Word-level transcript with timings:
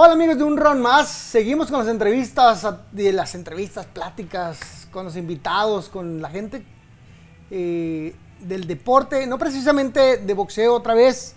Hola 0.00 0.12
amigos 0.12 0.38
de 0.38 0.44
Un 0.44 0.56
Ron 0.56 0.80
Más, 0.80 1.08
seguimos 1.08 1.72
con 1.72 1.80
las 1.80 1.88
entrevistas, 1.88 2.64
de 2.92 3.12
las 3.12 3.34
entrevistas, 3.34 3.84
pláticas 3.84 4.86
con 4.92 5.06
los 5.06 5.16
invitados, 5.16 5.88
con 5.88 6.22
la 6.22 6.30
gente 6.30 6.64
eh, 7.50 8.14
del 8.38 8.68
deporte, 8.68 9.26
no 9.26 9.38
precisamente 9.38 10.18
de 10.18 10.34
boxeo 10.34 10.76
otra 10.76 10.94
vez, 10.94 11.34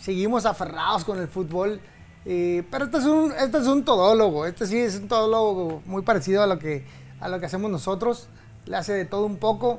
seguimos 0.00 0.44
aferrados 0.44 1.04
con 1.04 1.20
el 1.20 1.28
fútbol, 1.28 1.80
eh, 2.24 2.64
pero 2.68 2.86
este 2.86 2.98
es, 2.98 3.04
un, 3.04 3.30
este 3.30 3.58
es 3.58 3.66
un 3.68 3.84
todólogo, 3.84 4.44
este 4.44 4.66
sí 4.66 4.76
es 4.76 4.96
un 4.96 5.06
todólogo 5.06 5.80
muy 5.86 6.02
parecido 6.02 6.42
a 6.42 6.48
lo 6.48 6.58
que, 6.58 6.84
a 7.20 7.28
lo 7.28 7.38
que 7.38 7.46
hacemos 7.46 7.70
nosotros, 7.70 8.26
le 8.66 8.76
hace 8.76 8.92
de 8.92 9.04
todo 9.04 9.24
un 9.24 9.36
poco, 9.36 9.78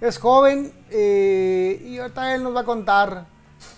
es 0.00 0.18
joven 0.18 0.72
eh, 0.88 1.84
y 1.84 1.98
ahorita 1.98 2.32
él 2.32 2.44
nos 2.44 2.54
va 2.54 2.60
a 2.60 2.64
contar 2.64 3.26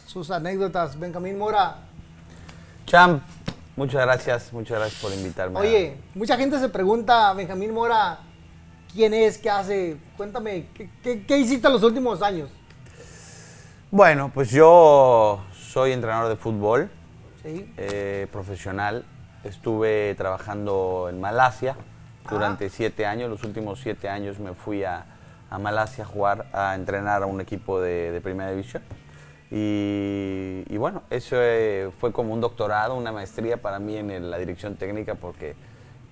sus 0.06 0.30
anécdotas. 0.30 1.00
Benjamín 1.00 1.38
Mora. 1.38 1.78
Champ, 2.84 3.22
muchas 3.76 4.02
gracias, 4.02 4.52
muchas 4.52 4.78
gracias 4.78 5.02
por 5.02 5.12
invitarme. 5.12 5.58
Oye, 5.58 5.96
mucha 6.14 6.36
gente 6.36 6.58
se 6.58 6.68
pregunta, 6.68 7.32
Benjamín 7.34 7.72
Mora, 7.72 8.20
quién 8.92 9.14
es, 9.14 9.38
qué 9.38 9.50
hace. 9.50 9.96
Cuéntame, 10.16 10.66
¿qué, 10.74 11.24
qué, 11.26 11.38
hiciste 11.38 11.66
en 11.66 11.72
los 11.72 11.82
últimos 11.82 12.22
años? 12.22 12.50
Bueno, 13.90 14.30
pues 14.32 14.50
yo 14.50 15.42
soy 15.52 15.92
entrenador 15.92 16.28
de 16.28 16.36
fútbol 16.36 16.90
eh, 17.44 18.26
profesional. 18.30 19.04
Estuve 19.44 20.14
trabajando 20.14 21.08
en 21.10 21.20
Malasia 21.20 21.76
durante 22.30 22.70
siete 22.70 23.06
años. 23.06 23.28
Los 23.28 23.42
últimos 23.44 23.80
siete 23.80 24.08
años 24.08 24.38
me 24.38 24.54
fui 24.54 24.84
a, 24.84 25.06
Malasia 25.60 26.04
a 26.04 26.06
jugar, 26.06 26.46
a 26.52 26.74
entrenar 26.74 27.22
a 27.22 27.26
un 27.26 27.40
equipo 27.40 27.80
de 27.80 28.18
primera 28.22 28.50
división. 28.50 28.82
Y, 29.54 30.76
bueno, 30.78 31.02
eso 31.10 31.36
eh, 31.38 31.90
fue 32.00 32.10
como 32.10 32.32
un 32.32 32.40
doctorado, 32.40 32.94
una 32.94 33.12
maestría 33.12 33.60
para 33.60 33.78
mí 33.78 33.96
en 33.96 34.30
la 34.30 34.38
dirección 34.38 34.76
técnica 34.76 35.14
porque 35.14 35.54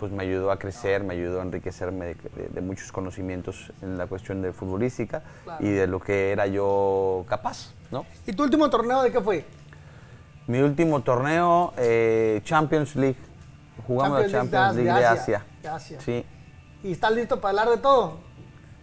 pues 0.01 0.11
me 0.11 0.23
ayudó 0.23 0.51
a 0.51 0.59
crecer, 0.59 1.05
me 1.05 1.15
ayudó 1.15 1.41
a 1.41 1.43
enriquecerme 1.43 2.15
de, 2.15 2.61
muchos 2.63 2.91
conocimientos 2.91 3.71
en 3.83 3.99
la 3.99 4.07
cuestión 4.07 4.41
de 4.41 4.52
futbolística 4.52 5.23
y 5.61 5.68
de 5.68 5.87
lo 5.87 6.01
que 6.01 6.33
era 6.33 6.46
yo 6.46 7.24
capaz, 7.29 7.74
¿no? 7.91 8.07
¿Y 8.27 8.33
tu 8.33 8.43
último 8.43 8.68
torneo 8.71 9.02
de 9.02 9.13
qué 9.13 9.21
fue? 9.21 9.45
Mi 10.46 10.61
último 10.61 11.02
torneo, 11.02 11.74
eh, 11.77 12.41
Champions 12.45 12.96
League. 12.96 13.18
Jugamos 13.87 14.23
la 14.23 14.29
Champions 14.29 14.77
League 14.77 15.01
de 15.01 15.07
Asia. 15.07 15.45
De 15.63 15.68
Asia. 15.68 16.01
Sí. 16.01 16.24
¿Y 16.83 16.93
estás 16.93 17.13
listo 17.13 17.38
para 17.41 17.51
hablar 17.51 17.77
de 17.77 17.83
todo? 17.83 18.18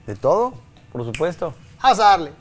¿De 0.05 0.15
todo? 0.15 0.53
Por 0.91 1.03
supuesto. 1.03 1.53
Vamos 1.81 1.99
a 1.99 2.03
darle. 2.03 2.31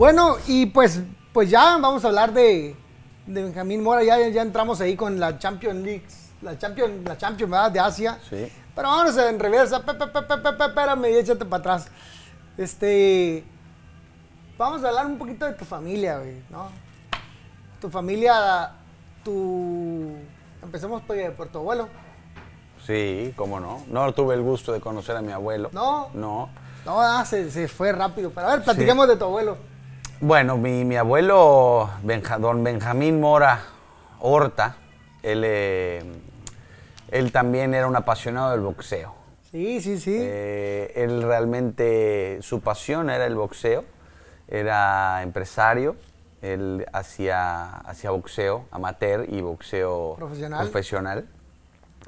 Bueno, 0.00 0.38
y 0.46 0.64
pues, 0.64 0.98
pues 1.30 1.50
ya 1.50 1.76
vamos 1.76 2.02
a 2.06 2.08
hablar 2.08 2.32
de, 2.32 2.74
Benjamín 3.26 3.82
Mora. 3.82 4.02
Ya, 4.02 4.16
ya 4.28 4.40
entramos 4.40 4.80
ahí 4.80 4.96
con 4.96 5.20
la 5.20 5.38
Champions 5.38 5.84
League, 5.84 6.06
la 6.40 6.56
Champions, 6.56 7.06
la 7.06 7.18
Champions 7.18 7.70
de 7.70 7.80
Asia. 7.80 8.18
Sí. 8.30 8.50
Pero 8.74 8.88
vamos 8.88 9.14
en 9.18 9.38
reversa. 9.38 9.84
Espérame 9.84 11.04
y 11.04 11.16
échate 11.16 11.44
para 11.44 11.60
atrás. 11.60 11.88
Este. 12.56 13.44
Vamos 14.56 14.82
a 14.84 14.88
hablar 14.88 15.04
un 15.04 15.18
poquito 15.18 15.44
de 15.44 15.52
tu 15.52 15.66
familia, 15.66 16.16
güey, 16.16 16.42
¿no? 16.48 16.70
Tu 17.78 17.90
familia, 17.90 18.70
tu. 19.22 20.14
Empecemos 20.62 21.02
por, 21.02 21.32
por 21.34 21.48
tu 21.48 21.58
abuelo. 21.58 21.90
Sí, 22.86 23.34
cómo 23.36 23.60
no. 23.60 23.84
No 23.88 24.14
tuve 24.14 24.34
el 24.34 24.40
gusto 24.40 24.72
de 24.72 24.80
conocer 24.80 25.14
a 25.14 25.20
mi 25.20 25.32
abuelo. 25.32 25.68
No. 25.74 26.08
No. 26.14 26.48
No, 26.86 27.02
ah, 27.02 27.22
se, 27.26 27.68
fue 27.68 27.92
rápido. 27.92 28.30
Pero 28.30 28.46
a 28.46 28.56
ver, 28.56 28.64
platicamos 28.64 29.06
de 29.06 29.16
tu 29.16 29.24
abuelo. 29.26 29.58
Bueno, 30.22 30.58
mi, 30.58 30.96
abuelo, 30.96 31.88
don 32.40 32.62
Benjamín 32.62 33.20
Mora 33.20 33.62
Horta, 34.20 34.76
él, 35.22 35.42
eh, 35.46 36.02
él 37.10 37.32
también 37.32 37.72
era 37.72 37.86
un 37.86 37.96
apasionado 37.96 38.50
del 38.50 38.60
boxeo. 38.60 39.14
Sí, 39.50 39.80
sí, 39.80 39.98
sí. 39.98 40.14
Eh, 40.20 40.92
él 40.94 41.22
realmente, 41.22 42.38
su 42.42 42.60
pasión 42.60 43.08
era 43.08 43.24
el 43.24 43.34
boxeo, 43.34 43.82
era 44.46 45.22
empresario, 45.22 45.96
él 46.42 46.86
hacía, 46.92 47.78
hacía 47.78 48.10
boxeo 48.10 48.66
amateur 48.72 49.24
y 49.26 49.40
boxeo 49.40 50.16
profesional. 50.18 51.26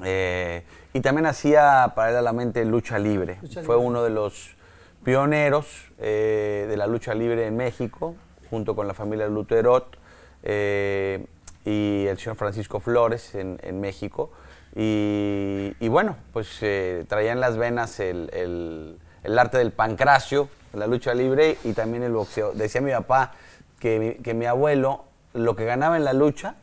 Eh, 0.03 0.63
y 0.93 1.01
también 1.01 1.25
hacía 1.25 1.93
paralelamente 1.95 2.63
lucha 2.63 2.99
libre. 2.99 3.39
Fue 3.65 3.75
uno 3.75 4.03
de 4.03 4.11
los 4.11 4.55
pioneros 5.03 5.91
eh, 5.99 6.65
de 6.69 6.77
la 6.77 6.87
lucha 6.87 7.13
libre 7.13 7.45
en 7.47 7.57
México, 7.57 8.15
junto 8.49 8.75
con 8.75 8.87
la 8.87 8.93
familia 8.93 9.27
Luterot 9.27 9.97
eh, 10.43 11.25
y 11.65 12.05
el 12.07 12.17
señor 12.17 12.35
Francisco 12.35 12.79
Flores 12.79 13.35
en, 13.35 13.79
México. 13.79 14.31
Y, 14.75 15.87
bueno, 15.87 16.17
pues 16.31 16.57
eh, 16.61 17.05
traían 17.07 17.39
las 17.39 17.57
venas 17.57 17.99
el, 17.99 18.97
arte 19.37 19.57
del 19.57 19.71
pancracio, 19.71 20.49
la 20.73 20.87
lucha 20.87 21.13
libre 21.13 21.57
y 21.63 21.73
también 21.73 22.03
el 22.03 22.13
boxeo. 22.13 22.53
Decía 22.53 22.81
mi 22.81 22.91
papá 22.91 23.33
que 23.79 24.19
que 24.23 24.33
mi 24.33 24.45
abuelo 24.45 25.05
lo 25.33 25.55
que 25.55 25.65
ganaba 25.65 25.97
en 25.97 26.05
la 26.05 26.13
lucha 26.13 26.55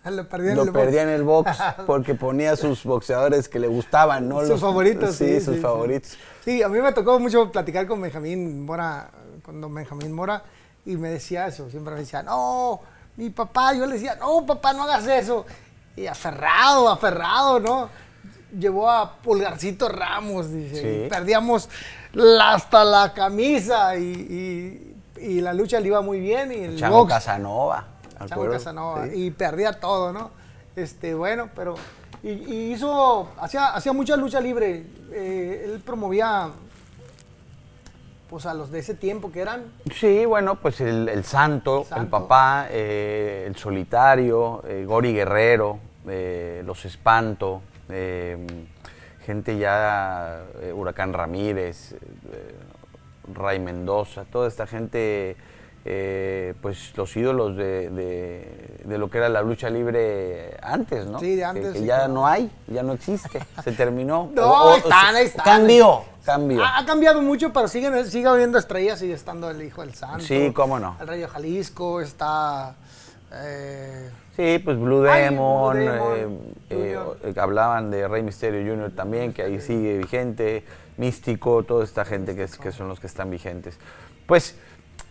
lo 0.10 0.28
perdía, 0.28 1.02
en, 1.02 1.08
el 1.10 1.22
box 1.22 1.58
porque 1.86 2.14
ponía 2.14 2.56
sus 2.56 2.84
boxeadores 2.84 3.48
que 3.48 3.58
le 3.58 3.68
gustaban, 3.68 4.28
¿no? 4.28 4.44
Sus 4.46 4.60
favoritos. 4.60 5.14
Sí, 5.16 5.40
sus 5.40 5.58
favoritos. 5.60 6.16
Sí. 6.44 6.62
a 6.62 6.68
mí 6.68 6.80
me 6.80 6.92
tocó 6.92 7.18
mucho 7.18 7.50
platicar 7.52 7.86
con 7.86 8.00
Benjamín 8.00 8.64
Mora, 8.64 9.10
con 9.44 9.60
don 9.60 9.74
Benjamín 9.74 10.12
Mora, 10.12 10.42
y 10.86 10.96
me 10.96 11.10
decía 11.10 11.46
eso, 11.46 11.68
siempre 11.68 11.94
me 11.94 12.00
decía, 12.00 12.22
no, 12.22 12.80
mi 13.16 13.28
papá, 13.28 13.74
yo 13.74 13.84
le 13.84 13.94
decía, 13.94 14.16
no, 14.16 14.46
papá, 14.46 14.72
no 14.72 14.84
hagas 14.84 15.06
eso. 15.06 15.44
Y 15.96 16.06
aferrado, 16.06 16.88
aferrado, 16.88 17.60
¿no? 17.60 17.90
Llevó 18.58 18.90
a 18.90 19.16
Pulgarcito 19.16 19.88
Ramos, 19.88 20.50
dice, 20.50 21.06
perdíamos 21.10 21.68
hasta 22.40 22.84
la 22.84 23.12
camisa 23.12 23.96
y, 23.96 24.96
la 25.16 25.52
lucha 25.52 25.78
le 25.78 25.88
iba 25.88 26.00
muy 26.00 26.18
bien. 26.18 26.50
Y 26.50 26.64
el 26.64 26.78
Chavo 26.78 27.06
Casanova. 27.06 27.99
Y 29.14 29.30
perdía 29.30 29.72
todo, 29.80 30.12
¿no? 30.12 30.30
Este, 30.76 31.14
bueno, 31.14 31.50
pero. 31.54 31.74
Y, 32.22 32.72
hizo. 32.72 33.28
Hacía, 33.38 33.68
hacía 33.68 33.92
mucha 33.92 34.16
lucha 34.16 34.40
libre. 34.40 34.84
Eh, 35.12 35.62
él 35.66 35.80
promovía. 35.80 36.50
Pues 38.28 38.46
a 38.46 38.54
los 38.54 38.70
de 38.70 38.78
ese 38.78 38.94
tiempo 38.94 39.32
que 39.32 39.40
eran. 39.40 39.64
Sí, 39.92 40.24
bueno, 40.24 40.54
pues 40.54 40.80
el, 40.80 41.24
Santo, 41.24 41.84
el, 41.96 42.06
Papá, 42.06 42.68
eh, 42.70 43.44
el 43.48 43.56
Solitario, 43.56 44.62
eh, 44.68 44.84
Gori 44.86 45.12
Guerrero, 45.12 45.80
Los 46.64 46.84
Espanto, 46.84 47.60
gente 49.26 49.58
ya, 49.58 50.44
Huracán 50.72 51.12
Ramírez, 51.12 51.96
Ray 53.34 53.58
Mendoza, 53.58 54.24
toda 54.26 54.46
esta 54.46 54.64
gente 54.64 55.36
eh, 55.84 56.54
pues 56.60 56.94
los 56.96 57.16
ídolos 57.16 57.56
de, 57.56 58.82
lo 58.86 59.08
que 59.08 59.18
era 59.18 59.30
la 59.30 59.40
lucha 59.40 59.70
libre 59.70 60.56
antes, 60.62 61.06
¿no? 61.06 61.18
Sí, 61.18 61.36
de 61.36 61.44
antes. 61.44 61.72
Que, 61.72 61.84
ya 61.84 62.06
no 62.06 62.26
hay, 62.26 62.50
ya 62.66 62.82
no 62.82 62.92
existe, 62.92 63.40
se 63.64 63.72
terminó. 63.72 64.30
no, 64.34 64.76
están, 64.76 65.16
están. 65.16 65.44
Cambió, 65.44 66.04
cambió. 66.24 66.62
Ha, 66.64 66.84
cambiado 66.84 67.22
mucho, 67.22 67.50
pero 67.52 67.66
sigue, 67.66 68.04
sigue 68.04 68.28
habiendo 68.28 68.58
estrellas, 68.58 68.98
sigue 68.98 69.14
estando 69.14 69.48
el 69.50 69.62
Hijo 69.62 69.80
del 69.80 69.94
Santo. 69.94 70.24
Sí, 70.24 70.52
cómo 70.54 70.78
no. 70.78 70.96
El 71.00 71.08
Rey 71.08 71.20
de 71.20 71.28
Jalisco, 71.28 72.00
está... 72.02 72.74
Eh, 73.32 74.10
sí, 74.36 74.60
pues 74.62 74.76
Blue 74.78 75.02
Demon, 75.02 75.78
eh, 76.68 76.98
hablaban 77.36 77.90
de 77.90 78.06
Rey 78.08 78.22
Misterio 78.22 78.74
Jr. 78.74 78.90
también, 78.94 79.32
que 79.32 79.42
ahí 79.42 79.60
sigue 79.60 79.98
vigente, 79.98 80.64
Místico, 80.98 81.62
toda 81.62 81.84
esta 81.84 82.04
gente 82.04 82.34
que, 82.34 82.42
es, 82.42 82.58
que 82.58 82.72
son 82.72 82.88
los 82.88 83.00
que 83.00 83.06
están 83.06 83.30
vigentes. 83.30 83.78
Pues 84.26 84.56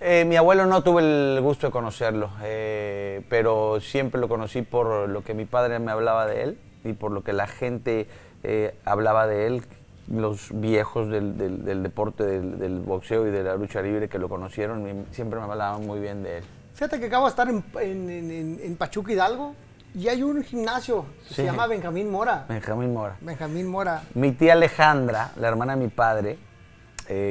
eh, 0.01 0.23
mi 0.25 0.37
abuelo 0.37 0.65
no 0.65 0.81
tuve 0.81 1.01
el 1.01 1.41
gusto 1.41 1.67
de 1.67 1.71
conocerlo, 1.71 2.31
eh, 2.41 3.21
pero 3.27 3.81
siempre 3.81 4.21
lo 4.21 4.29
conocí 4.29 4.61
por 4.61 5.09
lo 5.09 5.23
que 5.23 5.33
mi 5.33 5.43
padre 5.43 5.79
me 5.79 5.91
hablaba 5.91 6.25
de 6.25 6.43
él 6.43 6.59
y 6.85 6.93
por 6.93 7.11
lo 7.11 7.21
que 7.21 7.33
la 7.33 7.47
gente 7.47 8.07
eh, 8.43 8.75
hablaba 8.85 9.27
de 9.27 9.47
él, 9.47 9.63
los 10.09 10.49
viejos 10.53 11.09
del, 11.09 11.83
deporte 11.83 12.23
del, 12.23 12.79
boxeo 12.79 13.27
y 13.27 13.31
de 13.31 13.43
la 13.43 13.55
lucha 13.55 13.81
libre 13.81 14.07
que 14.07 14.19
lo 14.19 14.29
conocieron, 14.29 15.05
siempre 15.11 15.37
me 15.39 15.45
hablaban 15.45 15.85
muy 15.85 15.99
bien 15.99 16.23
de 16.23 16.37
él. 16.37 16.43
Fíjate 16.73 16.99
que 16.99 17.07
acabo 17.07 17.25
de 17.25 17.29
estar 17.31 17.49
en, 17.49 18.61
en, 18.63 18.75
Pachuca 18.77 19.11
Hidalgo 19.11 19.53
Y 19.93 20.07
hay 20.07 20.23
un 20.23 20.41
gimnasio 20.45 21.05
que 21.27 21.33
se 21.33 21.43
llama 21.43 21.67
Benjamín 21.67 22.09
Mora. 22.09 22.45
Benjamín 22.47 22.93
Mora. 22.93 23.17
Benjamín 23.19 23.67
Mora. 23.67 24.03
Mi 24.13 24.31
tía 24.31 24.53
Alejandra, 24.53 25.31
la 25.35 25.49
hermana 25.49 25.75
de 25.75 25.83
mi 25.83 25.89
padre, 25.89 26.37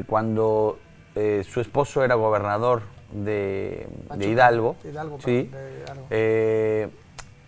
cuando 0.06 0.78
eh, 1.18 1.44
su 1.44 1.60
esposo 1.60 2.04
era 2.04 2.14
gobernador 2.14 2.82
de, 3.12 3.88
Hidalgo, 4.20 4.76
sí, 5.24 5.50
eh, 6.10 6.88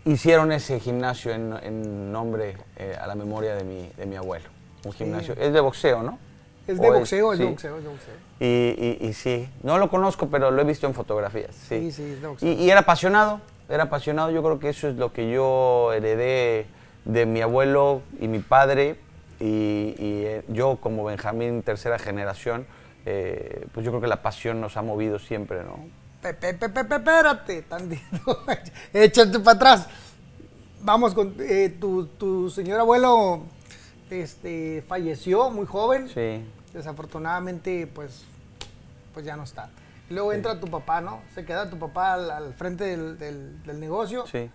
hicieron 0.04 0.50
ese 0.52 0.80
gimnasio 0.80 1.32
en, 1.32 2.10
nombre 2.10 2.56
a 3.00 3.06
la 3.06 3.14
memoria 3.14 3.54
de 3.54 3.64
mi, 3.64 3.90
de 3.96 4.06
mi 4.06 4.16
abuelo. 4.16 4.48
Un 4.84 4.92
gimnasio. 4.92 5.34
Es 5.38 5.52
de 5.52 5.60
boxeo, 5.60 6.02
¿no? 6.02 6.18
Es 6.66 6.80
de 6.80 6.90
boxeo, 6.90 7.32
es 7.32 7.38
de 7.38 7.44
boxeo, 7.44 7.76
es 7.76 7.82
de 7.84 7.88
boxeo. 7.88 8.14
Y, 8.38 8.98
y, 9.00 9.12
sí, 9.12 9.48
no 9.62 9.78
lo 9.78 9.90
conozco, 9.90 10.28
pero 10.28 10.50
lo 10.50 10.62
he 10.62 10.64
visto 10.64 10.86
en 10.86 10.94
fotografías. 10.94 11.54
Sí, 11.54 11.92
sí, 11.92 12.02
es 12.02 12.22
de 12.22 12.28
boxeo. 12.28 12.52
Y, 12.52 12.70
era 12.70 12.80
apasionado, 12.80 13.40
era 13.68 13.84
apasionado. 13.84 14.30
Yo 14.30 14.42
creo 14.42 14.58
que 14.58 14.70
eso 14.70 14.88
es 14.88 14.96
lo 14.96 15.12
que 15.12 15.30
yo 15.30 15.92
heredé 15.92 16.66
de 17.04 17.26
mi 17.26 17.40
abuelo 17.40 18.02
y 18.20 18.28
mi 18.28 18.38
padre. 18.38 18.96
Y, 19.40 19.94
eh, 19.98 20.42
yo 20.48 20.76
como 20.76 21.04
Benjamín, 21.04 21.62
tercera 21.62 21.98
generación, 21.98 22.66
eh, 23.06 23.66
pues 23.72 23.84
yo 23.84 23.92
creo 23.92 24.00
que 24.00 24.08
la 24.08 24.22
pasión 24.22 24.60
nos 24.60 24.76
ha 24.76 24.82
movido 24.82 25.18
siempre, 25.18 25.62
¿no? 25.64 25.88
Pepe, 26.22 26.54
pepe, 26.54 26.80
espérate, 26.80 27.62
tantito. 27.62 28.44
Échate 28.92 29.38
para 29.40 29.56
atrás. 29.56 29.88
Vamos 30.82 31.14
con 31.14 31.34
eh, 31.40 31.76
tu, 31.80 32.06
tu 32.06 32.50
señor 32.50 32.80
abuelo 32.80 33.44
este, 34.10 34.82
falleció 34.86 35.50
muy 35.50 35.66
joven. 35.66 36.08
Sí. 36.08 36.44
Desafortunadamente, 36.72 37.86
pues, 37.86 38.24
pues 39.14 39.24
ya 39.24 39.36
no 39.36 39.44
está. 39.44 39.70
luego 40.08 40.32
entra 40.32 40.60
tu 40.60 40.66
papá, 40.66 41.00
¿no? 41.00 41.22
Se 41.34 41.44
queda 41.44 41.70
tu 41.70 41.78
papá 41.78 42.14
al, 42.14 42.54
frente 42.54 42.96
del, 42.96 43.80
negocio. 43.80 44.26
Sí. 44.26 44.50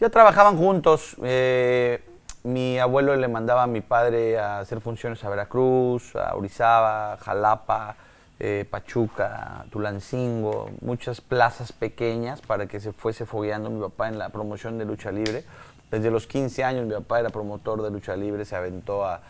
Ya 0.00 0.08
trabajaban 0.08 0.56
juntos. 0.56 1.16
Eh, 1.22 2.02
mi 2.42 2.78
abuelo 2.78 3.14
le 3.16 3.28
mandaba 3.28 3.64
a 3.64 3.66
mi 3.66 3.80
padre 3.80 4.38
a 4.38 4.60
hacer 4.60 4.80
funciones 4.80 5.22
a 5.24 5.28
Veracruz, 5.28 6.16
a 6.16 6.34
Orizaba, 6.34 7.18
Jalapa, 7.18 7.96
eh, 8.38 8.64
Pachuca, 8.70 9.66
Tulancingo, 9.70 10.70
muchas 10.80 11.20
plazas 11.20 11.72
pequeñas 11.72 12.40
para 12.40 12.66
que 12.66 12.80
se 12.80 12.92
fuese 12.92 13.26
fogueando 13.26 13.68
mi 13.68 13.82
papá 13.82 14.08
en 14.08 14.18
la 14.18 14.30
promoción 14.30 14.78
de 14.78 14.86
lucha 14.86 15.12
libre. 15.12 15.44
Desde 15.90 16.10
los 16.10 16.26
15 16.26 16.64
años 16.64 16.86
mi 16.86 16.94
papá 16.94 17.20
era 17.20 17.28
promotor 17.28 17.82
de 17.82 17.90
lucha 17.90 18.16
libre, 18.16 18.46
se 18.46 18.56
aventó 18.56 19.04
a, 19.04 19.20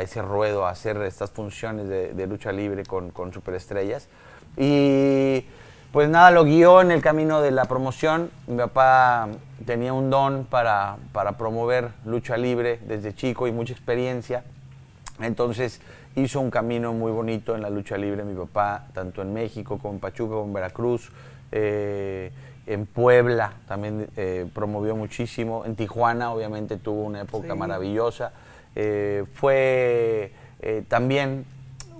ese 0.00 0.22
ruedo, 0.22 0.66
a 0.66 0.70
hacer 0.70 0.96
estas 0.98 1.32
funciones 1.32 1.88
de, 1.88 2.26
lucha 2.28 2.52
libre 2.52 2.84
con, 2.84 3.32
superestrellas. 3.32 4.06
Y 4.56 5.46
pues 5.92 6.08
nada, 6.08 6.30
lo 6.30 6.44
guió 6.44 6.80
en 6.80 6.92
el 6.92 7.02
camino 7.02 7.40
de 7.40 7.50
la 7.50 7.64
promoción. 7.64 8.30
Mi 8.46 8.56
papá 8.56 9.28
tenía 9.66 9.92
un 9.92 10.08
don 10.08 10.44
para, 10.44 10.96
para 11.12 11.32
promover 11.32 11.90
lucha 12.04 12.36
libre 12.36 12.78
desde 12.86 13.14
chico 13.14 13.48
y 13.48 13.52
mucha 13.52 13.72
experiencia. 13.72 14.44
Entonces 15.20 15.80
hizo 16.14 16.40
un 16.40 16.50
camino 16.50 16.92
muy 16.92 17.10
bonito 17.10 17.54
en 17.54 17.62
la 17.62 17.70
lucha 17.70 17.96
libre 17.96 18.24
mi 18.24 18.34
papá, 18.34 18.86
tanto 18.92 19.22
en 19.22 19.32
México 19.32 19.78
como 19.78 19.94
en 19.94 20.00
Pachuca, 20.00 20.34
como 20.34 20.46
en 20.46 20.52
Veracruz. 20.52 21.10
Eh, 21.52 22.30
en 22.66 22.86
Puebla 22.86 23.54
también 23.66 24.08
eh, 24.16 24.46
promovió 24.54 24.94
muchísimo, 24.94 25.64
en 25.64 25.74
Tijuana 25.74 26.32
obviamente 26.32 26.76
tuvo 26.76 27.02
una 27.02 27.22
época 27.22 27.56
maravillosa, 27.56 28.32
eh, 28.76 29.24
fue 29.34 30.32
también 30.86 31.46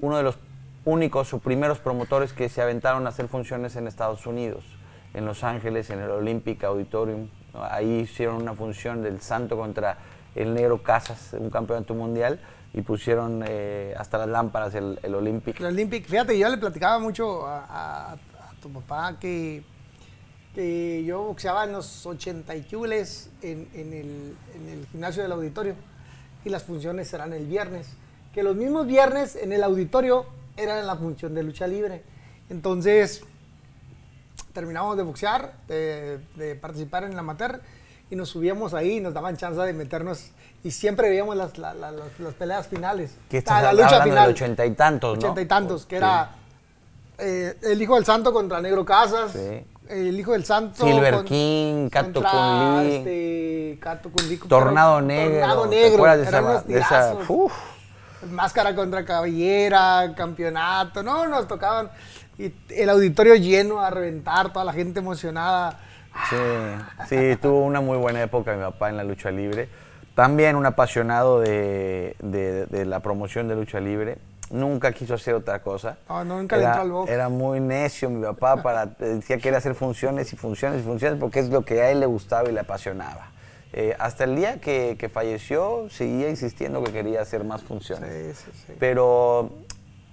uno 0.00 0.18
de 0.18 0.22
los 0.22 0.36
únicos 0.84 1.32
o 1.34 1.38
primeros 1.38 1.78
promotores 1.78 2.32
que 2.32 2.48
se 2.48 2.62
aventaron 2.62 3.06
a 3.06 3.10
hacer 3.10 3.28
funciones 3.28 3.76
en 3.76 3.86
Estados 3.86 4.26
Unidos, 4.26 4.64
en 5.14 5.26
Los 5.26 5.44
Ángeles, 5.44 5.90
en 5.90 6.00
el 6.00 6.10
Olympic 6.10 6.64
Auditorium, 6.64 7.28
ahí 7.54 8.00
hicieron 8.00 8.36
una 8.36 8.54
función 8.54 9.02
del 9.02 9.20
Santo 9.20 9.56
contra 9.56 9.98
el 10.34 10.54
Negro 10.54 10.82
Casas, 10.82 11.34
un 11.38 11.50
campeonato 11.50 11.94
mundial, 11.94 12.40
y 12.72 12.82
pusieron 12.82 13.44
hasta 13.96 14.18
las 14.18 14.28
lámparas 14.28 14.74
el, 14.74 14.98
el 15.02 15.14
Olympic. 15.14 15.58
El 15.60 15.66
Olympic, 15.66 16.06
fíjate, 16.06 16.38
yo 16.38 16.48
le 16.48 16.56
platicaba 16.56 16.98
mucho 16.98 17.44
a 17.46 18.16
tu 18.62 18.70
papá 18.70 19.18
que 19.18 19.64
que 20.54 21.04
yo 21.04 21.22
boxeaba 21.22 21.64
en 21.64 21.72
los 21.72 22.06
80 22.06 22.56
y 22.56 22.66
en, 23.42 23.68
en, 23.72 23.92
el, 23.92 24.36
en 24.54 24.68
el 24.68 24.86
gimnasio 24.90 25.22
del 25.22 25.32
auditorio 25.32 25.74
y 26.44 26.48
las 26.48 26.64
funciones 26.64 27.08
serán 27.08 27.32
el 27.32 27.46
viernes. 27.46 27.88
Que 28.32 28.42
los 28.42 28.56
mismos 28.56 28.86
viernes 28.86 29.36
en 29.36 29.52
el 29.52 29.62
auditorio 29.62 30.26
eran 30.56 30.86
la 30.86 30.96
función 30.96 31.34
de 31.34 31.42
lucha 31.42 31.66
libre. 31.66 32.02
Entonces, 32.48 33.22
terminamos 34.52 34.96
de 34.96 35.02
boxear, 35.02 35.54
de, 35.68 36.58
participar 36.60 37.04
en 37.04 37.14
la 37.14 37.20
amateur 37.20 37.60
y 38.10 38.16
nos 38.16 38.28
subíamos 38.28 38.74
ahí 38.74 38.96
y 38.96 39.00
nos 39.00 39.14
daban 39.14 39.36
chance 39.36 39.60
de 39.60 39.72
meternos 39.72 40.30
y 40.64 40.70
siempre 40.72 41.08
veíamos 41.08 41.36
las, 41.36 41.56
las, 41.56 42.34
peleas 42.38 42.66
finales. 42.66 43.16
Que 43.28 43.38
está 43.38 43.62
la 43.62 43.72
lucha 43.72 44.02
final. 44.02 44.26
De 44.26 44.32
ochenta 44.32 44.66
y 44.66 44.72
tantos, 44.72 45.18
¿no? 45.18 45.24
Ochenta 45.24 45.40
y 45.40 45.46
tantos, 45.46 45.86
que 45.86 45.96
era 45.96 46.34
eh, 47.18 47.56
el 47.62 47.80
hijo 47.80 47.94
del 47.94 48.04
santo 48.04 48.32
contra 48.32 48.60
Negro 48.60 48.84
Casas. 48.84 49.32
Sí 49.32 49.64
el 49.90 50.18
hijo 50.18 50.32
del 50.32 50.44
santo. 50.44 50.84
Silver 50.86 51.24
King, 51.24 51.88
Cato 51.88 52.22
Kun 52.22 52.86
este, 52.86 53.78
Tornado 54.48 55.00
Negro. 55.00 55.40
Tornado 55.40 55.66
Negro. 55.66 55.88
¿Te 55.88 55.94
acuerdas 55.94 56.66
de 56.66 56.78
esa? 56.78 57.16
Máscara 58.30 58.74
contra 58.74 59.04
cabellera, 59.04 60.12
campeonato. 60.16 61.02
No, 61.02 61.26
nos 61.26 61.48
tocaban. 61.48 61.90
Y 62.38 62.52
el 62.70 62.90
auditorio 62.90 63.34
lleno 63.34 63.80
a 63.80 63.90
reventar, 63.90 64.52
toda 64.52 64.64
la 64.64 64.72
gente 64.72 65.00
emocionada. 65.00 65.78
Sí, 66.28 66.36
sí, 67.08 67.36
tuvo 67.40 67.64
una 67.64 67.80
muy 67.80 67.96
buena 67.96 68.22
época 68.22 68.54
mi 68.54 68.62
papá 68.62 68.88
en 68.88 68.96
la 68.96 69.04
lucha 69.04 69.30
libre. 69.30 69.68
También 70.14 70.56
un 70.56 70.66
apasionado 70.66 71.40
de, 71.40 72.16
de 72.18 72.84
la 72.84 73.00
promoción 73.00 73.48
de 73.48 73.56
lucha 73.56 73.80
libre 73.80 74.18
nunca 74.50 74.92
quiso 74.92 75.14
hacer 75.14 75.34
otra 75.34 75.60
cosa. 75.60 75.96
Ah, 76.08 76.24
nunca 76.24 76.56
era, 76.56 76.74
le 76.74 76.80
al 76.80 76.90
box. 76.90 77.10
Era 77.10 77.28
muy 77.28 77.60
necio 77.60 78.10
mi 78.10 78.22
papá, 78.22 78.62
para, 78.62 78.86
decía 78.86 79.36
que 79.36 79.42
quería 79.42 79.58
hacer 79.58 79.74
funciones 79.74 80.32
y 80.32 80.36
funciones 80.36 80.80
y 80.80 80.84
funciones 80.84 81.18
porque 81.18 81.40
es 81.40 81.48
lo 81.48 81.64
que 81.64 81.80
a 81.80 81.90
él 81.90 82.00
le 82.00 82.06
gustaba 82.06 82.48
y 82.48 82.52
le 82.52 82.60
apasionaba. 82.60 83.30
Eh, 83.72 83.94
hasta 83.98 84.24
el 84.24 84.36
día 84.36 84.60
que, 84.60 84.96
que, 84.98 85.08
falleció 85.08 85.88
seguía 85.90 86.28
insistiendo 86.28 86.82
que 86.82 86.92
quería 86.92 87.20
hacer 87.20 87.44
más 87.44 87.62
funciones. 87.62 88.36
Sí, 88.36 88.44
sí, 88.44 88.62
sí. 88.66 88.72
Pero 88.78 89.50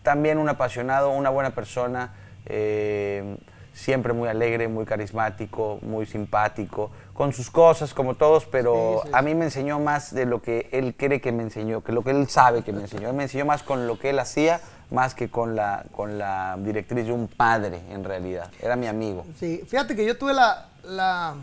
también 0.03 0.37
un 0.37 0.47
apasionado, 0.47 1.09
una 1.09 1.29
buena 1.29 1.55
persona. 1.55 2.13
Eh, 2.45 3.37
siempre 3.77 4.11
muy 4.11 4.27
alegre, 4.27 4.67
muy 4.67 4.85
carismático, 4.85 5.77
muy 5.83 6.07
simpático, 6.07 6.89
con 7.13 7.31
sus 7.31 7.51
cosas 7.51 7.93
como 7.93 8.15
todos, 8.15 8.45
pero 8.45 9.03
a 9.13 9.21
mí 9.21 9.35
me 9.35 9.45
enseñó 9.45 9.79
más 9.79 10.13
de 10.13 10.25
lo 10.25 10.41
que 10.41 10.67
él 10.71 10.95
cree 10.97 11.21
que 11.21 11.31
me 11.31 11.43
enseñó, 11.43 11.83
que 11.83 11.91
lo 11.91 12.03
que 12.03 12.09
él 12.09 12.27
sabe 12.27 12.63
que 12.63 12.73
me 12.73 12.81
enseñó. 12.81 13.09
Él 13.09 13.15
me 13.15 13.23
enseñó 13.23 13.45
más 13.45 13.61
con 13.61 13.85
lo 13.85 13.99
que 13.99 14.09
él 14.09 14.19
hacía, 14.19 14.61
más 14.89 15.13
que 15.13 15.29
con 15.29 15.55
la, 15.55 15.85
con 15.91 16.17
la 16.17 16.57
directriz 16.59 17.05
de 17.05 17.11
un 17.11 17.27
padre, 17.27 17.81
en 17.91 18.03
realidad. 18.03 18.49
Era 18.59 18.75
mi 18.75 18.87
amigo. 18.87 19.25
Sí, 19.37 19.63
fíjate 19.67 19.95
que 19.95 20.05
yo 20.05 20.17
tuve 20.17 20.33
la... 20.33 20.69
la 20.83 21.35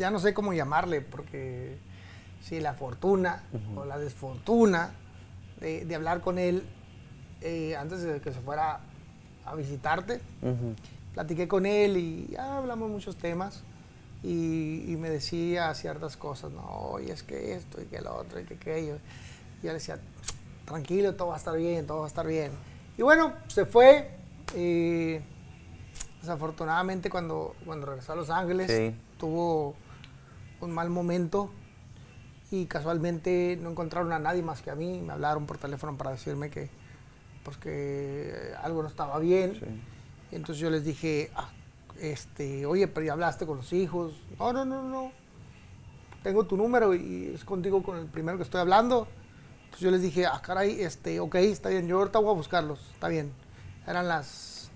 ya 0.00 0.10
no 0.10 0.18
sé 0.18 0.32
cómo 0.32 0.54
llamarle, 0.54 1.02
porque 1.02 1.76
sí, 2.40 2.58
la 2.58 2.72
fortuna 2.72 3.42
o 3.76 3.84
la 3.84 3.98
desfortuna 3.98 4.92
de, 5.60 5.94
hablar 5.94 6.22
con 6.22 6.38
él 6.38 6.64
eh, 7.42 7.76
antes 7.76 8.02
de 8.02 8.20
que 8.22 8.32
se 8.32 8.40
fuera 8.40 8.80
a 9.44 9.54
visitarte. 9.54 10.22
Platiqué 11.12 11.46
con 11.46 11.66
él 11.66 11.98
y 11.98 12.34
hablamos 12.36 12.90
muchos 12.90 13.16
temas 13.16 13.62
y, 14.22 14.96
me 14.98 15.10
decía 15.10 15.74
ciertas 15.74 16.16
cosas, 16.16 16.50
no, 16.50 16.96
y 16.98 17.10
es 17.10 17.22
que 17.22 17.54
esto 17.54 17.80
y 17.82 17.84
que 17.84 18.00
lo 18.00 18.16
otro 18.16 18.40
y 18.40 18.44
que 18.44 18.54
aquello. 18.54 18.96
Y 19.60 19.66
yo 19.66 19.68
le 19.68 19.74
decía, 19.74 19.98
tranquilo, 20.64 21.14
todo 21.14 21.28
va 21.28 21.34
a 21.34 21.38
estar 21.38 21.56
bien, 21.56 21.86
todo 21.86 21.98
va 21.98 22.04
a 22.04 22.08
estar 22.08 22.26
bien. 22.26 22.52
Y 22.96 23.02
bueno, 23.02 23.34
se 23.48 23.66
fue. 23.66 24.10
y 24.56 25.18
desafortunadamente 26.22 27.08
cuando, 27.08 27.54
cuando 27.64 27.86
regresó 27.86 28.12
a 28.12 28.16
Los 28.16 28.28
Ángeles 28.28 28.94
tuvo 29.18 29.74
un 30.60 30.72
mal 30.72 30.90
momento 30.90 31.50
y 32.50 32.66
casualmente 32.66 33.58
no 33.60 33.70
encontraron 33.70 34.12
a 34.12 34.18
nadie 34.18 34.42
más 34.42 34.62
que 34.62 34.70
a 34.70 34.74
mí. 34.74 35.00
Me 35.00 35.12
hablaron 35.12 35.46
por 35.46 35.58
teléfono 35.58 35.96
para 35.96 36.10
decirme 36.10 36.50
que, 36.50 36.68
porque 37.44 38.52
algo 38.62 38.82
no 38.82 38.88
estaba 38.88 39.18
bien. 39.18 39.82
entonces 40.32 40.60
yo 40.60 40.70
les 40.70 40.84
dije, 40.84 41.30
ah, 41.36 41.50
este, 42.00 42.66
oye, 42.66 42.88
pero 42.88 43.06
ya 43.06 43.12
hablaste 43.12 43.46
con 43.46 43.58
los 43.58 43.72
hijos. 43.72 44.14
No, 44.38 44.52
no, 44.52 44.64
no, 44.64 44.82
no. 44.82 45.12
Tengo 46.22 46.44
tu 46.44 46.56
número 46.56 46.94
y 46.94 47.32
es 47.34 47.44
contigo 47.44 47.82
con 47.82 47.98
el 47.98 48.06
primero 48.06 48.36
que 48.36 48.44
estoy 48.44 48.60
hablando. 48.60 49.06
Entonces 49.64 49.80
yo 49.80 49.90
les 49.90 50.02
dije, 50.02 50.26
ah, 50.26 50.40
caray, 50.42 50.82
este, 50.82 51.20
ok, 51.20 51.36
está 51.36 51.68
bien, 51.68 51.86
yo 51.86 51.98
ahorita 51.98 52.18
voy 52.18 52.32
a 52.32 52.36
buscarlos, 52.36 52.80
está 52.92 53.08
bien. 53.08 53.32
Eran 53.86 54.08
las 54.08 54.70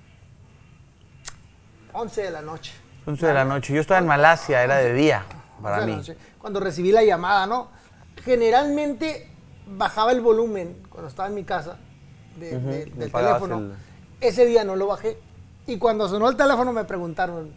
11 1.92 2.22
de 2.22 2.30
la 2.30 2.42
noche. 2.42 2.72
11 3.04 3.26
de 3.26 3.34
la 3.34 3.44
noche. 3.44 3.74
Yo 3.74 3.80
estaba 3.80 4.00
en 4.00 4.06
Malasia, 4.06 4.62
era 4.62 4.76
de 4.76 4.94
día 4.94 5.24
para 5.64 5.86
mí. 5.86 6.00
Cuando 6.38 6.60
recibí 6.60 6.92
la 6.92 7.02
llamada, 7.02 7.46
¿no? 7.46 7.68
Generalmente 8.24 9.30
bajaba 9.66 10.12
el 10.12 10.20
volumen 10.20 10.82
cuando 10.88 11.08
estaba 11.08 11.28
en 11.28 11.34
mi 11.34 11.44
casa 11.44 11.78
del 12.36 13.10
teléfono. 13.10 13.72
Ese 14.20 14.46
día 14.46 14.64
no 14.64 14.76
lo 14.76 14.86
bajé. 14.86 15.18
Y 15.66 15.78
cuando 15.78 16.08
sonó 16.08 16.28
el 16.28 16.36
teléfono 16.36 16.72
me 16.72 16.84
preguntaron, 16.84 17.52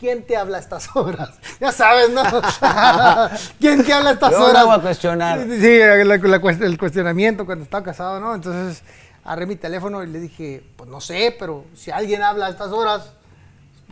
¿quién 0.00 0.24
te 0.24 0.36
habla 0.36 0.56
a 0.56 0.60
estas 0.60 0.94
horas? 0.96 1.30
Ya 1.60 1.70
sabes, 1.70 2.10
¿no? 2.10 2.22
¿Quién 3.60 3.84
te 3.84 3.92
habla 3.92 4.10
a 4.10 4.12
estas 4.14 4.34
horas? 4.34 4.64
No 4.64 4.66
voy 4.66 4.76
a 4.76 4.80
cuestionar. 4.80 5.40
Sí, 5.44 5.80
el 5.80 6.78
cuestionamiento 6.78 7.46
cuando 7.46 7.64
estaba 7.64 7.84
casado, 7.84 8.18
¿no? 8.18 8.34
Entonces 8.34 8.82
agarré 9.24 9.46
mi 9.46 9.56
teléfono 9.56 10.02
y 10.02 10.08
le 10.08 10.18
dije, 10.18 10.64
pues 10.76 10.90
no 10.90 11.00
sé, 11.00 11.36
pero 11.38 11.64
si 11.74 11.90
alguien 11.90 12.22
habla 12.22 12.46
a 12.46 12.50
estas 12.50 12.72
horas, 12.72 13.12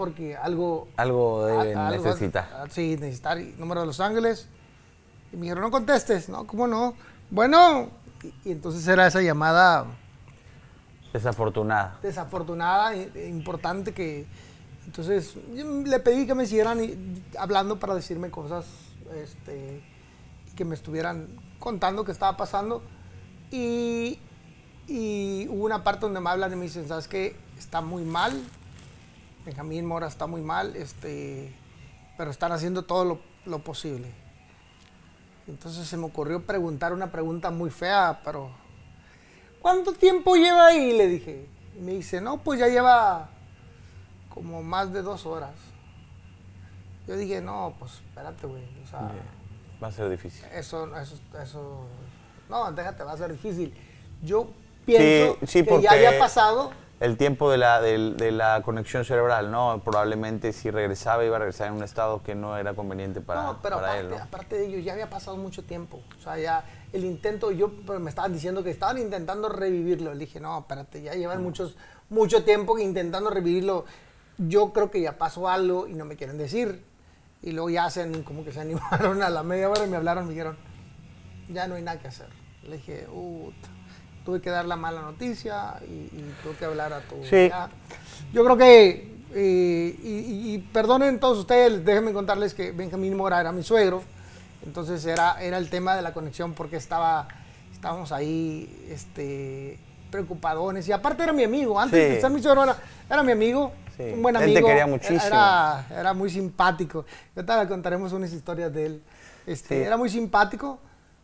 porque 0.00 0.34
algo... 0.34 0.88
Algo 0.96 1.46
necesitar. 1.90 2.70
Sí, 2.70 2.96
necesitar 2.98 3.36
número 3.58 3.82
de 3.82 3.86
Los 3.86 4.00
Ángeles. 4.00 4.48
Y 5.30 5.36
me 5.36 5.42
dijeron, 5.42 5.62
no 5.62 5.70
contestes, 5.70 6.30
¿no? 6.30 6.46
¿Cómo 6.46 6.66
no? 6.66 6.94
Bueno, 7.30 7.90
y, 8.46 8.52
entonces 8.52 8.88
era 8.88 9.06
esa 9.06 9.20
llamada... 9.20 9.84
Desafortunada. 11.12 11.98
Desafortunada, 12.00 12.96
importante 12.96 13.92
que... 13.92 14.26
Entonces 14.86 15.34
le 15.52 16.00
pedí 16.00 16.26
que 16.26 16.34
me 16.34 16.46
siguieran 16.46 16.80
hablando 17.38 17.78
para 17.78 17.94
decirme 17.94 18.30
cosas 18.30 18.64
este, 19.22 19.82
que 20.56 20.64
me 20.64 20.76
estuvieran 20.76 21.26
contando 21.58 22.06
qué 22.06 22.12
estaba 22.12 22.38
pasando. 22.38 22.82
Y, 23.50 24.18
y 24.88 25.46
hubo 25.50 25.66
una 25.66 25.84
parte 25.84 26.06
donde 26.06 26.20
me 26.20 26.30
hablan 26.30 26.50
y 26.54 26.56
me 26.56 26.62
dicen, 26.62 26.88
¿sabes 26.88 27.06
qué? 27.06 27.36
Está 27.58 27.82
muy 27.82 28.04
mal. 28.04 28.42
Benjamín 29.44 29.86
Mora 29.86 30.06
está 30.06 30.26
muy 30.26 30.42
mal, 30.42 30.76
este, 30.76 31.54
pero 32.16 32.30
están 32.30 32.52
haciendo 32.52 32.84
todo 32.84 33.04
lo, 33.04 33.20
lo 33.46 33.60
posible. 33.60 34.12
Entonces 35.46 35.86
se 35.86 35.96
me 35.96 36.04
ocurrió 36.06 36.44
preguntar 36.44 36.92
una 36.92 37.10
pregunta 37.10 37.50
muy 37.50 37.70
fea, 37.70 38.20
pero 38.24 38.50
¿cuánto 39.60 39.92
tiempo 39.92 40.36
lleva 40.36 40.66
ahí? 40.66 40.96
Le 40.96 41.08
dije. 41.08 41.46
Y 41.76 41.80
me 41.80 41.92
dice, 41.92 42.20
no, 42.20 42.38
pues 42.38 42.60
ya 42.60 42.68
lleva 42.68 43.30
como 44.32 44.62
más 44.62 44.92
de 44.92 45.02
dos 45.02 45.26
horas. 45.26 45.54
Yo 47.06 47.16
dije, 47.16 47.40
no, 47.40 47.74
pues 47.78 47.94
espérate, 47.94 48.46
güey. 48.46 48.62
O 48.84 48.86
sea, 48.86 49.10
va 49.82 49.88
a 49.88 49.92
ser 49.92 50.08
difícil. 50.10 50.44
Eso, 50.54 50.96
eso, 50.96 51.16
eso, 51.42 51.86
no, 52.48 52.70
déjate, 52.72 53.02
va 53.02 53.12
a 53.12 53.16
ser 53.16 53.32
difícil. 53.32 53.74
Yo 54.22 54.50
pienso 54.84 55.38
que 55.40 55.82
ya 55.82 55.92
había 55.92 56.18
pasado 56.18 56.70
el 57.00 57.16
tiempo 57.16 57.50
de 57.50 57.56
la, 57.56 57.80
de, 57.80 58.30
la 58.30 58.60
conexión 58.62 59.06
cerebral, 59.06 59.50
¿no? 59.50 59.80
Probablemente 59.82 60.52
si 60.52 60.70
regresaba 60.70 61.24
iba 61.24 61.36
a 61.36 61.38
regresar 61.38 61.68
en 61.68 61.74
un 61.74 61.82
estado 61.82 62.22
que 62.22 62.34
no 62.34 62.58
era 62.58 62.74
conveniente 62.74 63.22
para, 63.22 63.42
no, 63.42 63.62
pero 63.62 63.78
aparte, 63.78 64.00
él. 64.00 64.14
aparte 64.14 64.56
de 64.56 64.66
ello, 64.66 64.78
ya 64.80 64.92
había 64.92 65.08
pasado 65.08 65.38
mucho 65.38 65.64
tiempo. 65.64 66.02
O 66.18 66.22
sea, 66.22 66.38
ya 66.38 66.62
el 66.92 67.06
intento, 67.06 67.52
yo 67.52 67.72
me 67.98 68.10
estaban 68.10 68.34
diciendo 68.34 68.62
que 68.62 68.70
estaban 68.70 68.98
intentando 68.98 69.48
revivirlo. 69.48 70.12
Le 70.12 70.20
dije, 70.20 70.40
no, 70.40 70.58
espérate, 70.58 71.00
ya 71.00 71.14
llevan 71.14 71.42
muchos, 71.42 71.74
mucho 72.10 72.44
tiempo 72.44 72.78
intentando 72.78 73.30
revivirlo. 73.30 73.86
Yo 74.36 74.74
creo 74.74 74.90
que 74.90 75.00
ya 75.00 75.16
pasó 75.16 75.48
algo 75.48 75.88
y 75.88 75.94
no 75.94 76.04
me 76.04 76.16
quieren 76.16 76.36
decir. 76.36 76.84
Y 77.40 77.52
luego 77.52 77.70
ya 77.70 77.86
hacen 77.86 78.22
como 78.24 78.44
que 78.44 78.52
se 78.52 78.60
animaron 78.60 79.22
a 79.22 79.30
la 79.30 79.42
media 79.42 79.70
hora 79.70 79.86
y 79.86 79.88
me 79.88 79.96
hablaron, 79.96 80.24
me 80.24 80.34
dijeron, 80.34 80.58
ya 81.48 81.66
no 81.66 81.76
hay 81.76 81.82
nada 81.82 81.98
que 81.98 82.08
hacer. 82.08 82.28
Le 82.62 82.76
dije, 82.76 83.06
uh, 83.10 83.50
tuve 84.24 84.40
que 84.40 84.50
dar 84.50 84.66
la 84.66 84.76
mala 84.76 85.02
noticia 85.02 85.74
y, 85.86 86.08
tuve 86.42 86.54
que 86.56 86.64
hablar 86.64 86.92
a 86.92 87.00
tu... 87.00 87.16
Sí. 87.24 87.50
Yo 88.32 88.44
creo 88.44 88.56
que, 88.56 89.16
eh, 89.34 89.96
y, 90.02 90.58
perdonen 90.72 91.18
todos 91.20 91.38
ustedes, 91.38 91.84
déjenme 91.84 92.12
contarles 92.12 92.54
que 92.54 92.72
Benjamín 92.72 93.16
Mora 93.16 93.40
era 93.40 93.52
mi 93.52 93.62
suegro, 93.62 94.02
entonces 94.64 95.04
era, 95.04 95.42
era 95.42 95.58
el 95.58 95.70
tema 95.70 95.96
de 95.96 96.02
la 96.02 96.12
conexión 96.12 96.52
porque 96.52 96.76
estaba, 96.76 97.28
estábamos 97.72 98.12
ahí 98.12 98.86
este, 98.90 99.78
preocupadones 100.10 100.86
y 100.88 100.92
aparte 100.92 101.22
era 101.22 101.32
mi 101.32 101.44
amigo, 101.44 101.80
antes 101.80 102.14
de 102.14 102.20
ser 102.20 102.30
mi 102.30 102.42
suegro 102.42 102.64
era, 103.08 103.22
mi 103.22 103.32
amigo. 103.32 103.72
Un 103.98 104.22
buen 104.22 104.34
amigo. 104.34 104.56
Él 104.56 104.64
te 104.64 104.66
quería 104.66 104.86
muchísimo. 104.86 105.20
Era, 105.22 105.86
era 105.90 106.14
muy 106.14 106.30
simpático. 106.30 107.04
Ahorita 107.36 107.68
contaremos 107.68 108.10
unas 108.14 108.32
historias 108.32 108.72
de 108.72 108.86
él. 108.86 109.02
Este, 109.46 109.82
Era 109.82 109.96
muy 109.96 110.08
simpático. 110.08 110.78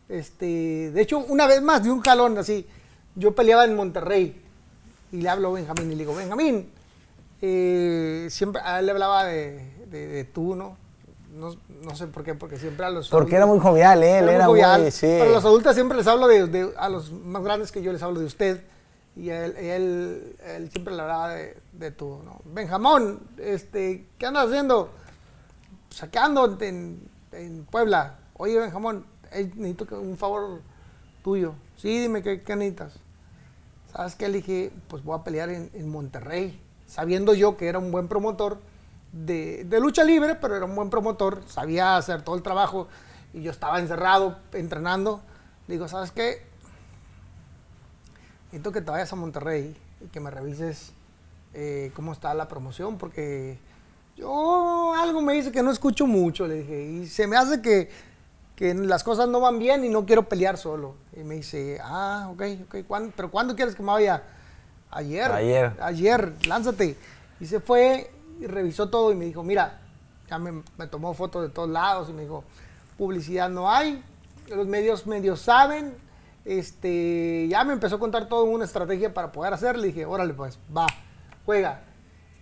Este, 0.09 0.91
de 0.91 1.01
hecho, 1.01 1.19
una 1.19 1.47
vez 1.47 1.61
más, 1.61 1.83
de 1.83 1.91
un 1.91 2.01
jalón 2.01 2.37
así 2.37 2.67
yo 3.17 3.33
peleaba 3.33 3.65
en 3.65 3.75
Monterrey 3.75 4.39
y 5.11 5.17
le 5.17 5.29
hablo 5.29 5.49
a 5.49 5.53
Benjamín 5.53 5.87
y 5.87 5.95
le 5.95 5.97
digo, 5.97 6.15
Benjamín, 6.15 6.69
eh, 7.41 8.27
siempre 8.29 8.61
a 8.63 8.79
él 8.79 8.85
le 8.85 8.91
hablaba 8.91 9.25
de, 9.25 10.29
tú, 10.33 10.55
¿no? 10.55 10.77
¿no? 11.33 11.95
sé 11.95 12.07
por 12.07 12.23
qué, 12.23 12.35
porque 12.35 12.57
siempre 12.57 12.85
a 12.85 12.89
los... 12.89 13.09
Porque 13.09 13.35
era 13.35 13.45
muy 13.45 13.59
jovial, 13.59 14.03
¿eh? 14.03 14.19
él 14.19 14.29
era, 14.29 14.45
muy 14.45 14.61
jovial. 14.61 14.91
sí. 14.91 15.19
a 15.19 15.25
los 15.25 15.43
adultos 15.43 15.73
siempre 15.75 15.97
les 15.97 16.07
hablo 16.07 16.27
de, 16.27 16.73
a 16.77 16.89
los 16.89 17.11
más 17.11 17.43
grandes 17.43 17.71
que 17.71 17.81
yo 17.81 17.91
les 17.91 18.01
hablo 18.03 18.19
de 18.19 18.25
usted. 18.25 18.63
Y 19.15 19.31
él, 19.31 19.55
él, 19.57 20.69
siempre 20.71 20.93
le 20.93 21.01
hablaba 21.01 21.29
de, 21.29 21.91
tú, 21.91 22.21
¿no? 22.23 22.39
Benjamón, 22.45 23.19
este, 23.39 24.05
¿qué 24.19 24.27
andas 24.27 24.47
haciendo? 24.47 24.91
Saqueando 25.89 26.55
en, 26.61 27.01
en 27.31 27.65
Puebla. 27.65 28.19
Oye, 28.35 28.59
Benjamón, 28.59 29.07
necesito 29.31 29.99
un 29.99 30.17
favor 30.17 30.61
tuyo. 31.23 31.55
Sí, 31.77 31.99
dime, 31.99 32.21
¿qué, 32.21 32.41
qué 32.41 32.55
necesitas? 32.55 32.99
¿Sabes 33.97 34.13
qué? 34.13 34.27
Le 34.27 34.37
dije, 34.37 34.71
pues 34.89 35.03
voy 35.03 35.17
a 35.19 35.23
pelear 35.23 35.49
en, 35.49 35.89
Monterrey, 35.89 36.61
sabiendo 36.85 37.33
yo 37.33 37.57
que 37.57 37.67
era 37.67 37.79
un 37.79 37.91
buen 37.91 38.07
promotor 38.07 38.59
de, 39.11 39.65
lucha 39.81 40.03
libre, 40.03 40.35
pero 40.35 40.55
era 40.55 40.65
un 40.65 40.75
buen 40.75 40.91
promotor, 40.91 41.41
sabía 41.47 41.97
hacer 41.97 42.21
todo 42.21 42.35
el 42.35 42.43
trabajo 42.43 42.87
y 43.33 43.41
yo 43.41 43.49
estaba 43.49 43.79
encerrado 43.79 44.37
entrenando. 44.53 45.23
Le 45.67 45.73
digo, 45.73 45.87
¿sabes 45.87 46.11
qué? 46.11 46.43
Necesito 48.51 48.71
que 48.71 48.81
te 48.81 48.91
vayas 48.91 49.11
a 49.11 49.15
Monterrey 49.15 49.75
y 49.99 50.07
que 50.09 50.19
me 50.19 50.29
revises 50.29 50.91
eh, 51.55 51.91
cómo 51.95 52.11
está 52.11 52.35
la 52.35 52.47
promoción, 52.47 52.99
porque 52.99 53.57
yo 54.15 54.93
algo 54.93 55.23
me 55.23 55.33
dice 55.33 55.51
que 55.51 55.63
no 55.63 55.71
escucho 55.71 56.05
mucho, 56.05 56.45
le 56.45 56.61
dije, 56.61 56.83
y 56.83 57.07
se 57.07 57.25
me 57.25 57.35
hace 57.35 57.63
que 57.63 57.89
que 58.57 58.73
las 58.73 59.03
cosas 59.03 59.29
no 59.29 59.39
van 59.39 59.59
bien 59.59 59.85
y 59.85 59.89
no 59.89 60.07
quiero 60.07 60.27
pelear 60.27 60.57
solo. 60.57 60.95
Y 61.15 61.23
me 61.23 61.35
dice, 61.35 61.79
ah, 61.81 62.27
ok, 62.31 62.41
ok, 62.65 63.11
¿pero 63.15 63.29
cuándo 63.29 63.55
quieres 63.55 63.75
que 63.75 63.83
me 63.83 63.91
vaya? 63.91 64.23
Ayer. 64.89 65.31
Ayer. 65.31 65.73
Ayer, 65.79 66.33
lánzate. 66.47 66.97
Y 67.39 67.45
se 67.45 67.59
fue 67.59 68.09
y 68.41 68.47
revisó 68.47 68.89
todo 68.89 69.11
y 69.11 69.15
me 69.15 69.25
dijo, 69.25 69.43
mira, 69.43 69.79
ya 70.27 70.39
me, 70.39 70.63
tomó 70.87 71.13
fotos 71.13 71.43
de 71.43 71.49
todos 71.49 71.69
lados 71.69 72.09
y 72.09 72.13
me 72.13 72.23
dijo, 72.23 72.43
publicidad 72.97 73.47
no 73.47 73.71
hay, 73.71 74.03
los 74.47 74.65
medios 74.65 75.05
medios 75.05 75.39
saben, 75.39 75.93
este, 76.43 77.47
ya 77.47 77.63
me 77.63 77.73
empezó 77.73 77.97
a 77.97 77.99
contar 77.99 78.27
todo 78.27 78.45
una 78.45 78.65
estrategia 78.65 79.13
para 79.13 79.31
poder 79.31 79.53
hacer, 79.53 79.77
le 79.77 79.87
dije, 79.87 80.07
órale 80.07 80.33
pues, 80.33 80.57
va, 80.75 80.87
juega. 81.45 81.83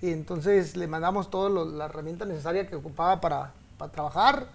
Y 0.02 0.12
entonces 0.12 0.78
le 0.78 0.88
mandamos 0.88 1.30
toda 1.30 1.50
la 1.66 1.86
herramienta 1.86 2.24
necesaria 2.24 2.68
que 2.68 2.78
ocupaba 2.78 3.20
para, 3.20 3.52
para 3.78 3.92
trabajar 3.92 4.48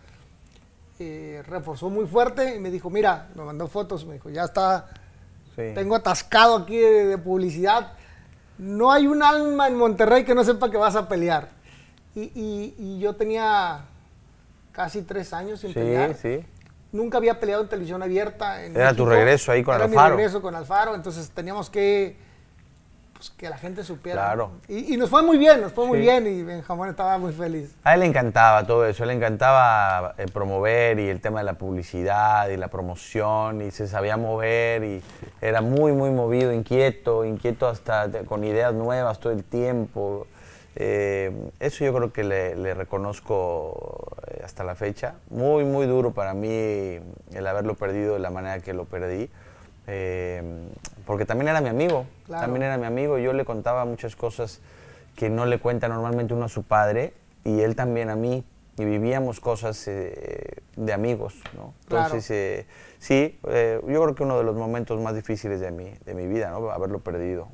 eh, 1.02 1.42
reforzó 1.47 1.88
muy 1.88 2.07
fuerte 2.07 2.57
y 2.57 2.59
me 2.59 2.71
dijo, 2.71 2.90
mira, 2.90 3.28
me 3.35 3.42
mandó 3.42 3.66
fotos, 3.69 4.04
me 4.04 4.12
dijo, 4.14 4.28
ya 4.28 4.45
está, 4.45 4.87
tengo 5.57 5.95
atascado 5.95 6.57
aquí 6.57 6.76
de, 6.76 7.16
publicidad. 7.16 7.95
No 8.59 8.92
hay 8.92 9.07
un 9.07 9.23
alma 9.23 9.66
en 9.66 9.76
Monterrey 9.76 10.25
que 10.25 10.35
no 10.35 10.45
sepa 10.45 10.71
que 10.71 10.76
vas 10.76 10.97
a 10.97 11.09
pelear. 11.09 11.49
Y, 12.14 12.99
yo 13.00 13.14
tenía 13.14 13.87
casi 14.73 15.00
tres 15.00 15.33
años 15.33 15.61
sin 15.61 15.73
pelear. 15.73 16.14
Nunca 16.92 17.16
había 17.16 17.40
peleado 17.40 17.62
en 17.62 17.71
televisión 17.71 18.02
abierta. 18.02 18.62
era 18.62 18.92
tu 18.92 19.07
regreso 19.07 19.52
ahí 19.52 19.62
con 19.62 19.76
Alfaro. 19.76 19.92
Era 19.92 20.04
mi 20.04 20.16
regreso 20.16 20.42
con 20.42 20.54
Alfaro, 20.54 20.95
entonces 20.95 21.30
teníamos 21.30 21.71
que 21.71 22.19
pues, 23.20 23.28
que 23.36 23.50
la 23.50 23.58
gente 23.58 23.84
supiera. 23.84 24.22
Claro. 24.22 24.52
Y, 24.66 24.96
nos 24.96 25.10
fue 25.10 25.22
muy 25.22 25.36
bien, 25.36 25.60
nos 25.60 25.74
fue 25.74 25.86
muy 25.86 25.98
bien 26.00 26.26
y 26.26 26.42
Benjamín 26.42 26.86
estaba 26.86 27.18
muy 27.18 27.34
feliz. 27.34 27.76
A 27.84 27.92
él 27.92 28.00
le 28.00 28.06
encantaba 28.06 28.66
todo 28.66 28.86
eso, 28.86 29.04
le 29.04 29.12
encantaba 29.12 30.14
eh, 30.16 30.24
promover 30.32 30.98
y 30.98 31.10
el 31.10 31.20
tema 31.20 31.40
de 31.40 31.44
la 31.44 31.52
publicidad 31.52 32.48
y 32.48 32.56
la 32.56 32.68
promoción 32.68 33.60
y 33.60 33.72
se 33.72 33.88
sabía 33.88 34.16
mover 34.16 34.84
y 34.84 35.02
era 35.42 35.60
muy, 35.60 35.92
muy 35.92 36.08
movido, 36.08 36.50
inquieto, 36.50 37.26
inquieto 37.26 37.68
hasta 37.68 38.08
con 38.24 38.42
ideas 38.42 38.72
nuevas 38.72 39.20
todo 39.20 39.34
el 39.34 39.44
tiempo. 39.44 40.26
Eh, 40.76 41.30
eso 41.58 41.84
yo 41.84 41.92
creo 41.92 42.14
que 42.14 42.24
le, 42.24 42.72
reconozco 42.72 44.16
eh, 44.28 44.40
hasta 44.42 44.64
la 44.64 44.76
fecha. 44.76 45.16
Muy, 45.28 45.64
muy 45.64 45.84
duro 45.84 46.12
para 46.12 46.32
mí 46.32 46.48
el 47.34 47.46
haberlo 47.46 47.74
perdido 47.74 48.14
de 48.14 48.20
la 48.20 48.30
manera 48.30 48.60
que 48.60 48.72
lo 48.72 48.86
perdí. 48.86 49.28
Eh, 49.86 50.42
porque 51.10 51.26
también 51.26 51.48
era 51.48 51.60
mi 51.60 51.68
amigo, 51.68 52.06
también 52.28 52.62
era 52.62 52.78
mi 52.78 52.86
amigo, 52.86 53.18
yo 53.18 53.32
le 53.32 53.44
contaba 53.44 53.84
muchas 53.84 54.14
cosas 54.14 54.60
que 55.16 55.28
no 55.28 55.44
le 55.44 55.58
cuenta 55.58 55.88
normalmente 55.88 56.34
uno 56.34 56.44
a 56.44 56.48
su 56.48 56.62
padre 56.62 57.14
y 57.42 57.62
él 57.62 57.74
también 57.74 58.10
a 58.10 58.14
mí, 58.14 58.44
y 58.78 58.84
vivíamos 58.84 59.40
cosas 59.40 59.88
eh, 59.88 60.62
de 60.76 60.92
amigos, 60.92 61.34
¿no? 61.56 61.74
Entonces, 61.82 62.30
eh, 62.30 62.68
sí, 63.00 63.40
yo 63.42 63.80
creo 63.82 64.14
que 64.14 64.22
uno 64.22 64.38
de 64.38 64.44
los 64.44 64.54
momentos 64.54 65.00
más 65.00 65.16
difíciles 65.16 65.58
de 65.58 65.72
mi, 65.72 65.90
de 66.04 66.14
mi 66.14 66.28
vida, 66.28 66.50
¿no? 66.50 66.70
Haberlo 66.70 67.00
perdido. 67.00 67.48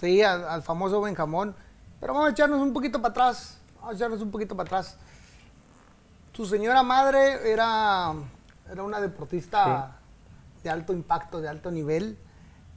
Sí, 0.00 0.22
al, 0.22 0.62
famoso 0.62 1.02
Benjamón, 1.02 1.54
pero 2.00 2.14
vamos 2.14 2.30
a 2.30 2.32
echarnos 2.32 2.60
un 2.62 2.72
poquito 2.72 3.02
para 3.02 3.10
atrás, 3.10 3.58
vamos 3.74 3.92
a 3.92 3.96
echarnos 3.96 4.22
un 4.22 4.30
poquito 4.30 4.56
para 4.56 4.68
atrás. 4.68 4.96
Tu 6.32 6.46
señora 6.46 6.82
madre 6.82 7.52
era, 7.52 8.14
era 8.72 8.82
una 8.82 9.02
deportista 9.02 9.98
de 10.64 10.70
alto 10.70 10.94
impacto, 10.94 11.42
de 11.42 11.50
alto 11.50 11.70
nivel. 11.70 12.16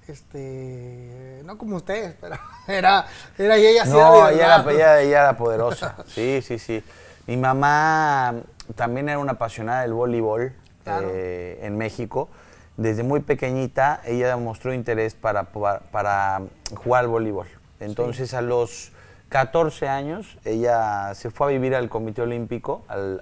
Este, 0.10 1.42
no 1.46 1.58
como 1.58 1.78
ustedes, 1.78 2.16
pero 2.20 2.36
era, 2.68 3.06
era 3.38 3.58
ella 3.58 3.86
No, 3.86 4.28
ella 4.28 4.64
era, 4.64 5.02
ella, 5.02 5.02
era 5.02 5.38
poderosa, 5.38 5.96
sí, 6.08 6.42
sí, 6.42 6.60
sí. 6.60 6.84
Mi 7.28 7.38
mamá 7.38 8.36
también 8.76 9.10
era 9.10 9.20
una 9.20 9.34
apasionada 9.34 9.84
del 9.84 9.94
voleibol 9.94 10.54
eh, 10.86 11.60
en 11.62 11.78
México. 11.78 12.30
Desde 12.78 13.04
muy 13.04 13.20
pequeñita 13.20 14.02
ella 14.06 14.36
mostró 14.38 14.74
interés 14.74 15.14
para, 15.14 15.52
para, 15.52 16.42
jugar 16.76 17.04
al 17.04 17.10
voleibol. 17.10 17.48
Entonces 17.80 18.34
a 18.34 18.42
los 18.42 18.92
14 19.30 19.88
años 19.88 20.38
ella 20.46 21.14
se 21.14 21.30
fue 21.30 21.48
a 21.48 21.50
vivir 21.52 21.76
al 21.76 21.90
Comité 21.90 22.22
Olímpico, 22.22 22.84
al, 22.88 23.22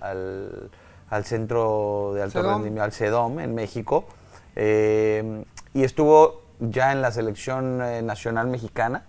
al, 1.09 1.25
Centro 1.25 2.11
de 2.13 2.23
Alto 2.23 2.41
Rendimiento, 2.43 2.83
al 2.83 2.93
CEDOM 2.93 3.39
en 3.39 3.55
México. 3.55 4.05
Eh, 4.55 5.43
y 5.73 5.83
estuvo 5.83 6.46
ya 6.59 6.91
en 6.91 7.01
la 7.01 7.11
selección 7.11 7.81
eh, 7.81 8.01
nacional 8.01 8.47
mexicana 8.47 9.03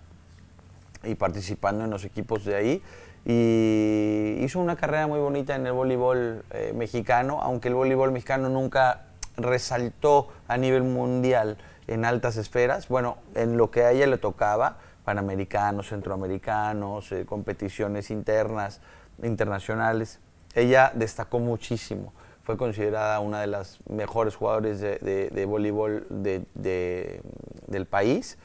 y 1.03 1.15
participando 1.15 1.85
en 1.85 1.89
los 1.89 2.05
equipos 2.05 2.45
de 2.45 2.55
ahí. 2.55 2.83
Y 3.25 4.43
hizo 4.43 4.59
una 4.59 4.75
carrera 4.75 5.07
muy 5.07 5.19
bonita 5.19 5.55
en 5.55 5.65
el 5.67 5.73
voleibol 5.73 6.43
eh, 6.51 6.73
mexicano, 6.75 7.41
aunque 7.41 7.67
el 7.67 7.75
voleibol 7.75 8.11
mexicano 8.11 8.49
nunca 8.49 9.05
resaltó 9.37 10.29
a 10.47 10.57
nivel 10.57 10.83
mundial 10.83 11.57
en 11.87 12.05
altas 12.05 12.37
esferas. 12.37 12.87
Bueno, 12.87 13.17
en 13.35 13.57
lo 13.57 13.71
que 13.71 13.83
a 13.83 13.91
ella 13.91 14.07
le 14.07 14.17
tocaba, 14.17 14.77
panamericanos, 15.03 15.89
centroamericanos, 15.89 17.11
eh, 17.11 17.25
competiciones 17.25 18.09
internas, 18.11 18.81
internacionales, 19.21 20.19
ella 20.55 20.91
destacó 20.95 21.39
muchísimo 21.39 22.13
fue 22.49 22.57
considerada 22.57 23.19
una 23.19 23.41
de 23.41 23.45
las 23.45 23.77
mejores 23.87 24.35
jugadores 24.35 24.79
de, 24.81 25.45
voleibol 25.47 26.07
del 26.09 27.85
país 27.87 28.39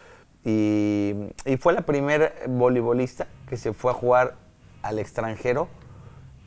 y, 0.45 1.15
fue 1.59 1.73
la 1.73 1.81
primera 1.81 2.35
voleibolista 2.47 3.27
que 3.49 3.57
se 3.57 3.73
fue 3.73 3.93
a 3.93 3.95
jugar 3.95 4.35
al 4.83 4.99
extranjero 4.99 5.69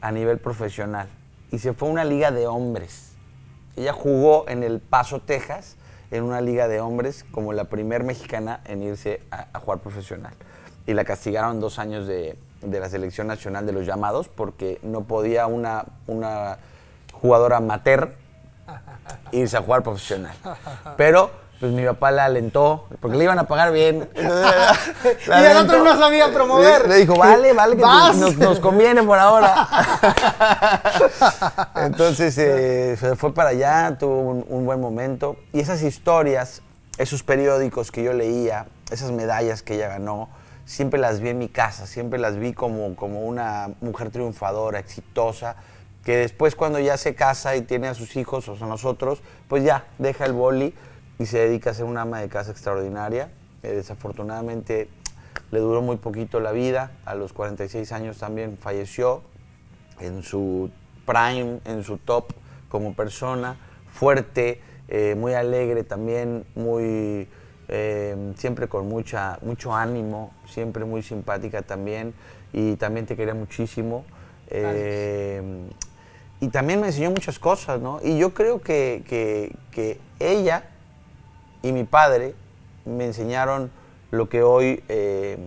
a 0.01 0.11
nivel 0.11 0.37
profesional 0.37 1.09
y 1.49 1.57
se 1.57 1.73
fue 1.73 1.87
a 1.87 1.91
una 1.93 2.05
liga 2.05 2.29
de 2.29 2.45
hombres. 2.45 3.13
Ella 3.75 3.91
jugó 3.91 4.47
en 4.47 4.61
El 4.61 4.79
Paso, 4.79 5.19
Texas, 5.19 5.77
en 6.11 6.25
una 6.25 6.41
liga 6.41 6.67
de 6.67 6.79
hombres 6.79 7.25
como 7.31 7.53
la 7.53 7.63
primera 7.63 8.03
mexicana 8.03 8.61
en 8.65 8.83
irse 8.83 9.23
a, 9.31 9.59
jugar 9.59 9.79
profesional. 9.79 10.35
Y 10.85 10.93
la 10.93 11.05
castigaron 11.05 11.59
dos 11.59 11.79
años 11.79 12.05
de, 12.05 12.37
de, 12.61 12.79
la 12.79 12.87
selección 12.87 13.25
nacional 13.25 13.65
de 13.65 13.71
los 13.71 13.87
llamados 13.87 14.27
porque 14.27 14.79
no 14.83 15.05
podía 15.05 15.47
una, 15.47 15.85
una 16.05 16.59
jugador 17.21 17.53
amateur 17.53 18.13
irse 19.31 19.57
a 19.57 19.61
jugar 19.61 19.83
profesional. 19.83 20.35
Pero 20.95 21.31
pues 21.59 21.71
mi 21.71 21.83
papá 21.83 22.11
la 22.11 22.25
alentó, 22.25 22.85
porque 22.99 23.17
le 23.17 23.23
iban 23.23 23.39
a 23.39 23.47
pagar 23.47 23.71
bien. 23.71 24.07
y 24.15 25.43
el 25.43 25.57
otro 25.57 25.83
no 25.83 25.97
sabía 25.97 26.31
promover. 26.31 26.87
Le, 26.87 26.97
dijo, 26.97 27.15
vale, 27.15 27.53
vale, 27.53 27.75
que 27.75 28.35
nos, 28.37 28.59
conviene 28.59 29.01
por 29.01 29.17
ahora. 29.17 29.67
Entonces 31.75 32.37
eh, 32.37 32.95
se 32.99 33.15
fue 33.15 33.33
para 33.33 33.49
allá, 33.49 33.97
tuvo 33.97 34.45
un, 34.47 34.65
buen 34.65 34.79
momento. 34.79 35.37
Y 35.51 35.59
esas 35.59 35.81
historias, 35.81 36.61
esos 36.99 37.23
periódicos 37.23 37.91
que 37.91 38.03
yo 38.03 38.13
leía, 38.13 38.67
esas 38.91 39.11
medallas 39.11 39.63
que 39.63 39.75
ella 39.75 39.87
ganó, 39.87 40.29
siempre 40.65 40.99
las 40.99 41.21
vi 41.21 41.29
en 41.29 41.39
mi 41.39 41.49
casa, 41.49 41.87
siempre 41.87 42.19
las 42.19 42.37
vi 42.37 42.53
como, 42.53 42.95
como 42.95 43.21
una 43.21 43.71
mujer 43.81 44.11
triunfadora, 44.11 44.77
exitosa 44.77 45.55
que 46.07 46.15
después 46.15 46.55
cuando 46.55 46.79
ya 46.79 46.95
se 46.95 47.15
casa 47.15 47.57
y 47.57 47.63
tiene 47.63 47.89
a 47.89 47.93
sus 47.93 48.15
hijos 48.15 48.47
o 48.47 48.53
a 48.53 48.65
nosotros, 48.65 49.21
pues 49.49 49.65
ya 49.65 49.87
deja 49.97 50.23
el 50.23 50.31
boli 50.31 50.73
y 51.19 51.25
se 51.25 51.39
dedica 51.39 51.71
a 51.71 51.73
ser 51.73 51.83
una 51.83 52.03
ama 52.03 52.21
de 52.21 52.29
casa 52.29 52.49
extraordinaria. 52.49 53.29
Eh, 53.61 53.73
desafortunadamente 53.73 54.87
le 55.51 55.59
duró 55.59 55.81
muy 55.81 55.97
poquito 55.97 56.39
la 56.39 56.53
vida, 56.53 56.93
a 57.03 57.13
los 57.13 57.33
46 57.33 57.91
años 57.91 58.19
también 58.19 58.57
falleció 58.57 59.21
en 59.99 60.23
su 60.23 60.71
prime, 61.05 61.59
en 61.65 61.83
su 61.83 61.97
top 61.97 62.31
como 62.69 62.93
persona, 62.93 63.57
fuerte, 63.91 64.61
eh, 64.87 65.13
muy 65.17 65.33
alegre 65.33 65.83
también, 65.83 66.45
muy 66.55 67.27
eh, 67.67 68.33
siempre 68.37 68.69
con 68.69 68.87
mucha, 68.87 69.39
mucho 69.41 69.75
ánimo, 69.75 70.31
siempre 70.45 70.85
muy 70.85 71.03
simpática 71.03 71.63
también. 71.63 72.13
Y 72.53 72.77
también 72.77 73.05
te 73.05 73.17
quería 73.17 73.33
muchísimo 73.33 74.05
y 76.39 76.49
también 76.49 76.79
me 76.81 76.87
enseñó 76.87 77.11
muchas 77.11 77.39
cosas, 77.39 77.79
¿no? 77.81 77.99
Y 78.03 78.17
yo 78.17 78.33
creo 78.33 78.61
que, 78.61 79.03
que, 79.71 79.99
ella 80.19 80.63
y 81.61 81.71
mi 81.71 81.83
padre 81.83 82.33
me 82.85 83.05
enseñaron 83.05 83.69
lo 84.09 84.29
que 84.29 84.41
hoy 84.41 84.83
eh, 84.87 85.37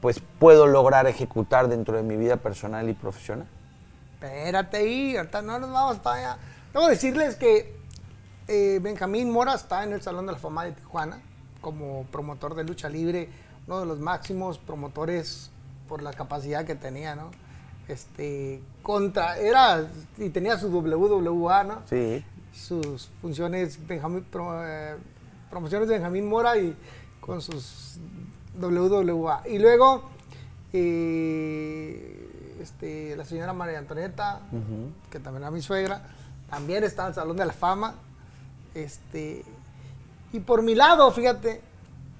pues 0.00 0.22
puedo 0.38 0.66
lograr 0.66 1.06
ejecutar 1.06 1.68
dentro 1.68 1.96
de 1.96 2.02
mi 2.02 2.16
vida 2.16 2.38
personal 2.38 2.88
y 2.88 2.94
profesional. 2.94 3.46
Espérate 4.14 4.78
ahí, 4.78 5.16
no 5.42 5.58
nos 5.58 5.70
vamos 5.70 5.98
para 5.98 6.16
allá. 6.16 6.38
Debo 6.72 6.88
decirles 6.88 7.36
que 7.36 7.76
eh, 8.48 8.78
Benjamín 8.82 9.30
Mora 9.30 9.54
está 9.54 9.84
en 9.84 9.92
el 9.92 10.00
Salón 10.00 10.26
de 10.26 10.32
la 10.32 10.38
Fama 10.38 10.64
de 10.64 10.72
Tijuana 10.72 11.20
como 11.60 12.04
promotor 12.12 12.54
de 12.54 12.64
lucha 12.64 12.88
libre, 12.88 13.28
uno 13.66 13.80
de 13.80 13.86
los 13.86 13.98
máximos 13.98 14.58
promotores 14.58 15.50
por 15.88 16.02
la 16.02 16.12
capacidad 16.12 16.64
que 16.64 16.74
tenía, 16.74 17.14
¿no? 17.14 17.30
Este, 17.88 18.62
contra, 18.82 19.38
era, 19.38 19.86
y 20.18 20.30
tenía 20.30 20.58
su 20.58 20.68
WWA, 20.68 21.64
¿no? 21.64 21.82
Sí. 21.88 22.24
Sus 22.52 23.08
funciones, 23.20 23.78
Benjamín, 23.86 24.26
eh, 24.32 24.96
promociones 25.50 25.88
de 25.88 25.94
Benjamín 25.94 26.28
Mora 26.28 26.56
y 26.56 26.76
con 27.20 27.40
sus 27.40 27.98
WWA. 28.58 29.42
Y 29.48 29.58
luego, 29.58 30.10
eh, 30.72 32.56
este, 32.60 33.16
la 33.16 33.24
señora 33.24 33.52
María 33.52 33.78
Antonieta, 33.78 34.40
que 35.10 35.20
también 35.20 35.42
era 35.42 35.50
mi 35.50 35.62
suegra, 35.62 36.02
también 36.48 36.84
está 36.84 37.02
en 37.02 37.08
el 37.08 37.14
Salón 37.14 37.36
de 37.36 37.46
la 37.46 37.52
Fama. 37.52 37.94
Este, 38.74 39.44
y 40.32 40.40
por 40.40 40.62
mi 40.62 40.74
lado, 40.74 41.10
fíjate, 41.12 41.60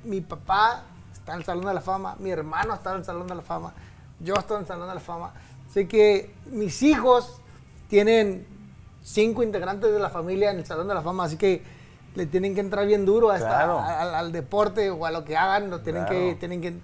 mi 0.04 0.20
papá 0.20 0.84
está 1.12 1.32
en 1.32 1.38
el 1.38 1.44
Salón 1.44 1.66
de 1.66 1.74
la 1.74 1.80
Fama, 1.80 2.16
mi 2.18 2.30
hermano 2.30 2.74
está 2.74 2.92
en 2.92 2.98
el 2.98 3.04
Salón 3.04 3.26
de 3.26 3.34
la 3.34 3.42
Fama, 3.42 3.72
yo 4.20 4.34
estoy 4.34 4.56
en 4.56 4.62
el 4.62 4.68
Salón 4.68 4.88
de 4.88 4.94
la 4.94 5.00
Fama. 5.00 5.32
Sé 5.74 5.88
que 5.88 6.30
mis 6.52 6.84
hijos 6.84 7.40
tienen 7.88 8.46
cinco 9.02 9.42
integrantes 9.42 9.92
de 9.92 9.98
la 9.98 10.08
familia 10.08 10.52
en 10.52 10.58
el 10.58 10.66
Salón 10.66 10.86
de 10.86 10.94
la 10.94 11.02
Fama, 11.02 11.24
así 11.24 11.36
que 11.36 11.62
le 12.14 12.26
tienen 12.26 12.54
que 12.54 12.60
entrar 12.60 12.86
bien 12.86 13.04
duro 13.04 13.32
a 13.32 14.18
al, 14.20 14.30
deporte 14.30 14.88
o 14.90 15.04
a 15.04 15.10
lo 15.10 15.24
que 15.24 15.36
hagan, 15.36 15.70
lo 15.70 15.80
tienen 15.80 16.06
que 16.06 16.36
tienen 16.38 16.60
que 16.60 16.74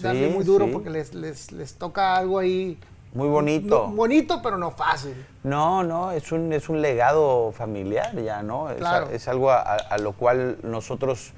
darle 0.00 0.28
muy 0.28 0.44
duro 0.44 0.70
porque 0.72 0.90
les, 0.90 1.12
les, 1.12 1.74
toca 1.74 2.14
algo 2.14 2.38
ahí 2.38 2.78
muy 3.14 3.26
bonito. 3.26 3.88
bonito, 3.88 4.40
pero 4.44 4.58
no 4.58 4.70
fácil. 4.70 5.16
No, 5.42 5.82
no, 5.82 6.12
es 6.12 6.30
un, 6.30 6.52
es 6.52 6.68
un 6.68 6.80
legado 6.80 7.50
familiar 7.50 8.14
ya, 8.22 8.44
¿no? 8.44 8.70
Es, 8.70 9.26
algo 9.26 9.50
a, 9.50 9.98
lo 10.00 10.12
cual 10.12 10.58
nosotros 10.62 11.32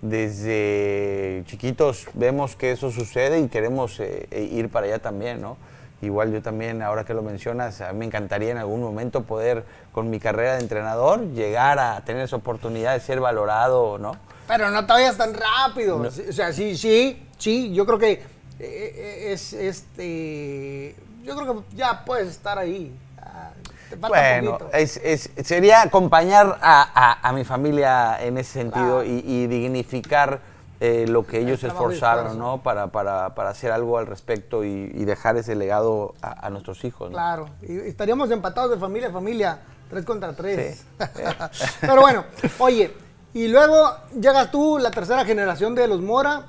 desde 0.00 1.42
chiquitos 1.46 2.06
vemos 2.14 2.54
que 2.54 2.70
eso 2.70 2.92
sucede 2.92 3.40
y 3.40 3.48
queremos 3.48 3.98
eh, 3.98 4.28
eh, 4.30 4.44
ir 4.44 4.68
para 4.68 4.86
allá 4.86 5.00
también, 5.00 5.40
¿no? 5.40 5.56
Igual 6.04 6.32
yo 6.32 6.42
también, 6.42 6.82
ahora 6.82 7.04
que 7.04 7.14
lo 7.14 7.22
mencionas, 7.22 7.80
a 7.80 7.92
mí 7.92 8.00
me 8.00 8.04
encantaría 8.06 8.50
en 8.50 8.58
algún 8.58 8.82
momento 8.82 9.22
poder, 9.22 9.64
con 9.92 10.10
mi 10.10 10.20
carrera 10.20 10.54
de 10.54 10.60
entrenador, 10.60 11.20
llegar 11.32 11.78
a 11.78 12.00
tener 12.04 12.22
esa 12.22 12.36
oportunidad 12.36 12.92
de 12.94 13.00
ser 13.00 13.20
valorado, 13.20 13.98
¿no? 13.98 14.16
Pero 14.46 14.70
no 14.70 14.84
te 14.86 14.92
vayas 14.92 15.16
tan 15.16 15.34
rápido. 15.34 15.96
O 15.96 16.10
sea, 16.10 16.52
sí, 16.52 16.76
sí, 16.76 17.26
sí, 17.38 17.72
yo 17.72 17.86
creo 17.86 17.98
que 17.98 18.12
eh, 18.12 18.22
eh, 18.60 19.32
es 19.32 19.52
este. 19.52 20.94
Yo 21.22 21.34
creo 21.36 21.54
que 21.54 21.76
ya 21.76 22.04
puedes 22.04 22.28
estar 22.28 22.58
ahí. 22.58 22.94
Bueno, 23.98 24.58
es, 24.72 25.00
sería 25.44 25.82
acompañar 25.82 26.58
a, 26.60 27.32
mi 27.34 27.44
familia 27.44 28.18
en 28.20 28.38
ese 28.38 28.52
sentido 28.52 29.04
y 29.04 29.46
dignificar 29.46 30.40
eh, 30.80 31.06
lo 31.08 31.26
que 31.26 31.38
ellos 31.38 31.60
se 31.60 31.68
esforzaron, 31.68 32.38
¿no? 32.38 32.62
Para, 32.62 32.88
para, 32.88 33.34
para, 33.34 33.50
hacer 33.50 33.70
algo 33.70 33.96
al 33.98 34.06
respecto 34.06 34.64
y, 34.64 34.88
dejar 35.04 35.36
ese 35.36 35.54
legado 35.54 36.14
a, 36.20 36.50
nuestros 36.50 36.84
hijos. 36.84 37.10
Claro, 37.10 37.48
y 37.62 37.78
estaríamos 37.78 38.30
empatados 38.30 38.70
de 38.70 38.78
familia 38.78 39.08
a 39.08 39.12
familia, 39.12 39.58
tres 39.88 40.04
contra 40.04 40.32
tres. 40.34 40.84
Pero 41.80 42.00
bueno, 42.00 42.24
oye, 42.58 42.92
y 43.32 43.48
luego 43.48 43.90
llegas 44.20 44.50
tú, 44.50 44.78
la 44.78 44.90
tercera 44.90 45.24
generación 45.24 45.74
de 45.74 45.86
los 45.86 46.00
Mora, 46.00 46.46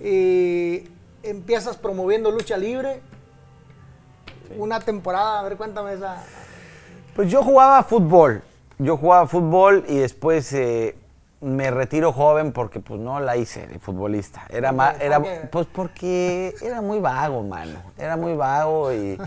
y 0.00 0.88
empiezas 1.22 1.76
promoviendo 1.76 2.30
lucha 2.30 2.56
libre. 2.56 3.00
Una 4.56 4.80
temporada, 4.80 5.40
a 5.40 5.42
ver, 5.42 5.56
cuéntame 5.56 5.94
esa. 5.94 6.22
Pues 7.14 7.30
yo 7.30 7.42
jugaba 7.42 7.82
fútbol. 7.82 8.42
Yo 8.78 8.96
jugaba 8.96 9.26
fútbol 9.26 9.84
y 9.88 9.96
después 9.96 10.52
eh, 10.52 10.96
me 11.40 11.70
retiro 11.70 12.12
joven 12.12 12.52
porque 12.52 12.80
pues 12.80 13.00
no 13.00 13.20
la 13.20 13.36
hice 13.36 13.66
de 13.66 13.78
futbolista. 13.78 14.46
Era 14.48 14.72
más, 14.72 15.00
era 15.00 15.20
pues 15.50 15.66
porque 15.70 16.54
era 16.62 16.80
muy 16.80 16.98
vago, 16.98 17.42
mano. 17.42 17.78
Era 17.98 18.16
muy 18.16 18.34
vago 18.34 18.92
y, 18.92 19.18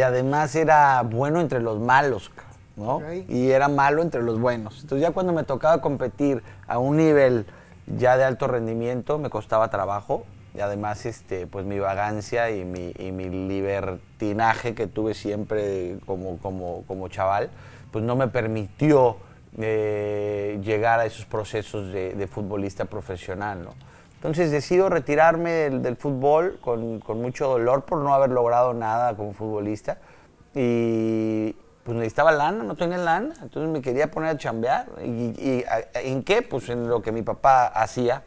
además 0.00 0.54
era 0.54 1.02
bueno 1.02 1.40
entre 1.40 1.60
los 1.60 1.78
malos, 1.78 2.30
¿no? 2.76 3.02
Y 3.28 3.50
era 3.50 3.68
malo 3.68 4.02
entre 4.02 4.22
los 4.22 4.40
buenos. 4.40 4.80
Entonces 4.80 5.06
ya 5.06 5.12
cuando 5.12 5.32
me 5.32 5.44
tocaba 5.44 5.80
competir 5.80 6.42
a 6.66 6.78
un 6.78 6.96
nivel 6.96 7.46
ya 7.86 8.16
de 8.16 8.24
alto 8.24 8.46
rendimiento, 8.46 9.18
me 9.18 9.28
costaba 9.28 9.68
trabajo 9.68 10.24
y 10.54 10.60
además 10.60 11.04
este, 11.06 11.46
pues 11.46 11.66
mi 11.66 11.78
vagancia 11.78 12.50
y 12.50 12.64
mi, 12.64 12.92
y 12.98 13.12
mi 13.12 13.28
libertinaje 13.28 14.74
que 14.74 14.86
tuve 14.86 15.14
siempre 15.14 15.98
como, 16.06 16.38
como, 16.38 16.84
como 16.86 17.08
chaval, 17.08 17.50
pues 17.92 18.04
no 18.04 18.16
me 18.16 18.28
permitió 18.28 19.16
eh, 19.58 20.60
llegar 20.62 21.00
a 21.00 21.06
esos 21.06 21.26
procesos 21.26 21.92
de, 21.92 22.14
de 22.14 22.26
futbolista 22.26 22.84
profesional. 22.84 23.64
¿no? 23.64 23.74
Entonces 24.14 24.50
decido 24.50 24.88
retirarme 24.88 25.50
del, 25.50 25.82
del 25.82 25.96
fútbol 25.96 26.58
con, 26.60 27.00
con, 27.00 27.20
mucho 27.20 27.48
dolor 27.48 27.84
por 27.84 27.98
no 27.98 28.14
haber 28.14 28.30
logrado 28.30 28.74
nada 28.74 29.16
como 29.16 29.32
futbolista 29.32 29.98
y 30.54 31.56
pues 31.84 31.96
necesitaba 31.96 32.30
lana, 32.30 32.62
no 32.62 32.76
tenía 32.76 32.98
lana, 32.98 33.34
entonces 33.42 33.70
me 33.70 33.80
quería 33.80 34.10
poner 34.10 34.30
a 34.30 34.36
chambear. 34.36 34.86
¿Y, 35.02 35.08
y 35.08 35.64
en 35.94 36.22
qué? 36.22 36.42
Pues 36.42 36.68
en 36.68 36.88
lo 36.88 37.00
que 37.00 37.12
mi 37.12 37.22
papá 37.22 37.66
hacía 37.66 38.22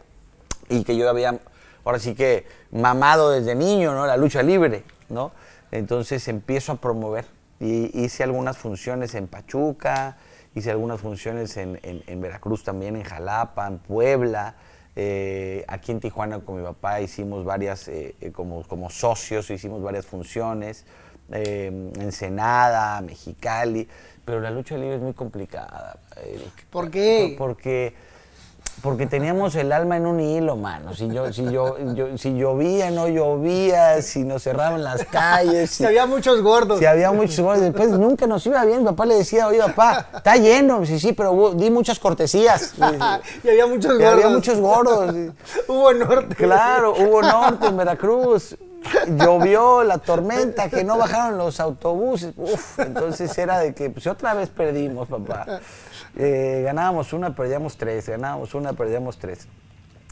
y 0.70 0.84
que 0.84 0.98
yo 0.98 1.08
había 1.10 1.40
ahora 1.84 2.00
sí 2.00 2.16
que 2.16 2.46
mamado 2.72 3.32
desde 3.32 3.56
niño, 3.56 3.94
¿no? 3.94 4.08
La 4.08 4.18
lucha 4.18 4.42
libre, 4.42 4.84
¿no? 5.10 5.32
Entonces 5.72 6.28
empiezo 6.28 6.74
a 6.74 6.76
promover 6.76 7.26
y 7.60 8.04
hice 8.04 8.24
algunas 8.24 8.58
funciones 8.58 9.16
en 9.16 9.28
Pachuca, 9.28 10.18
hice 10.56 10.72
algunas 10.72 11.02
funciones 11.02 11.58
en, 11.58 11.80
en, 11.84 12.22
Veracruz 12.22 12.64
también, 12.64 12.96
en 12.96 13.04
Jalapa, 13.04 13.68
en 13.68 13.80
Puebla. 13.80 14.56
Eh, 14.96 15.66
aquí 15.68 15.92
en 15.92 16.00
Tijuana 16.00 16.40
con 16.40 16.58
mi 16.58 16.64
papá 16.64 17.02
hicimos 17.02 17.44
varias, 17.44 17.88
eh, 17.88 18.16
eh 18.22 18.32
como, 18.32 18.64
como 18.68 18.90
socios, 18.90 19.50
hicimos 19.50 19.82
varias 19.82 20.06
funciones. 20.06 20.86
Eh, 21.32 21.92
Ensenada, 22.00 23.02
Mexicali, 23.02 23.88
pero 24.26 24.40
la 24.42 24.52
lucha 24.52 24.78
libre 24.78 24.96
es 24.96 25.02
muy 25.02 25.14
complicada. 25.14 25.98
¿Por 26.70 26.92
qué? 26.92 27.36
Porque 27.38 27.94
porque 28.84 29.08
teníamos 29.08 29.56
el 29.56 29.72
alma 29.72 29.96
en 29.96 30.06
un 30.06 30.20
hilo, 30.20 30.58
mano. 30.58 30.94
Si, 30.94 31.08
yo, 31.08 31.32
si, 31.32 31.50
yo, 31.50 31.78
si 32.18 32.36
llovía, 32.36 32.92
no 32.92 33.08
llovía, 33.08 34.02
si 34.02 34.26
nos 34.26 34.44
cerraban 34.44 34.84
las 34.84 35.06
calles. 35.06 35.70
Si, 35.70 35.86
había 35.86 36.06
muchos 36.06 36.42
gordos. 36.42 36.80
Si 36.80 36.86
había 36.86 37.10
muchos 37.14 37.40
gordos. 37.40 37.64
Después 37.64 37.92
nunca 37.92 38.28
nos 38.28 38.46
iba 38.46 38.66
bien. 38.66 38.80
Mi 38.80 38.86
papá 38.88 39.06
le 39.06 39.16
decía, 39.16 39.48
oye, 39.48 39.60
papá, 39.60 40.10
está 40.18 40.36
lleno. 40.36 40.86
Sí, 40.86 41.00
sí, 41.00 41.14
pero 41.14 41.54
di 41.54 41.72
muchas 41.72 41.98
cortesías. 41.98 42.74
y 43.44 43.50
había 43.50 43.68
muchos 43.68 43.94
gordos. 43.94 44.02
Y 44.02 44.06
había 44.06 44.28
muchos 44.28 44.60
gordos. 44.60 45.16
hubo 45.70 45.94
norte. 45.94 46.36
Claro, 46.36 46.94
hubo 46.94 47.22
norte 47.22 47.68
en 47.68 47.78
Veracruz. 47.78 48.58
Llovió, 49.08 49.84
la 49.84 49.98
tormenta, 49.98 50.70
que 50.70 50.84
no 50.84 50.98
bajaron 50.98 51.38
los 51.38 51.60
autobuses. 51.60 52.34
Uf, 52.38 52.80
entonces 52.80 53.38
era 53.38 53.60
de 53.60 53.74
que 53.74 53.90
pues 53.90 54.08
otra 54.08 54.34
vez 54.34 54.50
perdimos, 54.50 55.08
papá. 55.08 55.60
Eh, 56.16 56.62
ganábamos 56.64 57.14
una, 57.14 57.36
perdíamos 57.36 57.78
tres, 57.78 58.10
ganábamos 58.10 58.54
una, 58.54 58.74
perdíamos 58.74 59.18
tres. 59.18 59.48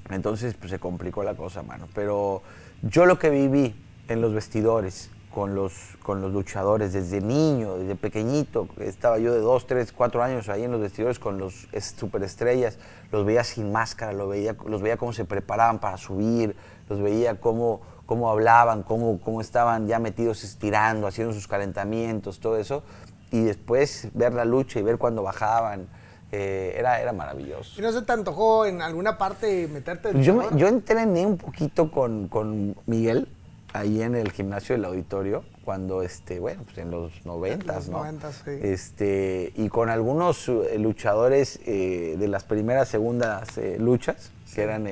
Entonces 0.10 0.56
pues, 0.56 0.72
se 0.72 0.80
complicó 0.80 1.24
la 1.24 1.36
cosa, 1.36 1.64
mano. 1.64 1.88
Pero 1.94 2.42
yo 2.82 3.06
lo 3.06 3.20
que 3.20 3.30
viví 3.30 3.76
en 4.08 4.22
los 4.22 4.34
vestidores 4.34 5.10
con 5.34 5.56
los, 5.56 5.74
con 6.04 6.22
los 6.22 6.32
luchadores 6.34 6.94
desde 6.94 7.22
niño, 7.22 7.78
desde 7.78 7.96
pequeñito, 7.96 8.68
estaba 8.80 9.18
yo 9.18 9.34
de 9.34 9.40
dos, 9.40 9.66
tres, 9.66 9.92
cuatro 9.92 10.22
años 10.22 10.50
ahí 10.50 10.64
en 10.64 10.72
los 10.72 10.82
vestidores 10.82 11.20
con 11.20 11.38
los 11.38 11.68
superestrellas, 11.96 12.78
los 13.12 13.26
veía 13.26 13.44
sin 13.44 13.72
máscara, 13.72 14.12
los 14.12 14.30
veía, 14.30 14.56
los 14.66 14.82
veía 14.82 14.98
cómo 14.98 15.14
se 15.14 15.24
preparaban 15.26 15.80
para 15.80 15.98
subir, 15.98 16.56
los 16.90 17.02
veía 17.02 17.40
cómo, 17.40 17.82
cómo 18.12 18.30
hablaban, 18.30 18.84
cómo, 18.84 19.22
cómo 19.22 19.40
estaban 19.40 19.88
ya 19.88 19.98
metidos 19.98 20.44
estirando, 20.44 21.08
haciendo 21.08 21.34
sus 21.34 21.48
calentamientos, 21.48 22.42
todo 22.42 22.58
eso 22.58 22.84
y 23.32 23.40
después 23.40 24.10
ver 24.14 24.34
la 24.34 24.44
lucha 24.44 24.80
y 24.80 24.84
ver 24.84 24.98
cuando 24.98 25.24
bajaban. 25.24 25.88
Eh, 26.34 26.76
era, 26.78 27.02
era 27.02 27.14
maravilloso. 27.14 27.80
¿Y 27.80 27.82
no 27.82 27.92
se 27.94 28.02
te 28.02 28.12
antojó 28.12 28.66
en 28.66 28.82
alguna 28.82 29.18
parte 29.18 29.70
meterte? 29.70 30.12
Yo, 30.22 30.50
yo 30.58 30.68
entrené 30.68 31.26
un 31.26 31.38
poquito 31.38 31.90
con, 31.90 32.28
con, 32.28 32.76
Miguel 32.86 33.30
ahí 33.72 34.02
en 34.02 34.16
el 34.16 34.34
gimnasio 34.34 34.76
del 34.76 34.84
auditorio 34.84 35.46
cuando 35.64 36.02
este 36.02 36.42
bueno 36.42 36.64
pues 36.64 36.78
en 36.80 36.92
los 36.92 37.26
noventas 37.26 37.88
no 37.88 38.04
sí. 38.44 38.52
este 38.62 39.54
y 39.56 39.70
con 39.70 39.90
algunos 39.90 40.50
eh, 40.50 40.78
luchadores 40.78 41.62
eh, 41.66 42.18
de 42.20 42.28
las 42.28 42.44
primeras 42.44 42.90
segundas 42.90 43.48
luchas 43.78 44.32
que 44.54 44.64
eran 44.64 44.88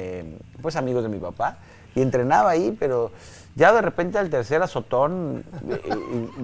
pues 0.62 0.78
amigos 0.78 1.04
de 1.04 1.10
mi 1.10 1.20
papá 1.20 1.58
y 1.96 2.02
entrenaba 2.02 2.52
ahí 2.52 2.76
pero 2.80 3.12
ya 3.60 3.74
de 3.74 3.82
repente 3.82 4.18
al 4.18 4.30
tercer 4.30 4.62
azotón 4.62 5.44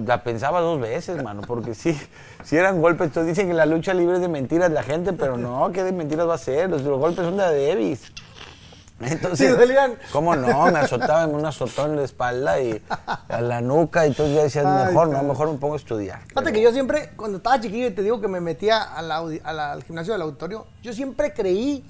la 0.06 0.22
pensaba 0.22 0.60
dos 0.60 0.78
veces, 0.78 1.22
mano, 1.22 1.40
porque 1.46 1.74
sí, 1.74 1.98
si 2.44 2.56
eran 2.56 2.80
golpes, 2.80 3.06
entonces 3.06 3.34
dicen 3.34 3.48
que 3.48 3.54
la 3.54 3.64
lucha 3.64 3.94
libre 3.94 4.16
es 4.16 4.20
de 4.20 4.28
mentiras 4.28 4.70
la 4.70 4.82
gente, 4.82 5.14
pero 5.14 5.38
no, 5.38 5.72
¿qué 5.72 5.82
de 5.82 5.92
mentiras 5.92 6.28
va 6.28 6.34
a 6.34 6.38
ser? 6.38 6.68
Los, 6.68 6.82
golpes 6.82 7.24
son 7.24 7.38
de 7.38 7.68
Davis. 7.68 8.12
Entonces, 9.00 9.56
¿cómo 10.12 10.36
no? 10.36 10.70
Me 10.70 10.78
azotaban 10.78 11.34
un 11.34 11.44
azotón 11.44 11.92
en 11.92 11.96
la 11.96 12.04
espalda 12.04 12.60
y 12.60 12.82
a 13.28 13.40
la 13.40 13.62
nuca, 13.62 14.04
y 14.06 14.08
entonces 14.08 14.34
yo 14.34 14.42
decía, 14.42 14.86
mejor, 14.86 15.08
no, 15.08 15.22
mejor 15.22 15.50
me 15.50 15.58
pongo 15.58 15.74
a 15.74 15.78
estudiar. 15.78 16.20
Fíjate 16.28 16.52
que 16.52 16.60
yo 16.60 16.72
siempre, 16.72 17.12
cuando 17.16 17.38
estaba 17.38 17.58
chiquillo 17.60 17.86
y 17.86 17.90
te 17.92 18.02
digo 18.02 18.20
que 18.20 18.28
me 18.28 18.40
metía 18.40 18.82
al 18.82 19.82
gimnasio 19.84 20.12
del 20.12 20.22
auditorio, 20.22 20.66
yo 20.82 20.92
siempre 20.92 21.32
creí 21.32 21.82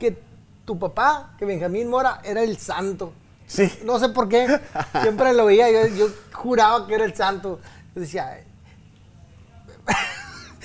que 0.00 0.18
tu 0.64 0.78
papá, 0.78 1.34
que 1.38 1.44
Benjamín 1.44 1.88
Mora, 1.88 2.20
era 2.24 2.42
el 2.42 2.58
santo. 2.58 3.12
Sí. 3.46 3.70
No 3.84 3.98
sé 3.98 4.08
por 4.08 4.28
qué. 4.28 4.60
Siempre 5.02 5.32
lo 5.34 5.46
veía. 5.46 5.88
Yo, 5.88 6.06
juraba 6.32 6.86
que 6.86 6.94
era 6.94 7.04
el 7.04 7.14
santo. 7.14 7.60
Yo 7.94 8.00
decía, 8.00 8.44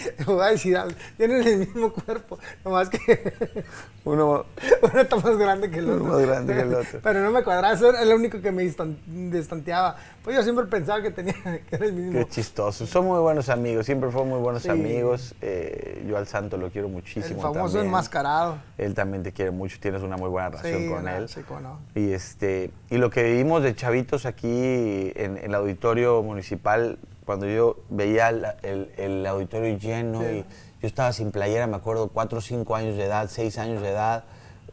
voy 0.25 0.45
a 0.45 0.49
decir 0.51 0.77
tienen 1.17 1.45
el 1.47 1.57
mismo 1.59 1.91
cuerpo, 1.91 2.37
nomás 2.63 2.89
que 2.89 3.33
uno, 4.05 4.45
uno 4.81 5.01
está 5.01 5.15
más 5.15 5.37
grande 5.37 5.69
que 5.69 5.79
el 5.79 5.89
otro. 5.89 6.03
más 6.05 6.21
grande 6.21 6.53
que 6.53 6.61
el 6.61 6.73
otro. 6.73 6.99
Pero 7.03 7.21
no 7.21 7.31
me 7.31 7.43
cuadraba, 7.43 7.73
eso 7.73 7.89
era 7.89 8.03
lo 8.05 8.15
único 8.15 8.41
que 8.41 8.51
me 8.51 8.63
distanteaba. 8.63 9.95
Pues 10.23 10.35
yo 10.35 10.43
siempre 10.43 10.65
pensaba 10.65 11.01
que 11.01 11.11
tenía 11.11 11.33
que 11.33 11.75
era 11.75 11.85
el 11.85 11.93
mismo. 11.93 12.19
Qué 12.19 12.25
chistoso. 12.27 12.85
Son 12.85 13.05
muy 13.05 13.19
buenos 13.19 13.49
amigos, 13.49 13.85
siempre 13.85 14.09
fueron 14.09 14.29
muy 14.29 14.39
buenos 14.39 14.65
amigos. 14.67 15.35
Eh, 15.41 16.05
yo 16.07 16.17
al 16.17 16.27
santo 16.27 16.57
lo 16.57 16.69
quiero 16.69 16.89
muchísimo. 16.89 17.35
El 17.35 17.53
famoso 17.53 17.81
enmascarado. 17.81 18.57
Él 18.77 18.93
también 18.93 19.23
te 19.23 19.31
quiere 19.31 19.51
mucho, 19.51 19.77
tienes 19.79 20.01
una 20.01 20.17
muy 20.17 20.29
buena 20.29 20.49
relación 20.49 20.89
con 20.89 21.07
él. 21.07 21.27
Sí, 21.29 21.41
no. 21.61 21.79
Y, 21.95 22.11
este, 22.11 22.71
y 22.89 22.97
lo 22.97 23.09
que 23.09 23.23
vivimos 23.23 23.63
de 23.63 23.75
chavitos 23.75 24.25
aquí 24.25 25.11
en, 25.15 25.37
en 25.37 25.45
el 25.45 25.55
auditorio 25.55 26.21
municipal 26.23 26.97
cuando 27.29 27.45
yo 27.45 27.75
veía 27.91 28.29
el, 28.29 28.89
el, 28.97 29.23
auditorio 29.27 29.77
lleno 29.77 30.23
y 30.23 30.39
yo 30.81 30.87
estaba 30.87 31.13
sin 31.13 31.29
playera, 31.29 31.67
me 31.67 31.75
acuerdo, 31.75 32.07
4 32.07 32.39
o 32.39 32.41
5 32.41 32.75
años 32.75 32.97
de 32.97 33.03
edad, 33.03 33.29
6 33.29 33.55
años 33.59 33.83
de 33.83 33.89
edad. 33.89 34.23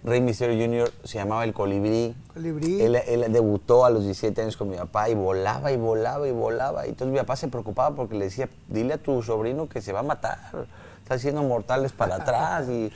Rey 0.03 0.23
Misterio 0.23 0.59
Jr. 0.59 0.91
se 1.05 1.19
llamaba 1.19 1.45
el 1.45 1.53
Colibrí. 1.53 2.17
Colibrí. 2.33 2.81
Él, 2.81 2.97
él, 2.97 3.31
debutó 3.31 3.85
a 3.85 3.91
los 3.91 4.05
17 4.05 4.41
años 4.41 4.57
con 4.57 4.71
mi 4.71 4.79
papá 4.79 5.11
y 5.11 5.15
volaba 5.15 5.71
y 5.71 5.77
volaba 5.77 6.27
y 6.27 6.33
volaba. 6.33 6.87
Y 6.87 6.89
entonces 6.89 7.13
mi 7.13 7.19
papá 7.19 7.37
se 7.37 7.49
preocupaba 7.49 7.95
porque 7.95 8.15
le 8.15 8.25
decía, 8.25 8.49
dile 8.69 8.95
a 8.95 8.99
tu 9.03 9.23
sobrino 9.23 9.69
que 9.69 9.83
se 9.83 9.93
va 9.93 10.01
a 10.01 10.05
matar. 10.05 10.39
Está 11.03 11.17
haciendo 11.17 11.43
mortales 11.43 11.93
para 11.93 12.15
atrás. 12.23 12.71
Y, 12.71 12.91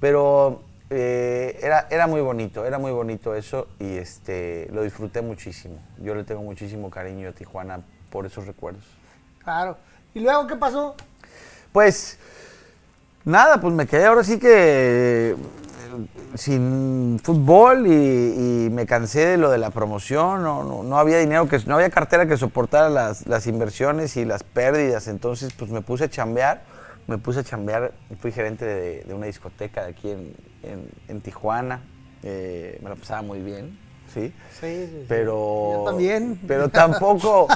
pero 0.00 0.62
eh, 0.88 1.58
era, 1.60 1.86
era 1.90 2.06
muy 2.06 2.22
bonito, 2.22 2.64
era 2.64 2.78
muy 2.78 2.92
bonito 2.92 3.34
eso 3.34 3.68
y 3.78 3.98
este, 3.98 4.70
lo 4.72 4.82
disfruté 4.84 5.20
muchísimo. 5.20 5.80
Yo 5.98 6.14
le 6.14 6.24
tengo 6.24 6.40
muchísimo 6.40 6.88
cariño 6.88 7.28
a 7.28 7.32
Tijuana 7.32 7.82
por 8.16 8.24
esos 8.24 8.46
recuerdos. 8.46 8.82
Claro. 9.44 9.76
¿Y 10.14 10.20
luego 10.20 10.46
qué 10.46 10.56
pasó? 10.56 10.94
Pues 11.70 12.18
nada, 13.26 13.60
pues 13.60 13.74
me 13.74 13.86
quedé 13.86 14.06
ahora 14.06 14.24
sí 14.24 14.38
que 14.38 15.32
eh, 15.32 15.36
sin 16.34 17.20
fútbol 17.22 17.86
y, 17.86 18.70
me 18.70 18.86
cansé 18.86 19.26
de 19.26 19.36
lo 19.36 19.50
de 19.50 19.58
la 19.58 19.68
promoción, 19.68 20.42
no, 20.42 20.82
no, 20.82 20.98
había 20.98 21.18
dinero, 21.18 21.46
que 21.46 21.58
no 21.66 21.74
había 21.74 21.90
cartera 21.90 22.26
que 22.26 22.38
soportara 22.38 22.88
las, 22.88 23.26
las, 23.26 23.46
inversiones 23.46 24.16
y 24.16 24.24
las 24.24 24.42
pérdidas, 24.42 25.08
entonces 25.08 25.52
pues 25.52 25.70
me 25.70 25.82
puse 25.82 26.04
a 26.04 26.08
chambear, 26.08 26.64
me 27.06 27.18
puse 27.18 27.40
a 27.40 27.44
chambear, 27.44 27.92
fui 28.18 28.32
gerente 28.32 28.64
de, 28.64 29.14
una 29.14 29.26
discoteca 29.26 29.84
de 29.84 29.90
aquí 29.90 30.10
en, 30.10 30.34
en, 31.08 31.20
Tijuana, 31.20 31.82
eh, 32.22 32.78
me 32.82 32.88
la 32.88 32.96
pasaba 32.96 33.20
muy 33.20 33.40
bien, 33.40 33.78
¿sí? 34.16 34.32
Sí, 34.60 35.04
Pero, 35.08 35.82
también. 35.84 36.40
Pero 36.46 36.68
tampoco, 36.68 37.46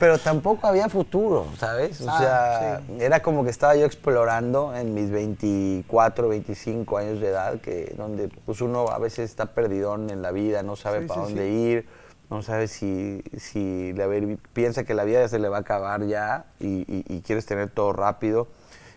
pero 0.00 0.18
tampoco 0.18 0.66
había 0.66 0.88
futuro, 0.88 1.46
¿sabes? 1.58 2.00
O 2.00 2.06
ah, 2.08 2.18
sea, 2.18 2.82
era 2.98 3.20
como 3.20 3.44
que 3.44 3.50
estaba 3.50 3.76
yo 3.76 3.84
explorando 3.84 4.74
en 4.74 4.94
mis 4.94 5.10
24, 5.10 6.28
25 6.28 6.98
años 6.98 7.20
de 7.20 7.28
edad, 7.28 7.60
que 7.60 7.94
donde 7.96 8.28
pues 8.46 8.60
uno 8.60 8.88
a 8.88 8.98
veces 8.98 9.30
está 9.30 9.46
perdidón 9.46 10.10
en 10.10 10.22
la 10.22 10.32
vida, 10.32 10.62
no 10.62 10.76
sabe 10.76 11.02
para 11.02 11.22
dónde 11.22 11.50
ir, 11.50 11.86
no 12.30 12.42
sabe 12.42 12.68
si, 12.68 13.22
si 13.36 13.94
piensa 14.52 14.84
que 14.84 14.94
la 14.94 15.04
vida 15.04 15.28
se 15.28 15.38
le 15.38 15.48
va 15.48 15.58
a 15.58 15.60
acabar 15.60 16.06
ya 16.06 16.46
y, 16.60 16.84
y 16.88 17.20
quieres 17.22 17.46
tener 17.46 17.70
todo 17.70 17.92
rápido. 17.92 18.48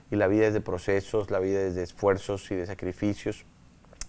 Y 0.10 0.18
la 0.18 0.28
vida 0.28 0.48
es 0.48 0.54
de 0.54 0.60
procesos, 0.60 1.32
la 1.32 1.40
vida 1.40 1.62
es 1.62 1.74
de 1.74 1.84
esfuerzos 1.84 2.52
y 2.52 2.56
de 2.56 2.66
sacrificios 2.66 3.46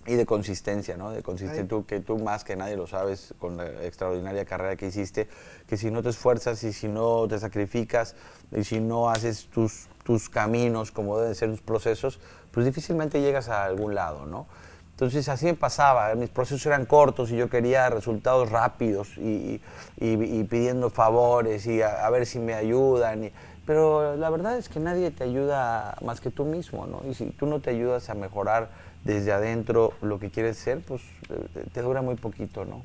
y 0.07 0.15
de 0.15 0.27
consistencia, 0.27 0.97
¿no? 0.97 1.11
De 1.11 1.23
consistencia, 1.23 1.67
tú, 1.69 1.87
que 1.87 2.01
tú 2.01 2.19
más 2.19 2.45
que 2.45 2.57
nadie 2.57 2.77
lo 2.77 2.87
sabes 2.87 3.35
con 3.39 3.57
la 3.57 3.67
extraordinaria 3.85 4.45
carrera 4.45 4.77
que 4.77 4.87
hiciste, 4.87 5.29
que 5.67 5.77
si 5.77 5.91
no 5.91 6.03
te 6.03 6.09
esfuerzas 6.09 6.63
y 6.65 6.73
si 6.73 6.89
no 6.89 7.29
te 7.29 7.39
sacrificas 7.39 8.17
y 8.51 8.65
si 8.65 8.81
no 8.81 9.11
haces 9.11 9.47
tus, 9.47 9.89
tus 10.03 10.29
caminos 10.29 10.91
como 10.91 11.19
deben 11.19 11.35
ser 11.35 11.51
tus 11.51 11.61
procesos, 11.61 12.19
pues 12.51 12.67
difícilmente 12.67 13.21
llegas 13.21 13.49
a 13.49 13.65
algún 13.65 13.95
lado, 13.95 14.27
¿no? 14.27 14.47
Entonces 14.91 15.29
así 15.29 15.47
me 15.47 15.55
pasaba, 15.55 16.15
mis 16.15 16.29
procesos 16.29 16.65
eran 16.67 16.85
cortos 16.85 17.31
y 17.31 17.37
yo 17.37 17.49
quería 17.49 17.89
resultados 17.89 18.51
rápidos 18.51 19.17
y, 19.17 19.61
pidiendo 19.99 20.91
favores 20.91 21.67
y 21.67 21.81
a, 21.83 22.09
ver 22.11 22.27
si 22.27 22.39
me 22.39 22.55
ayudan. 22.55 23.31
pero 23.67 24.17
la 24.17 24.31
verdad 24.31 24.59
es 24.59 24.69
que 24.69 24.81
nadie 24.81 25.11
te 25.11 25.25
ayuda 25.25 25.97
más 26.03 26.21
que 26.21 26.31
tú 26.31 26.45
mismo, 26.45 26.87
¿no? 26.87 27.03
Y 27.09 27.15
si 27.15 27.27
tú 27.31 27.47
no 27.47 27.61
te 27.61 27.71
ayudas 27.71 28.11
a 28.11 28.15
mejorar 28.15 28.71
desde 29.05 29.33
adentro 29.33 29.95
lo 30.01 30.19
que 30.19 30.31
quieres 30.31 30.57
ser, 30.59 30.81
pues 30.81 31.03
eh, 31.29 31.65
te 31.73 31.83
dura 31.83 32.03
muy 32.03 32.15
poquito, 32.15 32.65
¿no? 32.65 32.83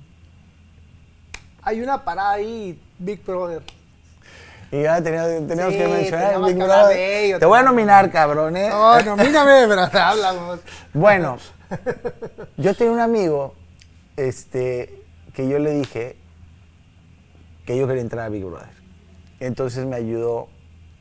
Hay 1.61 1.81
una 1.81 2.03
parada 2.03 2.33
ahí, 2.33 2.81
Big 2.97 3.23
Brother. 3.23 3.61
Y 4.71 4.81
ya 4.83 5.01
teníamos, 5.01 5.73
que 5.73 5.87
mencionar 5.87 6.43
Big 6.43 6.55
Brother. 6.55 7.39
te 7.39 7.45
voy 7.45 7.59
a 7.59 7.63
nominar, 7.63 8.11
cabrón, 8.11 8.57
¿eh? 8.57 8.69
No, 8.69 8.99
nomíname, 9.01 9.67
pero 9.67 9.81
hablamos. 9.81 10.59
Bueno, 10.93 11.37
yo 12.57 12.73
tenía 12.73 12.93
un 12.93 12.99
amigo 12.99 13.53
este, 14.15 15.03
que 15.33 15.47
yo 15.47 15.59
le 15.59 15.71
dije 15.71 16.17
que 17.65 17.77
yo 17.77 17.87
quería 17.87 18.01
entrar 18.01 18.25
a 18.25 18.29
Big 18.29 18.43
Brother. 18.43 18.69
Entonces 19.39 19.85
me 19.85 19.95
ayudó 19.95 20.49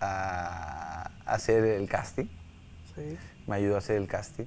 a 0.01 1.11
hacer 1.25 1.65
el 1.65 1.89
casting. 1.89 2.27
Sí. 2.95 3.17
Me 3.47 3.57
ayudó 3.57 3.77
a 3.77 3.79
hacer 3.79 3.97
el 3.97 4.07
casting. 4.09 4.47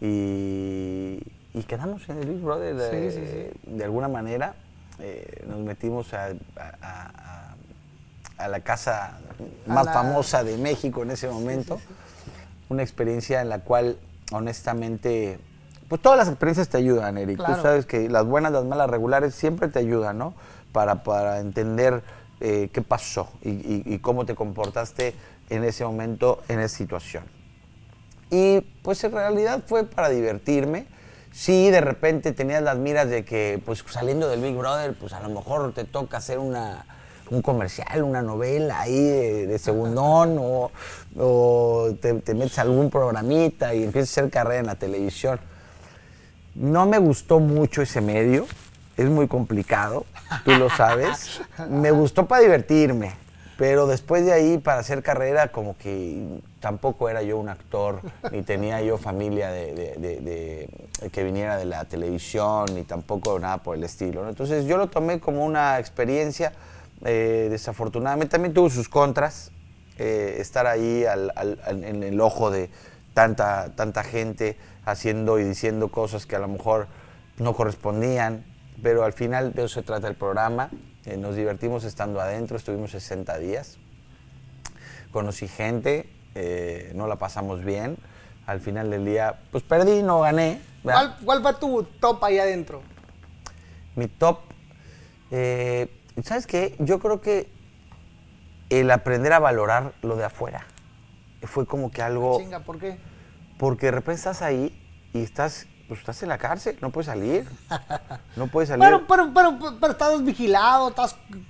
Y, 0.00 1.20
quedamos 1.68 2.08
en 2.08 2.18
el 2.18 2.28
Big 2.28 2.40
Brother 2.40 2.74
de, 2.74 3.54
de 3.62 3.84
alguna 3.84 4.08
manera. 4.08 4.54
Eh, 4.98 5.44
nos 5.46 5.60
metimos 5.60 6.12
a, 6.14 6.30
a, 8.38 8.48
la 8.48 8.60
casa 8.60 9.18
más 9.66 9.86
famosa 9.86 10.42
de 10.42 10.56
México 10.56 11.02
en 11.02 11.10
ese 11.12 11.28
momento. 11.28 11.80
Una 12.68 12.82
experiencia 12.82 13.40
en 13.40 13.48
la 13.48 13.60
cual, 13.60 13.98
honestamente, 14.32 15.38
pues 15.88 16.00
todas 16.00 16.18
las 16.18 16.28
experiencias 16.28 16.68
te 16.68 16.78
ayudan, 16.78 17.18
Eric. 17.18 17.38
Tú 17.38 17.52
sabes 17.62 17.84
que 17.84 18.08
las 18.08 18.24
buenas, 18.24 18.52
las 18.52 18.64
malas, 18.64 18.88
regulares 18.88 19.34
siempre 19.34 19.68
te 19.68 19.80
ayudan, 19.80 20.18
¿no? 20.18 20.34
Para, 20.72 21.02
para 21.02 21.40
entender 21.40 22.02
eh, 22.40 22.70
qué 22.72 22.80
pasó 22.80 23.28
y, 23.42 23.82
y, 23.84 23.98
cómo 23.98 24.24
te 24.24 24.34
comportaste 24.34 25.14
en 25.50 25.64
ese 25.64 25.84
momento, 25.84 26.42
en 26.48 26.60
esa 26.60 26.76
situación. 26.76 27.24
Y 28.30 28.60
pues 28.82 29.02
en 29.04 29.12
realidad 29.12 29.62
fue 29.66 29.84
para 29.84 30.08
divertirme. 30.08 30.86
Sí, 31.32 31.70
de 31.70 31.80
repente 31.80 32.32
tenías 32.32 32.62
las 32.62 32.76
miras 32.76 33.08
de 33.08 33.24
que 33.24 33.60
pues 33.64 33.84
saliendo 33.88 34.28
del 34.28 34.40
Big 34.40 34.56
Brother, 34.56 34.94
pues 34.94 35.12
a 35.12 35.20
lo 35.20 35.28
mejor 35.28 35.72
te 35.72 35.84
toca 35.84 36.16
hacer 36.16 36.38
una, 36.38 36.84
un 37.30 37.42
comercial, 37.42 38.02
una 38.02 38.20
novela 38.20 38.80
ahí 38.80 39.00
de, 39.00 39.58
segundón 39.58 40.36
o, 40.38 40.70
o 41.16 41.94
te, 42.00 42.14
te, 42.14 42.34
metes 42.34 42.58
a 42.58 42.62
algún 42.62 42.90
programita 42.90 43.74
y 43.74 43.84
empiezas 43.84 44.10
a 44.10 44.20
hacer 44.20 44.30
carrera 44.30 44.60
en 44.60 44.66
la 44.66 44.74
televisión. 44.74 45.38
No 46.56 46.86
me 46.86 46.98
gustó 46.98 47.38
mucho 47.38 47.80
ese 47.82 48.00
medio, 48.00 48.46
es 48.96 49.08
muy 49.08 49.28
complicado, 49.28 50.04
tú 50.44 50.50
lo 50.52 50.68
sabes. 50.68 51.40
Me 51.70 51.90
gustó 51.92 52.26
para 52.26 52.42
divertirme, 52.42 53.12
pero 53.56 53.86
después 53.86 54.24
de 54.24 54.32
ahí, 54.32 54.58
para 54.58 54.80
hacer 54.80 55.02
carrera, 55.02 55.52
como 55.52 55.76
que 55.78 56.40
tampoco 56.60 57.08
era 57.08 57.22
yo 57.22 57.38
un 57.38 57.48
actor, 57.48 58.00
ni 58.32 58.42
tenía 58.42 58.80
yo 58.82 58.98
familia 58.98 59.50
de, 59.50 60.68
que 61.10 61.24
viniera 61.24 61.56
de 61.56 61.64
la 61.64 61.84
televisión, 61.86 62.66
ni 62.74 62.84
tampoco 62.84 63.38
nada 63.38 63.58
por 63.58 63.76
el 63.76 63.84
estilo. 63.84 64.28
Entonces 64.28 64.66
yo 64.66 64.76
lo 64.76 64.88
tomé 64.88 65.20
como 65.20 65.44
una 65.44 65.78
experiencia, 65.78 66.52
eh, 67.04 67.48
desafortunadamente 67.50 68.32
también 68.32 68.54
tuvo 68.54 68.70
sus 68.70 68.88
contras, 68.88 69.50
eh, 69.98 70.36
estar 70.38 70.66
ahí 70.66 71.04
en 71.66 72.02
el 72.02 72.20
ojo 72.20 72.50
de 72.50 72.70
tanta, 73.14 73.74
tanta 73.74 74.04
gente 74.04 74.56
haciendo 74.84 75.38
y 75.38 75.44
diciendo 75.44 75.88
cosas 75.88 76.26
que 76.26 76.36
a 76.36 76.38
lo 76.38 76.48
mejor 76.48 76.86
no 77.38 77.54
correspondían, 77.54 78.44
pero 78.82 79.04
al 79.04 79.12
final 79.12 79.52
de 79.52 79.64
eso 79.64 79.80
se 79.80 79.82
trata 79.82 80.08
el 80.08 80.14
programa 80.14 80.70
eh, 81.06 81.16
nos 81.16 81.34
divertimos 81.34 81.84
estando 81.84 82.20
adentro, 82.20 82.56
estuvimos 82.56 82.90
60 82.90 83.38
días. 83.38 83.78
Conocí 85.12 85.48
gente, 85.48 86.08
eh, 86.34 86.92
no 86.94 87.06
la 87.06 87.16
pasamos 87.16 87.64
bien. 87.64 87.96
Al 88.46 88.60
final 88.60 88.90
del 88.90 89.04
día, 89.04 89.40
pues 89.50 89.62
perdí, 89.62 90.02
no 90.02 90.20
gané. 90.20 90.60
¿Cuál, 90.82 91.16
¿Cuál, 91.24 91.42
fue 91.42 91.54
tu 91.54 91.82
top 92.00 92.24
ahí 92.24 92.38
adentro? 92.38 92.82
Mi 93.94 94.08
top, 94.08 94.38
eh, 95.30 95.88
¿sabes 96.24 96.46
qué? 96.46 96.74
Yo 96.78 96.98
creo 96.98 97.20
que 97.20 97.48
el 98.70 98.90
aprender 98.90 99.32
a 99.32 99.38
valorar 99.38 99.92
lo 100.02 100.16
de 100.16 100.24
afuera 100.24 100.66
fue 101.42 101.66
como 101.66 101.90
que 101.90 102.02
algo... 102.02 102.38
Chinga, 102.38 102.60
¿por 102.60 102.78
qué? 102.78 102.98
Porque 103.58 103.86
de 103.86 103.92
repente 103.92 104.18
estás 104.18 104.42
ahí 104.42 104.76
y 105.12 105.22
estás 105.22 105.66
pues 105.90 105.98
estás 105.98 106.22
en 106.22 106.28
la 106.28 106.38
cárcel, 106.38 106.78
no 106.80 106.90
puedes 106.90 107.06
salir. 107.06 107.48
No 108.36 108.46
puedes 108.46 108.68
salir. 108.68 108.84
pero, 108.84 109.06
pero, 109.08 109.32
pero, 109.34 109.58
pero 109.80 109.92
estabas 109.92 110.22
vigilado, 110.22 110.94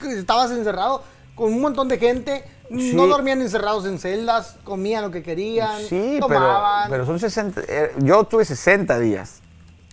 estabas 0.01 0.51
encerrado 0.51 1.05
con 1.35 1.53
un 1.53 1.61
montón 1.61 1.89
de 1.89 1.99
gente. 1.99 2.43
No 2.71 3.07
dormían 3.07 3.41
encerrados 3.43 3.85
en 3.87 3.99
celdas, 3.99 4.57
comían 4.65 5.03
lo 5.03 5.11
que 5.11 5.23
querían, 5.23 5.81
sí, 5.83 6.19
tomaban. 6.21 6.89
Pero, 6.89 7.05
son 7.05 7.19
60. 7.19 7.63
Eh, 7.69 7.93
yo 7.99 8.25
tuve 8.25 8.45
60 8.45 8.99
días. 8.99 9.41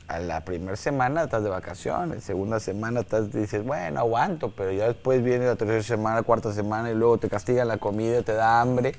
A 0.08 0.20
la 0.20 0.46
primera 0.46 0.78
semana 0.78 1.24
estás 1.24 1.44
de 1.44 1.50
vacaciones, 1.50 2.24
segunda 2.24 2.62
semana 2.62 3.02
estás, 3.02 3.30
dices, 3.30 3.66
bueno, 3.66 4.00
aguanto, 4.00 4.54
pero 4.56 4.72
ya 4.72 4.88
después 4.88 5.22
viene 5.22 5.46
la 5.46 5.58
tercera 5.58 5.84
semana, 5.84 6.24
cuarta 6.24 6.54
semana 6.54 6.90
y 6.90 6.96
luego 6.96 7.18
te 7.18 7.28
castigan 7.28 7.68
la 7.68 7.78
comida, 7.78 8.22
te 8.22 8.32
da 8.32 8.62
hambre 8.62 8.94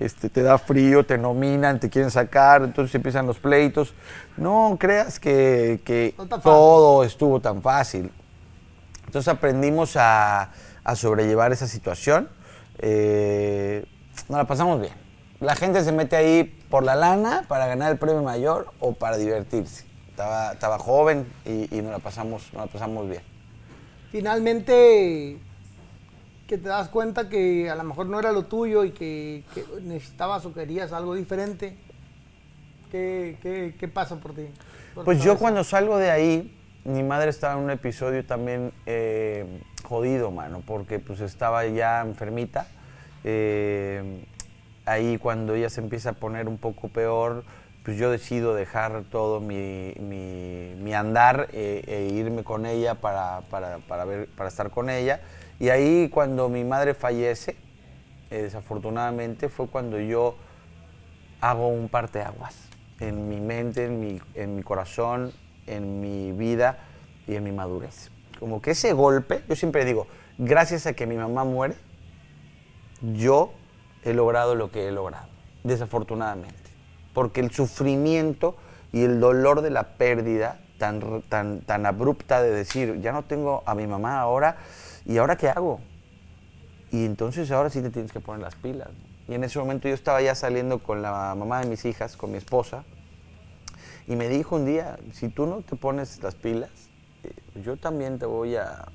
este, 0.00 0.30
te 0.30 0.42
da 0.42 0.56
frío, 0.58 1.04
te 1.04 1.18
nominan, 1.18 1.78
te 1.78 1.90
quieren 1.90 2.10
sacar, 2.10 2.62
entonces 2.62 2.94
empiezan 2.94 3.26
los 3.26 3.38
pleitos. 3.38 3.92
No 4.36 4.76
creas 4.80 5.20
que, 5.20 6.14
todo 6.42 7.04
estuvo 7.04 7.40
tan 7.40 7.60
fácil. 7.60 8.10
Entonces 9.06 9.28
aprendimos 9.28 9.96
a, 9.96 10.50
sobrellevar 10.94 11.52
esa 11.52 11.66
situación. 11.68 12.28
Eh, 12.80 13.84
nos 14.28 14.38
la 14.38 14.46
pasamos 14.46 14.80
bien. 14.80 14.92
La 15.40 15.54
gente 15.54 15.82
se 15.82 15.92
mete 15.92 16.16
ahí 16.16 16.44
por 16.68 16.84
la 16.84 16.94
lana 16.94 17.44
para 17.48 17.66
ganar 17.66 17.92
el 17.92 17.98
premio 17.98 18.22
mayor 18.22 18.72
o 18.78 18.92
para 18.92 19.16
divertirse. 19.16 19.84
Estaba, 20.10 20.52
estaba 20.52 20.78
joven 20.78 21.26
y, 21.46 21.74
y 21.76 21.82
nos, 21.82 21.92
la 21.92 21.98
pasamos, 21.98 22.52
nos 22.52 22.66
la 22.66 22.72
pasamos 22.72 23.08
bien. 23.08 23.22
Finalmente, 24.10 25.38
que 26.50 26.58
te 26.58 26.68
das 26.68 26.88
cuenta 26.88 27.28
que 27.28 27.70
a 27.70 27.76
lo 27.76 27.84
mejor 27.84 28.06
no 28.06 28.18
era 28.18 28.32
lo 28.32 28.46
tuyo 28.46 28.82
y 28.82 28.90
que, 28.90 29.44
necesitabas 29.82 30.44
o 30.46 30.52
querías 30.52 30.92
algo 30.92 31.14
diferente? 31.14 31.76
¿Qué, 32.90 33.90
pasa 33.94 34.16
por 34.16 34.34
ti? 34.34 34.48
pues 35.04 35.22
yo 35.22 35.38
cuando 35.38 35.62
salgo 35.62 35.96
de 35.96 36.10
ahí, 36.10 36.58
mi 36.82 37.04
madre 37.04 37.30
estaba 37.30 37.54
en 37.54 37.60
un 37.60 37.70
episodio 37.70 38.26
también 38.26 38.72
eh, 38.84 39.62
jodido, 39.82 40.30
mano, 40.30 40.62
porque 40.66 40.98
pues 40.98 41.20
estaba 41.20 41.66
ya 41.66 42.00
enfermita. 42.02 42.66
Eh, 43.24 44.24
ahí 44.86 45.18
cuando 45.18 45.54
ella 45.54 45.70
se 45.70 45.80
empieza 45.80 46.10
a 46.10 46.12
poner 46.14 46.48
un 46.48 46.58
poco 46.58 46.88
peor, 46.88 47.44
pues 47.84 47.96
yo 47.96 48.10
decido 48.10 48.54
dejar 48.54 49.04
todo 49.10 49.40
mi, 49.40 49.94
mi, 49.98 50.94
andar 50.94 51.48
eh, 51.52 51.82
e 51.86 52.14
irme 52.14 52.44
con 52.44 52.66
ella 52.66 52.94
para, 52.96 53.42
para, 53.50 53.78
para, 53.78 54.04
ver, 54.04 54.28
para 54.28 54.48
estar 54.48 54.70
con 54.70 54.90
ella. 54.90 55.20
Y 55.58 55.68
ahí 55.68 56.08
cuando 56.08 56.48
mi 56.48 56.64
madre 56.64 56.94
fallece, 56.94 57.56
eh, 58.30 58.42
desafortunadamente, 58.42 59.48
fue 59.48 59.66
cuando 59.68 59.98
yo 59.98 60.36
hago 61.40 61.68
un 61.68 61.88
parteaguas 61.88 62.54
en 63.00 63.28
mi 63.28 63.40
mente, 63.40 63.86
en 63.86 64.00
mi, 64.00 64.20
en 64.34 64.56
mi 64.56 64.62
corazón, 64.62 65.32
en 65.66 66.00
mi 66.00 66.32
vida 66.32 66.78
y 67.26 67.34
en 67.34 67.44
mi 67.44 67.52
madurez. 67.52 68.09
Como 68.40 68.60
que 68.60 68.72
ese 68.72 68.92
golpe, 68.92 69.42
yo 69.48 69.54
siempre 69.54 69.84
digo, 69.84 70.06
gracias 70.38 70.86
a 70.86 70.94
que 70.94 71.06
mi 71.06 71.16
mamá 71.16 71.44
muere, 71.44 71.76
yo 73.14 73.52
he 74.02 74.14
logrado 74.14 74.54
lo 74.54 74.70
que 74.70 74.88
he 74.88 74.92
logrado, 74.92 75.28
desafortunadamente. 75.62 76.56
Porque 77.12 77.40
el 77.40 77.50
sufrimiento 77.50 78.56
y 78.92 79.02
el 79.04 79.20
dolor 79.20 79.62
de 79.62 79.70
la 79.70 79.96
pérdida 79.96 80.60
tan, 80.78 81.22
tan, 81.28 81.60
tan 81.60 81.86
abrupta 81.86 82.42
de 82.42 82.50
decir, 82.50 83.00
ya 83.00 83.12
no 83.12 83.24
tengo 83.24 83.62
a 83.66 83.74
mi 83.74 83.86
mamá 83.86 84.18
ahora, 84.18 84.56
¿y 85.04 85.18
ahora 85.18 85.36
qué 85.36 85.48
hago? 85.48 85.80
Y 86.90 87.04
entonces 87.04 87.50
ahora 87.50 87.70
sí 87.70 87.82
te 87.82 87.90
tienes 87.90 88.10
que 88.10 88.20
poner 88.20 88.42
las 88.42 88.56
pilas. 88.56 88.88
Y 89.28 89.34
en 89.34 89.44
ese 89.44 89.58
momento 89.58 89.86
yo 89.86 89.94
estaba 89.94 90.20
ya 90.22 90.34
saliendo 90.34 90.78
con 90.80 91.02
la 91.02 91.34
mamá 91.36 91.60
de 91.60 91.66
mis 91.66 91.84
hijas, 91.84 92.16
con 92.16 92.32
mi 92.32 92.38
esposa, 92.38 92.84
y 94.08 94.16
me 94.16 94.28
dijo 94.28 94.56
un 94.56 94.66
día, 94.66 94.98
si 95.12 95.28
tú 95.28 95.46
no 95.46 95.60
te 95.60 95.76
pones 95.76 96.20
las 96.22 96.34
pilas, 96.34 96.70
yo 97.62 97.76
también 97.76 98.18
te 98.18 98.26
voy 98.26 98.56
a, 98.56 98.86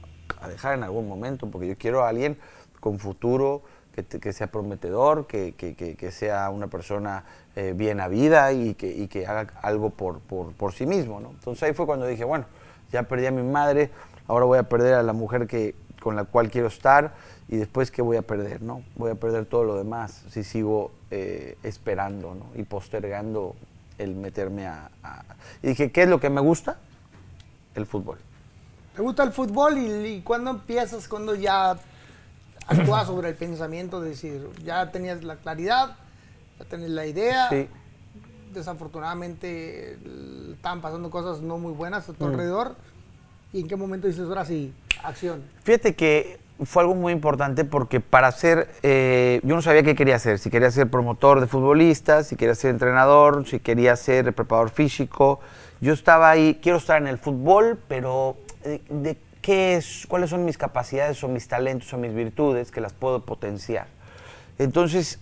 dejar 0.48 0.76
en 0.76 0.84
algún 0.84 1.08
momento, 1.08 1.50
porque 1.50 1.68
yo 1.68 1.78
quiero 1.78 2.04
a 2.04 2.10
alguien 2.10 2.38
con 2.80 3.00
futuro, 3.00 3.64
que, 3.94 4.34
sea 4.34 4.48
prometedor, 4.48 5.26
que, 5.26 5.54
que, 5.56 6.12
sea 6.12 6.50
una 6.50 6.68
persona 6.68 7.24
eh, 7.56 7.74
bien 7.76 8.02
a 8.02 8.10
vida 8.10 8.52
y 8.52 8.74
que, 8.76 9.08
que 9.08 9.26
haga 9.26 9.54
algo 9.62 9.90
por, 9.90 10.20
por, 10.20 10.52
por 10.54 10.74
sí 10.74 10.86
mismo. 10.86 11.20
¿no? 11.20 11.30
Entonces 11.32 11.64
ahí 11.64 11.74
fue 11.74 11.86
cuando 11.86 12.06
dije, 12.06 12.26
bueno, 12.26 12.46
ya 12.92 13.04
perdí 13.04 13.26
a 13.26 13.32
mi 13.32 13.42
madre, 13.42 13.90
ahora 14.28 14.46
voy 14.46 14.58
a 14.58 14.64
perder 14.64 14.96
a 14.96 15.04
la 15.04 15.14
mujer 15.14 15.48
que, 15.48 15.76
con 16.02 16.16
la 16.16 16.26
cual 16.26 16.52
quiero 16.52 16.68
estar 16.68 17.14
y 17.48 17.58
después 17.58 17.92
qué 17.92 18.02
voy 18.02 18.18
a 18.18 18.22
perder, 18.22 18.62
¿no? 18.62 18.84
Voy 18.96 19.12
a 19.12 19.16
perder 19.16 19.46
todo 19.46 19.64
lo 19.64 19.76
demás 19.76 20.24
si 20.30 20.44
sigo 20.44 20.92
eh, 21.12 21.58
esperando, 21.64 22.36
¿no? 22.36 22.46
Y 22.56 22.64
postergando 22.64 23.56
el 23.98 24.16
meterme 24.16 24.68
a, 24.68 24.90
Y 25.62 25.70
dije, 25.70 25.92
¿qué 25.92 26.04
es 26.04 26.10
lo 26.10 26.20
que 26.20 26.30
me 26.30 26.42
gusta? 26.42 26.78
El 27.76 27.86
fútbol. 27.86 28.18
¿Te 28.96 29.02
gusta 29.02 29.24
el 29.24 29.32
fútbol 29.32 29.78
y, 29.78 30.08
y 30.08 30.22
cuándo 30.22 30.52
empiezas, 30.52 31.08
cuando 31.08 31.36
ya 31.36 31.78
actúas 32.68 33.08
sobre 33.08 33.30
el 33.30 33.36
pensamiento? 33.36 34.02
De 34.02 34.10
decir, 34.10 34.50
ya 34.64 34.92
tenías 34.92 35.24
la 35.24 35.36
claridad, 35.36 35.98
ya 36.58 36.66
tenías 36.66 36.92
la 36.92 37.06
idea. 37.06 37.50
Sí. 37.50 37.68
Desafortunadamente 38.54 40.00
estaban 40.54 40.82
pasando 40.82 41.10
cosas 41.10 41.42
no 41.42 41.58
muy 41.58 41.74
buenas 41.74 42.08
a 42.08 42.14
tu 42.14 42.24
mm. 42.24 42.28
alrededor. 42.28 42.76
¿Y 43.52 43.60
en 43.60 43.68
qué 43.68 43.76
momento 43.76 44.08
dices, 44.08 44.24
ahora 44.24 44.46
sí, 44.46 44.74
acción? 45.04 45.44
Fíjate 45.64 45.94
que 45.96 46.40
fue 46.64 46.84
algo 46.84 46.96
muy 46.96 47.12
importante 47.12 47.66
porque 47.66 48.00
para 48.00 48.32
ser, 48.32 48.70
eh, 48.82 49.42
yo 49.44 49.56
no 49.56 49.62
sabía 49.62 49.84
qué 49.84 49.96
quería 49.96 50.16
hacer, 50.16 50.40
si 50.40 50.50
quería 50.50 50.72
ser 50.72 50.90
promotor 50.90 51.42
de 51.42 51.48
futbolistas, 51.48 52.28
si 52.28 52.36
quería 52.36 52.56
ser 52.56 52.72
entrenador, 52.72 53.46
si 53.48 53.60
quería 53.60 53.96
ser 53.96 54.34
preparador 54.34 54.70
físico. 54.70 55.42
Yo 55.82 55.94
estaba 55.94 56.30
ahí, 56.30 56.60
quiero 56.62 56.78
estar 56.78 57.02
en 57.02 57.08
el 57.08 57.18
fútbol, 57.18 57.78
pero 57.90 58.38
eh, 58.64 58.82
de, 58.90 59.18
qué 59.42 59.76
es, 59.76 60.06
cuáles 60.08 60.30
son 60.30 60.46
mis 60.46 60.58
capacidades 60.58 61.22
o 61.24 61.28
mis 61.28 61.48
talentos 61.48 61.92
o 61.94 61.98
mis 61.98 62.14
virtudes 62.14 62.72
que 62.72 62.80
las 62.80 62.94
puedo 62.94 63.26
potenciar. 63.26 63.88
Entonces, 64.58 65.20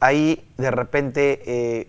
ahí 0.00 0.44
de 0.56 0.72
repente, 0.72 1.42
eh, 1.46 1.88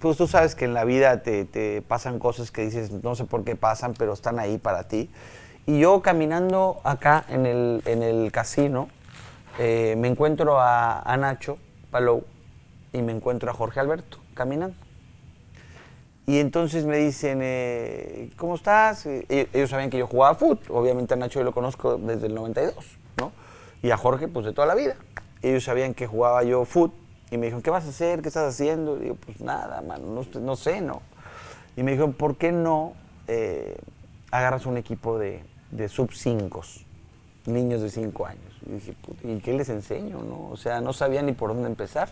pues 0.00 0.16
tú 0.16 0.26
sabes 0.26 0.56
que 0.56 0.64
en 0.64 0.74
la 0.74 0.84
vida 0.84 1.22
te, 1.22 1.44
te 1.44 1.82
pasan 1.82 2.18
cosas 2.18 2.50
que 2.50 2.62
dices, 2.62 2.90
no 2.90 3.14
sé 3.14 3.24
por 3.24 3.44
qué 3.44 3.54
pasan, 3.54 3.94
pero 3.96 4.12
están 4.12 4.40
ahí 4.40 4.58
para 4.58 4.88
ti. 4.88 5.08
Y 5.68 5.80
yo 5.80 6.00
caminando 6.00 6.80
acá 6.82 7.26
en 7.28 7.44
el, 7.44 7.82
en 7.84 8.02
el 8.02 8.32
casino, 8.32 8.88
eh, 9.58 9.96
me 9.98 10.08
encuentro 10.08 10.58
a, 10.58 11.14
Nacho 11.18 11.58
Palou 11.90 12.24
y 12.94 13.02
me 13.02 13.12
encuentro 13.12 13.50
a 13.50 13.52
Jorge 13.52 13.78
Alberto 13.78 14.16
caminando. 14.32 14.74
Y 16.24 16.38
entonces 16.38 16.86
me 16.86 16.96
dicen, 16.96 17.40
eh, 17.42 18.30
¿cómo 18.38 18.54
estás? 18.54 19.04
ellos 19.04 19.68
sabían 19.68 19.90
que 19.90 19.98
yo 19.98 20.06
jugaba 20.06 20.36
fútbol. 20.36 20.60
Obviamente 20.70 21.12
a 21.12 21.18
Nacho 21.18 21.40
yo 21.40 21.44
lo 21.44 21.52
conozco 21.52 21.98
desde 21.98 22.28
el 22.28 22.34
92, 22.34 22.74
¿no? 23.18 23.32
Y 23.82 23.90
a 23.90 23.98
Jorge, 23.98 24.26
pues 24.26 24.46
de 24.46 24.54
toda 24.54 24.66
la 24.66 24.74
vida. 24.74 24.96
Ellos 25.42 25.64
sabían 25.64 25.92
que 25.92 26.06
jugaba 26.06 26.44
yo 26.44 26.64
fútbol. 26.64 26.96
Y 27.30 27.36
me 27.36 27.44
dijeron, 27.44 27.60
¿qué 27.60 27.68
vas 27.68 27.84
a 27.84 27.90
hacer? 27.90 28.22
¿Qué 28.22 28.28
estás 28.28 28.54
haciendo? 28.54 28.96
Y 28.96 29.00
digo, 29.00 29.16
pues 29.16 29.42
nada, 29.42 29.82
mano, 29.82 30.24
no, 30.40 30.56
sé, 30.56 30.80
¿no? 30.80 31.02
Y 31.76 31.82
me 31.82 31.90
dijeron, 31.90 32.14
¿por 32.14 32.38
qué 32.38 32.52
no 32.52 32.94
eh, 33.26 33.76
agarras 34.30 34.64
un 34.64 34.78
equipo 34.78 35.18
de, 35.18 35.42
de 35.70 35.88
sub 35.88 36.12
5, 36.12 36.62
niños 37.46 37.82
de 37.82 37.90
5 37.90 38.26
años. 38.26 38.52
Y 38.66 38.72
dije, 38.72 38.94
¿y 39.24 39.38
qué 39.38 39.52
les 39.52 39.68
enseño? 39.68 40.22
No? 40.22 40.48
O 40.50 40.56
sea, 40.56 40.80
no 40.80 40.92
sabía 40.92 41.22
ni 41.22 41.32
por 41.32 41.50
dónde 41.50 41.68
empezar. 41.68 42.10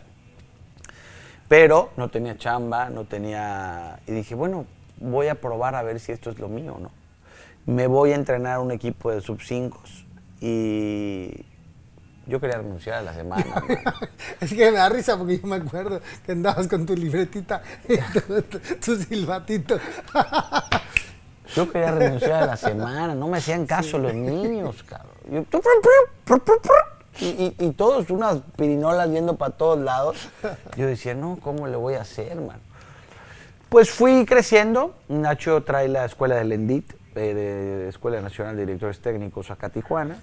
Pero 1.48 1.90
no 1.96 2.08
tenía 2.08 2.36
chamba, 2.36 2.90
no 2.90 3.04
tenía... 3.04 4.00
Y 4.06 4.12
dije, 4.12 4.34
bueno, 4.34 4.66
voy 4.98 5.28
a 5.28 5.36
probar 5.36 5.74
a 5.74 5.82
ver 5.82 6.00
si 6.00 6.12
esto 6.12 6.30
es 6.30 6.38
lo 6.38 6.48
mío, 6.48 6.78
¿no? 6.80 6.90
Me 7.66 7.86
voy 7.86 8.12
a 8.12 8.14
entrenar 8.14 8.58
un 8.60 8.70
equipo 8.70 9.10
de 9.10 9.20
sub 9.20 9.40
5 9.42 9.80
y 10.40 11.44
yo 12.26 12.40
quería 12.40 12.58
renunciar 12.58 12.96
a 12.98 13.02
la 13.02 13.14
semana. 13.14 13.44
es 14.40 14.50
que 14.50 14.70
me 14.70 14.78
da 14.78 14.88
risa 14.88 15.16
porque 15.16 15.38
yo 15.38 15.46
me 15.46 15.56
acuerdo 15.56 16.00
que 16.24 16.32
andabas 16.32 16.68
con 16.68 16.86
tu 16.86 16.94
libretita, 16.94 17.62
tu, 18.28 18.58
tu 18.76 18.96
silbatito. 18.96 19.78
Yo 21.54 21.70
quería 21.70 21.92
renunciar 21.92 22.42
a 22.42 22.46
la 22.46 22.56
semana, 22.56 23.14
no 23.14 23.28
me 23.28 23.38
hacían 23.38 23.66
caso 23.66 23.98
los 23.98 24.14
niños, 24.14 24.82
cabrón. 24.82 25.46
y, 27.20 27.70
todos 27.72 28.10
unas 28.10 28.40
pirinolas 28.56 29.10
viendo 29.10 29.36
para 29.36 29.56
todos 29.56 29.78
lados. 29.78 30.28
Yo 30.76 30.86
decía, 30.86 31.14
no, 31.14 31.38
¿cómo 31.42 31.66
le 31.66 31.76
voy 31.76 31.94
a 31.94 32.02
hacer, 32.02 32.36
man? 32.36 32.60
Pues 33.68 33.90
fui 33.90 34.24
creciendo. 34.26 34.94
Nacho 35.08 35.62
trae 35.64 35.88
la 35.88 36.04
escuela 36.04 36.36
del 36.36 36.52
ENDIT, 36.52 36.92
eh, 37.14 37.34
de 37.34 37.88
Escuela 37.88 38.20
Nacional 38.20 38.56
de 38.56 38.66
Directores 38.66 39.00
Técnicos 39.00 39.50
acá 39.50 39.68
a 39.68 39.70
Tijuana, 39.70 40.18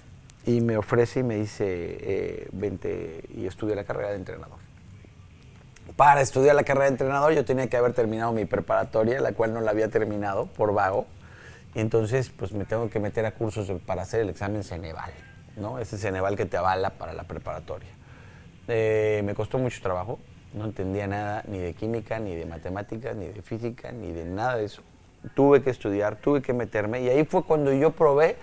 y 0.46 0.60
me 0.60 0.76
ofrece 0.76 1.20
y 1.20 1.22
me 1.22 1.36
dice, 1.36 1.64
eh, 1.66 2.48
vente 2.52 3.24
y 3.34 3.46
estudia 3.46 3.74
la 3.74 3.84
carrera 3.84 4.10
de 4.10 4.16
entrenador 4.16 4.63
para 5.96 6.20
estudiar 6.20 6.56
la 6.56 6.64
carrera 6.64 6.86
de 6.86 6.92
entrenador 6.92 7.32
yo 7.32 7.44
tenía 7.44 7.68
que 7.68 7.76
haber 7.76 7.92
terminado 7.92 8.32
mi 8.32 8.44
preparatoria, 8.44 9.20
la 9.20 9.32
cual 9.32 9.54
no 9.54 9.60
la 9.60 9.70
había 9.70 9.88
terminado 9.88 10.46
por 10.46 10.74
vago. 10.74 11.06
Y 11.74 11.80
entonces 11.80 12.30
pues 12.30 12.52
me 12.52 12.64
tengo 12.64 12.88
que 12.90 13.00
meter 13.00 13.26
a 13.26 13.32
cursos 13.32 13.70
para 13.84 14.02
hacer 14.02 14.20
el 14.20 14.28
examen 14.28 14.64
Ceneval, 14.64 15.12
¿no? 15.56 15.78
Ese 15.78 15.98
Ceneval 15.98 16.36
que 16.36 16.46
te 16.46 16.56
avala 16.56 16.90
para 16.90 17.12
la 17.12 17.24
preparatoria. 17.24 17.90
Eh, 18.68 19.22
me 19.24 19.34
costó 19.34 19.58
mucho 19.58 19.80
trabajo, 19.82 20.18
no 20.52 20.64
entendía 20.64 21.06
nada 21.06 21.44
ni 21.46 21.58
de 21.58 21.74
química, 21.74 22.18
ni 22.18 22.34
de 22.34 22.46
matemáticas, 22.46 23.14
ni 23.14 23.26
de 23.26 23.42
física, 23.42 23.92
ni 23.92 24.12
de 24.12 24.24
nada 24.24 24.56
de 24.56 24.64
eso. 24.64 24.82
Tuve 25.34 25.62
que 25.62 25.70
estudiar, 25.70 26.16
tuve 26.16 26.42
que 26.42 26.52
meterme 26.52 27.02
y 27.02 27.08
ahí 27.08 27.24
fue 27.24 27.44
cuando 27.44 27.72
yo 27.72 27.90
probé 27.90 28.36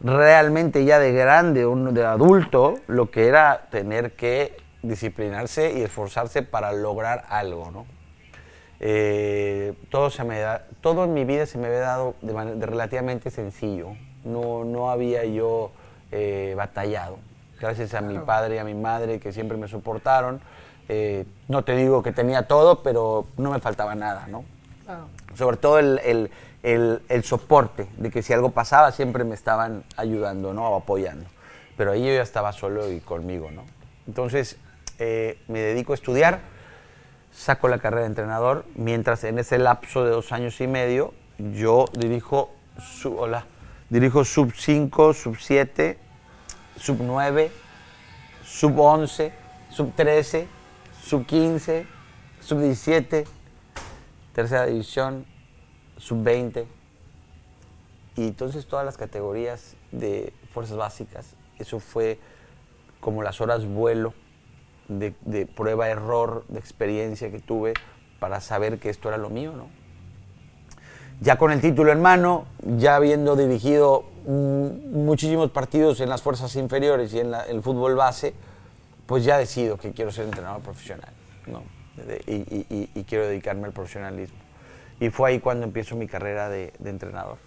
realmente 0.00 0.84
ya 0.84 0.98
de 0.98 1.12
grande, 1.12 1.64
de 1.64 2.04
adulto, 2.04 2.74
lo 2.86 3.10
que 3.10 3.28
era 3.28 3.68
tener 3.70 4.12
que 4.12 4.56
disciplinarse 4.82 5.72
y 5.78 5.82
esforzarse 5.82 6.42
para 6.42 6.72
lograr 6.72 7.24
algo, 7.28 7.70
¿no? 7.70 7.86
Eh, 8.84 9.74
todo, 9.90 10.10
se 10.10 10.24
me 10.24 10.40
da, 10.40 10.66
todo 10.80 11.04
en 11.04 11.14
mi 11.14 11.24
vida 11.24 11.46
se 11.46 11.56
me 11.56 11.68
había 11.68 11.78
dado 11.78 12.16
de, 12.20 12.66
relativamente 12.66 13.30
sencillo. 13.30 13.90
No, 14.24 14.64
no 14.64 14.90
había 14.90 15.24
yo 15.24 15.70
eh, 16.10 16.54
batallado. 16.56 17.18
Gracias 17.60 17.94
a 17.94 18.00
mi 18.00 18.18
padre 18.18 18.56
y 18.56 18.58
a 18.58 18.64
mi 18.64 18.74
madre 18.74 19.20
que 19.20 19.32
siempre 19.32 19.56
me 19.56 19.68
soportaron. 19.68 20.40
Eh, 20.88 21.26
no 21.46 21.62
te 21.62 21.76
digo 21.76 22.02
que 22.02 22.10
tenía 22.10 22.48
todo, 22.48 22.82
pero 22.82 23.26
no 23.36 23.52
me 23.52 23.60
faltaba 23.60 23.94
nada, 23.94 24.26
¿no? 24.26 24.44
Sobre 25.34 25.56
todo 25.56 25.78
el, 25.78 26.30
el, 26.62 27.24
soporte, 27.24 27.88
de 27.96 28.10
que 28.10 28.20
si 28.22 28.32
algo 28.32 28.50
pasaba 28.50 28.90
siempre 28.90 29.22
me 29.22 29.36
estaban 29.36 29.84
ayudando, 29.96 30.52
¿no? 30.52 30.68
O 30.68 30.76
apoyando. 30.76 31.26
Pero 31.76 31.92
ahí 31.92 32.04
yo 32.04 32.12
ya 32.12 32.22
estaba 32.22 32.52
solo 32.52 32.90
y 32.90 32.98
conmigo, 32.98 33.50
¿no? 33.52 33.64
Entonces, 34.08 34.58
eh, 35.04 35.38
me 35.48 35.58
dedico 35.58 35.92
a 35.92 35.94
estudiar, 35.96 36.42
saco 37.32 37.66
la 37.66 37.78
carrera 37.78 38.02
de 38.02 38.06
entrenador, 38.06 38.64
mientras 38.76 39.24
en 39.24 39.40
ese 39.40 39.58
lapso 39.58 40.04
de 40.04 40.12
dos 40.12 40.30
años 40.30 40.60
y 40.60 40.68
medio 40.68 41.12
yo 41.38 41.86
dirijo, 41.92 42.52
hola, 43.04 43.44
dirijo 43.90 44.24
sub 44.24 44.52
5, 44.54 45.12
sub 45.12 45.36
7, 45.40 45.98
sub 46.76 46.98
9, 47.00 47.50
sub 48.44 48.78
11, 48.78 49.32
sub 49.70 49.92
13, 49.96 50.46
sub 51.02 51.26
15, 51.26 51.84
sub 52.40 52.60
17, 52.60 53.24
tercera 54.36 54.66
división, 54.66 55.26
sub 55.96 56.22
20. 56.22 56.64
Y 58.14 58.28
entonces 58.28 58.66
todas 58.66 58.84
las 58.84 58.96
categorías 58.96 59.74
de 59.90 60.32
fuerzas 60.54 60.76
básicas, 60.76 61.34
eso 61.58 61.80
fue 61.80 62.20
como 63.00 63.24
las 63.24 63.40
horas 63.40 63.66
vuelo 63.66 64.14
de, 64.88 65.46
prueba, 65.46 65.88
error, 65.88 66.44
de 66.48 66.58
experiencia 66.58 67.30
que 67.30 67.38
tuve 67.38 67.74
para 68.18 68.40
saber 68.40 68.78
que 68.78 68.90
esto 68.90 69.08
era 69.08 69.18
lo 69.18 69.30
mío, 69.30 69.52
¿no? 69.52 69.68
Ya 71.20 71.38
con 71.38 71.52
el 71.52 71.60
título 71.60 71.92
en 71.92 72.02
mano, 72.02 72.46
ya 72.62 72.96
habiendo 72.96 73.36
dirigido 73.36 74.04
muchísimos 74.26 75.50
partidos 75.50 76.00
en 76.00 76.08
las 76.08 76.22
fuerzas 76.22 76.54
inferiores 76.56 77.12
y 77.14 77.20
en 77.20 77.32
el 77.34 77.62
fútbol 77.62 77.94
base, 77.94 78.34
pues 79.06 79.24
ya 79.24 79.38
decido 79.38 79.76
que 79.76 79.92
quiero 79.92 80.10
ser 80.10 80.24
entrenador 80.24 80.62
profesional, 80.62 81.12
¿no? 81.46 81.62
y, 82.26 83.04
quiero 83.04 83.26
dedicarme 83.26 83.66
al 83.66 83.72
profesionalismo. 83.72 84.38
Y 85.00 85.10
fue 85.10 85.30
ahí 85.30 85.40
cuando 85.40 85.64
empiezo 85.64 85.96
mi 85.96 86.06
carrera 86.06 86.48
de, 86.48 86.72
de 86.78 86.90
entrenador. 86.90 87.38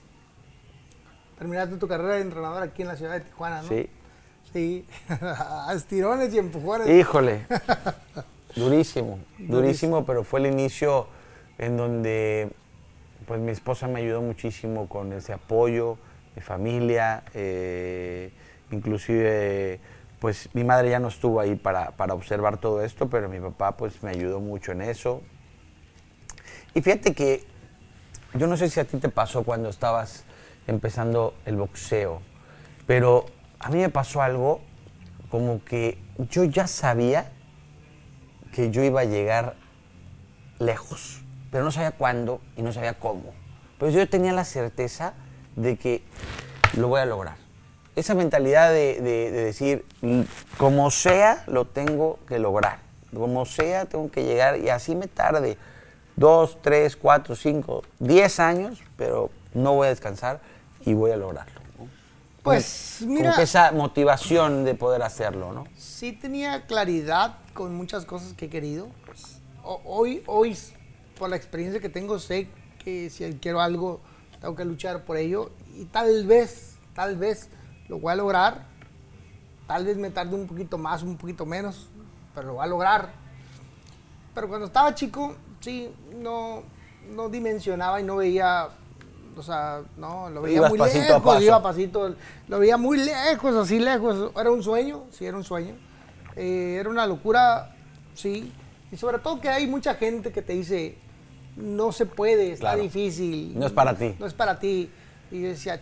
Terminaste 1.38 1.78
tu 1.78 1.88
carrera 1.88 2.16
de 2.16 2.22
entrenador 2.22 2.64
aquí 2.64 2.82
en 2.82 2.88
la 2.88 2.96
ciudad 2.96 3.14
de 3.14 3.22
Tijuana, 3.22 3.62
¿no? 3.62 3.68
Sí, 3.68 3.90
Sí, 4.56 4.86
a 5.10 5.74
estirones 5.76 6.34
y 6.34 6.38
empujones. 6.38 6.88
Híjole, 6.88 7.46
durísimo, 8.56 9.20
durísimo, 9.38 10.06
pero 10.06 10.24
fue 10.24 10.40
el 10.40 10.46
inicio 10.46 11.08
en 11.58 11.76
donde 11.76 12.50
pues 13.28 13.42
mi 13.42 13.52
esposa 13.52 13.90
me 13.90 14.00
ayudó 14.00 14.22
muchísimo 14.22 14.88
con 14.88 15.12
ese 15.12 15.34
apoyo, 15.34 15.98
mi 16.38 16.42
familia, 16.42 17.26
eh, 17.34 18.32
inclusive 18.72 19.82
pues 20.20 20.48
mi 20.54 20.64
madre 20.64 20.90
ya 20.90 21.00
no 21.00 21.10
estuvo 21.10 21.42
ahí 21.42 21.56
para, 21.56 21.92
para, 21.92 22.14
observar 22.14 22.58
todo 22.58 22.82
esto, 22.82 23.10
pero 23.10 23.28
mi 23.28 23.42
papá 23.42 23.76
pues 23.76 24.02
me 24.04 24.12
ayudó 24.12 24.40
mucho 24.40 24.72
en 24.72 24.84
eso. 24.84 25.22
Y 26.74 26.82
fíjate 26.82 27.14
que 27.14 27.44
yo 28.36 28.48
no 28.48 28.56
sé 28.56 28.70
si 28.70 28.80
a 28.80 28.86
ti 28.86 29.00
te 29.00 29.10
pasó 29.10 29.44
cuando 29.44 29.68
estabas 29.68 30.24
empezando 30.66 31.34
el 31.46 31.58
boxeo, 31.58 32.22
pero 32.88 33.35
a 33.66 33.70
mí 33.70 33.80
me 33.80 33.90
pasó 33.90 34.22
algo 34.22 34.62
como 35.32 35.66
que 35.66 35.98
yo 36.30 36.44
ya 36.44 36.68
sabía 36.68 37.32
que 38.54 38.70
yo 38.70 38.84
iba 38.84 39.02
a 39.02 39.06
llegar 39.06 39.56
lejos, 40.60 41.24
pero 41.50 41.64
no 41.64 41.72
sabía 41.72 41.90
cuándo 41.90 42.42
y 42.56 42.62
no 42.62 42.72
sabía 42.72 42.94
cómo. 42.94 43.34
Pero 43.80 43.92
yo 43.92 44.08
tenía 44.08 44.34
la 44.34 44.46
certeza 44.46 45.16
de 45.56 45.78
que 45.78 46.04
lo 46.78 46.90
voy 46.90 47.02
a 47.02 47.08
lograr. 47.08 47.38
Esa 47.96 48.14
mentalidad 48.14 48.70
de, 48.72 49.02
decir, 49.02 49.84
como 50.60 50.92
sea, 50.92 51.44
lo 51.48 51.66
tengo 51.66 52.20
que 52.28 52.38
lograr. 52.38 52.78
Como 53.16 53.48
sea, 53.48 53.86
tengo 53.86 54.12
que 54.12 54.26
llegar 54.26 54.60
y 54.60 54.70
así 54.70 54.94
me 54.94 55.08
tarde 55.08 55.58
dos, 56.16 56.60
tres, 56.62 56.96
cuatro, 56.96 57.36
cinco, 57.36 57.82
diez 57.98 58.40
años, 58.40 58.84
pero 58.96 59.32
no 59.56 59.74
voy 59.74 59.88
a 59.88 59.90
descansar 59.90 60.40
y 60.86 60.94
voy 60.94 61.10
a 61.10 61.18
lograrlo. 61.18 61.55
Pues 62.46 63.02
mira. 63.02 63.34
Con 63.34 63.42
esa 63.44 63.72
motivación 63.72 64.66
de 64.66 64.76
poder 64.76 65.02
hacerlo, 65.02 65.52
¿no? 65.52 65.66
Sí 65.76 66.12
tenía 66.14 66.68
claridad 66.68 67.40
con 67.56 67.74
muchas 67.76 68.06
cosas 68.06 68.34
que 68.34 68.46
he 68.46 68.50
querido. 68.50 68.88
hoy, 69.64 70.22
hoy, 70.28 70.56
por 71.18 71.32
la 71.32 71.38
experiencia 71.38 71.82
que 71.82 71.90
tengo, 71.90 72.20
sé 72.20 72.48
que 72.84 73.10
si 73.10 73.40
quiero 73.42 73.62
algo, 73.62 74.00
tengo 74.40 74.56
que 74.56 74.64
luchar 74.64 75.06
por 75.06 75.18
ello. 75.18 75.50
Y 75.76 75.86
tal 75.86 76.28
vez, 76.28 76.76
tal 76.94 77.18
vez 77.18 77.50
lo 77.90 77.98
voy 77.98 78.14
a 78.14 78.16
lograr. 78.16 78.68
Tal 79.66 79.84
vez 79.84 79.98
me 79.98 80.12
tarde 80.12 80.36
un 80.36 80.46
poquito 80.46 80.78
más, 80.78 81.02
un 81.02 81.18
poquito 81.18 81.48
menos, 81.48 81.90
pero 82.36 82.48
lo 82.48 82.54
voy 82.54 82.64
a 82.64 82.68
lograr. 82.68 83.12
Pero 84.36 84.48
cuando 84.48 84.68
estaba 84.68 84.94
chico, 84.94 85.36
sí, 85.62 85.92
no, 86.22 86.62
no 87.10 87.28
dimensionaba 87.28 88.00
y 88.00 88.04
no 88.04 88.18
veía 88.18 88.70
o 89.38 89.44
sea, 89.44 89.82
no, 89.98 90.30
lo 90.30 90.42
veía 90.42 90.68
muy 90.70 90.78
lejos, 90.78 91.42
iba 91.42 91.62
pasito, 91.62 92.16
lo 92.48 92.60
veía 92.60 92.78
muy 92.78 92.98
lejos, 92.98 93.56
así 93.56 93.80
lejos. 93.80 94.32
Era 94.40 94.52
un 94.52 94.64
sueño, 94.64 95.04
sí, 95.12 95.26
era 95.26 95.36
un 95.36 95.44
sueño. 95.44 95.76
Eh, 96.36 96.78
era 96.80 96.90
una 96.90 97.06
locura, 97.06 97.76
sí. 98.14 98.52
Y 98.92 98.98
sobre 98.98 99.20
todo 99.20 99.40
que 99.40 99.50
hay 99.50 99.68
mucha 99.68 99.96
gente 99.96 100.32
que 100.32 100.42
te 100.42 100.54
dice, 100.54 100.98
no 101.56 101.92
se 101.92 102.06
puede, 102.06 102.54
está 102.54 102.76
difícil. 102.76 103.58
No 103.58 103.66
es 103.66 103.72
para 103.72 103.96
ti. 103.96 104.16
No 104.20 104.26
es 104.26 104.34
para 104.34 104.60
ti. 104.60 104.90
Y 105.32 105.42
yo 105.42 105.48
decía, 105.50 105.80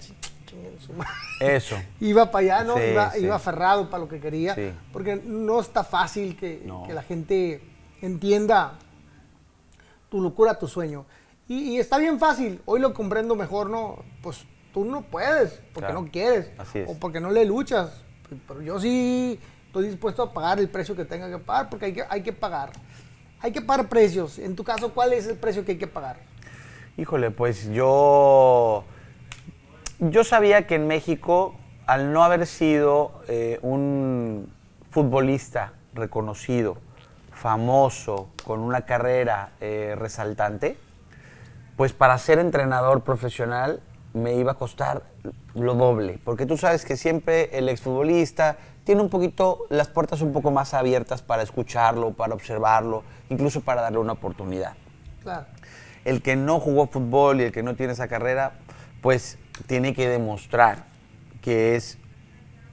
Eso. 1.40 1.76
iba 2.00 2.32
para 2.32 2.58
allá, 2.58 2.64
¿no? 2.64 2.76
iba, 3.20 3.36
aferrado 3.36 3.90
para 3.90 4.04
lo 4.04 4.10
que 4.10 4.20
quería. 4.20 4.56
Porque 4.92 5.16
no 5.16 5.60
está 5.60 5.84
fácil 5.84 6.38
que, 6.38 6.68
que 6.86 6.94
la 6.94 7.04
gente 7.04 7.62
entienda 8.02 8.74
tu 10.10 10.22
locura, 10.22 10.58
tu 10.58 10.68
sueño. 10.68 11.06
Y, 11.48 11.78
está 11.78 11.98
bien 11.98 12.20
fácil, 12.20 12.62
hoy 12.66 12.80
lo 12.80 12.94
comprendo 12.94 13.36
mejor, 13.36 13.70
¿no? 13.70 13.98
Pues 14.22 14.46
tú 14.74 14.86
no 14.86 15.02
puedes, 15.02 15.62
porque 15.74 15.92
no 15.92 16.06
quieres, 16.06 16.52
o 16.88 16.98
porque 16.98 17.20
no 17.20 17.32
le 17.32 17.46
luchas. 17.46 18.04
Pero 18.48 18.62
yo 18.62 18.80
sí 18.80 19.40
estoy 19.68 19.88
dispuesto 19.88 20.24
a 20.24 20.34
pagar 20.34 20.60
el 20.60 20.70
precio 20.70 20.96
que 20.96 21.06
tenga 21.06 21.30
que 21.30 21.38
pagar, 21.38 21.70
porque 21.70 21.88
hay 21.88 21.94
que, 21.94 22.04
hay 22.10 22.24
que 22.24 22.34
pagar. 22.34 22.72
Hay 23.42 23.52
que 23.52 23.62
pagar 23.62 23.90
precios. 23.90 24.40
En 24.40 24.56
tu 24.56 24.64
caso, 24.64 24.94
¿cuál 24.94 25.12
es 25.12 25.28
el 25.28 25.36
precio 25.36 25.66
que 25.66 25.74
hay 25.74 25.78
que 25.78 25.88
pagar? 25.88 26.18
Híjole, 26.96 27.30
pues 27.30 27.70
yo, 27.72 28.86
yo 30.00 30.24
sabía 30.24 30.66
que 30.66 30.76
en 30.76 30.88
México, 30.88 31.56
al 31.86 32.14
no 32.14 32.24
haber 32.24 32.48
sido 32.48 33.22
eh, 33.28 33.60
un 33.62 34.50
futbolista 34.92 35.74
reconocido, 35.94 36.78
famoso, 37.32 38.30
con 38.46 38.62
una 38.62 38.86
carrera 38.86 39.52
eh, 39.60 39.96
resaltante, 39.98 40.78
pues 41.76 41.94
para 41.94 42.18
ser 42.18 42.40
entrenador 42.40 43.02
profesional 43.02 43.82
me 44.14 44.36
iba 44.36 44.52
a 44.52 44.56
costar 44.56 45.04
lo 45.56 45.74
doble, 45.74 46.20
porque 46.24 46.46
tú 46.46 46.58
sabes 46.58 46.86
que 46.86 46.98
siempre 46.98 47.58
el 47.58 47.68
exfutbolista 47.70 48.58
tiene 48.84 49.02
un 49.02 49.10
poquito 49.10 49.66
las 49.70 49.88
puertas 49.88 50.22
un 50.22 50.34
poco 50.34 50.52
más 50.52 50.74
abiertas 50.74 51.22
para 51.22 51.42
escucharlo, 51.42 52.12
para 52.12 52.34
observarlo, 52.34 53.04
incluso 53.30 53.62
para 53.62 53.82
darle 53.82 54.00
una 54.00 54.14
oportunidad. 54.14 54.74
Claro. 55.22 55.46
El 56.06 56.22
que 56.22 56.36
no 56.36 56.60
jugó 56.60 56.88
fútbol 56.88 57.40
y 57.42 57.46
el 57.46 57.52
que 57.52 57.64
no 57.64 57.76
tiene 57.76 57.94
esa 57.94 58.08
carrera, 58.08 58.54
pues 59.02 59.38
tiene 59.68 59.94
que 59.94 60.08
demostrar 60.10 60.86
que 61.42 61.76
es 61.76 61.98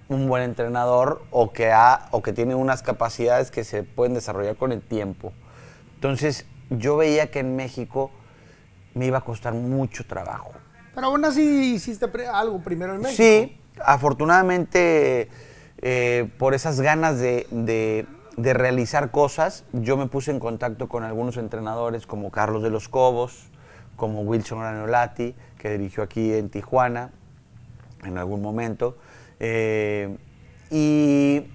un 0.09 0.29
buen 0.29 0.43
entrenador 0.43 1.23
o 1.31 1.53
que 1.53 1.71
ha 1.71 2.09
o 2.11 2.21
que 2.23 2.33
tiene 2.33 2.57
unas 2.57 2.83
capacidades 2.83 3.51
que 3.51 3.63
se 3.63 3.85
pueden 3.85 4.15
desarrollar 4.15 4.57
con 4.57 4.73
el 4.73 4.83
tiempo. 4.83 5.33
Entonces, 5.95 6.47
yo 6.71 6.97
veía 6.97 7.31
que 7.31 7.41
en 7.41 7.55
México 7.57 8.11
me 8.95 9.07
iba 9.07 9.19
a 9.19 9.21
costar 9.23 9.55
mucho 9.55 10.05
trabajo. 10.07 10.53
Pero 10.95 11.07
aún 11.09 11.25
así 11.25 11.75
hiciste 11.75 12.07
algo 12.33 12.61
primero 12.61 12.95
en 12.95 13.03
México. 13.03 13.17
Sí, 13.23 13.57
afortunadamente 13.85 15.29
eh, 15.79 16.29
por 16.39 16.55
esas 16.55 16.81
ganas 16.81 17.19
de, 17.19 17.47
de, 17.51 18.55
realizar 18.55 19.11
cosas, 19.11 19.65
yo 19.73 19.97
me 19.97 20.07
puse 20.07 20.31
en 20.31 20.41
contacto 20.41 20.89
con 20.89 21.05
algunos 21.05 21.37
entrenadores 21.37 22.07
como 22.07 22.31
Carlos 22.31 22.63
de 22.63 22.71
los 22.71 22.89
Cobos, 22.89 23.47
como 23.97 24.23
Wilson 24.23 24.61
Granolati, 24.61 25.35
que 25.59 25.71
dirigió 25.71 26.03
aquí 26.03 26.33
en 26.33 26.51
Tijuana 26.51 27.11
en 28.05 28.19
algún 28.19 28.43
momento. 28.43 28.97
Eh, 29.39 30.17
y 30.71 31.47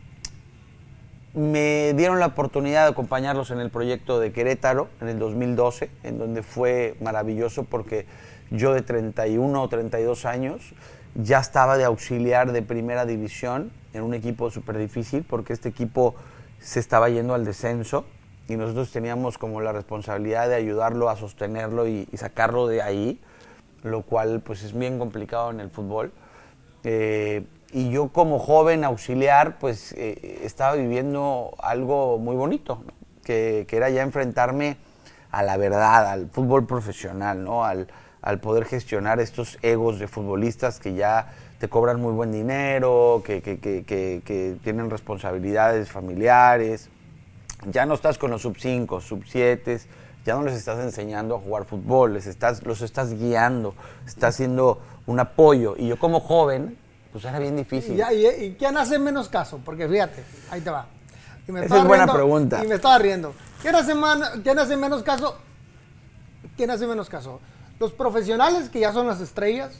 me 1.35 1.93
dieron 1.93 2.19
la 2.19 2.27
oportunidad 2.27 2.85
de 2.85 2.91
acompañarlos 2.91 3.51
en 3.51 3.59
el 3.59 3.69
proyecto 3.69 4.19
de 4.19 4.31
Querétaro 4.31 4.87
en 5.01 5.09
el 5.09 5.19
2012, 5.19 5.91
en 6.03 6.17
donde 6.17 6.43
fue 6.43 6.95
maravilloso 7.01 7.65
porque 7.65 8.05
yo 8.51 8.73
de 8.73 8.81
31 8.81 9.61
o 9.61 9.67
32 9.67 10.25
años 10.25 10.73
ya 11.13 11.39
estaba 11.39 11.77
de 11.77 11.83
auxiliar 11.83 12.53
de 12.53 12.61
primera 12.61 13.05
división 13.05 13.71
en 13.93 14.03
un 14.03 14.13
equipo 14.13 14.49
súper 14.49 14.77
difícil 14.77 15.25
porque 15.27 15.51
este 15.51 15.67
equipo 15.67 16.15
se 16.59 16.79
estaba 16.79 17.09
yendo 17.09 17.33
al 17.33 17.43
descenso 17.43 18.05
y 18.47 18.55
nosotros 18.55 18.91
teníamos 18.91 19.37
como 19.37 19.59
la 19.59 19.73
responsabilidad 19.73 20.47
de 20.47 20.55
ayudarlo 20.55 21.09
a 21.09 21.17
sostenerlo 21.17 21.87
y, 21.87 22.07
sacarlo 22.13 22.67
de 22.67 22.81
ahí, 22.81 23.19
lo 23.83 24.03
cual 24.03 24.41
pues 24.41 24.63
es 24.63 24.77
bien 24.77 24.99
complicado 24.99 25.51
en 25.51 25.59
el 25.59 25.69
fútbol. 25.69 26.13
Eh, 26.83 27.43
y 27.71 27.89
yo 27.89 28.09
como 28.09 28.39
joven 28.39 28.83
auxiliar, 28.83 29.57
pues 29.59 29.93
eh, 29.97 30.41
estaba 30.43 30.75
viviendo 30.75 31.53
algo 31.59 32.17
muy 32.17 32.35
bonito, 32.35 32.83
que, 33.23 33.67
era 33.69 33.89
ya 33.89 34.03
enfrentarme 34.03 34.77
a 35.31 35.43
la 35.43 35.57
verdad, 35.57 36.07
al 36.07 36.29
fútbol 36.29 36.65
profesional, 36.65 37.43
¿no? 37.43 37.65
Al, 37.65 37.87
poder 38.41 38.65
gestionar 38.65 39.19
estos 39.19 39.59
egos 39.61 39.99
de 39.99 40.07
futbolistas 40.07 40.79
que 40.79 40.95
ya 40.95 41.31
te 41.59 41.69
cobran 41.69 42.01
muy 42.01 42.11
buen 42.11 42.31
dinero, 42.31 43.21
que, 43.23 43.39
que 43.43 44.57
tienen 44.63 44.89
responsabilidades 44.89 45.91
familiares. 45.91 46.89
Ya 47.67 47.85
no 47.85 47.93
estás 47.93 48.17
con 48.17 48.31
los 48.31 48.41
sub 48.41 48.55
5, 48.57 48.99
sub 48.99 49.23
7, 49.27 49.79
ya 50.25 50.33
no 50.33 50.43
les 50.43 50.55
estás 50.55 50.79
enseñando 50.79 51.35
a 51.35 51.39
jugar 51.39 51.65
fútbol, 51.65 52.13
les 52.15 52.25
estás, 52.25 52.65
los 52.65 52.81
estás 52.81 53.13
guiando, 53.13 53.75
estás 54.07 54.33
haciendo 54.35 54.81
un 55.05 55.19
apoyo. 55.19 55.75
Y 55.77 55.87
yo 55.87 55.99
como 55.99 56.19
joven, 56.19 56.77
pues 57.15 57.23
era 57.23 57.39
bien 57.39 57.55
difícil. 57.55 57.97
¿Y, 57.97 58.55
quién 58.59 58.75
hace 58.75 58.99
menos 58.99 59.29
caso? 59.29 59.61
Porque 59.63 59.87
fíjate, 59.87 60.21
ahí 60.51 60.59
te 60.59 60.69
va. 60.69 60.85
Esa 61.47 61.77
es 61.77 61.83
buena 61.85 62.11
pregunta. 62.11 62.61
Y 62.61 62.67
me 62.67 62.75
estaba 62.75 62.97
riendo. 62.97 63.33
¿Quién 63.61 63.73
hace, 63.73 63.93
¿Quién 64.43 64.59
hace 64.59 64.75
menos 64.75 65.01
caso? 65.01 65.37
¿Quién 66.57 66.71
hace 66.71 66.85
menos 66.85 67.07
caso? 67.09 67.39
Los 67.79 67.93
profesionales 67.93 68.67
que 68.67 68.81
ya 68.81 68.91
son 68.91 69.07
las 69.07 69.21
estrellas, 69.21 69.71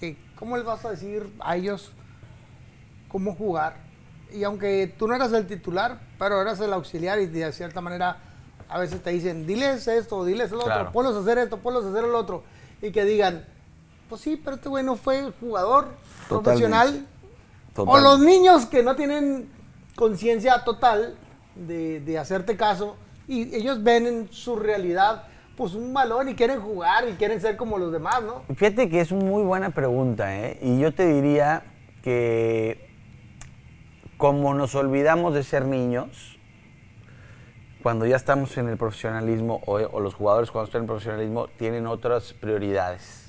que 0.00 0.16
¿cómo 0.38 0.56
les 0.56 0.64
vas 0.64 0.82
a 0.86 0.90
decir 0.92 1.30
a 1.38 1.54
ellos 1.54 1.92
cómo 3.08 3.34
jugar? 3.34 3.76
Y 4.32 4.42
aunque 4.44 4.90
tú 4.98 5.06
no 5.06 5.14
eras 5.14 5.34
el 5.34 5.46
titular, 5.46 6.00
pero 6.18 6.40
eras 6.40 6.60
el 6.60 6.72
auxiliar 6.72 7.20
y 7.20 7.26
de 7.26 7.52
cierta 7.52 7.82
manera 7.82 8.16
a 8.70 8.78
veces 8.78 9.02
te 9.02 9.10
dicen, 9.10 9.46
diles 9.46 9.86
esto, 9.86 10.24
diles 10.24 10.50
lo 10.50 10.60
otro, 10.60 10.92
ponlos 10.92 11.14
a 11.14 11.18
hacer 11.18 11.36
esto, 11.36 11.58
ponlos 11.58 11.84
a 11.84 11.90
hacer 11.90 12.04
el 12.04 12.14
otro. 12.14 12.42
Y 12.80 12.90
que 12.90 13.04
digan, 13.04 13.44
pues 14.08 14.20
sí, 14.20 14.40
pero 14.42 14.56
este 14.56 14.68
güey 14.68 14.84
no 14.84 14.96
fue 14.96 15.32
jugador 15.40 15.88
profesional. 16.28 17.06
O 17.76 17.98
los 17.98 18.20
niños 18.20 18.66
que 18.66 18.82
no 18.82 18.94
tienen 18.94 19.48
conciencia 19.96 20.62
total 20.64 21.16
de, 21.54 22.18
hacerte 22.18 22.56
caso 22.56 22.96
y 23.26 23.54
ellos 23.54 23.82
ven 23.82 24.06
en 24.06 24.32
su 24.32 24.56
realidad 24.56 25.24
pues 25.56 25.74
un 25.74 25.94
balón 25.94 26.28
y 26.28 26.34
quieren 26.34 26.60
jugar 26.60 27.08
y 27.08 27.12
quieren 27.12 27.40
ser 27.40 27.56
como 27.56 27.78
los 27.78 27.92
demás, 27.92 28.22
¿no? 28.22 28.42
Fíjate 28.54 28.88
que 28.88 29.00
es 29.00 29.12
una 29.12 29.24
muy 29.24 29.44
buena 29.44 29.70
pregunta, 29.70 30.36
¿eh? 30.36 30.58
Y 30.60 30.80
yo 30.80 30.92
te 30.92 31.06
diría 31.06 31.62
que 32.02 32.90
como 34.16 34.52
nos 34.52 34.74
olvidamos 34.74 35.32
de 35.32 35.44
ser 35.44 35.64
niños, 35.64 36.38
cuando 37.84 38.04
ya 38.04 38.16
estamos 38.16 38.56
en 38.58 38.68
el 38.68 38.76
profesionalismo 38.76 39.62
o, 39.66 39.74
o 39.74 40.00
los 40.00 40.14
jugadores 40.14 40.50
cuando 40.50 40.66
están 40.66 40.80
en 40.80 40.84
el 40.84 40.88
profesionalismo 40.88 41.46
tienen 41.56 41.86
otras 41.86 42.32
prioridades 42.32 43.23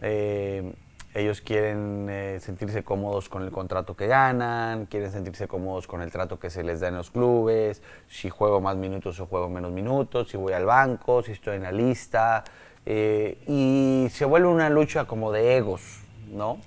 eh, 0.00 0.72
ellos 1.12 1.40
quieren 1.40 2.06
eh, 2.08 2.38
sentirse 2.40 2.84
cómodos 2.84 3.28
con 3.28 3.42
el 3.42 3.50
contrato 3.50 3.96
que 3.96 4.06
ganan, 4.06 4.86
quieren 4.86 5.10
sentirse 5.10 5.48
cómodos 5.48 5.88
con 5.88 6.02
el 6.02 6.12
trato 6.12 6.38
que 6.38 6.50
se 6.50 6.62
les 6.62 6.78
da 6.78 6.88
en 6.88 6.94
los 6.94 7.10
clubes, 7.10 7.82
si 8.06 8.30
juego 8.30 8.60
más 8.60 8.76
minutos 8.76 9.18
o 9.18 9.26
juego 9.26 9.48
menos 9.48 9.72
minutos, 9.72 10.30
si 10.30 10.36
voy 10.36 10.52
al 10.52 10.66
banco, 10.66 11.22
si 11.22 11.32
estoy 11.32 11.56
en 11.56 11.64
la 11.64 11.72
lista. 11.72 12.44
Eh, 12.86 13.38
y 13.48 14.08
se 14.10 14.24
vuelve 14.24 14.48
una 14.48 14.70
lucha 14.70 15.06
como 15.06 15.32
de 15.32 15.56
egos, 15.56 16.00
¿no? 16.30 16.58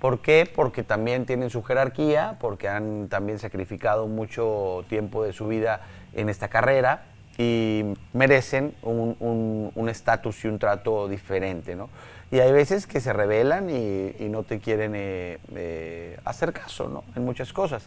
¿Por 0.00 0.20
qué? 0.20 0.50
Porque 0.52 0.82
también 0.82 1.26
tienen 1.26 1.50
su 1.50 1.62
jerarquía, 1.62 2.38
porque 2.40 2.68
han 2.68 3.08
también 3.08 3.38
sacrificado 3.38 4.06
mucho 4.06 4.82
tiempo 4.88 5.22
de 5.24 5.34
su 5.34 5.46
vida 5.46 5.82
en 6.14 6.30
esta 6.30 6.48
carrera 6.48 7.04
y 7.36 7.84
merecen 8.14 8.74
un 8.82 9.88
estatus 9.90 10.44
y 10.44 10.48
un 10.48 10.58
trato 10.58 11.06
diferente, 11.06 11.76
¿no? 11.76 11.90
Y 12.30 12.38
hay 12.38 12.52
veces 12.52 12.86
que 12.86 13.00
se 13.00 13.12
rebelan 13.12 13.70
y, 13.70 14.28
no 14.28 14.44
te 14.44 14.60
quieren 14.60 14.92
eh, 14.94 15.38
eh, 15.54 16.18
hacer 16.24 16.52
caso, 16.52 16.88
¿no? 16.88 17.04
En 17.16 17.24
muchas 17.24 17.52
cosas. 17.52 17.84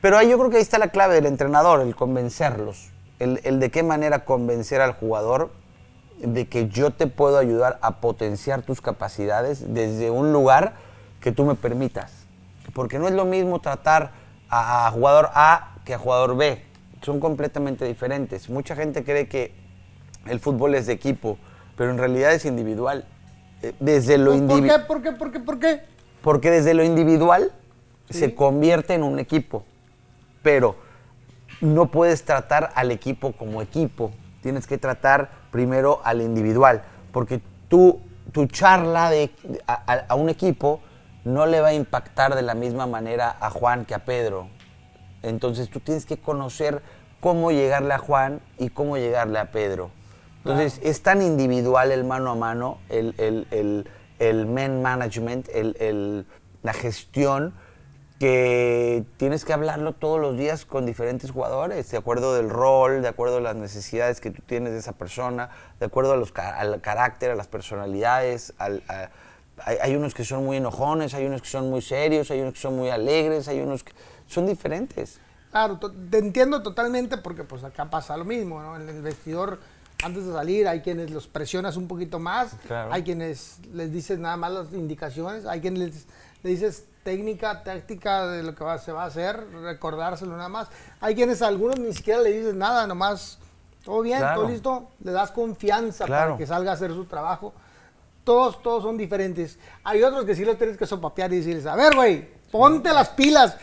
Pero 0.00 0.16
ahí 0.16 0.30
yo 0.30 0.38
creo 0.38 0.50
que 0.50 0.56
ahí 0.56 0.62
está 0.62 0.78
la 0.78 0.88
clave 0.88 1.14
del 1.14 1.26
entrenador, 1.26 1.80
el 1.80 1.94
convencerlos. 1.94 2.90
el, 3.18 3.40
el 3.44 3.60
de 3.60 3.70
qué 3.70 3.82
manera 3.82 4.24
convencer 4.24 4.80
al 4.80 4.92
jugador 4.92 5.50
de 6.18 6.46
que 6.48 6.68
yo 6.68 6.90
te 6.90 7.06
puedo 7.06 7.38
ayudar 7.38 7.78
a 7.82 8.00
potenciar 8.00 8.62
tus 8.62 8.80
capacidades 8.80 9.74
desde 9.74 10.10
un 10.10 10.32
lugar 10.32 10.74
que 11.20 11.32
tú 11.32 11.44
me 11.44 11.54
permitas. 11.54 12.26
Porque 12.72 12.98
no 12.98 13.08
es 13.08 13.14
lo 13.14 13.24
mismo 13.24 13.60
tratar 13.60 14.12
a, 14.48 14.90
jugador 14.90 15.30
A 15.34 15.74
que 15.84 15.94
a 15.94 15.98
jugador 15.98 16.36
B. 16.36 16.62
Son 17.02 17.20
completamente 17.20 17.84
diferentes. 17.84 18.48
Mucha 18.48 18.74
gente 18.76 19.04
cree 19.04 19.28
que 19.28 19.54
el 20.26 20.40
fútbol 20.40 20.74
es 20.74 20.86
de 20.86 20.94
equipo, 20.94 21.38
pero 21.76 21.90
en 21.90 21.98
realidad 21.98 22.32
es 22.32 22.44
individual. 22.44 23.06
Eh, 23.64 23.74
desde 23.80 24.18
lo 24.18 24.34
individual. 24.34 24.86
¿Por 24.86 25.02
qué? 25.02 25.12
¿Por 25.12 25.32
qué? 25.32 25.40
¿Por 25.40 25.58
qué? 25.58 25.80
Porque 26.22 26.50
desde 26.50 26.74
lo 26.74 26.84
individual 26.84 27.52
se 28.10 28.34
convierte 28.34 28.94
en 28.94 29.02
un 29.02 29.18
equipo. 29.18 29.64
Pero 30.42 30.76
no 31.60 31.90
puedes 31.90 32.24
tratar 32.24 32.70
al 32.74 32.90
equipo 32.90 33.32
como 33.32 33.62
equipo. 33.62 34.10
Tienes 34.42 34.66
que 34.66 34.76
tratar 34.76 35.30
primero 35.50 36.00
al 36.04 36.20
individual. 36.20 36.82
Porque 37.12 37.40
tú, 37.68 38.00
tu 38.32 38.46
charla 38.46 39.10
de, 39.10 39.30
a 39.66 40.14
un 40.14 40.28
equipo 40.28 40.80
no 41.24 41.46
le 41.46 41.60
va 41.60 41.68
a 41.68 41.74
impactar 41.74 42.34
de 42.34 42.42
la 42.42 42.54
misma 42.54 42.86
manera 42.86 43.36
a 43.40 43.48
Juan 43.48 43.86
que 43.86 43.94
a 43.94 44.04
Pedro. 44.04 44.48
Entonces 45.22 45.70
tú 45.70 45.80
tienes 45.80 46.04
que 46.04 46.18
conocer 46.18 46.82
cómo 47.20 47.50
llegarle 47.50 47.94
a 47.94 47.98
Juan 47.98 48.40
y 48.58 48.68
cómo 48.68 48.98
llegarle 48.98 49.38
a 49.38 49.50
Pedro. 49.50 49.90
Entonces 50.44 50.78
es 50.82 51.02
tan 51.02 51.22
individual 51.22 51.90
el 51.90 52.04
mano 52.04 52.32
a 52.32 52.34
mano, 52.34 52.78
el, 52.90 53.14
el, 53.18 53.88
el, 54.18 54.46
man 54.46 54.82
management, 54.82 55.48
la 56.62 56.72
gestión, 56.74 57.54
que 58.18 59.04
tienes 59.16 59.44
que 59.44 59.54
hablarlo 59.54 59.94
todos 59.94 60.20
los 60.20 60.36
días 60.36 60.66
con 60.66 60.84
diferentes 60.84 61.30
jugadores, 61.30 61.90
de 61.90 61.96
acuerdo 61.96 62.34
del 62.34 62.50
rol, 62.50 63.00
de 63.00 63.08
acuerdo 63.08 63.38
a 63.38 63.40
las 63.40 63.56
necesidades 63.56 64.20
que 64.20 64.30
tú 64.30 64.42
tienes 64.46 64.72
de 64.74 64.80
esa 64.80 64.92
persona, 64.92 65.48
de 65.80 65.86
acuerdo 65.86 66.12
a 66.12 66.16
los, 66.16 66.32
al 66.36 66.80
carácter, 66.82 67.30
a 67.30 67.34
las 67.36 67.48
personalidades, 67.48 68.52
al, 68.58 68.82
hay, 69.64 69.96
unos 69.96 70.14
que 70.14 70.24
son 70.24 70.44
muy 70.44 70.58
enojones, 70.58 71.14
hay 71.14 71.26
unos 71.26 71.40
que 71.42 71.48
son 71.48 71.70
muy 71.70 71.80
serios, 71.80 72.30
hay 72.30 72.40
unos 72.40 72.54
que 72.54 72.60
son 72.60 72.76
muy 72.76 72.90
alegres, 72.90 73.48
hay 73.48 73.60
unos 73.60 73.82
que 73.82 73.92
son 74.26 74.46
diferentes. 74.46 75.20
Claro, 75.50 75.78
te 75.78 76.18
entiendo 76.18 76.62
totalmente 76.62 77.16
porque 77.16 77.44
pues 77.44 77.62
acá 77.62 77.88
pasa 77.88 78.16
lo 78.16 78.24
mismo, 78.24 78.60
¿no? 78.60 78.76
En 78.76 78.88
el 78.88 79.02
vestidor, 79.02 79.60
antes 80.04 80.26
de 80.26 80.32
salir, 80.32 80.68
hay 80.68 80.80
quienes 80.80 81.10
los 81.10 81.26
presionas 81.26 81.76
un 81.76 81.88
poquito 81.88 82.18
más, 82.18 82.56
hay 82.90 83.02
quienes 83.02 83.58
les 83.72 83.92
dices 83.92 84.18
nada 84.18 84.36
más 84.36 84.52
las 84.52 84.72
indicaciones, 84.72 85.46
hay 85.46 85.60
quienes 85.60 85.80
les, 85.80 86.06
dices 86.42 86.84
técnica, 87.02 87.62
táctica 87.62 88.26
de 88.28 88.42
lo 88.42 88.54
que 88.54 88.64
se 88.78 88.92
va 88.92 89.04
a 89.04 89.06
hacer, 89.06 89.44
recordárselo 89.62 90.36
nada 90.36 90.48
más. 90.48 90.68
Hay 91.00 91.14
quienes 91.14 91.42
a 91.42 91.48
algunos 91.48 91.78
ni 91.78 91.92
siquiera 91.92 92.20
le 92.20 92.32
dices 92.32 92.54
nada, 92.54 92.86
nomás 92.86 93.38
todo 93.84 94.02
bien, 94.02 94.22
todo 94.34 94.48
listo, 94.48 94.88
le 95.02 95.12
das 95.12 95.30
confianza 95.30 96.06
para 96.06 96.36
que 96.36 96.46
salga 96.46 96.70
a 96.70 96.74
hacer 96.74 96.92
su 96.92 97.04
trabajo 97.04 97.52
todos, 98.24 98.62
todos 98.62 98.82
son 98.82 98.96
diferentes. 98.96 99.58
Hay 99.84 100.02
otros 100.02 100.24
que 100.24 100.34
sí 100.34 100.44
los 100.44 100.56
tienes 100.56 100.76
que 100.76 100.86
sopapear 100.86 101.32
y 101.32 101.36
decirles, 101.36 101.66
a 101.66 101.76
ver, 101.76 101.94
güey, 101.94 102.26
ponte 102.50 102.92
las 102.92 103.10
pilas. 103.10 103.56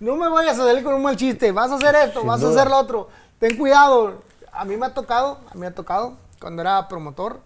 No 0.00 0.16
me 0.16 0.28
vayas 0.28 0.58
a 0.58 0.64
salir 0.64 0.82
con 0.82 0.94
un 0.94 1.02
mal 1.02 1.16
chiste. 1.16 1.52
Vas 1.52 1.70
a 1.70 1.76
hacer 1.76 1.94
esto, 1.94 2.24
vas 2.24 2.42
a 2.42 2.48
hacer 2.48 2.68
lo 2.68 2.78
otro. 2.78 3.08
Ten 3.38 3.56
cuidado. 3.56 4.22
A 4.56 4.64
mí 4.64 4.76
me 4.76 4.86
ha 4.86 4.94
tocado, 4.94 5.40
a 5.50 5.54
mí 5.54 5.60
me 5.60 5.66
ha 5.66 5.74
tocado, 5.74 6.16
cuando 6.40 6.62
era 6.62 6.88
promotor, 6.88 7.40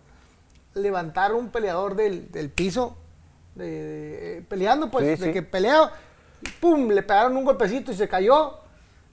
levantar 0.74 1.34
un 1.34 1.50
peleador 1.50 1.96
del, 1.96 2.50
piso, 2.54 2.96
de, 3.54 4.44
peleando, 4.48 4.90
pues, 4.90 5.18
de 5.18 5.32
que 5.32 5.42
pelea, 5.42 5.92
pum, 6.60 6.88
le 6.88 7.02
pegaron 7.02 7.36
un 7.36 7.44
golpecito 7.44 7.92
y 7.92 7.96
se 7.96 8.08
cayó. 8.08 8.58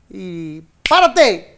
Y, 0.10 0.62
¡párate! 0.88 1.58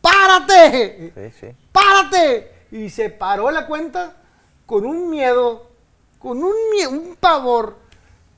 ¡Párate! 0.00 1.32
¡Párate! 1.72 2.66
Y 2.72 2.90
se 2.90 3.10
paró 3.10 3.50
la 3.50 3.66
cuenta 3.66 4.16
con 4.66 4.84
un 4.84 5.10
miedo, 5.10 5.66
con 6.18 6.42
un, 6.42 6.54
miedo, 6.72 6.90
un 6.90 7.16
pavor. 7.16 7.76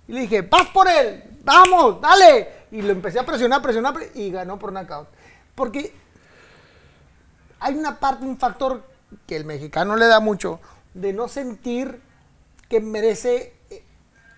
Y 0.08 0.12
le 0.12 0.20
dije, 0.22 0.42
vas 0.42 0.68
por 0.68 0.88
él, 0.88 1.24
vamos, 1.44 2.00
dale. 2.00 2.62
Y 2.70 2.82
lo 2.82 2.92
empecé 2.92 3.18
a 3.18 3.26
presionar, 3.26 3.62
presionar, 3.62 3.94
y 4.14 4.30
ganó 4.30 4.58
por 4.58 4.72
knockout. 4.72 5.08
Porque 5.54 5.94
hay 7.62 7.74
una 7.74 7.98
parte, 7.98 8.24
un 8.24 8.38
factor 8.38 8.82
que 9.26 9.36
el 9.36 9.44
mexicano 9.44 9.96
le 9.96 10.06
da 10.06 10.20
mucho, 10.20 10.60
de 10.94 11.12
no 11.12 11.28
sentir 11.28 12.00
que 12.68 12.80
merece 12.80 13.54
eh, 13.70 13.84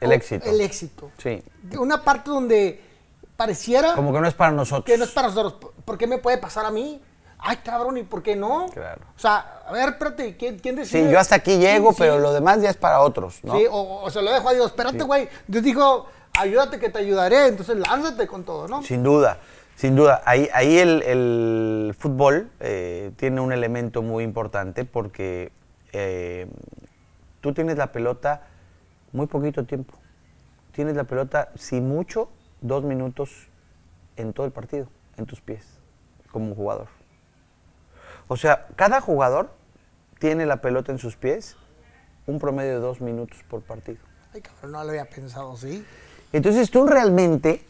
el 0.01 0.13
éxito. 0.13 0.49
El 0.49 0.61
éxito. 0.61 1.11
Sí. 1.19 1.43
Una 1.79 2.03
parte 2.03 2.31
donde 2.31 2.81
pareciera... 3.37 3.95
Como 3.95 4.13
que 4.13 4.21
no 4.21 4.29
es 4.29 4.35
para 4.35 4.53
nosotros. 4.53 4.85
Que 4.85 4.99
no 4.99 5.05
es 5.05 5.11
para 5.11 5.29
nosotros. 5.29 5.73
¿Por 5.85 5.99
qué 5.99 6.07
me 6.07 6.19
puede 6.19 6.39
pasar 6.39 6.67
a 6.67 6.71
mí? 6.71 7.01
ay, 7.45 7.59
cabrón, 7.59 7.99
¿y 7.99 8.03
por 8.03 8.23
qué 8.23 8.35
no? 8.35 8.67
Claro. 8.73 9.03
O 9.17 9.19
sea, 9.19 9.63
a 9.67 9.73
ver, 9.73 9.91
espérate, 9.91 10.37
¿quién, 10.37 10.59
quién 10.59 10.77
decide? 10.77 11.05
Sí, 11.05 11.13
yo 11.13 11.19
hasta 11.19 11.37
aquí 11.37 11.59
llego, 11.59 11.93
pero 11.93 12.19
lo 12.19 12.33
demás 12.33 12.61
ya 12.61 12.71
es 12.71 12.77
para 12.77 13.01
otros, 13.01 13.41
¿no? 13.43 13.57
Sí, 13.57 13.67
o, 13.71 14.09
se 14.11 14.23
lo 14.23 14.33
dejo 14.33 14.49
a 14.49 14.55
Dios, 14.55 14.67
espérate, 14.67 15.05
güey. 15.05 15.29
Dios 15.47 15.63
dijo, 15.63 16.07
ayúdate 16.33 16.79
que 16.79 16.89
te 16.89 16.99
ayudaré, 16.99 17.47
entonces 17.49 17.77
lánzate 17.77 18.27
con 18.27 18.45
todo, 18.45 18.67
¿no? 18.67 18.83
Sin 18.83 19.03
duda, 19.03 19.39
sin 19.77 19.97
duda. 19.97 20.23
Ahí, 20.25 20.49
ahí 20.53 20.79
el, 20.79 21.95
fútbol 21.99 22.51
eh, 22.61 23.13
tiene 23.17 23.41
un 23.41 23.53
elemento 23.53 24.03
muy 24.03 24.25
importante 24.25 24.85
porque 24.85 25.53
eh, 25.93 26.47
tú 27.41 27.53
tienes 27.53 27.77
la 27.77 27.93
pelota 27.93 28.43
muy 29.13 29.27
poquito 29.27 29.65
tiempo. 29.65 29.95
Tienes 30.73 30.97
la 30.97 31.05
pelota, 31.05 31.51
si 31.55 31.81
mucho, 31.81 32.29
dos 32.61 32.85
minutos 32.85 33.49
en 34.17 34.33
todo 34.33 34.47
el 34.47 34.53
partido, 34.53 34.89
en 35.17 35.27
tus 35.27 35.41
pies, 35.41 35.67
como 36.33 36.55
jugador. 36.55 36.89
O 38.27 38.37
sea, 38.37 38.67
cada 38.75 39.01
jugador 39.01 39.51
tiene 40.19 40.47
la 40.47 40.57
pelota 40.57 40.91
en 40.91 40.99
sus 40.99 41.17
pies 41.17 41.57
un 42.27 42.39
promedio 42.39 42.73
de 42.73 42.81
dos 42.81 43.01
minutos 43.01 43.39
por 43.49 43.61
partido. 43.63 43.99
Ay, 44.33 44.41
cabrón, 44.41 44.73
no 44.73 44.83
lo 44.83 44.91
había 44.91 45.05
pensado 45.05 45.53
así. 45.53 45.85
Entonces 46.33 46.71
tú 46.71 46.87
realmente 46.87 47.65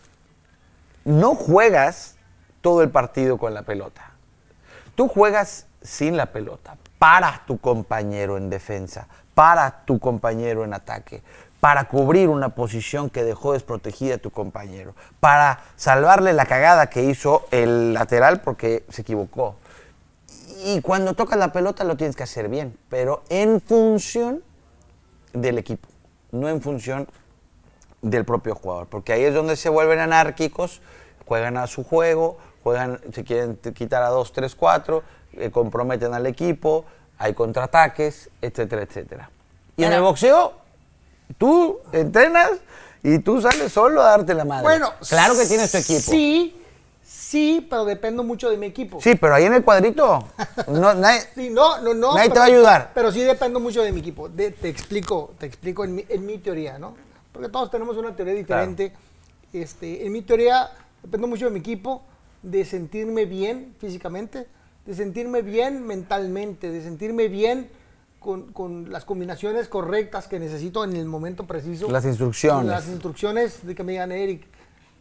no 1.05 1.35
juegas 1.35 2.17
todo 2.61 2.83
el 2.83 2.91
partido 2.91 3.39
con 3.39 3.55
la 3.55 3.63
pelota. 3.63 4.13
Tú 4.95 5.09
juegas 5.09 5.67
sin 5.83 6.17
la 6.17 6.27
pelota, 6.27 6.77
para 6.99 7.43
tu 7.47 7.59
compañero 7.59 8.37
en 8.39 8.49
defensa, 8.49 9.07
para 9.35 9.85
tu 9.85 9.99
compañero 9.99 10.65
en 10.65 10.73
ataque, 10.73 11.23
para 11.61 11.89
cubrir 11.89 12.29
una 12.29 12.51
posición 12.51 13.11
que 13.11 13.25
dejó 13.25 13.53
desprotegida 13.53 14.15
a 14.17 14.19
tu 14.19 14.31
compañero, 14.31 14.95
para 15.21 15.61
salvarle 15.77 16.33
la 16.33 16.47
cagada 16.47 16.89
que 16.89 17.05
hizo 17.05 17.47
el 17.51 17.93
lateral 17.93 18.41
porque 18.41 18.85
se 18.89 19.03
equivocó, 19.03 19.57
y 20.65 20.81
cuando 20.81 21.15
tocas 21.15 21.39
la 21.39 21.53
pelota 21.53 21.85
lo 21.85 21.97
tienes 21.97 22.17
que 22.17 22.23
hacer 22.23 22.49
bien, 22.49 22.79
pero 22.89 23.23
en 23.29 23.61
función 23.61 24.43
del 25.35 25.59
equipo, 25.59 25.89
no 26.33 26.49
en 26.49 26.63
función 26.63 27.09
del 28.05 28.25
propio 28.25 28.55
jugador, 28.55 28.87
porque 28.87 29.13
ahí 29.13 29.25
es 29.25 29.35
donde 29.35 29.57
se 29.57 29.69
vuelven 29.69 29.99
anárquicos, 29.99 30.81
juegan 31.27 31.57
a 31.57 31.67
su 31.67 31.85
juego, 31.85 32.39
juegan, 32.63 33.01
se 33.13 33.25
quieren 33.25 33.57
quitar 33.75 34.03
a 34.03 34.09
2, 34.09 34.33
3, 34.33 34.55
4, 34.55 35.03
comprometen 35.51 36.15
al 36.15 36.27
equipo, 36.27 36.85
hay 37.19 37.35
contraataques, 37.35 38.31
etcétera, 38.43 38.83
etcétera. 38.83 39.31
Y 39.77 39.85
en 39.85 39.93
el 39.93 40.03
boxeo, 40.03 40.53
tú 41.39 41.81
entrenas 41.93 42.51
y 43.03 43.19
tú 43.19 43.41
sales 43.41 43.73
solo 43.73 44.03
a 44.03 44.11
darte 44.11 44.35
la 44.35 44.45
madre. 44.45 44.63
Bueno, 44.63 44.93
claro 45.09 45.35
que 45.35 45.47
tienes 45.47 45.73
tu 45.73 45.79
equipo. 45.79 46.11
Sí, 46.11 46.61
Sí, 47.35 47.67
pero 47.69 47.85
dependo 47.85 48.23
mucho 48.23 48.49
de 48.49 48.57
mi 48.57 48.67
equipo. 48.67 49.01
Sí, 49.01 49.17
pero 49.17 49.35
ahí 49.35 49.45
en 49.45 49.55
el 49.55 49.65
cuadrito. 49.65 50.27
No, 50.69 50.95
nadie, 50.95 51.21
sí, 51.35 51.51
no, 51.51 51.81
no, 51.81 51.93
no. 51.93 52.15
Nadie 52.15 52.31
te 52.31 52.39
va 52.39 52.45
a 52.45 52.49
ayudar. 52.49 52.91
Pero 52.95 53.13
sí 53.13 53.21
dependo 53.21 53.61
mucho 53.61 53.83
de 53.83 53.93
mi 53.93 54.01
equipo. 54.01 54.31
te 54.31 54.69
explico, 54.69 55.33
te 55.39 55.47
explico 55.47 55.85
en 55.85 55.97
mi, 55.97 56.07
en 56.09 56.25
mi, 56.25 56.39
teoría, 56.39 56.79
¿no? 56.79 56.95
Porque 57.35 57.49
todos 57.51 57.71
tenemos 57.71 57.97
una 57.97 58.15
teoría 58.15 58.33
diferente. 58.33 58.95
Este, 59.53 60.07
en 60.07 60.13
mi 60.13 60.23
teoría 60.23 60.71
dependo 61.03 61.27
mucho 61.27 61.45
de 61.47 61.51
mi 61.51 61.61
equipo, 61.61 62.03
de 62.43 62.65
sentirme 62.65 63.27
bien 63.27 63.75
físicamente, 63.79 64.47
de 64.87 64.95
sentirme 64.95 65.43
bien 65.43 65.87
mentalmente, 65.87 66.71
de 66.71 66.83
sentirme 66.83 67.29
bien 67.29 67.69
con, 68.21 68.53
con, 68.53 68.91
las 68.91 69.05
combinaciones 69.05 69.69
correctas 69.69 70.29
que 70.29 70.39
necesito 70.39 70.83
en 70.85 70.97
el 70.97 71.07
momento 71.07 71.47
preciso. 71.47 71.91
Las 71.91 72.07
instrucciones. 72.07 72.67
Las 72.67 72.89
instrucciones 72.89 73.67
de 73.67 73.75
que 73.75 73.83
me 73.83 73.93
digan, 73.93 74.13
Eric, 74.13 74.47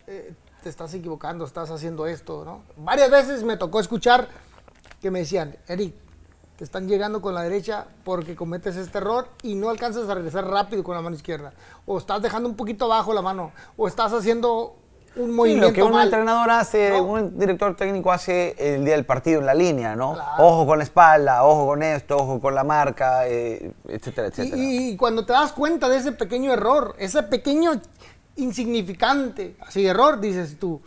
eh, 0.08 0.34
te 0.62 0.70
estás 0.70 0.94
equivocando, 0.94 1.46
estás 1.46 1.70
haciendo 1.72 2.06
esto, 2.06 2.44
¿no? 2.44 2.64
Varias 2.78 3.12
veces 3.12 3.44
me 3.44 3.58
tocó 3.58 3.80
escuchar 3.80 4.28
que 5.02 5.12
me 5.12 5.20
decían, 5.20 5.56
Eric, 5.68 5.94
te 6.58 6.64
están 6.64 6.88
llegando 6.88 7.22
con 7.22 7.34
la 7.34 7.42
derecha 7.42 7.86
porque 8.04 8.36
cometes 8.36 8.76
este 8.76 9.00
error 9.00 9.28
y 9.42 9.56
no 9.56 9.70
alcanzas 9.70 10.08
a 10.10 10.16
regresar 10.16 10.48
rápido 10.48 10.84
con 10.84 10.96
la 10.96 11.02
mano 11.02 11.16
izquierda. 11.16 11.54
O 11.86 11.98
estás 11.98 12.22
dejando 12.22 12.48
un 12.48 12.56
poquito 12.56 12.86
abajo 12.86 13.14
la 13.14 13.22
mano, 13.22 13.52
o 13.76 13.88
estás 13.88 14.14
haciendo 14.14 14.76
un 15.16 15.36
movimiento. 15.36 15.68
lo 15.68 15.74
que 15.74 15.84
un 15.84 16.00
entrenador 16.00 16.50
hace, 16.50 16.92
un 17.00 17.38
director 17.38 17.76
técnico 17.76 18.12
hace 18.12 18.56
el 18.58 18.86
día 18.86 18.96
del 18.96 19.06
partido 19.06 19.40
en 19.40 19.46
la 19.46 19.54
línea, 19.54 19.96
¿no? 19.96 20.16
Ojo 20.40 20.66
con 20.66 20.78
la 20.78 20.84
espalda, 20.84 21.44
ojo 21.44 21.68
con 21.68 21.84
esto, 21.84 22.18
ojo 22.18 22.40
con 22.40 22.56
la 22.56 22.64
marca, 22.64 23.28
eh, 23.28 23.74
etcétera, 23.88 24.28
etcétera. 24.28 24.58
y, 24.58 24.96
cuando 24.98 25.26
te 25.26 25.34
das 25.34 25.54
cuenta 25.54 25.90
de 25.90 25.98
ese 25.98 26.12
pequeño 26.12 26.52
error, 26.52 26.96
ese 26.98 27.24
pequeño 27.24 27.74
insignificante, 28.36 29.56
así 29.60 29.86
error, 29.86 30.20
dices 30.20 30.58
tú, 30.60 30.82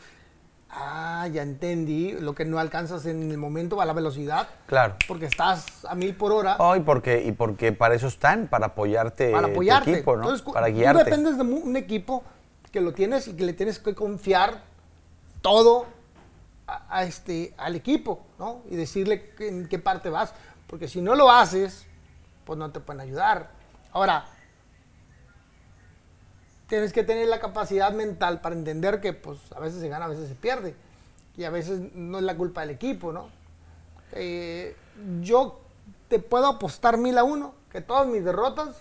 Ah, 0.79 1.27
ya 1.33 1.43
entendí. 1.43 2.13
Lo 2.13 2.35
que 2.35 2.45
no 2.45 2.59
alcanzas 2.59 3.07
en 3.07 3.31
el 3.31 3.39
momento 3.39 3.81
a 3.81 3.87
la 3.87 3.95
velocidad. 3.95 4.49
Claro. 4.67 4.97
Porque 5.09 5.25
estás 5.25 5.85
a 5.87 5.95
mil 5.95 6.15
por 6.15 6.33
hora. 6.33 6.57
Oh, 6.59 6.77
y 6.77 6.81
porque, 6.81 7.23
y 7.25 7.33
porque 7.33 7.73
para 7.73 7.95
eso 7.95 8.09
están, 8.09 8.47
para 8.47 8.67
apoyarte. 8.67 9.33
Para 9.33 9.49
apoyarte. 9.49 9.93
equipo, 9.93 10.17
¿no? 10.17 10.23
Entonces, 10.23 10.47
para 10.53 10.69
guiarte. 10.69 11.03
Tú 11.03 11.11
dependes 11.11 11.37
de 11.39 11.43
un 11.43 11.77
equipo 11.77 12.25
que 12.71 12.83
lo 12.83 12.93
tienes 12.93 13.27
y 13.27 13.35
que 13.35 13.45
le 13.45 13.55
tienes 13.55 13.79
que 13.79 13.95
confiar 13.95 14.63
todo 15.41 15.87
a, 16.67 17.05
este, 17.05 17.55
al 17.57 17.75
equipo, 17.75 18.27
¿no? 18.39 18.61
Y 18.69 18.77
decirle 18.77 19.33
en 19.39 19.69
qué 19.69 19.79
parte 19.79 20.11
vas. 20.11 20.35
Porque 20.67 20.89
si 20.89 21.01
no 21.01 21.15
lo 21.15 21.31
haces, 21.31 21.87
pues 22.45 22.59
no 22.59 22.71
te 22.71 22.81
pueden 22.81 23.01
ayudar. 23.01 23.51
Ahora, 23.93 24.27
tienes 26.67 26.93
que 26.93 27.03
tener 27.03 27.29
la 27.29 27.39
capacidad 27.39 27.93
mental 27.93 28.41
para 28.41 28.55
entender 28.55 29.01
que 29.01 29.13
pues 29.13 29.39
a 29.55 29.61
veces 29.61 29.81
se 29.81 29.89
gana, 29.89 30.07
a 30.07 30.09
veces 30.09 30.29
se 30.29 30.35
pierde. 30.35 30.75
Y 31.37 31.45
a 31.45 31.51
veces 31.51 31.95
no 31.95 32.19
es 32.19 32.25
la 32.25 32.37
culpa 32.37 32.63
del 32.63 32.71
equipo, 32.71 33.13
¿no? 33.13 33.29
Eh, 34.13 34.75
yo 35.21 35.61
te 36.09 36.19
puedo 36.19 36.47
apostar 36.47 36.97
mil 36.97 37.19
a 37.19 37.25
uno 37.25 37.55
que 37.71 37.81
todas 37.81 38.07
mis 38.07 38.25
derrotas 38.25 38.77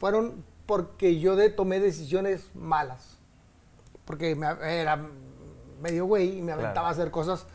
fueron 0.00 0.44
porque 0.66 1.20
yo 1.20 1.36
de, 1.36 1.50
tomé 1.50 1.78
decisiones 1.78 2.46
malas. 2.54 3.16
Porque 4.04 4.34
me, 4.34 4.46
era 4.62 5.00
medio 5.80 6.06
güey 6.06 6.38
y 6.38 6.42
me 6.42 6.52
aventaba 6.52 6.88
a 6.88 6.90
hacer 6.90 7.10
cosas 7.10 7.46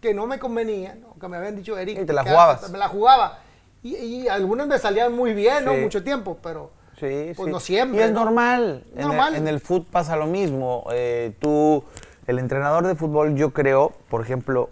que 0.00 0.14
no 0.14 0.26
me 0.26 0.38
convenían, 0.38 1.04
o 1.04 1.18
que 1.18 1.28
me 1.28 1.36
habían 1.36 1.56
dicho 1.56 1.76
Eric. 1.76 1.98
Y 2.00 2.04
te 2.04 2.12
la 2.12 2.22
jugabas. 2.22 2.70
Me 2.70 2.78
la 2.78 2.88
jugaba. 2.88 3.38
Y, 3.82 4.26
algunas 4.28 4.66
me 4.66 4.78
salían 4.78 5.12
muy 5.14 5.34
bien, 5.34 5.64
¿no? 5.64 5.74
Mucho 5.74 6.02
tiempo, 6.02 6.38
pero 6.42 6.70
Sí, 6.98 7.32
pues 7.36 7.50
no 7.50 7.60
siempre. 7.60 8.00
Y 8.00 8.02
es 8.02 8.12
normal. 8.12 8.84
En, 8.94 9.48
el, 9.48 9.60
fútbol 9.60 9.86
pasa 9.90 10.16
lo 10.16 10.26
mismo. 10.26 10.86
Eh, 10.92 11.34
tú, 11.40 11.84
el 12.26 12.38
entrenador 12.38 12.86
de 12.86 12.94
fútbol, 12.94 13.34
yo 13.34 13.52
creo, 13.52 13.92
por 14.08 14.22
ejemplo, 14.22 14.70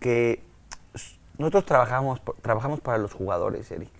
que 0.00 0.42
nosotros 1.36 1.64
trabajamos, 1.66 2.20
trabajamos 2.42 2.80
para 2.80 2.98
los 2.98 3.12
jugadores, 3.12 3.70
Eric. 3.70 3.90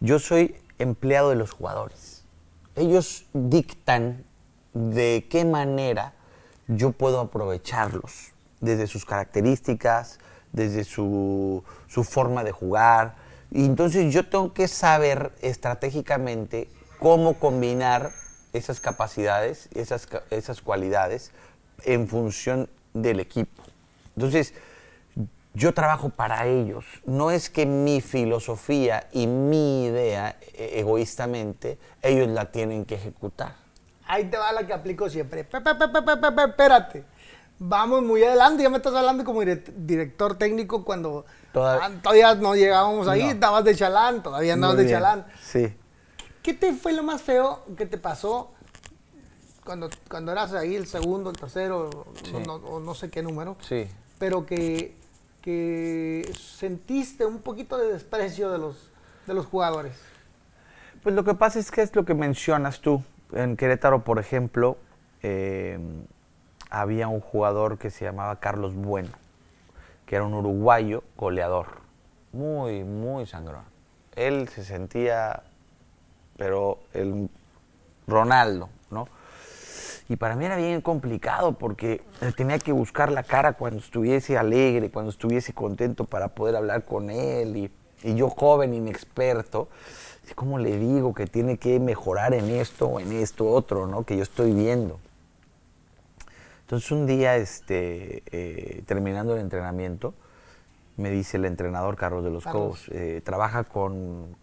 Yo 0.00 0.18
soy 0.18 0.56
empleado 0.78 1.30
de 1.30 1.36
los 1.36 1.50
jugadores. 1.52 2.24
Ellos 2.76 3.26
dictan 3.32 4.24
de 4.72 5.26
qué 5.28 5.44
manera 5.44 6.12
yo 6.68 6.92
puedo 6.92 7.20
aprovecharlos, 7.20 8.32
desde 8.60 8.86
sus 8.86 9.04
características, 9.04 10.18
desde 10.52 10.84
su, 10.84 11.64
su 11.86 12.04
forma 12.04 12.44
de 12.44 12.52
jugar, 12.52 13.16
y 13.50 13.64
entonces 13.64 14.12
yo 14.12 14.26
tengo 14.28 14.52
que 14.52 14.68
saber 14.68 15.32
estratégicamente 15.40 16.68
cómo 16.98 17.34
combinar 17.34 18.12
esas 18.52 18.80
capacidades, 18.80 19.68
esas, 19.74 20.08
esas 20.30 20.60
cualidades 20.60 21.32
en 21.84 22.08
función 22.08 22.68
del 22.94 23.20
equipo. 23.20 23.62
Entonces, 24.16 24.54
yo 25.54 25.72
trabajo 25.74 26.10
para 26.10 26.46
ellos. 26.46 26.84
No 27.04 27.30
es 27.30 27.50
que 27.50 27.66
mi 27.66 28.00
filosofía 28.00 29.08
y 29.12 29.26
mi 29.26 29.86
idea, 29.86 30.36
e, 30.54 30.80
egoístamente, 30.80 31.78
ellos 32.02 32.28
la 32.28 32.50
tienen 32.50 32.84
que 32.84 32.96
ejecutar. 32.96 33.56
Ahí 34.06 34.24
te 34.24 34.36
va 34.38 34.52
la 34.52 34.66
que 34.66 34.72
aplico 34.72 35.10
siempre. 35.10 35.40
Espérate. 35.40 37.04
Vamos 37.58 38.02
muy 38.02 38.22
adelante. 38.22 38.62
Ya 38.62 38.70
me 38.70 38.76
estás 38.76 38.94
hablando 38.94 39.24
como 39.24 39.42
director 39.42 40.36
técnico 40.36 40.84
cuando 40.84 41.24
Ah, 41.54 41.90
todavía 42.02 42.34
no 42.34 42.54
llegábamos 42.54 43.08
ahí, 43.08 43.22
estabas 43.22 43.64
de 43.64 43.74
chalán, 43.74 44.22
todavía 44.22 44.54
andabas 44.54 44.76
de 44.76 44.88
chalán. 44.88 45.26
Sí. 45.40 45.74
¿Qué 46.42 46.54
te 46.54 46.72
fue 46.72 46.92
lo 46.92 47.02
más 47.02 47.22
feo 47.22 47.62
que 47.76 47.86
te 47.86 47.98
pasó 47.98 48.52
cuando, 49.64 49.90
cuando 50.08 50.32
eras 50.32 50.52
ahí 50.52 50.76
el 50.76 50.86
segundo, 50.86 51.30
el 51.30 51.36
tercero, 51.36 52.06
o 52.64 52.80
no 52.80 52.94
sé 52.94 53.10
qué 53.10 53.22
número? 53.22 53.56
Sí. 53.60 53.88
Pero 54.18 54.46
que, 54.46 54.94
que 55.42 56.30
sentiste 56.38 57.24
un 57.24 57.40
poquito 57.40 57.76
de 57.76 57.92
desprecio 57.92 58.50
de 58.50 58.58
los, 58.58 58.90
de 59.26 59.34
los 59.34 59.46
jugadores. 59.46 59.96
Pues 61.02 61.14
lo 61.14 61.24
que 61.24 61.34
pasa 61.34 61.58
es 61.58 61.70
que 61.70 61.82
es 61.82 61.94
lo 61.94 62.04
que 62.04 62.14
mencionas 62.14 62.80
tú. 62.80 63.02
En 63.32 63.56
Querétaro, 63.56 64.04
por 64.04 64.18
ejemplo, 64.18 64.78
eh, 65.22 65.78
había 66.70 67.08
un 67.08 67.20
jugador 67.20 67.78
que 67.78 67.90
se 67.90 68.04
llamaba 68.04 68.36
Carlos 68.36 68.74
Bueno 68.74 69.10
que 70.08 70.16
era 70.16 70.24
un 70.24 70.32
uruguayo 70.32 71.04
goleador, 71.18 71.66
muy, 72.32 72.82
muy 72.82 73.26
sangrón. 73.26 73.62
Él 74.16 74.48
se 74.48 74.64
sentía, 74.64 75.42
pero 76.38 76.78
el 76.94 77.28
Ronaldo, 78.06 78.70
¿no? 78.90 79.06
Y 80.08 80.16
para 80.16 80.34
mí 80.34 80.46
era 80.46 80.56
bien 80.56 80.80
complicado 80.80 81.52
porque 81.52 82.00
tenía 82.36 82.58
que 82.58 82.72
buscar 82.72 83.12
la 83.12 83.22
cara 83.22 83.52
cuando 83.52 83.80
estuviese 83.80 84.38
alegre, 84.38 84.90
cuando 84.90 85.10
estuviese 85.10 85.52
contento 85.52 86.04
para 86.04 86.28
poder 86.28 86.56
hablar 86.56 86.86
con 86.86 87.10
él. 87.10 87.58
Y, 87.58 87.70
y 88.02 88.14
yo 88.14 88.30
joven, 88.30 88.72
inexperto, 88.72 89.68
¿cómo 90.34 90.58
le 90.58 90.78
digo 90.78 91.12
que 91.12 91.26
tiene 91.26 91.58
que 91.58 91.78
mejorar 91.80 92.32
en 92.32 92.48
esto 92.48 92.86
o 92.86 93.00
en 93.00 93.12
esto 93.12 93.46
otro, 93.46 93.86
¿no? 93.86 94.04
Que 94.04 94.16
yo 94.16 94.22
estoy 94.22 94.52
viendo. 94.54 94.98
Entonces 96.68 96.90
un 96.90 97.06
día, 97.06 97.36
este, 97.36 98.22
eh, 98.30 98.82
terminando 98.84 99.34
el 99.34 99.40
entrenamiento, 99.40 100.12
me 100.98 101.10
dice 101.10 101.38
el 101.38 101.46
entrenador 101.46 101.96
Carlos 101.96 102.22
de 102.22 102.30
los 102.30 102.44
Cobos, 102.44 102.90
eh, 102.90 103.22
trabaja 103.24 103.64
con, 103.64 104.36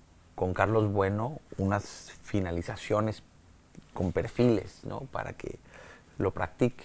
Carlos 0.55 0.91
Bueno 0.91 1.38
unas 1.59 2.13
finalizaciones 2.23 3.21
con 3.93 4.11
perfiles, 4.11 4.80
¿no? 4.86 5.01
Para 5.11 5.34
que 5.34 5.59
lo 6.17 6.32
practique. 6.32 6.84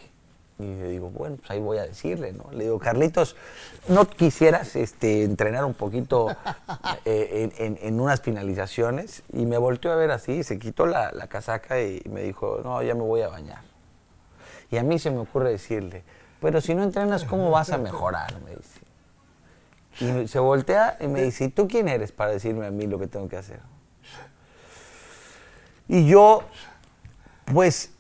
Y 0.59 0.65
le 0.65 0.89
digo, 0.91 1.09
bueno, 1.09 1.37
pues 1.37 1.51
ahí 1.53 1.59
voy 1.59 1.79
a 1.79 1.85
decirle, 1.85 2.35
¿no? 2.35 2.53
Le 2.53 2.65
digo, 2.65 2.79
Carlitos, 2.79 3.35
¿no 3.89 4.07
quisieras 4.11 4.77
este, 4.77 5.23
entrenar 5.23 5.65
un 5.65 5.73
poquito 5.73 6.37
eh, 7.07 7.51
en, 7.81 7.99
unas 7.99 8.21
finalizaciones? 8.21 9.23
Y 9.33 9.47
me 9.47 9.57
volteó 9.57 9.91
a 9.91 9.97
ver 9.97 10.11
así, 10.11 10.45
se 10.45 10.59
quitó 10.59 10.85
la, 10.85 11.13
la 11.13 11.29
casaca 11.29 11.81
y 11.81 12.03
me 12.11 12.25
dijo, 12.25 12.61
no, 12.63 12.83
ya 12.83 12.95
me 12.95 13.05
voy 13.05 13.23
a 13.23 13.29
bañar. 13.29 13.70
Y 14.71 14.77
a 14.77 14.83
mí 14.83 14.99
se 14.99 15.11
me 15.11 15.19
ocurre 15.19 15.51
decirle, 15.51 16.05
pero 16.41 16.61
si 16.61 16.75
no 16.75 16.83
entrenas, 16.83 17.25
¿cómo 17.25 17.51
vas 17.51 17.71
a 17.71 17.79
mejorar? 17.79 18.41
Me 18.43 18.51
dice. 18.51 20.25
Y 20.25 20.29
se 20.29 20.39
voltea 20.39 20.97
y 21.01 21.09
me 21.09 21.23
dice, 21.23 21.45
¿y 21.45 21.49
tú 21.49 21.69
quién 21.69 21.89
eres 21.89 22.13
para 22.13 22.31
decirme 22.31 22.67
a 22.67 22.71
mí 22.71 22.87
lo 22.87 22.99
que 22.99 23.07
tengo 23.07 23.29
que 23.29 23.37
hacer? 23.37 23.61
Y 25.89 26.07
yo, 26.07 26.45
pues, 27.53 27.91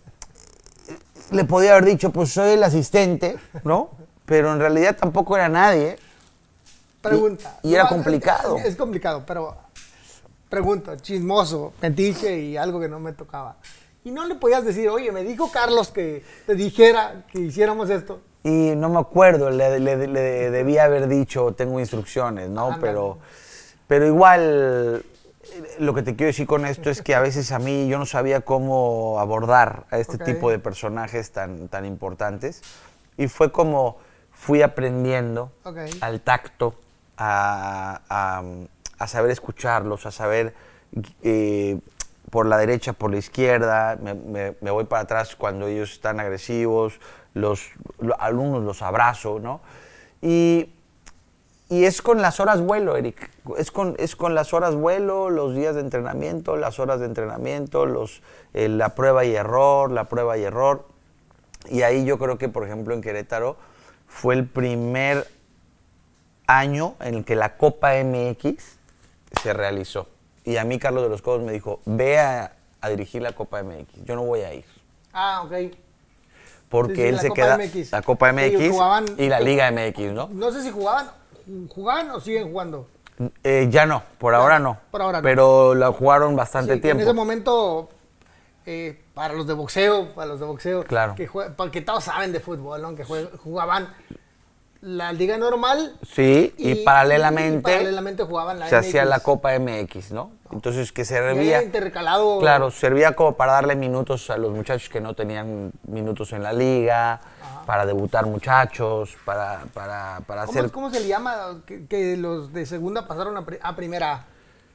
le 1.32 1.44
podía 1.44 1.72
haber 1.72 1.84
dicho, 1.84 2.10
pues 2.10 2.32
soy 2.32 2.52
el 2.52 2.62
asistente, 2.62 3.36
¿no? 3.64 3.90
Pero 4.24 4.52
en 4.52 4.60
realidad 4.60 4.96
tampoco 4.96 5.36
era 5.36 5.48
nadie. 5.48 5.98
Pregunta. 7.02 7.58
Y, 7.62 7.74
era 7.74 7.88
complicado. 7.88 8.56
Es, 8.58 8.76
complicado, 8.76 9.24
pero 9.26 9.56
pregunta, 10.48 10.96
chismoso, 10.96 11.72
metiche 11.82 12.38
y 12.38 12.56
algo 12.56 12.78
que 12.78 12.88
no 12.88 13.00
me 13.00 13.12
tocaba. 13.12 13.56
Y 14.02 14.10
no 14.10 14.26
le 14.26 14.34
podías 14.34 14.64
decir, 14.64 14.88
oye, 14.88 15.12
me 15.12 15.22
dijo 15.24 15.50
Carlos 15.52 15.90
que 15.90 16.24
te 16.46 16.54
dijera 16.54 17.26
que 17.30 17.40
hiciéramos 17.40 17.90
esto. 17.90 18.20
Y 18.42 18.72
no 18.74 18.88
me 18.88 18.98
acuerdo, 18.98 19.50
le, 19.50 19.78
debía 19.78 20.84
haber 20.84 21.06
dicho, 21.08 21.52
tengo 21.52 21.78
instrucciones, 21.78 22.48
¿no? 22.48 22.78
Pero, 22.80 23.18
pero 23.86 24.06
igual, 24.06 25.04
lo 25.78 25.92
que 25.92 26.02
te 26.02 26.16
quiero 26.16 26.28
decir 26.28 26.46
con 26.46 26.64
esto 26.64 26.88
es 26.88 27.02
que 27.02 27.14
a 27.14 27.20
veces 27.20 27.52
a 27.52 27.58
mí 27.58 27.86
yo 27.88 27.98
no 27.98 28.06
sabía 28.06 28.40
cómo 28.40 29.20
abordar 29.20 29.84
a 29.90 29.98
este 29.98 30.16
tipo 30.16 30.50
de 30.50 30.58
personajes 30.58 31.32
tan, 31.32 31.68
tan 31.68 31.84
importantes. 31.84 32.62
Y 33.18 33.28
fue 33.28 33.52
como 33.52 33.98
fui 34.32 34.62
aprendiendo 34.62 35.52
al 36.00 36.22
tacto, 36.22 36.74
a, 37.18 38.00
a, 38.98 39.06
saber 39.06 39.30
escucharlos, 39.30 40.06
a 40.06 40.10
saber... 40.10 40.54
Eh, 41.22 41.78
por 42.30 42.46
la 42.46 42.56
derecha, 42.56 42.92
por 42.92 43.10
la 43.10 43.18
izquierda, 43.18 43.98
me, 44.00 44.70
voy 44.70 44.84
para 44.84 45.02
atrás 45.02 45.34
cuando 45.36 45.66
ellos 45.66 45.92
están 45.92 46.20
agresivos, 46.20 47.00
los, 47.34 47.68
alumnos 48.18 48.62
los 48.62 48.82
abrazo, 48.82 49.38
¿no? 49.40 49.60
Y, 50.22 50.70
es 51.68 52.02
con 52.02 52.20
las 52.20 52.40
horas 52.40 52.60
vuelo, 52.60 52.96
Eric. 52.96 53.30
Es 53.56 53.70
con, 53.70 53.94
es 53.98 54.16
con 54.16 54.34
las 54.34 54.52
horas 54.52 54.74
vuelo, 54.74 55.30
los 55.30 55.54
días 55.54 55.76
de 55.76 55.82
entrenamiento, 55.82 56.56
las 56.56 56.80
horas 56.80 56.98
de 56.98 57.06
entrenamiento, 57.06 57.86
los, 57.86 58.22
eh, 58.54 58.68
la 58.68 58.96
prueba 58.96 59.24
y 59.24 59.36
error, 59.36 59.92
la 59.92 60.04
prueba 60.04 60.36
y 60.36 60.42
error. 60.42 60.84
Y 61.68 61.82
ahí 61.82 62.04
yo 62.04 62.18
creo 62.18 62.38
que, 62.38 62.48
por 62.48 62.64
ejemplo, 62.64 62.92
en 62.92 63.02
Querétaro 63.02 63.56
fue 64.08 64.34
el 64.34 64.46
primer 64.46 65.28
año 66.48 66.96
en 67.00 67.14
el 67.14 67.24
que 67.24 67.36
la 67.36 67.56
Copa 67.56 67.92
MX 68.02 68.78
se 69.40 69.52
realizó. 69.52 70.08
Y 70.50 70.56
a 70.56 70.64
mí 70.64 70.80
Carlos 70.80 71.04
de 71.04 71.08
los 71.08 71.22
Codos 71.22 71.42
me 71.42 71.52
dijo, 71.52 71.80
ve 71.84 72.18
a, 72.18 72.52
dirigir 72.88 73.22
la 73.22 73.32
Copa 73.32 73.62
MX, 73.62 74.04
yo 74.04 74.16
no 74.16 74.24
voy 74.24 74.40
a 74.40 74.52
ir. 74.52 74.64
Ah, 75.12 75.42
ok. 75.44 75.76
Porque 76.68 77.08
él 77.08 77.20
se 77.20 77.30
queda 77.30 77.56
la 77.92 78.02
Copa 78.02 78.32
MX 78.32 78.74
y 79.16 79.28
la 79.28 79.38
Liga 79.38 79.70
MX, 79.70 80.12
¿no? 80.12 80.28
No 80.32 80.50
sé 80.50 80.62
si 80.62 80.72
jugaban, 80.72 81.10
jugaban 81.68 82.10
o 82.10 82.20
siguen 82.20 82.50
jugando. 82.50 82.88
Eh, 83.44 83.68
ya 83.70 83.86
no, 83.86 84.02
por 84.18 84.34
ahora 84.34 84.58
no. 84.58 84.76
Por 84.90 85.02
ahora 85.02 85.18
no. 85.18 85.22
Pero 85.22 85.76
la 85.76 85.92
jugaron 85.92 86.34
bastante 86.34 86.78
tiempo. 86.78 87.00
En 87.00 87.06
ese 87.06 87.12
momento 87.12 87.88
eh, 88.66 89.04
para 89.14 89.34
los 89.34 89.46
de 89.46 89.54
boxeo, 89.54 90.08
para 90.14 90.26
los 90.26 90.40
de 90.40 90.46
boxeo, 90.46 90.82
claro. 90.82 91.14
que, 91.14 91.28
porque 91.56 91.80
todos 91.80 92.04
saben 92.04 92.32
de 92.32 92.40
fútbol, 92.40 92.82
¿no? 92.82 92.96
que 92.96 93.04
jugaban 93.04 93.94
la 94.80 95.12
liga 95.12 95.36
normal. 95.36 95.96
Sí, 96.10 96.54
y, 96.56 96.76
paralelamente, 96.76 97.62
paralelamente 97.62 98.24
jugaban 98.24 98.58
la 98.58 98.68
se 98.68 98.76
hacía 98.76 99.04
la 99.04 99.20
Copa 99.20 99.58
MX, 99.58 100.12
¿no? 100.12 100.32
Entonces 100.50 100.90
que 100.92 101.04
servía... 101.04 101.62
intercalado. 101.62 102.40
Claro, 102.40 102.70
servía 102.70 103.14
como 103.14 103.36
para 103.36 103.52
darle 103.52 103.76
minutos 103.76 104.30
a 104.30 104.36
los 104.36 104.52
muchachos 104.52 104.88
que 104.88 105.00
no 105.00 105.14
tenían 105.14 105.70
minutos 105.86 106.32
en 106.32 106.42
la 106.42 106.52
liga, 106.52 107.20
para 107.66 107.86
debutar 107.86 108.26
muchachos, 108.26 109.16
para, 109.24 109.60
para, 109.72 110.20
para 110.26 110.42
hacer... 110.42 110.70
¿Cómo 110.70 110.90
se 110.90 111.00
le 111.00 111.08
llama 111.08 111.62
que, 111.66 112.16
los 112.16 112.52
de 112.52 112.66
segunda 112.66 113.06
pasaron 113.06 113.36
a, 113.62 113.76
primera? 113.76 114.24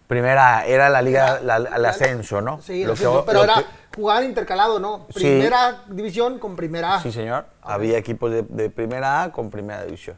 Primera, 0.08 0.66
era 0.66 0.90
la 0.90 1.02
liga, 1.02 1.40
el 1.40 1.86
ascenso, 1.86 2.42
¿no? 2.42 2.62
Sí, 2.62 2.86
pero 3.26 3.44
era 3.44 3.66
jugaban 3.96 4.26
intercalado, 4.26 4.80
¿no? 4.80 5.08
Primera 5.08 5.84
división 5.88 6.38
con 6.38 6.56
primera 6.56 6.96
A. 6.96 7.02
Sí, 7.02 7.12
señor. 7.12 7.46
Había 7.62 7.98
equipos 7.98 8.32
de, 8.32 8.70
primera 8.70 9.24
A 9.24 9.32
con 9.32 9.50
primera 9.50 9.84
división. 9.84 10.18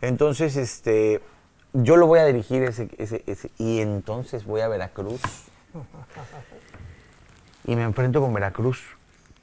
Entonces, 0.00 0.56
este, 0.56 1.22
yo 1.72 1.96
lo 1.96 2.06
voy 2.06 2.18
a 2.18 2.26
dirigir 2.26 2.62
ese, 2.64 2.90
ese, 2.98 3.22
ese, 3.26 3.50
y 3.58 3.80
entonces 3.80 4.44
voy 4.44 4.60
a 4.60 4.68
Veracruz. 4.68 5.20
y 7.64 7.76
me 7.76 7.84
enfrento 7.84 8.20
con 8.20 8.34
Veracruz, 8.34 8.82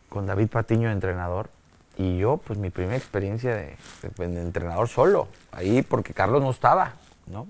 con 0.09 0.27
David 0.27 0.49
Patiño, 0.49 0.91
entrenador. 0.91 1.49
Y 1.97 2.17
yo, 2.17 2.37
pues 2.37 2.57
mi 2.57 2.69
primera 2.69 2.97
experiencia 2.97 3.55
de, 3.55 3.77
entrenador 4.19 4.87
solo, 4.87 5.27
ahí 5.51 5.81
porque 5.81 6.13
Carlos 6.13 6.41
no 6.41 6.49
estaba, 6.49 6.93
¿no? 7.27 7.47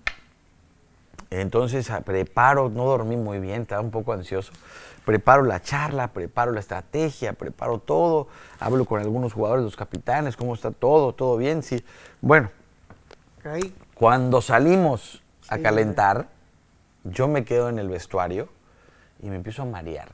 Entonces 1.31 1.89
preparo, 2.05 2.69
no 2.69 2.85
dormí 2.85 3.15
muy 3.15 3.39
bien, 3.39 3.61
estaba 3.61 3.81
un 3.81 3.89
poco 3.89 4.13
ansioso. 4.13 4.51
Preparo 5.05 5.43
la 5.43 5.61
charla, 5.61 6.09
preparo 6.09 6.51
la 6.51 6.59
estrategia, 6.59 7.33
preparo 7.33 7.79
todo, 7.79 8.27
hablo 8.59 8.85
con 8.85 8.99
algunos 8.99 9.33
jugadores, 9.33 9.63
los 9.63 9.75
capitanes, 9.75 10.37
cómo 10.37 10.53
está 10.53 10.71
todo, 10.71 11.13
todo 11.13 11.37
bien, 11.37 11.63
sí. 11.63 11.83
Bueno, 12.19 12.49
cuando 13.95 14.41
salimos 14.41 15.23
a 15.47 15.57
calentar, 15.57 16.27
yo 17.03 17.27
me 17.27 17.45
quedo 17.45 17.69
en 17.69 17.79
el 17.79 17.87
vestuario 17.87 18.49
y 19.23 19.29
me 19.29 19.37
empiezo 19.37 19.63
a 19.63 19.65
marear. 19.65 20.09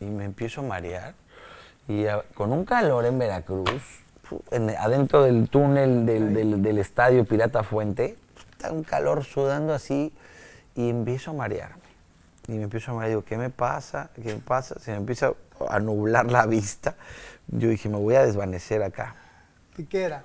Y 0.00 0.06
me 0.06 0.24
empiezo 0.24 0.60
a 0.60 0.64
marear. 0.64 1.14
Y 1.86 2.04
con 2.34 2.52
un 2.52 2.64
calor 2.64 3.04
en 3.04 3.18
Veracruz, 3.18 3.82
adentro 4.78 5.22
del 5.22 5.48
túnel 5.48 6.06
del, 6.06 6.62
del, 6.62 6.78
estadio 6.78 7.24
Pirata 7.24 7.62
Fuente, 7.62 8.16
un 8.70 8.82
calor 8.82 9.24
sudando 9.24 9.72
así 9.72 10.12
y 10.74 10.90
empiezo 10.90 11.30
a 11.30 11.34
marearme. 11.34 11.82
Y 12.46 12.52
me 12.52 12.64
empiezo 12.64 12.90
a 12.90 12.94
marear, 12.94 13.10
digo, 13.10 13.24
¿qué 13.24 13.36
me 13.36 13.50
pasa? 13.50 14.10
¿Qué 14.14 14.34
me 14.34 14.40
pasa? 14.40 14.78
Se 14.80 14.92
me 14.92 14.98
empieza 14.98 15.32
a 15.68 15.80
nublar 15.80 16.30
la 16.30 16.46
vista. 16.46 16.94
Yo 17.48 17.68
dije, 17.68 17.88
me 17.88 17.96
voy 17.98 18.14
a 18.14 18.24
desvanecer 18.24 18.82
acá. 18.82 19.14
¿Y 19.76 19.84
qué 19.84 20.02
era? 20.02 20.24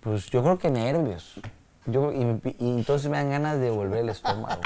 Pues 0.00 0.26
yo 0.26 0.42
creo 0.42 0.58
que 0.58 0.70
nervios. 0.70 1.40
Yo, 1.86 2.12
y, 2.12 2.40
entonces 2.60 3.10
me 3.10 3.18
dan 3.18 3.30
ganas 3.30 3.58
de 3.58 3.70
volver 3.70 4.00
el 4.00 4.10
estómago. 4.10 4.62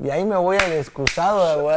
Y 0.00 0.10
ahí 0.10 0.24
me 0.24 0.36
voy 0.36 0.56
al 0.58 0.72
excusado, 0.74 1.68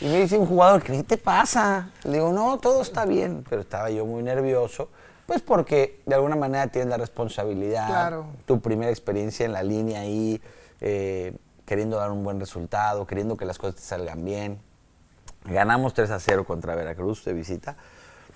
y 0.00 0.06
me 0.06 0.20
dice 0.22 0.36
un 0.36 0.46
jugador, 0.46 0.82
¿qué 0.82 1.04
te 1.04 1.16
pasa? 1.16 1.90
Le 2.02 2.14
digo, 2.14 2.32
no, 2.32 2.58
todo 2.58 2.82
está 2.82 3.04
bien, 3.04 3.44
pero 3.48 3.62
estaba 3.62 3.90
yo 3.90 4.04
muy 4.04 4.24
nervioso, 4.24 4.88
pues 5.26 5.42
porque 5.42 6.00
de 6.06 6.14
alguna 6.14 6.36
manera 6.36 6.68
tienes 6.68 6.88
la 6.88 6.96
responsabilidad, 6.96 7.88
claro. 7.88 8.26
tu 8.46 8.60
primera 8.60 8.90
experiencia 8.90 9.44
en 9.44 9.52
la 9.52 9.62
línea 9.62 10.00
ahí, 10.00 10.40
eh, 10.80 11.36
queriendo 11.64 11.96
dar 11.96 12.12
un 12.12 12.22
buen 12.22 12.38
resultado, 12.38 13.06
queriendo 13.06 13.36
que 13.36 13.44
las 13.44 13.58
cosas 13.58 13.76
te 13.76 13.82
salgan 13.82 14.24
bien. 14.24 14.58
Ganamos 15.44 15.94
3 15.94 16.10
a 16.10 16.20
0 16.20 16.44
contra 16.44 16.74
Veracruz 16.74 17.24
de 17.24 17.32
visita, 17.32 17.76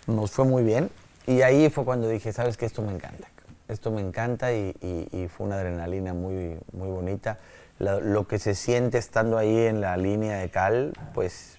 nos 0.07 0.33
fue 0.33 0.45
muy 0.45 0.63
bien, 0.63 0.91
y 1.27 1.43
ahí 1.43 1.71
fue 1.71 1.85
cuando 1.85 2.09
dije, 2.09 2.33
sabes 2.33 2.57
que 2.57 2.67
esto 2.67 2.83
me 2.83 2.93
encanta, 2.93 3.29
esto 3.69 3.91
me 3.91 4.01
encanta 4.01 4.53
y, 4.53 5.29
fue 5.37 5.47
una 5.47 5.57
adrenalina 5.57 6.13
muy, 6.13 6.59
muy 6.73 6.89
bonita. 6.89 7.39
Lo, 7.79 8.27
que 8.27 8.39
se 8.39 8.55
siente 8.55 8.99
estando 8.99 9.39
ahí 9.39 9.57
en 9.57 9.81
la 9.81 9.97
línea 9.97 10.39
de 10.39 10.51
cal, 10.51 10.93
pues 11.15 11.59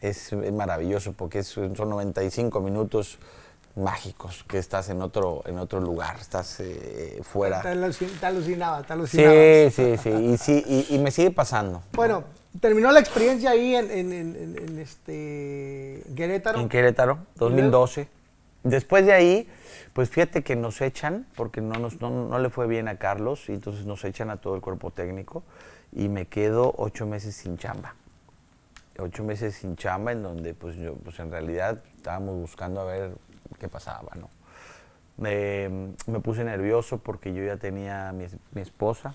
es, 0.00 0.32
maravilloso 0.52 1.12
porque 1.14 1.42
son 1.42 1.72
95 1.72 2.60
minutos 2.60 3.18
mágicos 3.74 4.44
que 4.44 4.58
estás 4.58 4.90
en 4.90 5.00
otro 5.00 5.42
en 5.46 5.58
otro 5.58 5.80
lugar, 5.80 6.16
estás 6.20 6.60
eh, 6.60 7.20
fuera. 7.22 7.62
Te, 7.62 7.68
alucinaba, 7.68 8.82
te 8.82 8.92
alucinaba. 8.92 9.32
Sí, 9.32 9.70
sí, 9.70 9.96
sí, 9.96 10.10
y, 10.10 10.36
sí 10.36 10.86
y, 10.90 10.98
me 10.98 11.10
sigue 11.10 11.30
pasando. 11.30 11.82
Bueno, 11.92 12.24
terminó 12.60 12.92
la 12.92 13.00
experiencia 13.00 13.50
ahí 13.50 13.74
en, 13.74 13.90
en, 13.90 14.78
este 14.78 16.02
Querétaro. 16.14 16.60
En 16.60 16.68
Querétaro, 16.68 17.18
2012. 17.36 18.08
Después 18.64 19.04
de 19.06 19.12
ahí, 19.12 19.48
pues 19.92 20.08
fíjate 20.10 20.42
que 20.42 20.54
nos 20.54 20.80
echan, 20.80 21.26
porque 21.34 21.60
no, 21.60 21.74
nos, 21.74 22.00
no, 22.00 22.38
le 22.38 22.48
fue 22.48 22.66
bien 22.66 22.86
a 22.88 22.96
Carlos, 22.96 23.48
y 23.48 23.52
entonces 23.52 23.86
nos 23.86 24.04
echan 24.04 24.30
a 24.30 24.36
todo 24.36 24.54
el 24.54 24.60
cuerpo 24.60 24.90
técnico, 24.90 25.42
y 25.92 26.08
me 26.08 26.26
quedo 26.26 26.72
ocho 26.76 27.06
meses 27.06 27.34
sin 27.34 27.58
chamba. 27.58 27.94
Ocho 28.98 29.24
meses 29.24 29.56
sin 29.56 29.74
chamba, 29.74 30.12
en 30.12 30.22
donde 30.22 30.54
pues 30.54 30.76
yo, 30.76 30.94
pues 30.94 31.18
en 31.18 31.30
realidad 31.30 31.82
estábamos 31.96 32.36
buscando 32.36 32.80
a 32.82 32.84
ver 32.84 33.12
qué 33.62 33.68
pasaba, 33.68 34.10
¿no? 34.16 34.28
Me, 35.18 35.94
puse 36.20 36.42
nervioso 36.42 36.98
porque 36.98 37.32
yo 37.32 37.44
ya 37.44 37.56
tenía 37.56 38.12
mi, 38.12 38.26
mi 38.52 38.60
esposa, 38.60 39.14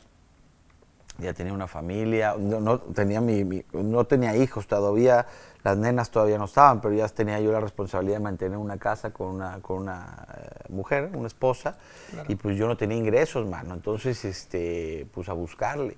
ya 1.19 1.33
tenía 1.33 1.51
una 1.51 1.67
familia, 1.67 2.35
no, 2.37 2.79
tenía 2.79 3.19
mi, 3.19 3.63
no 3.73 4.05
tenía 4.05 4.37
hijos 4.37 4.67
todavía, 4.67 5.25
las 5.63 5.77
nenas 5.77 6.11
todavía 6.11 6.37
no 6.37 6.45
estaban, 6.45 6.79
pero 6.79 6.93
ya 6.93 7.09
tenía 7.09 7.41
yo 7.41 7.51
la 7.51 7.59
responsabilidad 7.59 8.17
de 8.17 8.23
mantener 8.23 8.57
una 8.57 8.77
casa 8.77 9.11
con 9.11 9.27
una, 9.27 9.59
con 9.61 9.79
una 9.79 10.27
eh, 10.37 10.71
mujer, 10.71 11.09
una 11.13 11.27
esposa, 11.27 11.75
y 12.29 12.35
pues 12.35 12.55
yo 12.55 12.67
no 12.67 12.77
tenía 12.77 12.97
ingresos, 12.97 13.45
mano, 13.47 13.73
entonces, 13.73 14.23
este, 14.23 15.07
pues 15.13 15.27
a 15.27 15.33
buscarle. 15.33 15.97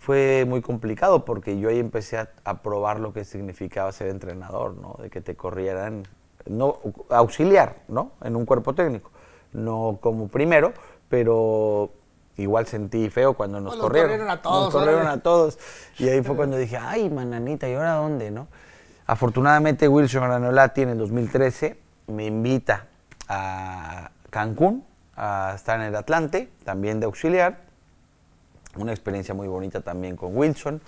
Fue 0.00 0.44
muy 0.46 0.62
complicado 0.62 1.24
porque 1.24 1.58
yo 1.58 1.68
ahí 1.68 1.78
empecé 1.78 2.18
a, 2.18 2.62
probar 2.62 3.00
lo 3.00 3.12
que 3.12 3.24
significaba 3.24 3.92
ser 3.92 4.08
entrenador, 4.08 4.74
¿no? 4.74 4.96
De 5.00 5.10
que 5.10 5.20
te 5.20 5.36
corrieran, 5.36 6.04
no, 6.50 6.78
auxiliar, 7.08 7.76
¿no? 7.88 8.12
En 8.22 8.36
un 8.36 8.44
cuerpo 8.44 8.74
técnico, 8.74 9.10
no 9.52 9.98
como 10.00 10.28
primero, 10.28 10.72
pero 11.08 11.90
igual 12.36 12.66
sentí 12.66 13.08
feo 13.08 13.34
cuando 13.34 13.60
nos 13.60 13.76
corrieron. 13.76 14.10
corrieron 14.10 14.30
a 14.30 14.42
todos. 14.42 14.64
Nos 14.64 14.82
corrieron 14.82 15.06
a 15.06 15.22
todos. 15.22 15.58
Y 15.98 16.08
ahí 16.08 16.22
fue 16.22 16.36
cuando 16.36 16.56
dije, 16.56 16.76
ay, 16.76 17.08
mananita, 17.08 17.68
¿y 17.68 17.74
ahora 17.74 17.94
dónde, 17.94 18.30
no? 18.30 18.48
Afortunadamente 19.06 19.88
Wilson 19.88 20.22
Granolati 20.22 20.82
en 20.82 20.90
el 20.90 20.98
2013 20.98 21.78
me 22.08 22.26
invita 22.26 22.86
a 23.28 24.10
Cancún 24.30 24.84
a 25.16 25.52
estar 25.54 25.80
en 25.80 25.86
el 25.86 25.96
Atlante, 25.96 26.50
también 26.64 27.00
de 27.00 27.06
auxiliar. 27.06 27.60
Una 28.76 28.92
experiencia 28.92 29.34
muy 29.34 29.48
bonita 29.48 29.80
también 29.80 30.16
con 30.16 30.36
Wilson. 30.36 30.80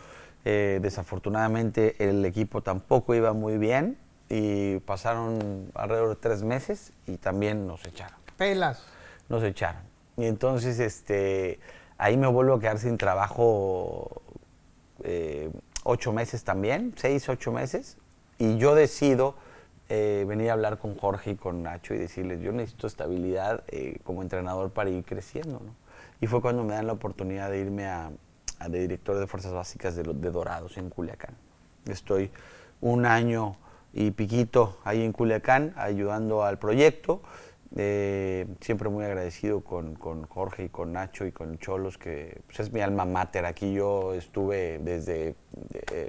Eh, 0.44 0.80
desafortunadamente 0.82 1.96
el 1.98 2.24
equipo 2.24 2.62
tampoco 2.62 3.14
iba 3.14 3.32
muy 3.32 3.58
bien 3.58 3.96
y 4.34 4.78
pasaron 4.78 5.70
alrededor 5.74 6.08
de 6.08 6.16
tres 6.16 6.42
meses 6.42 6.94
y 7.06 7.18
también 7.18 7.66
nos 7.66 7.84
echaron. 7.84 8.16
Pelas. 8.38 8.82
Nos 9.28 9.42
echaron. 9.42 9.82
Y 10.16 10.24
entonces 10.24 10.80
este, 10.80 11.60
ahí 11.98 12.16
me 12.16 12.26
vuelvo 12.28 12.54
a 12.54 12.60
quedar 12.60 12.78
sin 12.78 12.96
trabajo 12.96 14.22
eh, 15.04 15.50
ocho 15.84 16.14
meses 16.14 16.44
también, 16.44 16.94
seis, 16.96 17.28
ocho 17.28 17.52
meses. 17.52 17.98
Y 18.38 18.56
yo 18.56 18.74
decido 18.74 19.34
eh, 19.90 20.24
venir 20.26 20.48
a 20.48 20.54
hablar 20.54 20.78
con 20.78 20.96
Jorge 20.96 21.32
y 21.32 21.36
con 21.36 21.62
Nacho 21.62 21.92
y 21.92 21.98
decirles, 21.98 22.40
yo 22.40 22.52
necesito 22.52 22.86
estabilidad 22.86 23.64
eh, 23.68 23.98
como 24.02 24.22
entrenador 24.22 24.70
para 24.70 24.88
ir 24.88 25.04
creciendo. 25.04 25.60
¿no? 25.62 25.74
Y 26.22 26.26
fue 26.26 26.40
cuando 26.40 26.64
me 26.64 26.72
dan 26.72 26.86
la 26.86 26.94
oportunidad 26.94 27.50
de 27.50 27.58
irme 27.58 27.84
a, 27.84 28.10
de 28.66 28.80
director 28.80 29.18
de 29.18 29.26
Fuerzas 29.26 29.52
Básicas 29.52 29.94
de, 29.94 30.04
de 30.04 30.30
Dorados 30.30 30.78
en 30.78 30.88
Culiacán. 30.88 31.34
Estoy 31.84 32.30
un 32.80 33.04
año 33.04 33.58
y 33.92 34.10
piquito 34.10 34.78
ahí 34.84 35.02
en 35.02 35.12
Culiacán 35.12 35.74
ayudando 35.76 36.44
al 36.44 36.58
proyecto. 36.58 37.22
Eh, 37.74 38.46
siempre 38.60 38.90
muy 38.90 39.04
agradecido 39.04 39.62
con, 39.62 39.94
con, 39.94 40.26
Jorge 40.26 40.64
y 40.64 40.68
con 40.68 40.92
Nacho 40.92 41.24
y 41.24 41.32
con 41.32 41.58
Cholos, 41.58 41.96
que 41.96 42.42
pues, 42.46 42.60
es 42.60 42.72
mi 42.72 42.80
alma 42.80 43.06
mater. 43.06 43.46
Aquí 43.46 43.72
yo 43.72 44.12
estuve 44.12 44.78
desde 44.78 45.34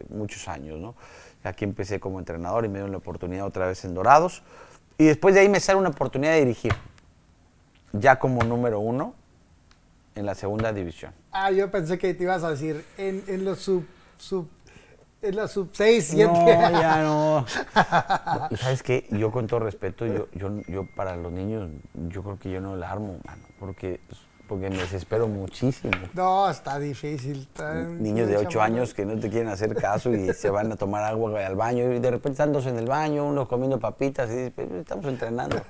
muchos 0.09 0.47
años, 0.49 0.79
¿no? 0.79 0.95
Aquí 1.43 1.65
empecé 1.65 1.99
como 1.99 2.19
entrenador 2.19 2.65
y 2.65 2.67
me 2.67 2.75
dieron 2.75 2.91
la 2.91 2.97
oportunidad 2.97 3.45
otra 3.45 3.67
vez 3.67 3.83
en 3.85 3.93
Dorados. 3.93 4.43
Y 4.97 5.05
después 5.05 5.35
de 5.35 5.41
ahí 5.41 5.49
me 5.49 5.59
sale 5.59 5.79
una 5.79 5.89
oportunidad 5.89 6.33
de 6.33 6.39
dirigir, 6.39 6.73
ya 7.91 8.19
como 8.19 8.43
número 8.43 8.79
uno 8.79 9.15
en 10.15 10.25
la 10.25 10.35
segunda 10.35 10.71
división. 10.71 11.13
Ah, 11.31 11.51
yo 11.51 11.69
pensé 11.71 11.97
que 11.97 12.13
te 12.13 12.23
ibas 12.23 12.43
a 12.43 12.51
decir 12.51 12.85
en, 12.97 13.43
los 13.43 13.59
sub 13.59 14.47
en 15.23 15.35
la 15.35 15.47
sub 15.47 15.69
6, 15.73 16.07
7. 16.11 16.31
No, 16.31 16.45
ya 16.71 17.03
no. 17.03 17.45
Y 18.51 18.57
sabes 18.57 18.83
qué, 18.83 19.07
yo 19.11 19.31
con 19.31 19.47
todo 19.47 19.61
respeto, 19.61 20.05
yo, 20.05 20.27
yo, 20.33 20.49
yo 20.67 20.85
para 20.95 21.15
los 21.15 21.31
niños, 21.31 21.69
yo 21.93 22.23
creo 22.23 22.37
que 22.37 22.51
yo 22.51 22.61
no 22.61 22.75
la 22.75 22.91
armo, 22.91 23.17
mano, 23.25 23.43
porque 23.59 23.99
porque 24.47 24.69
me 24.69 24.77
desespero 24.77 25.27
muchísimo. 25.27 25.93
No, 26.13 26.49
está 26.49 26.77
difícil. 26.77 27.47
Niños 27.97 28.27
de 28.27 28.37
8 28.37 28.61
años 28.61 28.93
que 28.93 29.05
no 29.05 29.19
te 29.19 29.29
quieren 29.29 29.47
hacer 29.49 29.73
caso 29.73 30.13
y 30.13 30.33
se 30.33 30.49
van 30.49 30.71
a 30.71 30.75
tomar 30.75 31.03
agua 31.03 31.45
al 31.45 31.55
baño 31.55 31.91
y 31.93 31.99
de 31.99 32.11
repente 32.11 32.33
están 32.33 32.51
dos 32.51 32.65
en 32.65 32.77
el 32.77 32.85
baño, 32.85 33.25
unos 33.25 33.47
comiendo 33.47 33.79
papitas 33.79 34.29
y 34.29 34.35
dicen, 34.35 34.79
estamos 34.79 35.05
entrenando. 35.05 35.61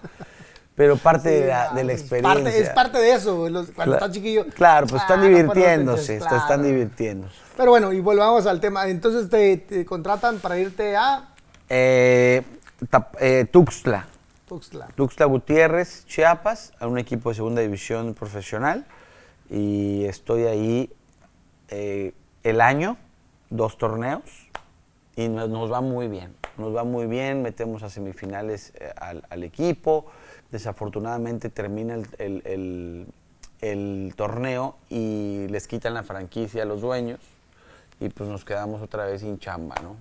Pero 0.75 0.97
parte 0.97 1.29
de, 1.29 1.47
la, 1.47 1.71
de, 1.71 1.83
la, 1.83 1.93
experiencia. 1.93 2.49
es 2.49 2.69
parte 2.69 2.97
de 2.97 3.13
eso, 3.13 3.47
cuando 3.75 3.93
están 3.93 4.11
chiquillos. 4.11 4.47
Claro, 4.55 4.87
pues 4.87 5.03
están 5.03 5.19
ah, 5.19 5.23
divirtiéndose, 5.23 6.17
están 6.17 6.63
divirtiendo. 6.63 7.27
Pero 7.55 7.69
bueno, 7.69 7.93
y 7.93 7.99
volvamos 7.99 8.47
al 8.47 8.59
tema. 8.59 8.87
Entonces 8.87 9.29
te, 9.29 9.85
contratan 9.85 10.39
para 10.39 10.57
irte 10.57 10.95
a... 10.95 11.29
Eh, 11.69 12.41
eh, 13.19 13.45
Tuxtla. 13.51 14.07
Tuxtla. 14.47 14.87
Tuxtla 14.95 15.25
Gutiérrez, 15.27 16.05
Chiapas, 16.07 16.73
a 16.79 16.87
un 16.87 16.97
equipo 16.97 17.29
de 17.29 17.35
segunda 17.35 17.61
división 17.61 18.15
profesional. 18.15 18.85
Y 19.51 20.05
estoy 20.05 20.45
ahí 20.45 20.91
eh, 21.69 22.13
el 22.41 22.61
año, 22.61 22.97
dos 23.51 23.77
torneos, 23.77 24.49
y 25.15 25.27
nos, 25.27 25.71
va 25.71 25.81
muy 25.81 26.07
bien. 26.07 26.35
Nos 26.57 26.75
va 26.75 26.83
muy 26.83 27.05
bien, 27.05 27.43
metemos 27.43 27.83
a 27.83 27.91
semifinales 27.91 28.73
al 29.29 29.43
equipo 29.43 30.07
desafortunadamente 30.53 31.49
termina 31.49 31.97
el, 32.19 34.13
torneo 34.15 34.75
y 34.87 35.47
les 35.49 35.67
quitan 35.67 35.95
la 35.95 36.03
franquicia 36.03 36.61
a 36.61 36.65
los 36.65 36.81
dueños 36.81 37.19
y 37.99 38.09
pues 38.09 38.29
nos 38.29 38.45
quedamos 38.45 38.81
otra 38.81 39.05
vez 39.05 39.21
sin 39.21 39.39
chamba, 39.39 39.75
¿no? 39.81 39.95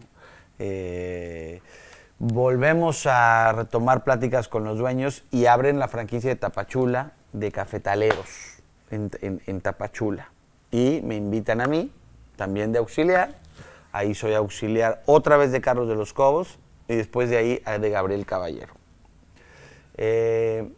Eh, 0.59 1.63
volvemos 2.19 3.07
a 3.07 3.53
retomar 3.53 4.05
pláticas 4.05 4.49
con 4.49 4.65
los 4.65 4.77
dueños 4.79 5.25
y 5.31 5.47
abren 5.47 5.79
la 5.79 5.89
franquicia 5.89 6.29
de 6.29 6.37
Tapachula 6.37 7.13
de 7.33 7.51
cafetaleros 7.51 8.59
en, 8.91 9.11
en 9.23 9.61
Tapachula. 9.63 10.31
Y 10.71 11.01
me 11.03 11.17
invitan 11.17 11.63
a 11.63 11.67
mí, 11.67 11.91
también 12.37 12.73
de 12.73 12.79
auxiliar. 12.79 13.39
Ahí 13.91 14.15
soy 14.15 14.35
auxiliar 14.35 15.03
otra 15.07 15.39
vez 15.39 15.51
de 15.51 15.63
Carlos 15.63 15.89
de 15.89 15.95
los 15.95 16.13
Cobos 16.13 16.59
y 16.89 16.97
después 16.97 17.31
de 17.31 17.39
ahí 17.39 17.63
de 17.79 17.91
Gabriel 17.91 18.27
Caballero. 18.27 18.82
Eh, 19.97 20.73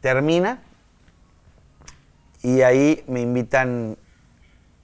termina 0.00 0.62
y 2.42 2.62
ahí 2.62 3.04
me 3.08 3.20
invitan 3.20 3.96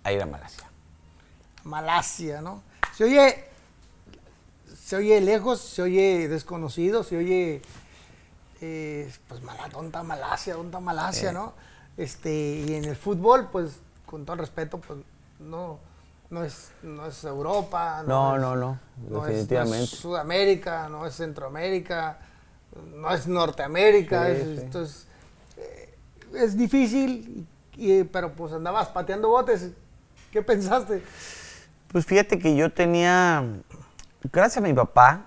a 0.03 0.12
ir 0.12 0.20
a 0.20 0.26
Malasia. 0.26 0.68
Malasia, 1.64 2.40
¿no? 2.40 2.62
Se 2.93 3.05
oye, 3.05 3.45
se 4.76 4.97
oye 4.97 5.20
lejos, 5.20 5.61
se 5.61 5.82
oye 5.82 6.28
desconocido, 6.28 7.05
se 7.05 7.16
oye, 7.16 7.62
eh, 8.61 9.12
pues, 9.28 9.40
¿dónde 9.72 10.03
Malasia? 10.03 10.55
¿Dónde 10.55 10.80
Malasia, 10.80 11.32
no? 11.32 11.53
Este, 11.97 12.32
y 12.32 12.74
en 12.74 12.84
el 12.84 12.97
fútbol, 12.97 13.49
pues, 13.53 13.76
con 14.07 14.24
todo 14.24 14.36
respeto, 14.36 14.78
pues, 14.78 14.99
no, 15.38 15.78
no 16.30 16.43
es, 16.43 16.72
no 16.82 17.07
es 17.07 17.22
Europa. 17.22 18.03
No, 18.07 18.38
no, 18.38 18.57
no, 18.57 18.78
definitivamente. 18.97 19.78
no 19.78 19.84
es 19.84 19.90
Sudamérica, 19.90 20.88
no 20.88 21.07
es 21.07 21.14
Centroamérica 21.14 22.18
no 22.94 23.12
es 23.12 23.26
Norteamérica, 23.26 24.28
es, 24.30 25.06
eh, 25.56 25.94
es, 26.34 26.56
difícil, 26.56 27.46
pero 28.12 28.32
pues 28.32 28.52
andabas 28.52 28.88
pateando 28.88 29.28
botes. 29.28 29.70
¿Qué 30.30 30.42
pensaste? 30.42 31.02
Pues 31.88 32.06
fíjate 32.06 32.38
que 32.38 32.56
yo 32.56 32.72
tenía, 32.72 33.44
gracias 34.32 34.64
a 34.64 34.66
mi 34.66 34.72
papá 34.72 35.26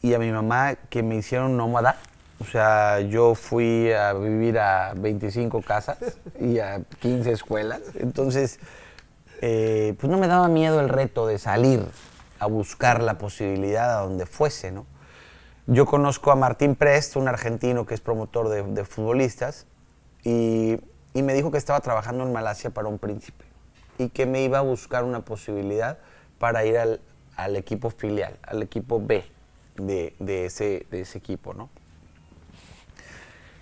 y 0.00 0.14
a 0.14 0.18
mi 0.18 0.32
mamá 0.32 0.74
que 0.74 1.02
me 1.02 1.16
hicieron 1.16 1.56
nómada, 1.56 1.96
o 2.40 2.44
sea, 2.44 3.00
yo 3.00 3.36
fui 3.36 3.92
a 3.92 4.12
vivir 4.14 4.58
a 4.58 4.94
25 4.94 5.62
casas 5.62 5.98
y 6.40 6.58
a 6.58 6.80
15 6.98 7.30
escuelas, 7.30 7.80
entonces, 7.94 8.58
eh, 9.40 9.94
pues 10.00 10.10
no 10.10 10.18
me 10.18 10.26
daba 10.26 10.48
miedo 10.48 10.80
el 10.80 10.88
reto 10.88 11.28
de 11.28 11.38
salir 11.38 11.86
a 12.40 12.46
buscar 12.46 13.00
la 13.00 13.18
posibilidad 13.18 13.98
a 13.98 14.02
donde 14.02 14.26
fuese, 14.26 14.72
¿no? 14.72 14.86
Yo 15.66 15.86
conozco 15.86 16.32
a 16.32 16.36
Martín 16.36 16.74
Prest, 16.74 17.14
un 17.14 17.28
argentino 17.28 17.86
que 17.86 17.94
es 17.94 18.00
promotor 18.00 18.48
de, 18.48 18.84
futbolistas, 18.84 19.66
y, 20.24 20.80
me 21.14 21.34
dijo 21.34 21.52
que 21.52 21.58
estaba 21.58 21.78
trabajando 21.80 22.24
en 22.24 22.32
Malasia 22.32 22.70
para 22.70 22.88
un 22.88 22.98
príncipe 22.98 23.44
y 23.98 24.08
que 24.08 24.26
me 24.26 24.42
iba 24.42 24.58
a 24.58 24.62
buscar 24.62 25.04
una 25.04 25.20
posibilidad 25.20 25.98
para 26.38 26.64
ir 26.64 26.78
al, 26.78 27.56
equipo 27.56 27.90
filial, 27.90 28.38
al 28.42 28.62
equipo 28.62 29.00
B 29.00 29.24
de, 29.76 30.46
ese, 30.46 30.86
equipo, 30.90 31.54
¿no? 31.54 31.70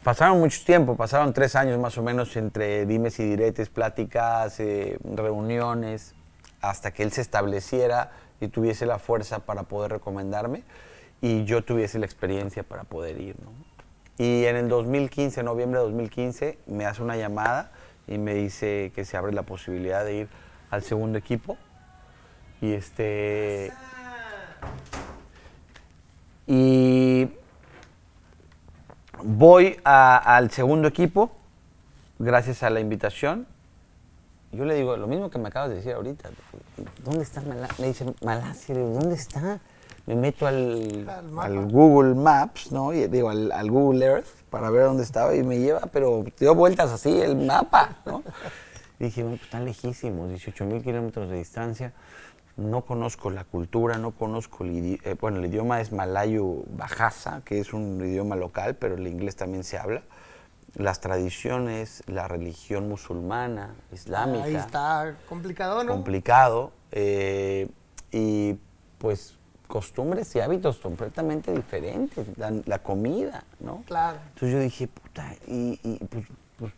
Pasaron 0.03 0.39
mucho 0.39 0.65
tiempo, 0.65 0.97
pasaron 0.97 1.35
tres 1.35 1.55
años 1.55 1.79
más 1.79 1.99
o 1.99 2.03
menos 2.03 2.35
entre 2.37 2.87
dimes 2.87 3.19
y 3.21 3.25
diretes, 3.25 3.69
pláticas, 3.69 4.59
eh, 4.59 4.99
reuniones, 5.05 6.15
hasta 6.63 6.93
que 6.93 7.03
él 7.03 7.13
se 7.13 7.21
estableciera 7.21 8.11
y 8.41 8.49
tuviese 8.49 8.87
la 8.87 8.99
fuerza 8.99 9.41
para 9.41 9.65
poder 9.65 9.91
recomendarme 9.91 10.63
y 11.21 11.45
yo 11.45 11.63
tuviese 11.63 11.99
la 11.99 12.07
experiencia 12.07 12.63
para 12.63 12.85
poder 12.85 13.21
ir. 13.21 13.37
¿no? 13.41 13.51
Y 14.19 14.45
en 14.45 14.57
el 14.57 14.69
2015, 14.69 15.43
noviembre 15.43 15.81
de 15.81 15.87
2015, 15.87 16.59
me 16.67 16.87
hace 16.87 17.03
una 17.03 17.17
llamada 17.17 17.73
y 18.07 18.19
me 18.19 18.35
dice 18.35 18.93
que 18.95 19.05
se 19.05 19.17
abre 19.17 19.33
la 19.33 19.43
posibilidad 19.43 20.05
de 20.05 20.15
ir 20.15 20.29
al 20.71 20.83
segundo 20.83 21.19
equipo. 21.19 21.57
Y 22.61 22.73
este. 22.73 23.73
Y 26.47 27.31
voy 29.23 29.81
al 29.85 30.51
segundo 30.51 30.89
equipo, 30.89 31.31
gracias 32.19 32.63
a 32.63 32.71
la 32.71 32.81
invitación. 32.81 33.47
Yo 34.53 34.65
le 34.65 34.75
digo 34.75 34.97
lo 34.97 35.07
mismo 35.07 35.31
que 35.31 35.39
me 35.39 35.49
acabas 35.49 35.71
de 35.71 35.77
decir 35.77 35.93
ahorita. 35.93 36.29
¿Dónde 37.05 37.23
está 37.23 37.41
Malasia? 37.41 37.77
Me 37.79 37.87
dice, 37.87 38.05
Malasia, 38.23 38.75
¿dónde 38.75 39.15
está? 39.15 39.61
Me 40.11 40.17
meto 40.17 40.47
al, 40.47 41.69
Google 41.71 42.15
Maps, 42.17 42.73
¿no? 42.73 42.93
Y 42.93 43.07
digo, 43.07 43.31
al, 43.31 43.71
Google 43.71 44.05
Earth 44.05 44.27
para 44.51 44.69
ver 44.71 44.85
dónde 44.85 45.05
estaba 45.05 45.37
y 45.37 45.45
me 45.45 45.59
lleva, 45.59 45.83
pero 45.93 46.25
dio 46.39 46.55
vueltas 46.55 46.91
así 46.91 47.21
el 47.21 47.37
mapa, 47.37 47.99
¿no? 48.05 48.25
Y 48.99 49.05
dije, 49.05 49.23
bueno, 49.23 49.37
pues 49.37 49.47
están 49.47 49.65
lejísimos, 49.65 50.29
18 50.29 50.65
mil 50.65 50.83
kilómetros 50.83 51.31
de 51.31 51.37
distancia. 51.37 51.93
No 52.57 52.85
conozco 52.85 53.31
la 53.31 53.45
cultura, 53.45 53.99
no 53.99 54.11
conozco 54.11 54.65
el 54.65 54.73
idioma. 54.73 55.03
Eh, 55.05 55.17
bueno, 55.19 55.39
el 55.39 55.47
idioma 55.47 55.81
es 55.81 55.93
malayo 55.93 56.65
bajasa, 56.77 57.43
que 57.45 57.61
es 57.61 57.73
un 57.73 58.05
idioma 58.05 58.35
local, 58.35 58.75
pero 58.75 58.97
el 58.97 59.07
inglés 59.07 59.37
también 59.37 59.63
se 59.63 59.79
habla. 59.79 60.03
Las 60.75 61.01
tradiciones, 61.01 62.03
la 62.07 62.27
religión 62.27 62.89
musulmana, 62.89 63.77
islámica. 63.93 64.45
Ahí 64.45 64.57
está 64.57 65.17
complicado, 65.29 65.85
¿no? 65.85 65.93
Complicado. 65.93 66.73
Eh, 66.91 67.69
y 68.11 68.59
pues 68.99 69.40
costumbres 69.71 70.35
y 70.35 70.41
hábitos 70.41 70.79
completamente 70.79 71.53
diferentes, 71.53 72.27
la, 72.37 72.79
comida, 72.81 73.45
¿no? 73.61 73.83
Claro. 73.87 74.19
Entonces 74.35 74.53
yo 74.53 74.59
dije, 74.59 74.89
puta, 74.89 75.33
y, 75.47 75.77
pues, 76.11 76.27
pues 76.59 76.73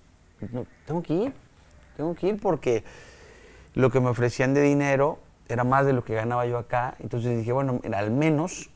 tengo 0.86 1.02
que 1.02 1.14
ir, 1.14 1.32
tengo 1.96 2.14
que 2.14 2.28
ir 2.28 2.40
porque 2.40 2.84
lo 3.74 3.90
que 3.90 3.98
me 3.98 4.10
ofrecían 4.10 4.54
de 4.54 4.60
dinero 4.60 5.18
era 5.48 5.64
más 5.64 5.86
de 5.86 5.94
lo 5.94 6.04
que 6.04 6.14
ganaba 6.14 6.46
yo 6.46 6.58
acá, 6.58 6.94
entonces 7.00 7.36
dije, 7.36 7.50
bueno, 7.52 7.80
al 7.92 8.10
menos 8.10 8.70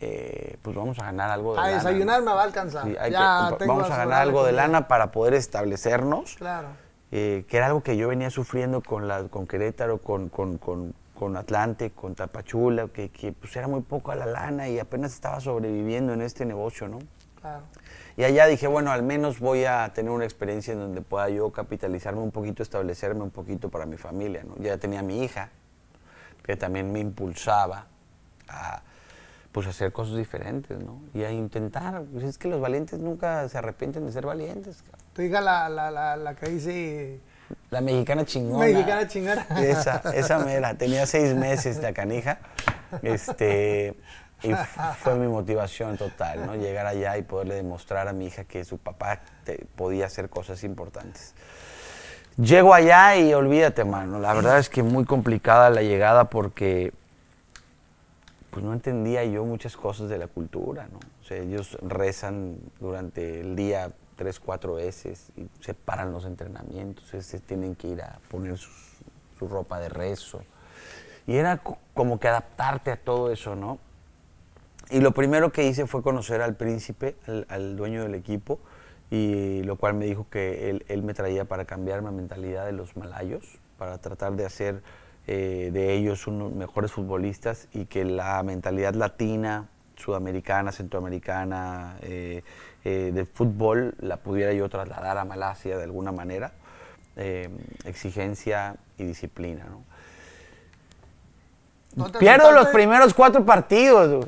eh, 0.00 0.58
pues 0.60 0.76
vamos 0.76 0.98
a 0.98 1.04
ganar 1.04 1.30
algo 1.30 1.52
de 1.52 1.56
lana. 1.56 1.68
A 1.68 1.74
desayunar 1.74 2.22
me 2.22 2.32
va 2.32 2.42
a 2.42 2.44
alcanzar. 2.44 2.86
vamos 3.66 3.90
a 3.90 3.96
ganar 3.96 4.20
algo 4.20 4.44
de 4.44 4.52
lana 4.52 4.86
para 4.86 5.10
poder 5.10 5.34
establecernos. 5.34 6.36
Claro. 6.36 6.68
Eh, 7.10 7.44
que 7.48 7.56
era 7.56 7.66
algo 7.66 7.82
que 7.82 7.96
yo 7.96 8.08
venía 8.08 8.28
sufriendo 8.28 8.82
con, 8.82 9.08
la, 9.08 9.28
con 9.28 9.46
Querétaro, 9.46 9.98
con, 9.98 10.28
con 10.28 10.58
con 10.58 10.94
Atlante, 11.36 11.90
con 11.90 12.14
Tapachula, 12.14 12.88
que, 12.88 13.10
que 13.10 13.32
pues 13.32 13.54
era 13.56 13.68
muy 13.68 13.82
poco 13.82 14.12
a 14.12 14.14
la 14.14 14.26
lana 14.26 14.68
y 14.68 14.78
apenas 14.78 15.12
estaba 15.14 15.40
sobreviviendo 15.40 16.12
en 16.12 16.22
este 16.22 16.44
negocio, 16.44 16.88
¿no? 16.88 16.98
Claro. 17.40 17.62
Y 18.16 18.24
allá 18.24 18.46
dije, 18.46 18.66
bueno, 18.66 18.92
al 18.92 19.02
menos 19.02 19.40
voy 19.40 19.64
a 19.64 19.92
tener 19.92 20.10
una 20.10 20.24
experiencia 20.24 20.72
en 20.72 20.78
donde 20.78 21.02
pueda 21.02 21.28
yo 21.30 21.50
capitalizarme 21.50 22.20
un 22.20 22.30
poquito, 22.30 22.62
establecerme 22.62 23.22
un 23.22 23.30
poquito 23.30 23.70
para 23.70 23.86
mi 23.86 23.96
familia, 23.96 24.44
¿no? 24.44 24.56
Ya 24.58 24.78
tenía 24.78 25.02
mi 25.02 25.24
hija, 25.24 25.50
que 26.42 26.56
también 26.56 26.92
me 26.92 27.00
impulsaba 27.00 27.86
a 28.48 28.82
pues 29.50 29.66
hacer 29.66 29.92
cosas 29.92 30.16
diferentes, 30.16 30.78
¿no? 30.82 31.00
Y 31.12 31.22
a 31.22 31.30
intentar, 31.30 32.02
pues 32.12 32.24
es 32.24 32.38
que 32.38 32.48
los 32.48 32.60
valientes 32.60 32.98
nunca 32.98 33.48
se 33.48 33.56
arrepienten 33.58 34.04
de 34.04 34.12
ser 34.12 34.26
valientes. 34.26 34.82
Tu 35.12 35.22
hija 35.22 35.40
la, 35.40 35.68
la, 35.68 35.90
la, 35.90 36.16
la 36.16 36.34
que 36.34 36.48
dice 36.48 37.20
la 37.70 37.80
mexicana 37.80 38.24
chingona. 38.24 38.66
Mexicana 38.66 39.08
chingona. 39.08 39.46
Esa, 39.60 40.02
esa 40.14 40.38
mera. 40.38 40.74
Tenía 40.74 41.06
seis 41.06 41.34
meses 41.34 41.78
la 41.78 41.92
canija. 41.92 42.38
Este, 43.02 43.94
y 44.42 44.52
fue 45.00 45.14
mi 45.16 45.26
motivación 45.26 45.96
total, 45.96 46.46
¿no? 46.46 46.54
Llegar 46.54 46.86
allá 46.86 47.16
y 47.18 47.22
poderle 47.22 47.54
demostrar 47.54 48.08
a 48.08 48.12
mi 48.12 48.26
hija 48.26 48.44
que 48.44 48.64
su 48.64 48.78
papá 48.78 49.20
podía 49.76 50.06
hacer 50.06 50.28
cosas 50.28 50.64
importantes. 50.64 51.34
Llego 52.36 52.74
allá 52.74 53.16
y 53.16 53.32
olvídate, 53.32 53.84
mano. 53.84 54.18
La 54.18 54.34
verdad 54.34 54.58
es 54.58 54.68
que 54.68 54.82
muy 54.82 55.04
complicada 55.04 55.70
la 55.70 55.82
llegada 55.82 56.24
porque 56.24 56.92
pues 58.50 58.64
no 58.64 58.72
entendía 58.72 59.24
yo 59.24 59.44
muchas 59.44 59.76
cosas 59.76 60.08
de 60.08 60.18
la 60.18 60.28
cultura, 60.28 60.86
¿no? 60.92 60.98
O 61.22 61.24
sea, 61.24 61.38
ellos 61.38 61.76
rezan 61.82 62.56
durante 62.78 63.40
el 63.40 63.56
día 63.56 63.90
tres, 64.16 64.40
cuatro 64.40 64.74
veces 64.74 65.30
y 65.36 65.46
se 65.60 65.74
paran 65.74 66.12
los 66.12 66.24
entrenamientos, 66.24 67.04
se 67.08 67.40
tienen 67.40 67.74
que 67.74 67.88
ir 67.88 68.02
a 68.02 68.18
poner 68.30 68.56
su 68.58 69.48
ropa 69.48 69.80
de 69.80 69.88
rezo. 69.88 70.42
Y 71.26 71.36
era 71.36 71.62
como 71.94 72.20
que 72.20 72.28
adaptarte 72.28 72.90
a 72.90 72.96
todo 72.96 73.30
eso, 73.30 73.56
¿no? 73.56 73.78
Y 74.90 75.00
lo 75.00 75.12
primero 75.12 75.50
que 75.50 75.66
hice 75.66 75.86
fue 75.86 76.02
conocer 76.02 76.42
al 76.42 76.56
príncipe, 76.56 77.16
al, 77.48 77.76
dueño 77.76 78.02
del 78.02 78.14
equipo, 78.14 78.60
y 79.10 79.62
lo 79.62 79.76
cual 79.76 79.94
me 79.94 80.04
dijo 80.04 80.26
que 80.30 80.68
él, 80.70 80.84
él, 80.88 81.02
me 81.02 81.14
traía 81.14 81.46
para 81.46 81.64
cambiar 81.64 82.02
la 82.02 82.10
mentalidad 82.10 82.66
de 82.66 82.72
los 82.72 82.96
malayos, 82.96 83.58
para 83.78 83.98
tratar 83.98 84.34
de 84.34 84.44
hacer 84.44 84.82
eh, 85.26 85.70
de 85.72 85.94
ellos 85.94 86.26
unos 86.26 86.52
mejores 86.52 86.92
futbolistas 86.92 87.68
y 87.72 87.86
que 87.86 88.04
la 88.04 88.42
mentalidad 88.42 88.92
latina, 88.94 89.68
sudamericana, 89.96 90.70
centroamericana, 90.70 91.96
eh, 92.02 92.42
eh, 92.84 93.10
de 93.12 93.24
fútbol 93.24 93.94
la 94.00 94.18
pudiera 94.18 94.52
yo 94.52 94.68
trasladar 94.68 95.18
a 95.18 95.24
Malasia 95.24 95.76
de 95.76 95.84
alguna 95.84 96.12
manera. 96.12 96.52
exigencia 97.84 98.76
y 98.98 99.04
disciplina. 99.04 99.64
¿no? 99.70 99.94
Pierdo 102.18 102.52
los 102.52 102.68
primeros 102.68 103.14
cuatro 103.14 103.44
partidos. 103.44 104.26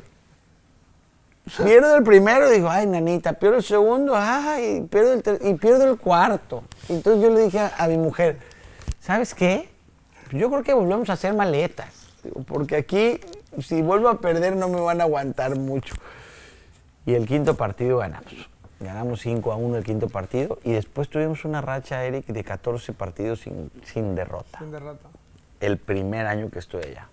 Pierdo 1.63 1.95
el 1.95 2.03
primero, 2.03 2.49
digo, 2.49 2.69
ay, 2.69 2.85
nanita, 2.87 3.33
pierdo 3.33 3.57
el 3.57 3.63
segundo, 3.63 4.13
ay, 4.15 4.85
pierdo 4.89 5.13
el 5.13 5.47
y 5.47 5.53
pierdo 5.53 5.89
el 5.89 5.97
cuarto. 5.97 6.63
Entonces 6.89 7.23
yo 7.23 7.33
le 7.33 7.41
dije 7.43 7.59
a, 7.59 7.87
mi 7.87 7.97
mujer, 7.97 8.37
¿sabes 8.99 9.33
qué? 9.33 9.69
Yo 10.31 10.49
creo 10.49 10.63
que 10.63 10.73
volvemos 10.73 11.09
a 11.09 11.13
hacer 11.13 11.33
maletas, 11.33 11.87
porque 12.47 12.75
aquí, 12.75 13.21
si 13.61 13.81
vuelvo 13.81 14.09
a 14.09 14.19
perder, 14.19 14.57
no 14.57 14.67
me 14.67 14.81
van 14.81 14.99
a 14.99 15.05
aguantar 15.05 15.55
mucho. 15.55 15.95
Y 17.07 17.15
el 17.15 17.25
quinto 17.25 17.55
partido 17.55 17.99
ganamos. 17.99 18.49
Ganamos 18.81 19.21
5 19.21 19.53
a 19.53 19.55
1 19.55 19.77
el 19.77 19.83
quinto 19.85 20.09
partido 20.09 20.59
y 20.65 20.73
después 20.73 21.07
tuvimos 21.09 21.45
una 21.45 21.61
racha, 21.61 22.03
Eric, 22.03 22.25
de 22.25 22.43
14 22.43 22.91
partidos 22.91 23.39
sin, 23.39 23.71
sin 23.85 24.13
derrota. 24.13 24.59
Sin 24.59 24.71
derrota. 24.71 25.07
El 25.61 25.77
primer 25.77 26.27
año 26.27 26.49
que 26.51 26.59
estoy 26.59 26.83
allá. 26.83 27.07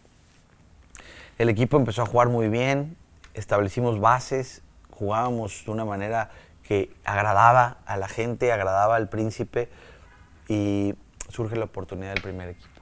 El 1.38 1.49
equipo 1.49 1.76
empezó 1.76 2.03
a 2.03 2.07
jugar 2.07 2.28
muy 2.28 2.49
bien, 2.49 2.97
establecimos 3.34 4.01
bases, 4.01 4.62
jugábamos 4.90 5.62
de 5.64 5.70
una 5.70 5.84
manera 5.84 6.30
que 6.64 6.92
agradaba 7.05 7.78
a 7.86 7.97
la 7.97 8.09
gente, 8.09 8.51
agradaba 8.51 8.97
al 8.97 9.09
príncipe 9.09 9.68
y 10.49 10.97
surge 11.28 11.55
la 11.55 11.66
oportunidad 11.66 12.14
del 12.14 12.22
primer 12.22 12.49
equipo. 12.49 12.80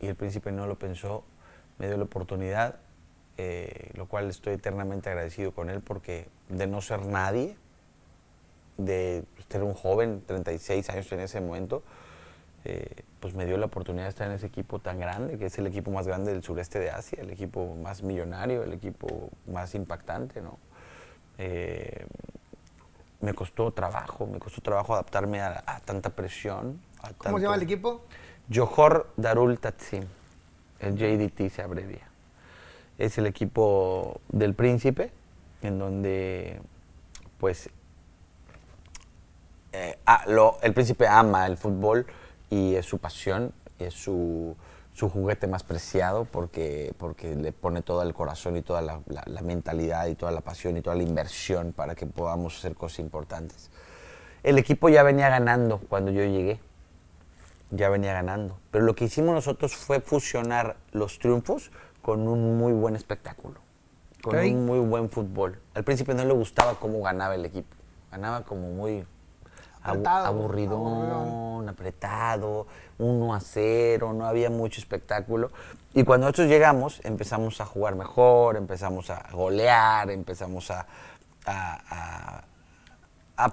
Y 0.00 0.08
el 0.08 0.16
príncipe 0.16 0.52
no 0.52 0.66
lo 0.66 0.78
pensó, 0.78 1.24
me 1.78 1.86
dio 1.86 1.96
la 1.96 2.04
oportunidad, 2.04 2.76
eh, 3.42 3.90
lo 3.94 4.04
cual 4.04 4.28
estoy 4.28 4.52
eternamente 4.52 5.08
agradecido 5.08 5.52
con 5.52 5.70
él 5.70 5.80
porque 5.80 6.28
de 6.50 6.66
no 6.66 6.82
ser 6.82 7.06
nadie, 7.06 7.56
de 8.76 9.24
ser 9.48 9.62
un 9.62 9.72
joven, 9.72 10.22
36 10.26 10.90
años 10.90 11.10
en 11.12 11.20
ese 11.20 11.40
momento, 11.40 11.82
eh, 12.66 13.02
pues 13.18 13.32
me 13.32 13.46
dio 13.46 13.56
la 13.56 13.64
oportunidad 13.64 14.04
de 14.04 14.10
estar 14.10 14.26
en 14.28 14.34
ese 14.34 14.46
equipo 14.46 14.78
tan 14.78 15.00
grande, 15.00 15.38
que 15.38 15.46
es 15.46 15.58
el 15.58 15.66
equipo 15.66 15.90
más 15.90 16.06
grande 16.06 16.32
del 16.32 16.42
sureste 16.42 16.78
de 16.78 16.90
Asia, 16.90 17.22
el 17.22 17.30
equipo 17.30 17.76
más 17.76 18.02
millonario, 18.02 18.62
el 18.62 18.74
equipo 18.74 19.30
más 19.46 19.74
impactante, 19.74 20.42
¿no? 20.42 20.58
Eh, 21.38 22.04
me 23.22 23.32
costó 23.32 23.72
trabajo, 23.72 24.26
me 24.26 24.38
costó 24.38 24.60
trabajo 24.60 24.92
adaptarme 24.92 25.40
a, 25.40 25.80
tanta 25.86 26.10
presión. 26.10 26.78
¿Cómo 27.16 27.38
se 27.38 27.44
llama 27.44 27.56
el 27.56 27.62
equipo? 27.62 28.02
Johor 28.52 29.10
Darul 29.16 29.58
Tatsim, 29.58 30.04
el 30.80 30.94
JDT 30.94 31.48
se 31.50 31.62
abrevia. 31.62 32.09
Es 33.00 33.16
el 33.16 33.26
equipo 33.26 34.20
del 34.28 34.54
príncipe, 34.54 35.10
en 35.62 35.78
donde 35.78 36.60
pues 37.38 37.70
eh, 39.72 39.98
el 40.62 40.74
príncipe 40.74 41.08
ama 41.08 41.46
el 41.46 41.56
fútbol 41.56 42.06
y 42.50 42.74
es 42.74 42.84
su 42.84 42.98
pasión, 42.98 43.54
es 43.78 43.94
su, 43.94 44.54
su 44.92 45.08
juguete 45.08 45.46
más 45.46 45.62
preciado 45.62 46.26
porque, 46.26 46.92
porque 46.98 47.34
le 47.34 47.52
pone 47.52 47.80
todo 47.80 48.02
el 48.02 48.12
corazón 48.12 48.58
y 48.58 48.62
toda 48.62 48.82
la, 48.82 49.00
la, 49.06 49.40
mentalidad 49.40 50.06
y 50.08 50.14
toda 50.14 50.30
la 50.30 50.42
pasión 50.42 50.76
y 50.76 50.82
toda 50.82 50.96
la 50.96 51.02
inversión 51.02 51.72
para 51.72 51.94
que 51.94 52.04
podamos 52.04 52.58
hacer 52.58 52.74
cosas 52.74 52.98
importantes. 52.98 53.70
El 54.42 54.58
equipo 54.58 54.90
ya 54.90 55.02
venía 55.02 55.30
ganando 55.30 55.78
cuando 55.88 56.10
yo 56.10 56.22
llegué, 56.24 56.60
ya 57.70 57.88
venía 57.88 58.12
ganando, 58.12 58.58
pero 58.70 58.84
lo 58.84 58.94
que 58.94 59.04
hicimos 59.06 59.34
nosotros 59.34 59.74
fue 59.74 60.00
fusionar 60.00 60.76
los 60.92 61.18
triunfos 61.18 61.70
con 62.02 62.26
un 62.26 62.58
muy 62.58 62.72
buen 62.72 62.96
espectáculo, 62.96 63.60
con 64.22 64.36
un 64.36 64.66
muy 64.66 64.78
buen 64.80 65.10
fútbol. 65.10 65.60
Al 65.74 65.84
principio 65.84 66.14
no 66.14 66.24
le 66.24 66.32
gustaba 66.32 66.74
cómo 66.74 67.02
ganaba 67.02 67.34
el 67.34 67.44
equipo, 67.44 67.76
ganaba 68.10 68.44
como 68.44 68.70
muy 68.70 69.04
aburridón, 69.82 71.68
apretado, 71.68 72.66
uno 72.98 73.34
a 73.34 73.40
cero, 73.40 74.12
no 74.12 74.26
había 74.26 74.50
mucho 74.50 74.80
espectáculo. 74.80 75.50
Y 75.94 76.04
cuando 76.04 76.26
nosotros 76.26 76.48
llegamos, 76.48 77.00
empezamos 77.04 77.60
a 77.60 77.66
jugar 77.66 77.94
mejor, 77.94 78.56
empezamos 78.56 79.10
a 79.10 79.26
golear, 79.32 80.10
empezamos 80.10 80.70
a, 80.70 80.86
a, 81.46 82.42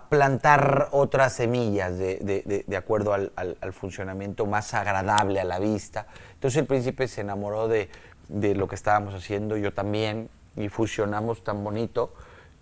plantar 0.09 0.89
otras 0.91 1.31
semillas 1.31 1.97
de, 1.97 2.63
de, 2.67 2.77
acuerdo 2.77 3.13
al, 3.13 3.31
al, 3.37 3.71
funcionamiento 3.71 4.45
más 4.45 4.73
agradable 4.73 5.39
a 5.39 5.45
la 5.45 5.59
vista. 5.59 6.07
Entonces 6.33 6.59
el 6.59 6.67
príncipe 6.67 7.07
se 7.07 7.21
enamoró 7.21 7.69
de, 7.69 7.89
lo 8.29 8.67
que 8.67 8.75
estábamos 8.75 9.13
haciendo, 9.13 9.57
yo 9.57 9.73
también, 9.73 10.29
y 10.55 10.69
fusionamos 10.69 11.43
tan 11.43 11.63
bonito 11.63 12.13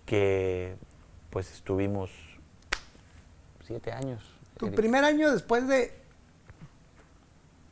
que 0.06 0.76
pues 1.30 1.52
estuvimos 1.52 2.12
siete 3.66 3.92
años. 3.92 4.24
Tu 4.58 4.72
primer 4.72 5.04
año 5.04 5.32
después 5.32 5.68
de 5.68 5.94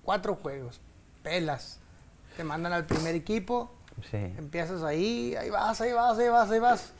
cuatro 0.04 0.36
juegos, 0.36 0.82
pelas, 1.22 1.80
te 2.36 2.44
mandan 2.44 2.74
al 2.74 2.86
primer 2.86 3.16
equipo, 3.16 3.72
sí. 4.10 4.18
empiezas 4.18 4.84
ahí, 4.84 5.36
ahí 5.36 5.50
vas, 5.50 5.80
ahí 5.80 5.94
vas, 5.94 6.18
ahí 6.18 6.30
vas, 6.30 6.52
ahí 6.52 6.60
vas. 6.60 6.94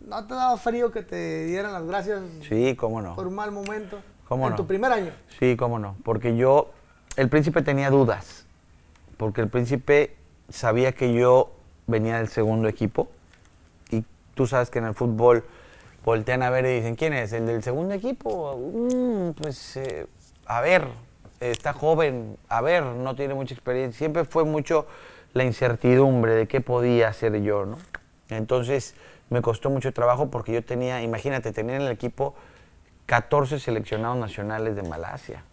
¿No 0.00 0.26
te 0.26 0.34
daba 0.34 0.56
frío 0.56 0.90
que 0.90 1.02
te 1.02 1.46
dieran 1.46 1.72
las 1.72 1.84
gracias? 1.84 2.20
Sí, 2.48 2.74
cómo 2.76 3.00
no. 3.00 3.14
Por 3.14 3.26
un 3.26 3.34
mal 3.34 3.52
momento. 3.52 4.00
¿Cómo 4.28 4.48
en 4.48 4.56
tu 4.56 4.66
primer 4.66 4.90
año. 4.90 5.12
Sí, 5.38 5.56
cómo 5.56 5.78
no. 5.78 5.96
Porque 6.04 6.36
yo, 6.36 6.72
el 7.16 7.28
príncipe 7.28 7.62
tenía 7.62 7.90
dudas. 7.90 8.46
Porque 9.22 9.40
el 9.40 9.48
príncipe 9.48 10.16
sabía 10.48 10.90
que 10.90 11.14
yo 11.14 11.52
venía 11.86 12.18
del 12.18 12.26
segundo 12.26 12.66
equipo. 12.66 13.08
Y 13.88 14.04
tú 14.34 14.48
sabes 14.48 14.68
que 14.68 14.80
en 14.80 14.86
el 14.86 14.94
fútbol 14.94 15.44
voltean 16.04 16.42
a 16.42 16.50
ver 16.50 16.64
y 16.64 16.74
dicen, 16.74 16.96
¿quién 16.96 17.12
es? 17.12 17.32
¿El 17.32 17.46
del 17.46 17.62
segundo 17.62 17.94
equipo? 17.94 18.58
Mm, 18.58 19.40
pues, 19.40 19.76
eh, 19.76 20.08
a 20.46 20.60
ver, 20.60 20.88
está 21.38 21.72
joven, 21.72 22.36
a 22.48 22.62
ver, 22.62 22.82
no 22.82 23.14
tiene 23.14 23.34
mucha 23.34 23.54
experiencia. 23.54 23.96
Siempre 23.96 24.24
fue 24.24 24.42
mucho 24.42 24.88
la 25.34 25.44
incertidumbre 25.44 26.34
de 26.34 26.48
qué 26.48 26.60
podía 26.60 27.06
hacer 27.06 27.40
yo, 27.42 27.64
¿no? 27.64 27.78
Entonces, 28.28 28.96
me 29.30 29.40
costó 29.40 29.70
mucho 29.70 29.92
trabajo 29.92 30.32
porque 30.32 30.52
yo 30.52 30.64
tenía, 30.64 31.00
imagínate, 31.00 31.52
tenía 31.52 31.76
en 31.76 31.82
el 31.82 31.92
equipo 31.92 32.34
14 33.06 33.60
seleccionados 33.60 34.16
nacionales 34.16 34.74
de 34.74 34.82
Malasia. 34.82 35.44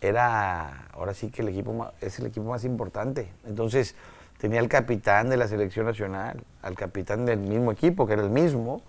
Era, 0.00 0.88
ahora 0.92 1.12
sí 1.14 1.30
que 1.30 1.42
el 1.42 1.48
equipo 1.48 1.92
es 2.00 2.18
el 2.18 2.26
equipo 2.26 2.46
más 2.46 2.64
importante. 2.64 3.30
Entonces, 3.46 3.94
tenía 4.38 4.60
al 4.60 4.68
capitán 4.68 5.28
de 5.28 5.36
la 5.36 5.46
selección 5.46 5.86
nacional, 5.86 6.42
al 6.62 6.74
capitán 6.74 7.26
del 7.26 7.40
mismo 7.40 7.72
equipo, 7.72 8.06
que 8.06 8.14
era 8.14 8.22
el 8.22 8.30
mismo, 8.30 8.82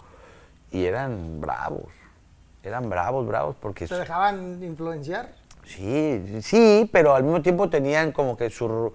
y 0.71 0.85
eran 0.85 1.41
bravos, 1.41 1.91
eran 2.63 2.89
bravos, 2.89 3.27
bravos, 3.27 3.55
porque... 3.59 3.87
¿Se 3.87 3.95
dejaban 3.95 4.63
influenciar? 4.63 5.33
Sí, 5.65 6.39
sí, 6.41 6.89
pero 6.91 7.13
al 7.13 7.23
mismo 7.23 7.41
tiempo 7.41 7.69
tenían 7.69 8.13
como 8.13 8.37
que 8.37 8.49
su, 8.49 8.93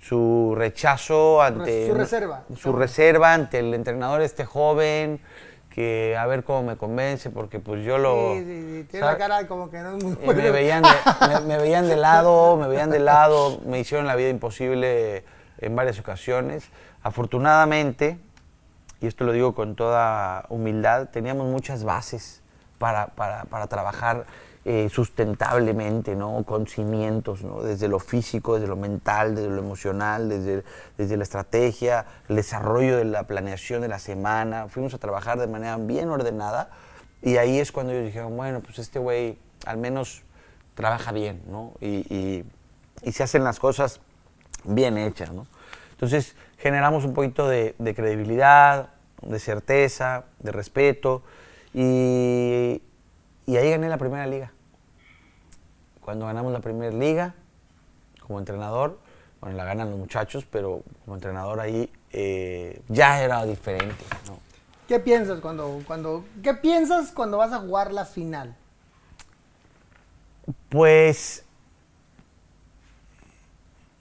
su 0.00 0.54
rechazo 0.56 1.42
ante... 1.42 1.88
Su 1.88 1.94
reserva. 1.94 2.44
Su 2.56 2.72
reserva 2.72 3.34
ante 3.34 3.58
el 3.58 3.74
entrenador 3.74 4.22
este 4.22 4.46
joven, 4.46 5.20
que 5.78 6.16
a 6.16 6.26
ver 6.26 6.42
cómo 6.42 6.64
me 6.64 6.76
convence, 6.76 7.30
porque 7.30 7.60
pues 7.60 7.84
yo 7.84 7.98
lo... 7.98 8.34
Sí, 8.34 8.44
sí, 8.44 8.78
sí. 8.80 8.88
tiene 8.90 9.06
la 9.06 9.16
cara 9.16 9.46
como 9.46 9.70
que 9.70 9.78
no 9.78 9.96
es 9.96 10.02
muy 10.02 10.14
bueno. 10.14 10.42
Me 10.42 10.50
veían, 10.50 10.82
de, 10.82 11.40
me 11.46 11.56
veían 11.56 11.86
de 11.86 11.94
lado, 11.94 12.56
me 12.56 12.66
veían 12.66 12.90
de 12.90 12.98
lado, 12.98 13.60
me 13.64 13.78
hicieron 13.78 14.08
la 14.08 14.16
vida 14.16 14.28
imposible 14.28 15.22
en 15.58 15.76
varias 15.76 16.00
ocasiones. 16.00 16.68
Afortunadamente, 17.04 18.18
y 19.00 19.06
esto 19.06 19.22
lo 19.22 19.30
digo 19.30 19.54
con 19.54 19.76
toda 19.76 20.46
humildad, 20.48 21.10
teníamos 21.12 21.46
muchas 21.46 21.84
bases 21.84 22.42
para, 22.78 23.06
para, 23.14 23.44
para 23.44 23.68
trabajar 23.68 24.26
eh, 24.64 24.88
sustentablemente, 24.90 26.14
¿no? 26.14 26.42
con 26.44 26.66
cimientos, 26.66 27.42
¿no? 27.42 27.62
desde 27.62 27.88
lo 27.88 27.98
físico, 27.98 28.54
desde 28.54 28.68
lo 28.68 28.76
mental, 28.76 29.34
desde 29.34 29.50
lo 29.50 29.58
emocional, 29.58 30.28
desde, 30.28 30.64
desde 30.96 31.16
la 31.16 31.22
estrategia, 31.22 32.06
el 32.28 32.36
desarrollo 32.36 32.98
de 32.98 33.04
la 33.04 33.24
planeación 33.26 33.82
de 33.82 33.88
la 33.88 33.98
semana. 33.98 34.68
Fuimos 34.68 34.94
a 34.94 34.98
trabajar 34.98 35.38
de 35.38 35.46
manera 35.46 35.76
bien 35.78 36.10
ordenada 36.10 36.70
y 37.22 37.36
ahí 37.36 37.58
es 37.58 37.72
cuando 37.72 37.92
ellos 37.92 38.06
dijeron, 38.06 38.36
bueno, 38.36 38.60
pues 38.60 38.78
este 38.78 38.98
güey 38.98 39.38
al 39.66 39.78
menos 39.78 40.22
trabaja 40.74 41.12
bien 41.12 41.42
¿no? 41.48 41.72
y, 41.80 42.44
y, 43.02 43.12
se 43.12 43.22
hacen 43.22 43.44
las 43.44 43.58
cosas 43.58 44.00
bien 44.64 44.98
hechas. 44.98 45.32
¿no? 45.32 45.46
Entonces 45.92 46.36
generamos 46.58 47.04
un 47.04 47.14
poquito 47.14 47.48
de, 47.48 47.74
credibilidad, 47.96 48.90
de 49.22 49.38
certeza, 49.38 50.24
de 50.38 50.52
respeto 50.52 51.22
Y, 51.74 52.82
y 53.48 53.56
ahí 53.56 53.70
gané 53.70 53.88
la 53.88 53.96
primera 53.96 54.26
liga. 54.26 54.52
Cuando 56.02 56.26
ganamos 56.26 56.52
la 56.52 56.60
primera 56.60 56.94
liga, 56.94 57.34
como 58.20 58.38
entrenador, 58.38 58.98
bueno, 59.40 59.56
la 59.56 59.64
ganan 59.64 59.88
los 59.88 59.98
muchachos, 59.98 60.44
pero 60.50 60.82
como 61.02 61.16
entrenador 61.16 61.58
ahí 61.58 61.90
eh, 62.12 62.82
ya 62.88 63.22
era 63.22 63.46
diferente. 63.46 64.04
¿Qué 64.86 65.00
piensas 65.00 65.40
cuando, 65.40 65.80
cuando, 65.86 66.26
qué 66.42 66.52
piensas 66.52 67.10
cuando 67.10 67.38
vas 67.38 67.54
a 67.54 67.60
jugar 67.60 67.90
la 67.90 68.04
final? 68.04 68.54
Pues 70.68 71.42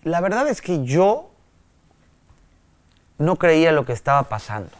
la 0.04 0.20
verdad 0.20 0.46
es 0.50 0.62
que 0.62 0.84
yo 0.84 1.32
no 3.18 3.38
creía 3.38 3.72
lo 3.72 3.86
que 3.86 3.94
estaba 3.94 4.24
pasando. 4.24 4.72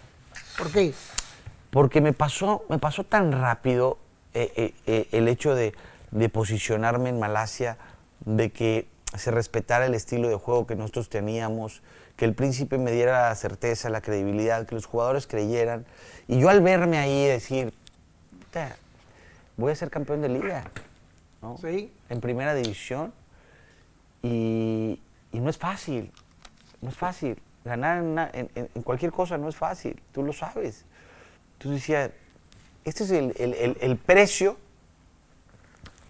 ¿Por 0.58 0.70
qué? 0.74 0.94
Porque 1.70 2.02
me 2.02 2.12
pasó, 2.12 2.66
me 2.68 2.80
pasó 2.80 3.06
tan 3.06 3.32
rápido 3.32 3.98
eh, 4.34 4.74
eh, 4.86 5.08
el 5.12 5.28
hecho 5.28 5.56
de, 5.56 5.74
de 6.12 6.30
posicionarme 6.30 7.10
en 7.10 7.20
Malasia, 7.20 7.78
de 8.26 8.52
que 8.52 8.88
se 9.16 9.32
respetara 9.32 9.86
el 9.86 9.94
estilo 9.94 10.28
de 10.30 10.36
juego 10.36 10.68
que 10.68 10.76
nosotros 10.76 11.10
teníamos, 11.10 11.82
que 12.16 12.26
el 12.26 12.34
príncipe 12.34 12.78
me 12.78 12.92
diera 12.92 13.30
la 13.30 13.36
certeza, 13.36 13.90
la 13.90 14.02
credibilidad, 14.02 14.66
que 14.66 14.76
los 14.76 14.86
jugadores 14.86 15.28
creyeran. 15.28 15.86
Y 16.28 16.40
yo 16.40 16.50
al 16.50 16.62
verme 16.62 16.98
ahí 16.98 17.26
decir, 17.26 17.74
voy 19.56 19.72
a 19.72 19.76
ser 19.76 19.90
campeón 19.90 20.22
de 20.22 20.30
liga, 20.30 20.66
¿no? 21.42 21.58
Sí. 21.58 21.92
En 22.10 22.20
primera 22.22 22.54
división. 22.56 23.14
Y, 24.24 25.00
no 25.32 25.52
es 25.52 25.58
fácil, 25.58 26.12
no 26.82 26.90
es 26.90 26.96
fácil. 26.96 27.40
Ganar 27.64 28.32
en, 28.34 28.68
cualquier 28.84 29.12
cosa 29.12 29.38
no 29.38 29.48
es 29.50 29.56
fácil, 29.56 30.02
tú 30.12 30.24
lo 30.24 30.34
sabes. 30.34 30.86
Entonces 31.54 31.82
decía, 31.82 32.12
este 32.88 33.04
es 33.04 33.12
el, 33.12 33.78
el 33.80 33.98
precio 33.98 34.58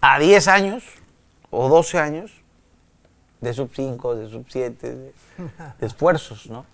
a 0.00 0.18
10 0.18 0.48
años 0.48 0.84
o 1.50 1.68
12 1.68 1.98
años 1.98 2.32
de 3.40 3.52
sub 3.52 3.70
5, 3.74 4.16
de 4.16 4.28
sub 4.28 4.46
7, 4.48 4.94
de, 4.94 5.14
esfuerzos, 5.80 6.48
¿no? 6.48 6.66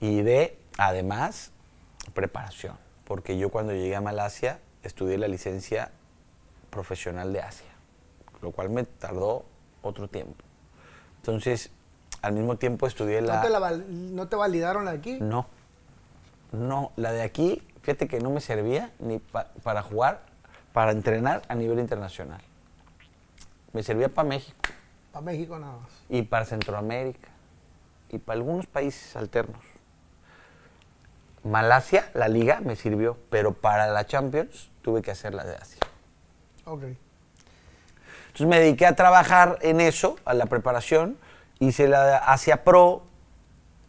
Y 0.00 0.22
de, 0.22 0.58
además, 0.78 1.52
preparación. 2.12 2.76
Porque 3.04 3.38
yo 3.38 3.50
cuando 3.50 3.72
llegué 3.72 3.96
a 3.96 4.00
Malasia 4.00 4.60
estudié 4.82 5.18
la 5.18 5.28
licencia 5.28 5.90
profesional 6.70 7.32
de 7.32 7.40
Asia, 7.40 7.70
lo 8.42 8.50
cual 8.50 8.70
me 8.70 8.84
tardó 8.84 9.44
otro 9.82 10.08
tiempo. 10.08 10.42
Entonces, 11.16 11.70
al 12.22 12.32
mismo 12.32 12.56
tiempo 12.56 12.86
estudié 12.86 13.20
la... 13.20 13.42
¿No 13.88 14.28
te, 14.28 14.36
validaron 14.36 14.88
aquí? 14.88 15.18
No, 15.20 15.46
no, 16.52 16.92
la 16.96 17.12
de 17.12 17.22
aquí, 17.22 17.62
fíjate 17.84 18.08
que 18.08 18.18
no 18.18 18.30
me 18.30 18.40
servía 18.40 18.90
ni 18.98 19.18
para 19.18 19.82
jugar, 19.82 20.22
para 20.72 20.90
entrenar 20.90 21.42
a 21.48 21.54
nivel 21.54 21.78
internacional. 21.78 22.40
Me 23.74 23.82
servía 23.82 24.08
para 24.08 24.26
México. 24.26 24.56
Para 25.12 25.26
México 25.26 25.58
nada 25.58 25.76
más. 25.76 25.90
Y 26.08 26.22
para 26.22 26.46
Centroamérica. 26.46 27.28
Y 28.08 28.18
para 28.18 28.38
algunos 28.38 28.66
países 28.66 29.14
alternos. 29.16 29.60
Malasia, 31.42 32.10
la 32.14 32.28
liga, 32.28 32.60
me 32.60 32.74
sirvió, 32.74 33.18
pero 33.28 33.52
para 33.52 33.88
la 33.88 34.06
Champions 34.06 34.70
tuve 34.80 35.02
que 35.02 35.10
hacer 35.10 35.34
la 35.34 35.44
de 35.44 35.54
Asia. 35.54 35.80
Ok. 36.64 36.84
Entonces 38.28 38.46
me 38.46 38.60
dediqué 38.60 38.86
a 38.86 38.96
trabajar 38.96 39.58
en 39.60 39.82
eso, 39.82 40.16
a 40.24 40.32
la 40.32 40.46
preparación. 40.46 41.18
Hice 41.58 41.86
la 41.86 42.06
de 42.06 42.14
Asia 42.14 42.64
Pro, 42.64 43.02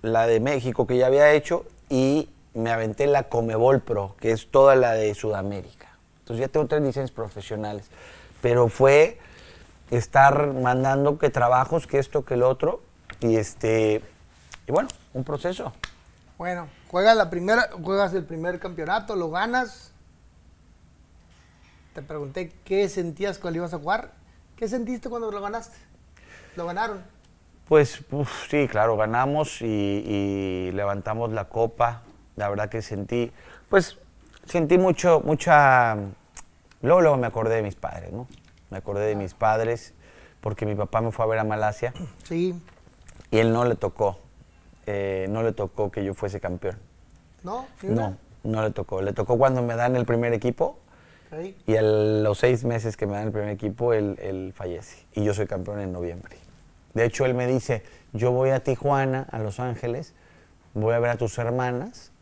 la 0.01 0.27
de 0.27 0.41
México 0.41 0.85
que 0.85 0.97
ya 0.97 1.07
había 1.07 1.31
hecho, 1.31 1.65
y 1.89 2.29
me 2.55 2.71
aventé 2.71 3.05
la 3.07 3.29
Comebol 3.29 3.81
Pro, 3.81 4.15
que 4.19 4.31
es 4.31 4.49
toda 4.49 4.75
la 4.75 4.93
de 4.93 5.13
Sudamérica. 5.13 5.89
Entonces 6.19 6.45
ya 6.45 6.51
tengo 6.51 6.65
tres 6.65 6.81
licencias 6.81 7.11
profesionales. 7.11 7.85
Pero 8.41 8.67
fue 8.69 9.19
estar 9.91 10.53
mandando 10.53 11.19
que 11.19 11.29
trabajos, 11.29 11.85
que 11.85 11.99
esto, 11.99 12.25
que 12.25 12.33
el 12.33 12.43
otro. 12.43 12.81
Y 13.19 13.35
este 13.35 14.01
y 14.67 14.71
bueno, 14.71 14.89
un 15.13 15.23
proceso. 15.23 15.71
Bueno, 16.37 16.67
juegas 16.89 17.15
la 17.15 17.29
primera, 17.29 17.69
juegas 17.83 18.13
el 18.13 18.25
primer 18.25 18.59
campeonato, 18.59 19.15
lo 19.15 19.29
ganas. 19.29 19.91
Te 21.93 22.01
pregunté 22.01 22.51
qué 22.65 22.89
sentías 22.89 23.37
cuando 23.37 23.59
ibas 23.59 23.73
a 23.73 23.77
jugar. 23.77 24.11
¿Qué 24.57 24.67
sentiste 24.67 25.09
cuando 25.09 25.31
lo 25.31 25.41
ganaste? 25.41 25.77
¿Lo 26.55 26.65
ganaron? 26.65 27.03
Pues 27.67 28.03
sí, 28.49 28.67
claro, 28.67 28.97
ganamos 28.97 29.61
y, 29.61 29.65
y, 29.65 30.71
levantamos 30.71 31.31
la 31.31 31.45
copa. 31.45 32.01
La 32.35 32.49
verdad 32.49 32.69
que 32.69 32.81
sentí, 32.81 33.31
pues 33.69 33.97
sentí 34.45 34.77
mucho, 34.77 35.21
mucha... 35.23 35.95
Luego, 36.81 37.01
luego 37.01 37.17
me 37.17 37.27
acordé 37.27 37.55
de 37.55 37.63
mis 37.63 37.75
padres, 37.75 38.11
¿no? 38.11 38.27
Me 38.69 38.77
acordé 38.77 39.05
de 39.07 39.15
mis 39.15 39.33
padres 39.33 39.93
porque 40.41 40.65
mi 40.65 40.75
papá 40.75 41.01
me 41.01 41.11
fue 41.11 41.25
a 41.25 41.27
ver 41.27 41.39
a 41.39 41.43
Malasia. 41.43 41.93
Sí. 42.23 42.53
Y 43.31 43.37
él 43.37 43.51
no 43.51 43.65
le 43.65 43.75
tocó, 43.75 44.19
eh, 44.85 45.27
no 45.29 45.41
le 45.41 45.53
tocó 45.53 45.91
que 45.91 46.03
yo 46.03 46.13
fuese 46.13 46.39
campeón. 46.39 46.77
¿No? 47.43 47.65
No, 47.81 48.17
no 48.43 48.61
le 48.61 48.71
tocó. 48.71 49.01
Le 49.01 49.13
tocó 49.13 49.37
cuando 49.37 49.61
me 49.61 49.75
dan 49.75 49.95
el 49.95 50.05
primer 50.05 50.33
equipo. 50.33 50.79
Y 51.67 51.75
a 51.75 51.81
los 51.81 52.37
seis 52.37 52.63
meses 52.63 52.95
que 52.95 53.07
me 53.07 53.13
dan 53.13 53.25
el 53.27 53.31
primer 53.31 53.49
equipo, 53.49 53.93
él, 53.93 54.17
él, 54.21 54.53
fallece. 54.55 55.05
Y 55.13 55.23
yo 55.23 55.33
soy 55.33 55.47
campeón 55.47 55.81
en 55.81 55.91
noviembre. 55.91 56.37
De 56.93 57.03
hecho, 57.03 57.25
él 57.25 57.33
me 57.33 57.45
dice, 57.45 57.83
yo 58.13 58.31
voy 58.31 58.51
a 58.51 58.63
Tijuana, 58.63 59.27
a 59.31 59.39
Los 59.39 59.59
Ángeles, 59.59 60.13
voy 60.73 60.93
a 60.93 60.99
ver 60.99 61.09
a 61.09 61.17
tus 61.17 61.37
hermanas 61.37 62.13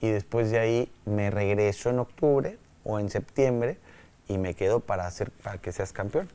y 0.00 0.10
después 0.10 0.50
de 0.50 0.58
ahí 0.58 0.92
me 1.04 1.30
regreso 1.30 1.90
en 1.90 1.98
octubre 1.98 2.58
o 2.84 2.98
en 2.98 3.10
septiembre 3.10 3.78
y 4.28 4.38
me 4.38 4.54
quedo 4.54 4.80
para, 4.80 5.06
hacer, 5.06 5.30
para 5.30 5.58
que 5.58 5.72
seas 5.72 5.92
campeón, 5.92 6.28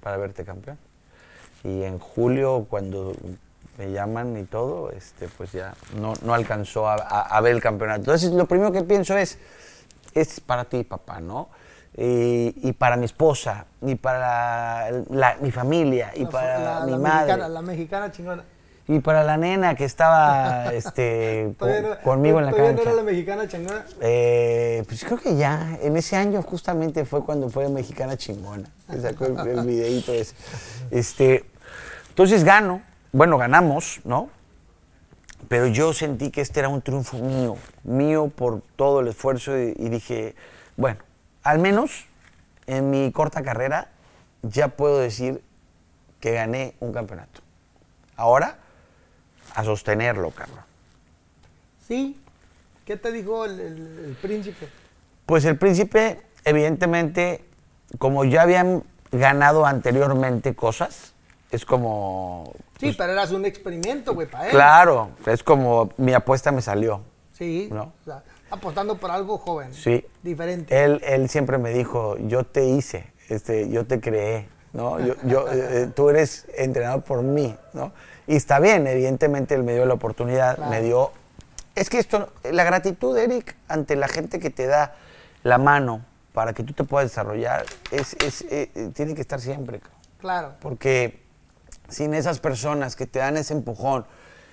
para 0.00 0.16
verte 0.16 0.44
campeón. 0.44 0.78
Y 1.64 1.82
en 1.82 1.98
julio, 1.98 2.66
cuando 2.68 3.14
me 3.78 3.92
llaman 3.92 4.36
y 4.36 4.44
todo, 4.44 4.90
este, 4.90 5.28
pues 5.28 5.52
ya 5.52 5.74
no, 5.98 6.14
no 6.22 6.34
alcanzó 6.34 6.88
a, 6.88 7.40
ver 7.40 7.52
el 7.54 7.60
campeonato. 7.60 8.00
Entonces, 8.00 8.30
lo 8.32 8.46
primero 8.46 8.72
que 8.72 8.82
pienso 8.82 9.16
es, 9.16 9.38
es 10.14 10.40
para 10.40 10.64
ti, 10.64 10.84
papá, 10.84 11.20
¿no? 11.20 11.48
Y, 11.96 12.72
para 12.72 12.96
mi 12.96 13.04
esposa, 13.04 13.66
y 13.82 13.94
para 13.96 14.90
mi 15.40 15.50
familia, 15.50 16.12
y 16.14 16.24
para 16.24 16.86
mi 16.86 16.96
madre. 16.96 17.36
la 17.48 17.62
mexicana 17.62 18.10
chingona. 18.10 18.44
Y 18.90 18.98
para 18.98 19.22
la 19.22 19.36
nena 19.36 19.76
que 19.76 19.84
estaba 19.84 20.64
este, 20.74 21.54
conmigo 22.02 22.40
en 22.40 22.46
la 22.46 22.52
cancha. 22.52 22.72
no 22.72 22.82
era 22.82 22.94
la 22.94 23.02
mexicana 23.04 23.46
chingona? 23.46 23.86
Eh, 24.00 24.82
pues 24.88 25.04
creo 25.04 25.16
que 25.16 25.36
ya. 25.36 25.78
En 25.80 25.96
ese 25.96 26.16
año 26.16 26.42
justamente 26.42 27.04
fue 27.04 27.24
cuando 27.24 27.48
fue 27.50 27.68
mexicana 27.68 28.16
chingona. 28.16 28.68
Sacó 29.00 29.26
el, 29.26 29.38
el 29.38 29.64
videito 29.64 30.12
ese. 30.12 30.34
Este, 30.90 31.44
entonces 32.08 32.42
gano. 32.42 32.82
Bueno, 33.12 33.38
ganamos, 33.38 34.00
¿no? 34.02 34.28
Pero 35.46 35.68
yo 35.68 35.92
sentí 35.92 36.32
que 36.32 36.40
este 36.40 36.58
era 36.58 36.68
un 36.68 36.82
triunfo 36.82 37.16
mío. 37.18 37.58
Mío 37.84 38.26
por 38.34 38.60
todo 38.74 39.00
el 39.00 39.06
esfuerzo 39.06 39.56
y, 39.56 39.72
y 39.78 39.88
dije, 39.88 40.34
bueno, 40.76 40.98
al 41.44 41.60
menos 41.60 42.06
en 42.66 42.90
mi 42.90 43.12
corta 43.12 43.44
carrera 43.44 43.92
ya 44.42 44.66
puedo 44.66 44.98
decir 44.98 45.44
que 46.18 46.32
gané 46.32 46.74
un 46.80 46.92
campeonato. 46.92 47.40
Ahora 48.16 48.58
a 49.54 49.64
sostenerlo, 49.64 50.30
Carlos. 50.30 50.60
Sí. 51.86 52.20
¿Qué 52.84 52.96
te 52.96 53.12
dijo 53.12 53.44
el, 53.44 54.16
príncipe? 54.20 54.68
Pues 55.26 55.44
el 55.44 55.56
príncipe, 55.56 56.22
evidentemente, 56.44 57.44
como 57.98 58.24
ya 58.24 58.42
habían 58.42 58.82
ganado 59.12 59.66
anteriormente 59.66 60.54
cosas, 60.54 61.14
es 61.50 61.64
como... 61.64 62.52
Sí, 62.78 62.86
pues, 62.86 62.96
pero 62.96 63.12
eras 63.12 63.32
un 63.32 63.44
experimento, 63.44 64.14
güey, 64.14 64.28
para 64.28 64.46
él. 64.46 64.50
Claro, 64.50 65.10
es 65.26 65.42
como 65.42 65.90
mi 65.98 66.14
apuesta 66.14 66.50
me 66.52 66.62
salió. 66.62 67.02
Sí, 67.32 67.68
¿no? 67.70 67.92
apostando 68.50 68.98
por 68.98 69.10
algo 69.10 69.38
joven. 69.38 69.72
Sí. 69.72 70.04
Diferente. 70.22 70.84
Él, 70.84 71.00
él 71.04 71.28
siempre 71.28 71.58
me 71.58 71.70
dijo, 71.70 72.16
yo 72.18 72.44
te 72.44 72.64
hice, 72.64 73.12
este, 73.28 73.68
yo 73.70 73.86
te 73.86 74.00
creé, 74.00 74.48
¿no? 74.72 74.98
Yo, 75.00 75.14
yo 75.24 75.46
eh, 75.50 75.88
tú 75.94 76.10
eres 76.10 76.46
entrenado 76.56 77.00
por 77.02 77.22
mí, 77.22 77.54
¿no? 77.72 77.92
Y 78.30 78.36
está 78.36 78.60
bien, 78.60 78.86
evidentemente 78.86 79.56
él 79.56 79.64
me 79.64 79.74
dio 79.74 79.84
la 79.86 79.94
oportunidad, 79.94 80.56
me 80.56 80.80
dio... 80.80 81.10
Es 81.74 81.90
que 81.90 81.98
esto, 81.98 82.32
la 82.44 82.62
gratitud, 82.62 83.18
Eric, 83.18 83.56
ante 83.66 83.96
la 83.96 84.06
gente 84.06 84.38
que 84.38 84.50
te 84.50 84.68
da 84.68 84.94
la 85.42 85.58
mano 85.58 86.04
para 86.32 86.52
que 86.52 86.62
tú 86.62 86.72
te 86.72 86.84
puedas 86.84 87.10
desarrollar, 87.10 87.64
es, 87.90 88.14
es 88.24 88.42
eh, 88.42 88.70
eh, 88.76 88.92
tiene 88.94 89.16
que 89.16 89.20
estar 89.20 89.40
siempre. 89.40 89.80
Claro. 90.18 90.52
Porque 90.60 91.24
sin 91.88 92.14
esas 92.14 92.38
personas 92.38 92.94
que 92.94 93.08
te 93.08 93.18
dan 93.18 93.36
ese 93.36 93.52
empujón, 93.52 94.06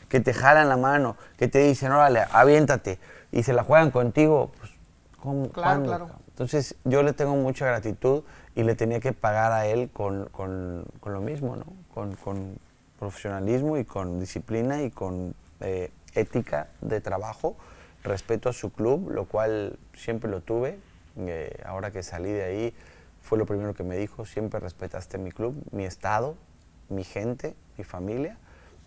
que 0.10 0.22
te 0.22 0.34
jalan 0.34 0.70
la 0.70 0.78
mano, 0.78 1.16
que 1.38 1.48
te 1.48 1.60
dicen, 1.60 1.92
órale, 1.92 2.24
aviéntate, 2.32 2.98
y 3.32 3.44
se 3.44 3.54
la 3.54 3.64
juegan 3.64 3.92
contigo, 3.92 4.54
pues, 4.58 4.72
¿cómo, 5.20 5.52
claro, 5.52 5.84
claro. 5.84 6.10
Entonces, 6.30 6.74
yo 6.84 7.04
le 7.04 7.14
tengo 7.14 7.36
mucha 7.36 7.68
gratitud 7.68 8.24
y 8.56 8.64
le 8.64 8.74
tenía 8.74 9.00
que 9.02 9.14
pagar 9.14 9.52
a 9.52 9.68
él 9.68 9.92
con, 9.94 10.30
con, 10.30 10.84
con 11.00 11.14
lo 11.14 11.22
mismo, 11.22 11.56
¿no? 11.56 11.66
Con, 11.94 12.16
con, 12.16 12.58
profesionalismo 13.00 13.78
y 13.78 13.86
con 13.86 14.20
disciplina 14.20 14.84
y 14.84 14.92
con 14.92 15.36
eh, 15.60 15.92
ética 16.14 16.70
de 16.82 17.02
trabajo 17.02 17.56
respeto 18.04 18.50
a 18.50 18.54
su 18.54 18.72
club, 18.72 19.12
lo 19.12 19.26
cual 19.26 19.78
siempre 19.94 20.30
lo 20.30 20.42
tuve. 20.42 20.80
Eh, 21.18 21.62
ahora 21.66 21.92
que 21.92 22.04
salí 22.04 22.32
de 22.32 22.44
ahí, 22.44 22.74
fue 23.22 23.38
lo 23.38 23.46
primero 23.46 23.74
que 23.74 23.84
me 23.84 23.98
dijo, 23.98 24.26
siempre 24.26 24.60
respetaste 24.60 25.18
mi 25.18 25.32
club, 25.32 25.56
mi 25.72 25.86
estado, 25.86 26.36
mi 26.90 27.04
gente, 27.04 27.56
mi 27.78 27.84
familia, 27.84 28.38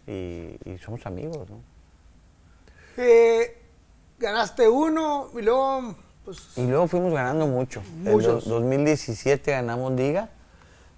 y, 0.07 0.59
somos 0.83 1.07
amigos, 1.07 1.49
¿no? 1.51 1.61
Eh, 2.97 3.57
ganaste 4.19 4.69
uno 4.69 5.29
y 5.39 5.43
luego... 5.43 5.95
Pues, 6.25 6.57
y 6.57 6.67
luego 6.67 6.87
fuimos 6.89 7.13
ganando 7.13 7.47
mucho. 7.47 7.83
En 8.05 8.19
2017 8.21 9.53
ganamos 9.53 9.93
liga. 9.93 10.29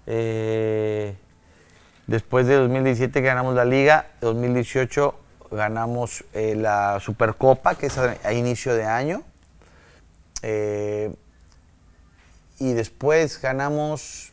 Eh, 0.05 1.15
después 2.07 2.47
de 2.47 2.55
2017 2.55 3.21
ganamos 3.21 3.55
la 3.55 3.65
liga. 3.65 4.07
2018 4.21 5.15
ganamos 5.51 6.23
eh, 6.33 6.55
la 6.55 6.99
Supercopa, 6.99 7.75
que 7.75 7.87
es 7.87 7.97
a, 7.97 8.33
inicio 8.33 8.75
de 8.75 8.85
año. 8.85 9.23
Eh, 10.41 11.13
y 12.59 12.73
después 12.73 13.41
ganamos, 13.41 14.31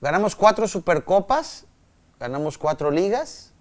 ganamos 0.00 0.36
cuatro 0.36 0.68
Supercopas, 0.68 1.66
ganamos 2.18 2.58
cuatro 2.58 2.90
ligas 2.90 3.52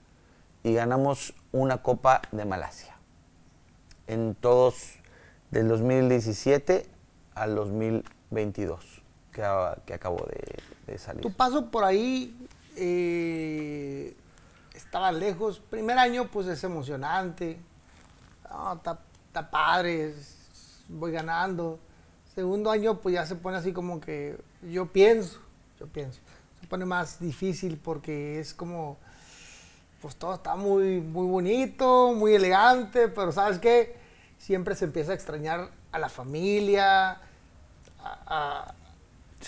y 0.64 0.74
ganamos 0.74 1.34
una 1.52 1.82
Copa 1.82 2.22
de 2.32 2.46
Malasia. 2.46 2.96
En 4.08 4.36
todos, 4.36 4.96
del 5.52 5.68
2017 5.68 6.88
al 7.36 7.56
2022, 7.56 9.04
que, 9.32 9.42
que 9.86 9.94
acabo 9.94 10.26
de, 10.88 10.98
salir. 10.98 11.22
Tu 11.22 11.32
paso 11.34 11.72
por 11.72 11.84
ahí 11.84 12.36
eh, 12.76 14.16
estaba 14.74 15.12
lejos. 15.12 15.60
Primer 15.60 15.98
año, 15.98 16.30
pues 16.32 16.48
es 16.48 16.64
emocionante. 16.64 17.60
Está 19.28 19.50
padre, 19.50 20.14
voy 20.90 21.12
ganando. 21.12 21.80
Segundo 22.36 22.72
año, 22.72 23.00
pues 23.00 23.14
ya 23.14 23.26
se 23.26 23.36
pone 23.36 23.58
así 23.58 23.74
como 23.74 24.00
que 24.00 24.38
yo 24.72 24.88
pienso, 24.88 25.40
yo 25.80 25.88
pienso. 25.88 26.20
Se 26.60 26.68
pone 26.68 26.86
más 26.86 27.20
difícil 27.20 27.78
porque 27.78 28.40
es 28.40 28.54
como, 28.54 28.98
pues 30.02 30.16
todo 30.16 30.34
está 30.36 30.56
muy, 30.56 31.00
muy 31.00 31.28
bonito, 31.28 32.14
muy 32.14 32.34
elegante, 32.34 33.08
pero 33.08 33.32
¿sabes 33.32 33.60
qué? 33.60 33.96
Siempre 34.38 34.76
se 34.76 34.86
empieza 34.86 35.12
a 35.12 35.16
extrañar 35.16 35.70
a 35.92 36.00
la 36.00 36.10
familia, 36.10 37.22
a, 38.04 38.74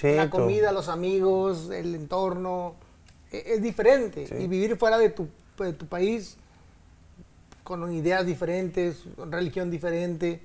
la 0.02 0.30
comida, 0.30 0.70
a 0.70 0.74
los 0.74 0.88
amigos, 0.88 1.70
el 1.72 1.96
entorno. 1.96 2.76
E, 3.36 3.56
es, 3.56 3.62
diferente. 3.62 4.28
Y 4.40 4.48
vivir 4.48 4.78
fuera 4.78 4.98
de 4.98 5.10
tu, 5.10 5.28
de 5.58 5.74
tu 5.74 5.88
país 5.88 6.38
con 7.64 7.92
ideas 7.92 8.26
diferentes, 8.26 9.04
religión 9.18 9.72
diferente. 9.72 10.42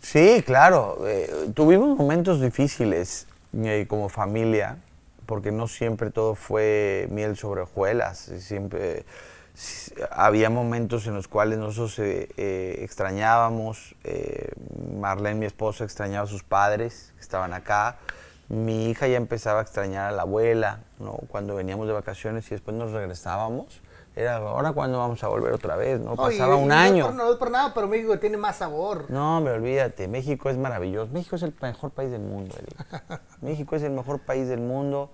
Sí, 0.00 0.42
claro. 0.46 0.98
Eh, 1.06 1.50
tuvimos 1.54 1.98
momentos 1.98 2.40
difíciles 2.40 3.26
eh, 3.54 3.86
como 3.88 4.08
familia, 4.08 4.78
porque 5.26 5.50
no 5.50 5.66
siempre 5.66 6.10
todo 6.10 6.34
fue 6.34 7.08
miel 7.10 7.36
sobre 7.36 7.62
hojuelas. 7.62 8.30
Siempre 8.38 9.04
había 10.10 10.50
momentos 10.50 11.06
en 11.06 11.14
los 11.14 11.26
cuales 11.26 11.58
nosotros 11.58 11.98
eh, 11.98 12.78
extrañábamos. 12.82 13.96
Marlene, 15.00 15.40
mi 15.40 15.46
esposa, 15.46 15.84
extrañaba 15.84 16.24
a 16.24 16.28
sus 16.28 16.44
padres 16.44 17.12
que 17.16 17.22
estaban 17.22 17.52
acá 17.52 17.96
mi 18.48 18.90
hija 18.90 19.08
ya 19.08 19.16
empezaba 19.16 19.60
a 19.60 19.62
extrañar 19.62 20.12
a 20.12 20.12
la 20.12 20.22
abuela, 20.22 20.80
¿no? 20.98 21.12
Cuando 21.28 21.54
veníamos 21.54 21.86
de 21.86 21.92
vacaciones 21.92 22.46
y 22.48 22.50
después 22.50 22.76
nos 22.76 22.92
regresábamos. 22.92 23.80
Era, 24.16 24.36
ahora 24.36 24.72
cuando 24.72 24.98
vamos 24.98 25.24
a 25.24 25.28
volver 25.28 25.52
otra 25.52 25.74
vez, 25.76 25.98
¿no? 26.00 26.14
Pasaba 26.14 26.54
un 26.54 26.70
año. 26.70 27.10
No 27.10 27.32
es, 27.32 27.36
por, 27.36 27.50
nada, 27.50 27.72
pero 27.74 27.88
México 27.88 28.16
tiene 28.18 28.36
más 28.36 28.56
sabor. 28.56 29.06
No, 29.08 29.40
me 29.40 29.50
olvídate, 29.50 30.06
México 30.06 30.50
es 30.50 30.56
maravilloso. 30.56 31.10
México 31.12 31.34
es 31.34 31.42
el 31.42 31.54
mejor 31.60 31.90
país 31.90 32.10
del 32.12 32.22
mundo, 32.22 32.54
México 33.40 33.74
es 33.74 33.82
el 33.82 33.90
mejor 33.90 34.20
país 34.20 34.46
del 34.46 34.60
mundo, 34.60 35.10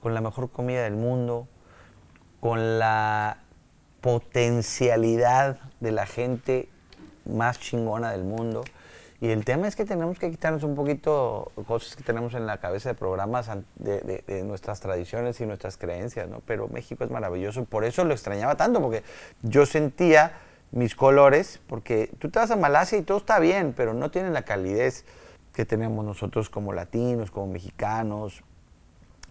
con 0.00 0.14
la 0.14 0.22
mejor 0.22 0.50
comida 0.50 0.84
del 0.84 0.96
mundo, 0.96 1.48
con 2.40 2.78
la 2.78 3.38
potencialidad 4.00 5.58
de 5.80 5.92
la 5.92 6.06
gente 6.06 6.70
más 7.26 7.60
chingona 7.60 8.12
del 8.12 8.24
mundo. 8.24 8.64
Y 9.20 9.28
el 9.30 9.44
tema 9.44 9.68
es 9.68 9.76
que 9.76 9.84
tenemos 9.84 10.18
que 10.18 10.30
quitarnos 10.30 10.62
un 10.62 10.74
poquito 10.74 11.52
cosas 11.66 11.94
que 11.94 12.02
tenemos 12.02 12.32
en 12.32 12.46
la 12.46 12.58
cabeza 12.58 12.88
de 12.88 12.94
programas 12.94 13.50
de, 13.76 14.42
nuestras 14.44 14.80
tradiciones 14.80 15.38
y 15.40 15.46
nuestras 15.46 15.76
creencias, 15.76 16.26
¿no? 16.26 16.40
Pero 16.46 16.68
México 16.68 17.04
es 17.04 17.10
maravilloso, 17.10 17.64
por 17.66 17.84
eso 17.84 18.04
lo 18.04 18.14
extrañaba 18.14 18.56
tanto, 18.56 18.80
porque 18.80 19.02
yo 19.42 19.66
sentía 19.66 20.32
mis 20.72 20.94
colores, 20.94 21.60
porque 21.66 22.10
tú 22.18 22.30
te 22.30 22.38
vas 22.38 22.50
a 22.50 22.56
Malasia 22.56 22.96
y 22.96 23.02
todo 23.02 23.18
está 23.18 23.38
bien, 23.40 23.74
pero 23.76 23.92
no 23.92 24.10
tiene 24.10 24.30
la 24.30 24.42
calidez 24.42 25.04
que 25.52 25.66
tenemos 25.66 26.02
nosotros 26.02 26.48
como 26.48 26.72
latinos, 26.72 27.30
como 27.30 27.52
mexicanos. 27.52 28.42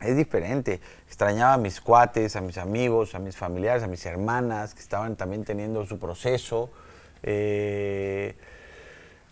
Es 0.02 0.16
diferente. 0.16 0.80
Extrañaba 1.08 1.54
a 1.54 1.58
mis 1.58 1.82
cuates, 1.82 2.36
a 2.36 2.42
mis 2.42 2.58
amigos, 2.58 3.16
a 3.16 3.20
mis 3.20 3.36
familiares, 3.36 3.82
a 3.84 3.88
mis 3.88 4.06
hermanas, 4.06 4.76
que 4.76 4.82
estaban 4.82 5.16
también 5.16 5.46
teniendo 5.46 5.86
su 5.86 5.98
proceso. 5.98 6.70
Eh, 7.24 8.36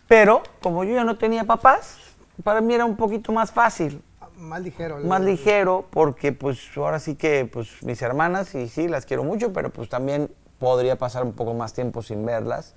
pero 0.08 0.44
como 0.62 0.84
yo 0.84 0.96
ya 0.96 1.04
no 1.04 1.18
tenía 1.18 1.44
papás, 1.44 1.98
para 2.44 2.62
mí 2.62 2.74
era 2.74 2.86
un 2.86 2.96
poquito 2.96 3.32
más 3.32 3.52
fácil. 3.52 4.02
Más 4.38 4.62
ligero. 4.62 4.98
Más 5.00 5.22
ligero, 5.22 5.86
porque 5.90 6.32
pues 6.32 6.60
ahora 6.76 7.00
sí 7.00 7.16
que 7.16 7.46
pues 7.46 7.82
mis 7.84 8.02
hermanas, 8.02 8.54
y 8.56 8.68
sí, 8.68 8.88
las 8.88 9.06
quiero 9.06 9.24
mucho, 9.24 9.52
pero 9.52 9.72
pues 9.72 9.90
también 9.90 10.30
podría 10.60 10.98
pasar 10.98 11.24
un 11.24 11.34
poco 11.34 11.54
más 11.54 11.74
tiempo 11.74 12.02
sin 12.02 12.26
verlas 12.26 12.76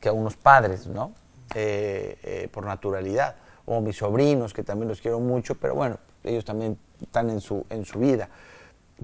que 0.00 0.08
a 0.08 0.12
unos 0.12 0.36
padres, 0.36 0.86
¿no? 0.86 1.12
Eh, 1.54 2.18
eh, 2.22 2.48
por 2.52 2.64
naturalidad. 2.64 3.36
O 3.66 3.80
mis 3.80 3.96
sobrinos, 3.96 4.52
que 4.52 4.62
también 4.62 4.88
los 4.88 5.00
quiero 5.00 5.20
mucho, 5.20 5.54
pero 5.54 5.74
bueno, 5.74 5.98
ellos 6.22 6.44
también 6.44 6.76
están 7.00 7.30
en 7.30 7.40
su, 7.40 7.64
en 7.70 7.84
su 7.84 7.98
vida. 7.98 8.28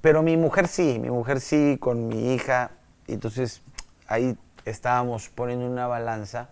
Pero 0.03 0.23
mi 0.23 0.37
mujer 0.37 0.69
sí, 0.69 0.99
mi 0.99 1.11
mujer 1.11 1.41
sí, 1.41 1.79
con 1.81 2.09
mi 2.09 2.35
hija. 2.35 2.73
Entonces 3.07 3.63
ahí 4.07 4.37
estábamos 4.65 5.29
poniendo 5.31 5.67
una 5.67 5.87
balanza 5.87 6.51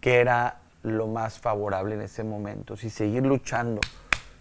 que 0.00 0.20
era 0.20 0.60
lo 0.82 1.06
más 1.06 1.38
favorable 1.38 1.94
en 1.94 2.02
ese 2.02 2.24
momento, 2.24 2.76
si 2.76 2.90
seguir 2.90 3.24
luchando 3.24 3.80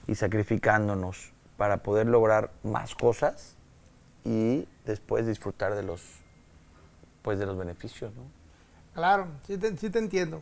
y 0.07 0.15
sacrificándonos 0.15 1.31
para 1.57 1.77
poder 1.77 2.07
lograr 2.07 2.51
más 2.63 2.95
cosas 2.95 3.55
y 4.23 4.67
después 4.85 5.25
disfrutar 5.25 5.75
de 5.75 5.83
los 5.83 6.01
pues 7.21 7.39
de 7.39 7.45
los 7.45 7.57
beneficios, 7.57 8.13
¿no? 8.15 8.23
Claro, 8.93 9.27
sí 9.45 9.57
te, 9.57 9.75
sí 9.75 9.89
te 9.89 9.99
entiendo. 9.99 10.41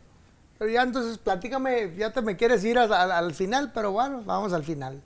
Pero 0.57 0.71
ya 0.71 0.83
entonces 0.83 1.17
platícame, 1.17 1.95
ya 1.95 2.13
te 2.13 2.21
me 2.21 2.37
quieres 2.37 2.63
ir 2.63 2.77
al 2.77 3.33
final, 3.33 3.71
pero 3.73 3.91
bueno, 3.91 4.21
vamos 4.23 4.53
al 4.53 4.63
final. 4.63 5.01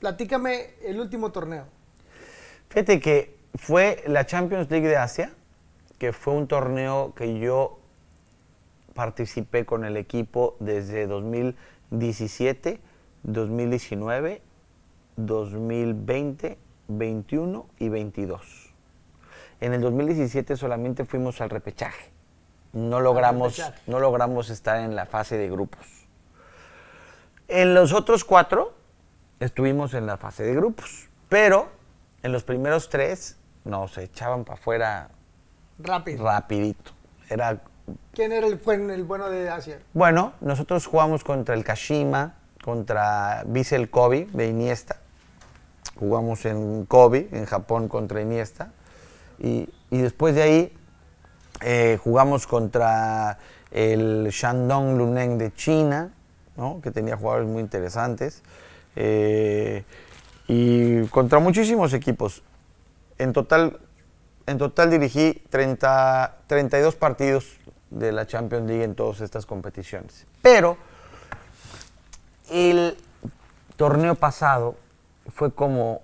Platícame 0.00 0.74
el 0.82 1.00
último 1.00 1.32
torneo. 1.32 1.64
Fíjate 2.68 3.00
que 3.00 3.36
fue 3.54 4.04
la 4.06 4.24
Champions 4.26 4.70
League 4.70 4.86
de 4.86 4.96
Asia, 4.96 5.32
que 5.98 6.12
fue 6.12 6.34
un 6.34 6.46
torneo 6.46 7.12
que 7.14 7.38
yo 7.38 7.80
participé 8.98 9.64
con 9.64 9.84
el 9.84 9.96
equipo 9.96 10.56
desde 10.58 11.06
2017, 11.06 12.80
2019, 13.22 14.42
2020, 15.14 16.58
21 16.88 17.66
y 17.78 17.88
22. 17.90 18.74
En 19.60 19.74
el 19.74 19.82
2017 19.82 20.56
solamente 20.56 21.04
fuimos 21.04 21.40
al 21.40 21.48
repechaje. 21.48 22.10
No 22.72 22.98
logramos, 22.98 23.62
no 23.86 24.00
logramos 24.00 24.50
estar 24.50 24.80
en 24.80 24.96
la 24.96 25.06
fase 25.06 25.38
de 25.38 25.48
grupos. 25.48 25.86
En 27.46 27.74
los 27.74 27.92
otros 27.92 28.24
cuatro 28.24 28.74
estuvimos 29.38 29.94
en 29.94 30.06
la 30.06 30.16
fase 30.16 30.42
de 30.42 30.56
grupos, 30.56 31.08
pero 31.28 31.68
en 32.24 32.32
los 32.32 32.42
primeros 32.42 32.88
tres 32.88 33.38
nos 33.64 33.96
echaban 33.96 34.44
para 34.44 34.58
afuera 34.58 35.10
Rápido. 35.78 36.24
rapidito. 36.24 36.90
Era 37.30 37.62
¿Quién 38.12 38.32
era 38.32 38.46
el, 38.46 38.56
bueno 39.04 39.30
de 39.30 39.48
Asia? 39.48 39.78
Bueno, 39.94 40.32
nosotros 40.40 40.86
jugamos 40.86 41.24
contra 41.24 41.54
el 41.54 41.64
Kashima, 41.64 42.34
contra 42.62 43.44
Vissel 43.46 43.90
Kobe 43.90 44.28
de 44.32 44.48
Iniesta. 44.48 44.96
Jugamos 45.98 46.44
en 46.44 46.84
Kobe, 46.86 47.28
en 47.32 47.44
Japón, 47.44 47.88
contra 47.88 48.20
Iniesta. 48.20 48.72
Y, 49.38 49.68
después 49.90 50.34
de 50.34 50.42
ahí 50.42 50.72
eh, 51.62 51.98
jugamos 52.02 52.46
contra 52.46 53.38
el 53.70 54.28
Shandong 54.30 54.96
Luneng 54.96 55.38
de 55.38 55.52
China, 55.54 56.12
que 56.82 56.90
tenía 56.90 57.16
jugadores 57.16 57.48
muy 57.48 57.60
interesantes. 57.60 58.42
Eh, 58.96 59.84
y 60.48 61.04
contra 61.06 61.38
muchísimos 61.38 61.92
equipos. 61.92 62.42
En 63.18 63.32
total, 63.32 63.78
en 64.46 64.58
total 64.58 64.90
dirigí 64.90 65.42
30, 65.50 66.36
32 66.46 66.96
partidos 66.96 67.57
de 67.90 68.12
la 68.12 68.26
Champions 68.26 68.66
League 68.66 68.84
en 68.84 68.94
todas 68.94 69.20
estas 69.20 69.46
competiciones. 69.46 70.26
Pero 70.42 70.76
el 72.50 72.96
torneo 73.76 74.14
pasado 74.14 74.76
fue 75.28 75.52
como 75.52 76.02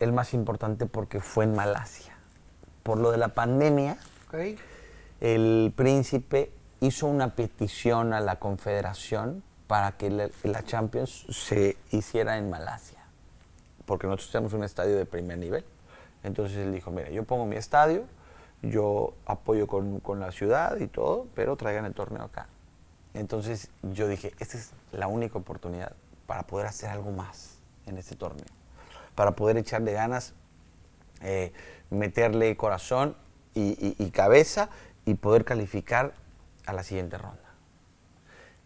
el 0.00 0.12
más 0.12 0.34
importante 0.34 0.86
porque 0.86 1.20
fue 1.20 1.44
en 1.44 1.54
Malasia. 1.54 2.14
Por 2.82 2.98
lo 2.98 3.10
de 3.10 3.18
la 3.18 3.28
pandemia, 3.28 3.98
el 5.20 5.72
príncipe 5.74 6.52
hizo 6.80 7.06
una 7.06 7.34
petición 7.34 8.12
a 8.12 8.20
la 8.20 8.36
confederación 8.36 9.42
para 9.66 9.92
que 9.92 10.10
la, 10.10 10.62
Champions 10.64 11.26
se 11.28 11.76
hiciera 11.90 12.38
en 12.38 12.50
Malasia, 12.50 13.02
porque 13.84 14.06
nosotros 14.06 14.30
tenemos 14.30 14.52
un 14.52 14.62
estadio 14.62 14.96
de 14.96 15.04
primer 15.06 15.38
nivel. 15.38 15.64
Entonces 16.22 16.58
él 16.58 16.72
dijo, 16.72 16.90
mira, 16.90 17.10
yo 17.10 17.24
pongo 17.24 17.46
mi 17.46 17.56
estadio, 17.56 18.04
yo 18.62 19.14
apoyo 19.26 19.66
con, 19.66 20.00
con 20.00 20.20
la 20.20 20.32
ciudad 20.32 20.78
y 20.78 20.86
todo, 20.86 21.26
pero 21.34 21.56
traigan 21.56 21.84
el 21.84 21.94
torneo 21.94 22.24
acá. 22.24 22.48
Entonces 23.14 23.70
yo 23.82 24.08
dije, 24.08 24.32
esta 24.38 24.58
es 24.58 24.72
la 24.92 25.06
única 25.06 25.38
oportunidad 25.38 25.92
para 26.26 26.46
poder 26.46 26.66
hacer 26.66 26.90
algo 26.90 27.12
más 27.12 27.58
en 27.86 27.96
este 27.96 28.16
torneo, 28.16 28.46
para 29.14 29.32
poder 29.32 29.56
echarle 29.56 29.92
ganas, 29.92 30.34
eh, 31.22 31.52
meterle 31.90 32.56
corazón 32.56 33.16
y, 33.54 34.10
cabeza 34.10 34.68
y 35.06 35.14
poder 35.14 35.46
calificar 35.46 36.12
a 36.66 36.74
la 36.74 36.82
siguiente 36.82 37.16
ronda. 37.16 37.40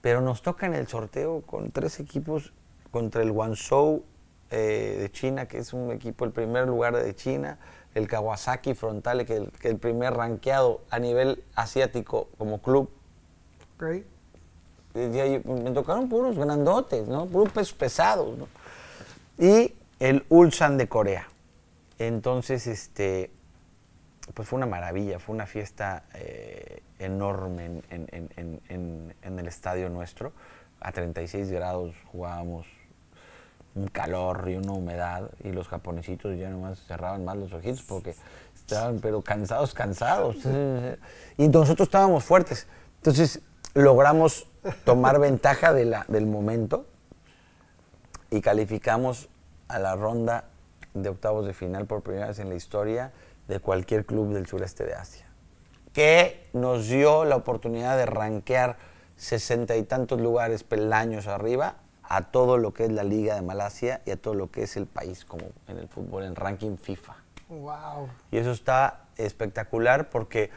Pero 0.01 0.21
nos 0.21 0.43
toca 0.43 0.67
en 0.67 0.75
el 0.75 0.89
sorteo 0.89 1.43
con 1.43 1.71
tres 1.71 2.01
equipos 2.01 2.53
contra 2.91 3.23
el 3.23 3.31
Guangzhou 3.31 4.05
eh, 4.51 4.97
de 4.99 5.13
China, 5.13 5.47
que 5.47 5.59
es 5.59 5.73
un 5.73 5.93
equipo, 5.93 6.25
el 6.25 6.33
primer 6.33 6.67
lugar 6.67 6.97
de 6.97 7.15
China, 7.15 7.59
el 7.95 8.07
Kawasaki 8.07 8.75
Frontale, 8.75 9.27
que 9.27 9.49
el, 9.63 9.79
primer 9.79 10.15
rankeado 10.15 10.83
a 10.91 10.99
nivel 10.99 11.43
asiático 11.55 12.29
como 12.39 12.61
club. 12.61 12.91
me 14.95 15.71
tocaron 15.73 16.09
puros 16.09 16.37
grandotes, 16.37 17.09
¿no? 17.09 17.27
Puros 17.27 17.53
pesos 17.53 17.75
pesados, 17.75 18.39
Y 19.39 19.75
el 19.99 20.25
Ulsan 20.29 20.79
de 20.79 20.89
Corea. 20.89 21.29
Entonces, 21.99 22.67
este, 22.67 23.31
pues 24.35 24.49
fue 24.49 24.57
una 24.57 24.67
maravilla, 24.67 25.19
fue 25.19 25.35
una 25.35 25.47
fiesta 25.47 26.05
eh, 26.15 26.83
enorme 26.99 27.83
en, 27.91 29.39
el 29.39 29.47
estadio 29.47 29.89
nuestro. 29.89 30.33
A 30.81 30.93
36 30.93 31.51
grados 31.51 31.95
jugábamos 32.11 32.67
un 33.75 33.89
calor 33.89 34.49
y 34.49 34.57
una 34.57 34.73
humedad 34.73 35.31
y 35.45 35.53
los 35.53 35.69
japonesitos 35.69 36.37
ya 36.37 36.51
nomás 36.51 36.81
cerraban 36.87 37.25
más 37.25 37.37
los 37.37 37.53
ojitos 37.53 37.83
porque 37.83 38.15
estaban 38.55 39.01
pero 39.01 39.23
cansados, 39.23 39.75
cansados. 39.75 40.37
Y 41.37 41.49
nosotros 41.49 41.89
estábamos 41.89 42.25
fuertes. 42.25 42.67
Entonces 42.97 43.41
logramos 43.75 44.47
tomar 44.85 45.21
ventaja 45.21 45.73
de 45.73 45.85
la, 45.85 46.05
del 46.09 46.27
momento 46.27 46.87
y 48.31 48.41
calificamos 48.41 49.29
a 49.69 49.79
la 49.79 49.97
ronda 49.97 50.45
de 50.95 51.09
octavos 51.09 51.47
de 51.47 51.55
final 51.55 51.87
por 51.87 52.03
primera 52.03 52.29
vez 52.29 52.39
en 52.41 52.49
la 52.49 52.57
historia 52.57 53.13
de 53.49 53.61
cualquier 53.61 54.05
club 54.05 54.33
del 54.33 54.47
sureste 54.47 54.85
de 54.85 54.95
Asia, 54.95 55.27
que 55.93 56.49
nos 56.53 56.89
dio 56.89 57.25
la 57.25 57.37
oportunidad 57.37 57.97
de 57.97 58.07
rankear 58.07 58.77
sesenta 59.17 59.77
y 59.77 59.83
tantos 59.83 60.21
lugares 60.21 60.65
peldaños 60.65 61.27
arriba 61.27 61.77
a 62.11 62.23
todo 62.33 62.59
lo 62.59 62.75
que 62.75 62.85
es 62.85 62.91
la 62.91 63.05
Liga 63.05 63.37
de 63.37 63.43
Malasia 63.43 64.03
y 64.05 64.11
a 64.11 64.21
todo 64.21 64.35
lo 64.35 64.51
que 64.51 64.65
es 64.65 64.77
el 64.77 64.87
país 64.87 65.25
como 65.25 65.47
en 65.69 65.79
el 65.79 65.87
fútbol, 65.89 66.25
en 66.25 66.35
ranking 66.35 66.77
FIFA. 66.77 67.15
Wow. 67.49 68.09
Y 68.33 68.39
eso 68.39 68.51
está 68.51 69.05
espectacular 69.17 70.11
porque 70.11 70.51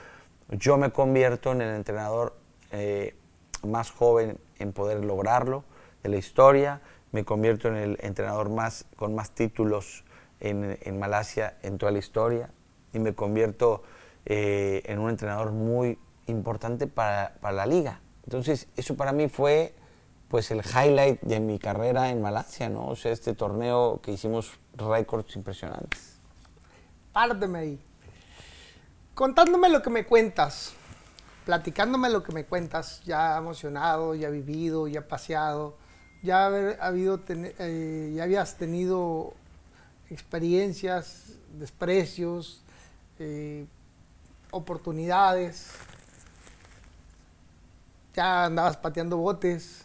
yo 0.49 0.77
me 0.77 0.91
convierto 0.91 1.51
en 1.51 1.61
el 1.61 1.75
entrenador 1.75 2.35
eh, 2.71 3.15
más 3.61 3.91
joven 3.91 4.39
en 4.57 4.73
poder 4.73 5.05
lograrlo 5.05 5.63
de 6.01 6.09
la 6.09 6.17
historia, 6.17 6.81
me 7.11 7.23
convierto 7.23 7.67
en 7.67 7.75
el 7.75 7.97
entrenador 8.01 8.49
más 8.49 8.85
con 8.95 9.13
más 9.13 9.29
títulos 9.29 10.05
en, 10.39 10.79
en 10.81 10.97
Malasia 10.97 11.57
en 11.61 11.77
toda 11.77 11.91
la 11.91 11.99
historia, 11.99 12.49
y 12.93 12.99
me 12.99 13.13
convierto 13.13 13.83
eh, 14.25 14.81
en 14.85 14.97
un 14.97 15.11
entrenador 15.11 15.51
muy 15.51 15.99
importante 16.25 16.87
para, 16.87 17.35
para, 17.41 17.53
la 17.53 17.67
liga. 17.67 18.01
Entonces, 18.23 18.67
eso 18.75 18.97
para 18.97 19.11
mí 19.11 19.29
fue 19.29 19.75
pues 20.33 20.49
el 20.49 20.63
highlight 20.65 21.21
de 21.21 21.39
mi 21.39 21.59
carrera 21.59 22.09
en 22.09 22.19
Malasia, 22.19 22.67
¿no? 22.67 22.87
O 22.87 22.95
sea, 22.95 23.11
este 23.11 23.35
torneo 23.35 23.99
que 24.01 24.13
hicimos 24.13 24.53
récords 24.75 25.35
impresionantes. 25.35 26.15
Párteme 27.11 27.59
ahí. 27.59 27.79
Contándome 29.13 29.69
lo 29.69 29.83
que 29.83 29.91
me 29.91 30.07
cuentas, 30.07 30.73
platicándome 31.45 32.09
lo 32.09 32.23
que 32.23 32.31
me 32.31 32.45
cuentas, 32.45 33.03
ya 33.05 33.37
emocionado, 33.37 34.15
ya 34.15 34.31
vivido, 34.31 34.87
ya 34.87 35.07
paseado, 35.07 35.77
ya 36.23 36.47
haber 36.47 36.81
habido 36.81 37.21
eh, 37.27 38.13
ya 38.15 38.23
habías 38.23 38.57
tenido 38.57 39.35
experiencias, 40.09 41.33
desprecios, 41.59 42.63
eh, 43.19 43.67
oportunidades, 44.49 45.73
ya 48.15 48.45
andabas 48.45 48.77
pateando 48.77 49.17
botes. 49.17 49.82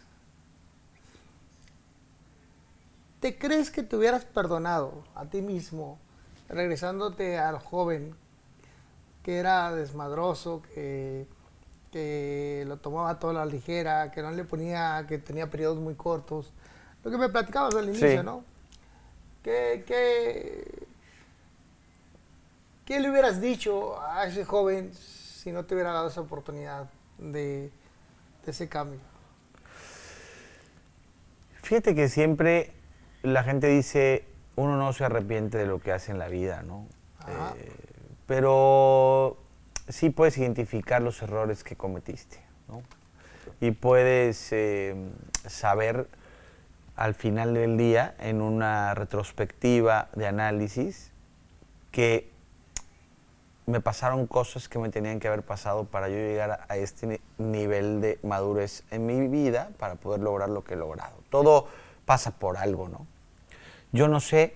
¿Te 3.19 3.37
crees 3.37 3.71
que 3.71 3.83
te 3.83 3.95
hubieras 3.95 4.25
perdonado 4.25 5.03
a 5.15 5.25
ti 5.25 5.41
mismo, 5.41 5.99
regresándote 6.47 7.37
al 7.37 7.59
joven 7.59 8.15
que 9.23 9.37
era 9.37 9.73
desmadroso, 9.73 10.61
que, 10.73 11.27
que 11.91 12.63
lo 12.67 12.77
tomaba 12.77 13.19
toda 13.19 13.33
la 13.33 13.45
ligera, 13.45 14.11
que 14.11 14.21
no 14.21 14.31
le 14.31 14.43
ponía, 14.45 15.05
que 15.07 15.17
tenía 15.17 15.49
periodos 15.49 15.79
muy 15.79 15.95
cortos? 15.95 16.53
Lo 17.03 17.11
que 17.11 17.17
me 17.17 17.29
platicabas 17.29 17.75
al 17.75 17.89
inicio, 17.89 18.23
¿no? 18.23 18.43
Que, 19.43 19.83
que 19.85 20.87
¿Qué 22.89 22.99
le 22.99 23.11
hubieras 23.11 23.39
dicho 23.39 24.01
a 24.01 24.25
ese 24.25 24.43
joven 24.45 24.91
si 24.95 25.51
no 25.51 25.63
te 25.63 25.75
hubiera 25.75 25.91
dado 25.91 26.07
esa 26.07 26.21
oportunidad 26.21 26.89
de, 27.19 27.69
ese 28.47 28.67
cambio? 28.67 28.99
Fíjate 31.61 31.93
que 31.93 32.09
siempre 32.09 32.73
la 33.23 33.43
gente 33.43 33.67
dice, 33.67 34.25
uno 34.55 34.77
no 34.77 34.93
se 34.93 35.05
arrepiente 35.05 35.57
de 35.57 35.65
lo 35.65 35.79
que 35.79 35.91
hace 35.91 36.11
en 36.11 36.19
la 36.19 36.27
vida, 36.27 36.63
¿no? 36.63 36.87
Eh, 37.27 37.71
pero 38.25 39.37
sí 39.87 40.09
puedes 40.09 40.37
identificar 40.37 41.01
los 41.01 41.21
errores 41.21 41.63
que 41.63 41.75
cometiste, 41.75 42.39
¿no? 42.67 42.81
Y 43.61 43.71
puedes 43.71 44.51
eh, 44.51 44.95
saber 45.47 46.07
al 46.95 47.13
final 47.13 47.53
del 47.53 47.77
día, 47.77 48.13
en 48.19 48.41
una 48.41 48.93
retrospectiva 48.93 50.09
de 50.15 50.27
análisis, 50.27 51.11
que 51.91 52.29
me 53.67 53.79
pasaron 53.79 54.27
cosas 54.27 54.67
que 54.67 54.79
me 54.79 54.89
tenían 54.89 55.19
que 55.19 55.29
haber 55.29 55.43
pasado 55.43 55.85
para 55.85 56.09
yo 56.09 56.15
llegar 56.15 56.65
a, 56.67 56.75
este 56.75 57.21
nivel 57.37 58.01
de 58.01 58.19
madurez 58.23 58.83
en 58.91 59.05
mi 59.05 59.27
vida 59.27 59.69
para 59.77 59.95
poder 59.95 60.19
lograr 60.19 60.49
lo 60.49 60.63
que 60.63 60.73
he 60.73 60.77
logrado. 60.77 61.15
Todo 61.29 61.67
pasa 62.09 62.31
por 62.31 62.57
algo, 62.57 62.89
¿no? 62.89 63.05
Yo 63.91 64.07
no 64.07 64.19
sé 64.19 64.55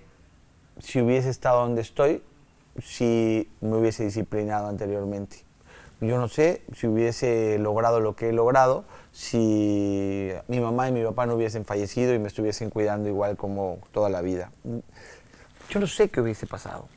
si 0.80 1.00
hubiese 1.00 1.30
estado 1.30 1.62
donde 1.62 1.84
estoy 1.84 2.24
si 2.82 3.48
me 3.62 3.78
hubiese 3.78 4.06
disciplinado 4.06 4.70
anteriormente. 4.70 5.46
Yo 6.02 6.18
no 6.18 6.30
sé 6.30 6.64
si 6.76 6.88
hubiese 6.88 7.60
logrado 7.60 8.00
lo 8.00 8.16
que 8.16 8.30
he 8.30 8.34
logrado 8.34 8.86
si 9.12 10.32
mi 10.48 10.62
mamá 10.62 10.90
y 10.90 10.94
mi 10.94 11.04
papá 11.04 11.28
no 11.28 11.36
hubiesen 11.36 11.64
fallecido 11.64 12.16
y 12.16 12.18
me 12.18 12.28
estuviesen 12.28 12.72
cuidando 12.72 13.08
igual 13.08 13.38
como 13.38 13.78
toda 13.92 14.10
la 14.10 14.22
vida. 14.24 14.52
Yo 15.70 15.80
no 15.80 15.86
sé 15.86 16.10
qué 16.10 16.22
hubiese 16.22 16.48
pasado. 16.48 16.88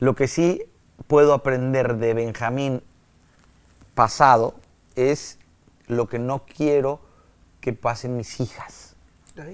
Lo 0.00 0.16
que 0.16 0.26
sí 0.26 0.64
puedo 1.06 1.34
aprender 1.34 1.98
de 1.98 2.14
Benjamín 2.14 2.82
pasado 3.94 4.54
es 4.96 5.38
lo 5.86 6.08
que 6.08 6.18
no 6.18 6.46
quiero 6.46 6.98
que 7.60 7.72
pasen 7.72 8.16
mis 8.16 8.40
hijas. 8.40 8.89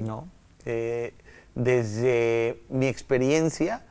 ¿No? 0.00 0.28
Eh, 0.64 1.14
desde 1.54 2.62
mi 2.68 2.86
experiencia, 2.86 3.84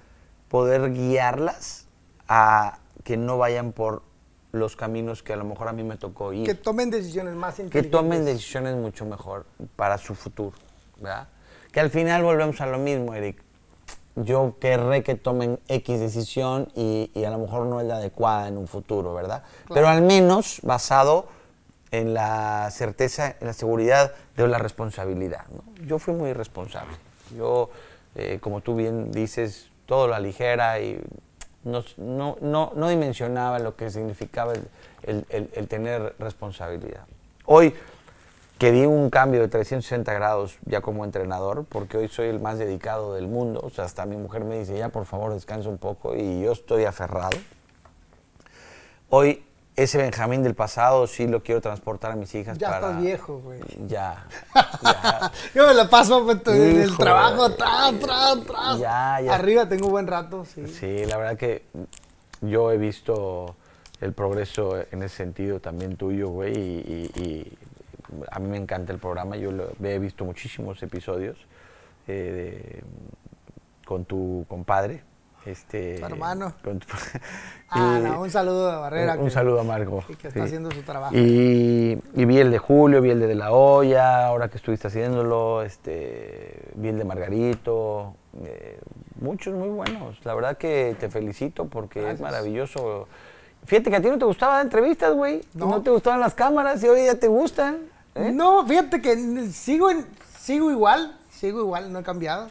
poder 0.50 0.94
guiarlas 0.94 1.88
a 2.28 2.80
que 3.04 3.18
no 3.18 3.38
vayan 3.38 3.72
por 3.72 4.04
los 4.52 4.76
caminos 4.76 5.22
que 5.22 5.34
a 5.34 5.36
lo 5.36 5.44
mejor 5.44 5.68
a 5.68 5.74
mí 5.74 5.84
me 5.84 5.98
tocó 5.98 6.32
ir. 6.34 6.46
Que 6.46 6.56
tomen 6.56 6.90
decisiones 6.90 7.36
más 7.36 7.60
inteligentes. 7.60 7.84
Que 7.84 7.90
tomen 7.90 8.26
decisiones 8.26 8.76
mucho 8.76 9.06
mejor 9.06 9.46
para 9.76 9.98
su 9.98 10.16
futuro, 10.16 10.56
¿verdad? 10.98 11.28
Que 11.72 11.80
al 11.80 11.90
final 11.90 12.24
volvemos 12.24 12.62
a 12.62 12.66
lo 12.66 12.78
mismo, 12.78 13.14
Eric 13.14 13.46
yo 14.16 14.56
querré 14.60 15.04
que 15.04 15.16
tomen 15.16 15.60
X 15.68 16.00
decisión 16.00 16.70
y, 16.74 17.12
a 17.26 17.30
lo 17.30 17.40
mejor 17.40 17.66
no 17.66 17.82
es 17.82 17.88
la 17.88 17.98
adecuada 17.98 18.48
en 18.48 18.58
un 18.58 18.68
futuro, 18.68 19.14
¿verdad? 19.14 19.44
Pero 19.74 19.88
al 19.88 20.02
menos 20.02 20.60
basado 20.64 21.28
en 22.00 22.14
la 22.14 22.70
certeza, 22.72 23.36
en 23.40 23.48
la 23.48 23.54
seguridad 23.54 24.14
de 24.36 24.48
la 24.48 24.58
responsabilidad. 24.58 25.46
Yo 25.86 26.00
fui 26.00 26.14
muy 26.14 26.34
responsable. 26.34 26.94
Yo, 27.36 27.70
eh, 28.16 28.40
como 28.42 28.62
tú 28.62 28.76
bien 28.76 29.12
dices, 29.12 29.68
todo 29.86 30.08
lo 30.08 30.20
ligera 30.20 30.80
y 30.80 31.00
no, 31.64 31.84
no, 31.98 32.38
no, 32.42 32.90
dimensionaba 32.90 33.60
lo 33.60 33.76
que 33.76 33.90
significaba 33.90 34.54
el, 35.04 35.26
el 35.30 35.68
tener 35.68 36.16
responsabilidad. 36.20 37.06
Hoy 37.46 37.74
que 38.58 38.72
di 38.72 38.86
un 38.86 39.10
cambio 39.10 39.42
de 39.42 39.48
360 39.50 40.14
grados 40.14 40.58
ya 40.66 40.82
como 40.82 41.04
entrenador, 41.04 41.66
porque 41.68 41.98
hoy 41.98 42.08
soy 42.08 42.30
el 42.30 42.40
más 42.40 42.58
dedicado 42.58 43.14
del 43.14 43.28
mundo. 43.28 43.60
O 43.64 43.70
sea, 43.70 43.86
hasta 43.86 44.06
mi 44.06 44.16
mujer 44.16 44.46
me 44.46 44.60
dice, 44.60 44.78
ya 44.78 44.90
por 44.90 45.06
favor 45.06 45.34
descansa 45.34 45.68
un 45.68 45.78
poco 45.78 46.16
y 46.16 46.42
yo 46.42 46.54
estoy 46.54 46.86
aferrado. 46.86 47.38
Hoy 49.10 49.45
ese 49.76 49.98
Benjamín 49.98 50.42
del 50.42 50.56
pasado 50.56 51.06
sí 51.06 51.28
lo 51.28 51.44
quiero 51.44 51.62
transportar 51.62 52.12
a 52.12 52.16
mis 52.16 52.34
hijas. 52.36 52.58
Ya 52.58 52.76
estás 52.76 53.02
viejo, 53.02 53.40
güey. 53.40 53.60
Ya, 53.88 54.26
Yo 55.54 55.68
me 55.68 55.74
la 55.74 55.90
paso 55.90 56.24
pues, 56.24 56.40
en 56.48 56.82
el 56.82 56.98
trabajo, 56.98 57.44
atrás, 57.44 57.94
atrás, 57.94 58.38
atrás. 58.38 58.80
Ya, 58.80 59.20
ya. 59.22 59.36
Arriba 59.36 59.68
tengo 59.68 59.88
un 59.88 59.92
buen 59.92 60.08
rato, 60.08 60.46
sí. 60.46 60.68
Sí, 60.68 61.06
la 61.06 61.18
verdad 61.18 61.38
que 61.38 61.64
yo 62.42 62.72
he 62.72 62.78
visto 62.78 63.56
el 64.02 64.14
progreso 64.14 64.78
en 64.92 65.04
ese 65.04 65.16
sentido 65.16 65.60
también 65.60 65.98
tuyo, 65.98 66.30
güey, 66.30 66.54
y, 66.58 67.58
a 68.32 68.40
mí 68.40 68.48
me 68.48 68.58
encanta 68.58 68.94
el 68.94 69.00
programa. 69.00 69.36
Yo 69.36 69.52
lo, 69.52 69.72
he 69.84 70.00
visto 70.00 70.26
muchísimos 70.26 70.82
episodios 70.84 71.38
eh, 72.08 72.82
con 73.86 74.06
tu 74.06 74.46
compadre, 74.48 75.04
este, 75.46 76.00
hermano. 76.02 76.54
ah, 77.70 78.18
un 78.20 78.32
saludo 78.32 78.72
a 78.72 78.80
Barrera. 78.80 79.16
Un, 79.16 79.30
saludo 79.30 79.60
a 79.60 79.64
Marco. 79.64 80.04
Que 80.22 80.28
está 80.28 80.44
haciendo 80.44 80.72
su 80.72 80.82
trabajo. 80.82 81.16
Y, 81.16 81.96
vi 82.14 82.38
el 82.40 82.52
de 82.52 82.58
Julio, 82.58 83.02
vi 83.02 83.12
el 83.12 83.20
de, 83.20 83.28
de 83.28 83.36
La 83.36 83.52
Hoya, 83.52 84.26
ahora 84.26 84.50
que 84.50 84.58
estuviste 84.58 84.88
haciéndolo, 84.88 85.62
este, 85.62 86.72
vi 86.76 86.90
el 86.90 86.98
de 86.98 87.04
Margarito. 87.04 88.16
Eh, 88.44 88.80
muchos 89.22 89.54
muy 89.54 89.70
buenos. 89.70 90.18
La 90.26 90.34
verdad 90.34 90.58
que 90.58 90.96
te 91.00 91.10
felicito 91.10 91.66
porque 91.66 92.12
es 92.12 92.20
maravilloso. 92.20 93.08
Fíjate 93.66 93.90
que 93.90 93.96
a 93.96 94.02
ti 94.02 94.10
no 94.10 94.18
te 94.18 94.26
gustaban 94.26 94.58
las 94.58 94.66
entrevistas, 94.66 95.14
güey. 95.14 95.42
No. 95.54 95.68
no 95.68 95.82
te 95.82 95.92
gustaban 95.92 96.20
las 96.20 96.34
cámaras 96.34 96.84
y 96.84 96.88
hoy 96.88 97.06
ya 97.06 97.16
te 97.16 97.28
gustan. 97.28 97.78
¿eh? 98.16 98.32
No, 98.32 98.66
fíjate 98.66 99.02
que 99.02 99.16
sigo, 99.52 99.90
sigo 100.38 100.72
igual, 100.72 101.18
sigo 101.30 101.62
igual, 101.62 101.92
no 101.92 102.00
he 102.00 102.04
cambiado 102.04 102.50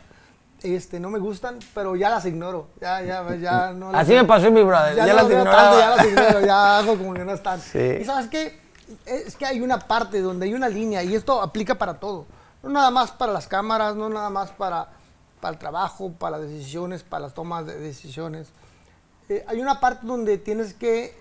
este, 0.65 1.01
no 1.01 1.11
me 1.11 1.19
gustan, 1.19 1.59
pero 1.75 1.97
ya 1.97 2.11
las 2.11 2.25
ignoro. 2.25 2.69
Ya, 2.81 3.03
ya, 3.03 3.35
ya 3.37 3.73
no 3.73 3.91
Así 3.91 4.13
me 4.13 4.25
pasó 4.25 4.51
mi 4.51 4.63
brother. 4.63 4.97
Ya, 4.97 5.13
las 5.13 5.25
ignoro. 5.25 5.51
ya 5.51 5.91
las 5.97 6.07
ignoro, 6.09 6.41
ya 6.41 6.79
hago 6.79 6.97
como 6.97 7.15
que 7.15 7.25
no 7.25 7.33
están. 7.33 7.61
Y 7.61 8.05
sabes 8.05 8.29
qué? 8.29 8.61
Es 9.07 9.37
que 9.37 9.47
hay 9.47 9.61
una 9.61 9.79
parte 9.79 10.21
donde 10.21 10.47
hay 10.47 10.55
una 10.55 10.69
línea 10.69 11.03
y 11.03 11.15
esto 11.15 11.41
aplica 11.41 11.75
para 11.75 11.95
todo. 11.95 12.27
No 12.63 12.71
nada 12.71 12.91
más 12.91 13.11
para 13.13 13.33
las 13.33 13.47
cámaras, 13.47 13.95
no 13.97 14.09
nada 14.09 14.31
más 14.31 14.51
para, 14.51 14.89
para 15.41 15.53
el 15.53 15.59
trabajo, 15.59 16.13
para 16.13 16.39
las 16.39 16.49
decisiones, 16.49 17.03
para 17.03 17.25
las 17.25 17.35
tomas 17.35 17.67
de 17.67 17.79
decisiones. 17.79 18.49
Eh, 19.29 19.45
hay 19.47 19.61
una 19.61 19.81
parte 19.81 20.07
donde 20.07 20.39
tienes 20.39 20.75
que 20.75 21.17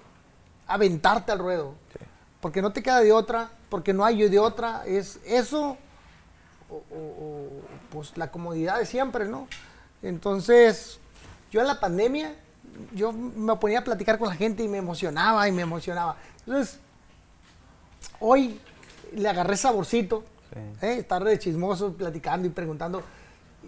aventarte 0.68 1.32
al 1.32 1.40
ruedo. 1.40 1.74
Porque 2.40 2.62
no 2.62 2.74
te 2.74 2.84
queda 2.84 3.00
de 3.00 3.12
otra, 3.14 3.50
porque 3.70 3.94
no 3.94 4.04
hay 4.04 4.28
de 4.28 4.40
otra. 4.40 4.84
Es 4.86 5.20
eso 5.26 5.78
o, 6.70 7.50
pues 7.94 8.18
la 8.18 8.32
comodidad 8.32 8.80
de 8.80 8.88
siempre, 8.88 9.26
¿no? 9.26 9.48
Entonces, 10.02 11.00
yo 11.52 11.62
en 11.62 11.68
la 11.68 11.80
pandemia, 11.80 12.36
yo 12.92 13.14
me 13.14 13.56
ponía 13.58 13.80
a 13.80 13.84
platicar 13.84 14.18
con 14.18 14.28
la 14.30 14.36
gente 14.36 14.64
y 14.64 14.68
me 14.68 14.80
emocionaba 14.80 15.48
y 15.48 15.52
me 15.52 15.62
emocionaba. 15.62 16.18
Entonces, 16.40 16.80
hoy 18.20 18.60
le 19.14 19.30
agarré 19.30 19.56
saborcito, 19.56 20.24
¿eh? 20.82 20.98
estar 20.98 21.24
de 21.24 21.38
chismoso, 21.38 21.94
platicando 21.94 22.48
y 22.48 22.50
preguntando, 22.50 23.04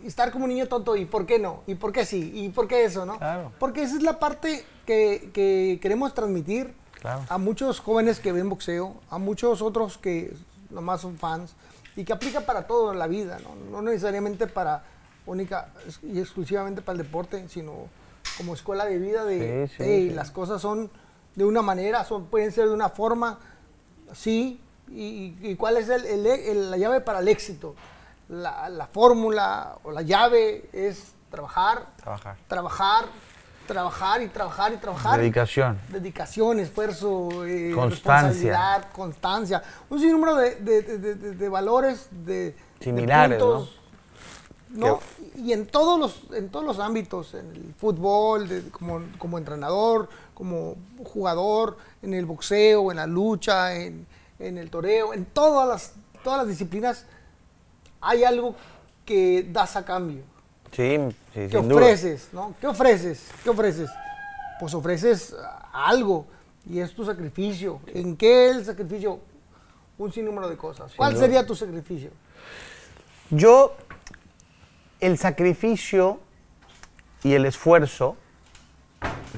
estar 0.03 0.31
como 0.31 0.45
un 0.45 0.49
niño 0.49 0.68
tonto, 0.68 0.95
¿y 0.95 1.06
por 1.06 1.27
qué 1.27 1.38
no? 1.38 1.61
¿Y 1.68 1.76
por 1.76 1.93
qué 1.93 2.03
sí? 2.03 2.31
¿Y 2.34 2.49
por 2.49 2.68
qué 2.68 2.84
eso, 2.84 3.06
no? 3.06 3.19
Porque 3.60 3.84
esa 3.84 3.95
es 3.95 4.02
la 4.02 4.18
parte 4.18 4.65
que, 4.88 5.80
queremos 5.81 6.15
transmitir 6.15 6.73
a 7.03 7.38
muchos 7.38 7.80
jóvenes 7.80 8.19
que 8.19 8.31
ven 8.31 8.49
boxeo, 8.49 8.95
a 9.11 9.19
muchos 9.19 9.61
otros 9.61 9.99
que 9.99 10.35
nomás 10.72 11.02
son 11.02 11.18
fans, 11.18 11.53
y 11.95 12.03
que 12.03 12.13
aplica 12.13 12.41
para 12.41 12.67
todo 12.67 12.91
en 12.91 12.99
la 12.99 13.07
vida, 13.07 13.39
no, 13.72 13.81
necesariamente 13.81 14.47
para 14.47 14.84
única 15.26 15.69
y 16.03 16.19
exclusivamente 16.19 16.81
para 16.81 16.97
el 16.97 17.05
deporte, 17.05 17.47
sino 17.49 17.88
como 18.38 18.53
escuela 18.53 18.85
de 18.85 18.97
vida 18.97 19.23
de 19.23 20.11
las 20.13 20.31
cosas 20.31 20.61
son 20.61 20.89
de 21.35 21.45
una 21.45 21.61
manera, 21.61 22.03
son, 22.03 22.26
pueden 22.26 22.51
ser 22.51 22.67
de 22.67 22.73
una 22.73 22.89
forma, 22.89 23.39
sí, 24.13 24.59
y, 24.89 25.55
cuál 25.55 25.77
es 25.77 25.89
el, 25.89 26.69
la 26.72 26.77
llave 26.77 27.01
para 27.01 27.19
el 27.19 27.27
éxito. 27.27 27.76
La, 28.30 28.69
la 28.69 28.88
fórmula 28.88 29.77
o 29.84 29.91
la 29.91 30.01
llave 30.01 30.69
es 30.73 31.13
trabajar, 31.30 31.88
trabajar, 31.97 32.38
trabajar 32.47 33.05
trabajar 33.66 34.22
y 34.22 34.28
trabajar 34.28 34.74
y 34.74 34.78
trabajar. 34.78 35.20
Dedicación. 35.20 35.78
Dedicación, 35.90 36.60
esfuerzo, 36.60 37.46
eh, 37.46 37.72
constancia. 37.74 38.88
constancia. 38.94 39.64
Un 39.90 40.00
sinnúmero 40.00 40.36
de, 40.36 40.56
de, 40.56 41.50
valores, 41.50 42.08
de 42.12 42.56
similares, 42.80 43.42
¿no? 44.70 45.00
Y 45.38 45.54
en 45.54 45.68
todos 45.68 46.00
los 46.00 46.38
en 46.38 46.50
todos 46.50 46.66
los 46.66 46.80
ámbitos, 46.80 47.34
en 47.34 47.50
el 47.52 47.74
fútbol, 47.78 48.70
como, 48.72 49.02
como 49.18 49.38
entrenador, 49.38 50.10
como 50.34 50.76
jugador, 51.04 51.78
en 52.02 52.14
el 52.14 52.26
boxeo, 52.26 52.92
en 52.92 52.98
la 52.98 53.08
lucha, 53.08 53.76
en, 53.76 54.06
en 54.40 54.58
el 54.58 54.70
toreo, 54.70 55.14
en 55.14 55.26
todas 55.26 55.68
las 55.68 55.94
todas 56.24 56.40
las 56.40 56.48
disciplinas 56.48 57.06
hay 58.02 58.24
algo 58.24 58.56
que 59.06 59.48
das 59.52 59.76
a 59.76 59.86
cambio 59.86 60.24
Sí, 60.76 60.97
sí 61.34 61.47
¿Qué 61.49 61.57
ofreces? 61.57 62.30
¿no? 62.34 62.53
¿Qué 62.60 62.68
ofreces? 62.68 63.31
¿Qué 63.43 63.49
ofreces? 63.49 63.89
Pues 64.60 64.73
ofreces 64.73 65.35
algo 65.72 66.27
y 66.69 66.80
es 66.80 66.93
tu 66.93 67.06
sacrificio. 67.06 67.80
¿En 67.88 68.18
qué 68.18 68.49
el 68.49 68.65
sacrificio? 68.65 69.19
Un 69.97 70.11
sinnúmero 70.11 70.49
de 70.49 70.57
cosas. 70.57 70.91
¿Cuál 70.97 71.15
sería 71.15 71.45
tu 71.45 71.56
sacrificio? 71.56 72.10
Yo, 73.30 73.76
el 74.99 75.18
sacrificio 75.18 76.19
y 77.23 77.34
el 77.34 77.45
esfuerzo 77.45 78.18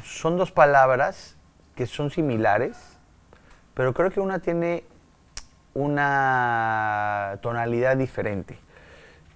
son 0.03 0.38
dos 0.38 0.51
palabras 0.51 1.35
que 1.76 1.85
son 1.85 2.09
similares, 2.09 2.77
pero 3.76 3.93
creo 3.93 4.09
que 4.09 4.19
una 4.19 4.39
tiene 4.39 4.84
una 5.76 7.38
tonalidad 7.43 7.95
diferente. 7.95 8.57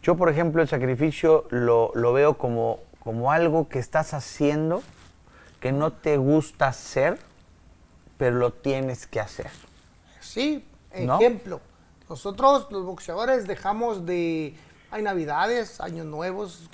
Yo, 0.02 0.16
por 0.18 0.30
ejemplo, 0.30 0.62
el 0.62 0.68
sacrificio 0.68 1.46
lo, 1.50 1.92
veo 2.14 2.38
como, 2.38 2.80
como 3.04 3.32
algo 3.32 3.70
que 3.70 3.80
estás 3.80 4.14
haciendo 4.14 4.82
que 5.60 5.72
no 5.72 5.94
te 5.94 6.18
gusta 6.18 6.70
hacer, 6.70 7.20
pero 8.18 8.36
lo 8.38 8.52
tienes 8.52 9.06
que 9.06 9.20
hacer. 9.20 9.52
Sí, 10.20 10.66
ejemplo. 10.92 11.62
Nosotros, 12.10 12.68
los 12.72 12.84
boxeadores, 12.84 13.48
dejamos 13.48 14.06
de... 14.06 14.56
Hay 14.90 15.04
navidades, 15.04 15.80
años 15.80 16.06
nuevos, 16.06 16.70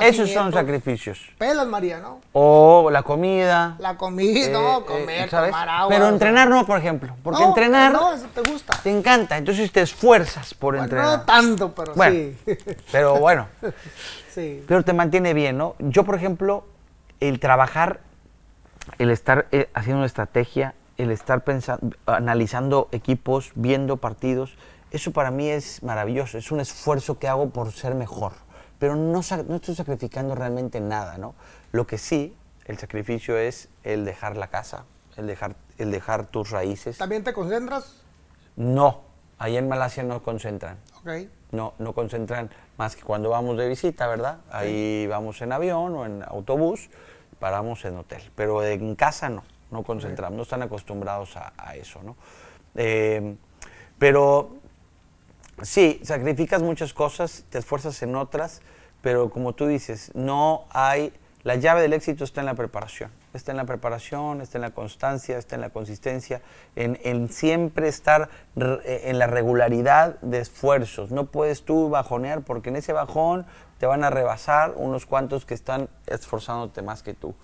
Esos 0.00 0.30
son 0.30 0.52
sacrificios. 0.52 1.20
Pelas, 1.38 1.66
María, 1.66 1.98
¿no? 1.98 2.20
O 2.32 2.90
la 2.90 3.02
comida. 3.02 3.76
La 3.78 3.96
comida, 3.96 4.50
no, 4.50 4.78
eh, 4.78 4.84
comer, 4.84 5.30
¿sabes? 5.30 5.50
tomar 5.50 5.68
agua. 5.68 5.88
Pero 5.88 6.08
entrenar 6.08 6.48
no, 6.48 6.66
por 6.66 6.78
ejemplo. 6.78 7.14
Porque 7.22 7.42
entrenar. 7.42 7.92
No, 7.92 8.12
eso 8.12 8.26
te 8.34 8.42
gusta. 8.50 8.78
Te 8.82 8.90
encanta. 8.90 9.36
Entonces 9.36 9.70
te 9.72 9.82
esfuerzas 9.82 10.54
por 10.54 10.76
entrenar. 10.76 11.18
No 11.18 11.24
tanto, 11.24 11.74
pero 11.74 11.94
sí. 11.94 12.36
Pero 12.92 13.16
bueno. 13.18 13.46
sí. 14.30 14.64
Pero 14.66 14.84
te 14.84 14.92
mantiene 14.92 15.34
bien, 15.34 15.56
¿no? 15.56 15.74
Yo, 15.78 16.04
por 16.04 16.14
ejemplo, 16.14 16.64
el 17.20 17.40
trabajar, 17.40 18.00
el 18.98 19.10
estar 19.10 19.46
eh, 19.52 19.68
haciendo 19.74 19.98
una 19.98 20.06
estrategia, 20.06 20.74
el 20.96 21.10
estar 21.10 21.44
pensando, 21.44 21.96
analizando 22.06 22.88
equipos, 22.92 23.52
viendo 23.54 23.98
partidos, 23.98 24.56
eso 24.90 25.10
para 25.12 25.30
mí 25.30 25.48
es 25.48 25.82
maravilloso. 25.82 26.38
Es 26.38 26.50
un 26.50 26.60
esfuerzo 26.60 27.18
que 27.18 27.28
hago 27.28 27.50
por 27.50 27.72
ser 27.72 27.94
mejor 27.94 28.45
pero 28.78 28.96
no, 28.96 29.20
no 29.48 29.56
estoy 29.56 29.74
sacrificando 29.74 30.34
realmente 30.34 30.80
nada, 30.80 31.18
¿no? 31.18 31.34
Lo 31.72 31.86
que 31.86 31.98
sí, 31.98 32.36
el 32.66 32.78
sacrificio 32.78 33.36
es 33.36 33.68
el 33.84 34.04
dejar 34.04 34.36
la 34.36 34.48
casa, 34.48 34.84
el 35.16 35.26
dejar, 35.26 35.56
el 35.78 35.90
dejar 35.90 36.26
tus 36.26 36.50
raíces. 36.50 36.98
¿También 36.98 37.24
te 37.24 37.32
concentras? 37.32 38.02
No, 38.56 39.02
ahí 39.38 39.56
en 39.56 39.68
Malasia 39.68 40.02
no 40.02 40.22
concentran. 40.22 40.78
Ok. 40.98 41.28
No, 41.52 41.74
no 41.78 41.92
concentran 41.92 42.50
más 42.76 42.96
que 42.96 43.02
cuando 43.02 43.30
vamos 43.30 43.56
de 43.56 43.68
visita, 43.68 44.06
¿verdad? 44.08 44.38
Ahí 44.50 45.06
vamos 45.06 45.40
en 45.42 45.52
avión 45.52 45.94
o 45.94 46.04
en 46.04 46.22
autobús, 46.26 46.90
paramos 47.38 47.84
en 47.84 47.96
hotel. 47.96 48.22
Pero 48.34 48.64
en 48.64 48.96
casa 48.96 49.28
no, 49.28 49.44
no 49.70 49.82
concentramos, 49.82 50.36
no 50.36 50.42
están 50.42 50.62
acostumbrados 50.62 51.36
a, 51.36 51.76
eso, 51.76 52.02
¿no? 52.02 52.16
Eh, 52.74 53.36
pero 53.98 54.56
sí, 55.62 56.00
sacrificas 56.02 56.62
muchas 56.62 56.92
cosas, 56.92 57.44
te 57.50 57.58
esfuerzas 57.58 58.02
en 58.02 58.14
otras, 58.16 58.60
pero 59.02 59.30
como 59.30 59.54
tú 59.54 59.66
dices, 59.66 60.10
no 60.14 60.66
hay, 60.70 61.12
la 61.42 61.56
llave 61.56 61.82
del 61.82 61.92
éxito 61.92 62.24
está 62.24 62.40
en 62.40 62.46
la 62.46 62.54
preparación, 62.54 63.10
está 63.32 63.52
en 63.52 63.56
la 63.56 63.64
preparación, 63.64 64.40
está 64.40 64.58
en 64.58 64.62
la 64.62 64.70
constancia, 64.70 65.38
está 65.38 65.54
en 65.54 65.60
la 65.60 65.70
consistencia, 65.70 66.42
en, 66.74 67.28
siempre 67.28 67.88
estar 67.88 68.28
eh, 68.56 69.02
en 69.04 69.18
la 69.18 69.26
regularidad 69.26 70.18
de 70.20 70.40
esfuerzos. 70.40 71.10
No 71.10 71.26
puedes 71.26 71.64
tú 71.64 71.88
bajonear 71.88 72.42
porque 72.42 72.70
en 72.70 72.76
ese 72.76 72.92
bajón 72.92 73.46
te 73.78 73.86
van 73.86 74.04
a 74.04 74.10
rebasar 74.10 74.74
unos 74.76 75.06
cuantos 75.06 75.46
que 75.46 75.54
están 75.54 75.88
esforzándote 76.06 76.82
más 76.82 77.02
que 77.02 77.14
tú. 77.14 77.34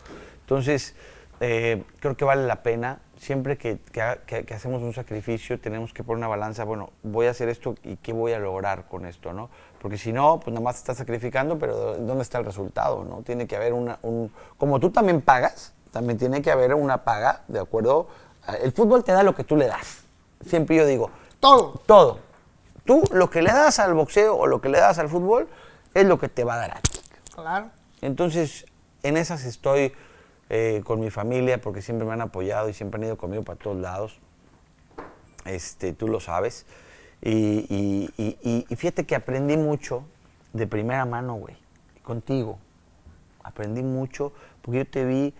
Entonces, 0.41 0.97
eh, 1.44 1.82
creo 1.98 2.16
que 2.16 2.24
vale 2.24 2.47
la 2.47 2.62
pena 2.62 3.01
siempre 3.16 3.59
que, 3.59 3.81
hacemos 4.55 4.81
un 4.81 4.94
sacrificio 4.94 5.59
tenemos 5.60 5.93
que 5.93 6.05
poner 6.05 6.19
una 6.19 6.28
balanza, 6.28 6.62
bueno, 6.62 6.90
voy 7.02 7.27
a 7.27 7.31
hacer 7.31 7.48
esto 7.48 7.74
y 7.82 7.97
qué 7.97 8.12
voy 8.12 8.32
a 8.32 8.39
lograr 8.39 8.86
con 8.86 9.06
esto, 9.06 9.32
¿no? 9.32 9.51
Porque 9.81 9.98
si 9.98 10.12
no, 10.12 10.39
pues 10.39 10.55
nada 10.55 10.62
más 10.62 10.78
estás 10.78 10.98
sacrificando, 10.98 11.59
pero 11.59 11.97
¿dónde 11.98 12.23
está 12.23 12.39
el 12.39 12.44
resultado, 12.44 13.02
no? 13.02 13.23
Tiene 13.23 13.48
que 13.48 13.56
haber 13.56 13.73
una, 13.73 13.98
un... 14.02 14.32
Como 14.56 14.78
tú 14.78 14.90
también 14.90 15.20
pagas, 15.20 15.73
También 15.90 16.16
tiene 16.16 16.43
que 16.43 16.52
haber 16.52 16.74
una 16.74 17.02
paga, 17.02 17.43
¿de 17.48 17.59
acuerdo? 17.59 18.06
El 18.62 18.70
fútbol 18.70 19.02
te 19.02 19.10
da 19.10 19.24
lo 19.24 19.35
que 19.35 19.43
tú 19.43 19.56
le 19.56 19.66
das. 19.66 20.05
Siempre 20.47 20.77
yo 20.77 20.86
digo. 20.86 21.10
Todo. 21.40 21.82
Todo. 21.86 22.20
Tú 22.85 23.02
lo 23.10 23.31
que 23.31 23.43
le 23.43 23.51
das 23.51 23.81
al 23.81 23.94
boxeo 23.94 24.36
o 24.36 24.47
lo 24.47 24.60
que 24.60 24.69
le 24.69 24.78
das 24.78 24.98
al 24.98 25.09
fútbol 25.09 25.48
es 25.93 26.06
lo 26.06 26.20
que 26.20 26.28
te 26.28 26.44
va 26.44 26.55
a 26.55 26.56
dar 26.59 26.70
a 26.70 26.81
ti. 26.81 27.01
Claro. 27.35 27.70
Entonces, 28.01 28.64
en 29.02 29.16
esas 29.16 29.44
estoy 29.44 29.93
eh, 30.51 30.82
con 30.85 31.01
mi 31.01 31.10
familia 31.10 31.60
porque 31.60 31.82
siempre 31.82 32.06
me 32.06 32.12
han 32.12 32.20
apoyado 32.20 32.69
y 32.69 32.74
siempre 32.74 32.98
han 32.98 33.05
ido 33.05 33.16
conmigo 33.16 33.43
para 33.43 33.59
todos 33.59 33.77
lados. 33.77 34.20
Este, 35.44 35.93
tú 35.93 36.09
lo 36.09 36.20
sabes. 36.20 36.66
Y, 37.20 38.10
y 38.16 38.77
fíjate 38.77 39.06
que 39.06 39.14
aprendí 39.14 39.56
mucho 39.56 40.05
de 40.52 40.66
primera 40.66 41.05
mano, 41.05 41.35
güey, 41.35 41.56
contigo. 42.02 42.59
Aprendí 43.43 43.82
mucho 43.82 44.32
porque 44.60 44.78
yo 44.78 44.86
te 44.86 45.05
vi 45.05 45.35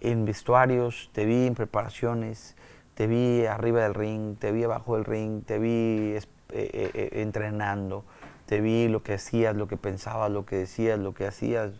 en 0.00 0.24
vestuarios, 0.24 1.10
te 1.12 1.24
vi 1.24 1.46
en 1.46 1.54
preparaciones, 1.54 2.56
te 2.94 3.06
vi 3.06 3.46
arriba 3.46 3.82
del 3.82 3.94
ring, 3.94 4.36
te 4.38 4.52
vi 4.52 4.64
abajo 4.64 4.96
del 4.96 5.04
ring, 5.04 5.44
te 5.44 5.58
vi 5.58 6.14
eh, 6.16 6.20
eh, 6.50 6.90
eh, 6.94 7.08
entrenando, 7.22 8.04
te 8.46 8.60
vi 8.60 8.88
lo 8.88 9.02
que 9.02 9.14
hacías, 9.14 9.56
lo 9.56 9.66
que 9.66 9.76
pensabas, 9.76 10.30
lo 10.30 10.44
que 10.44 10.56
decías, 10.56 10.98
lo 10.98 11.14
que 11.14 11.26
hacías. 11.26 11.72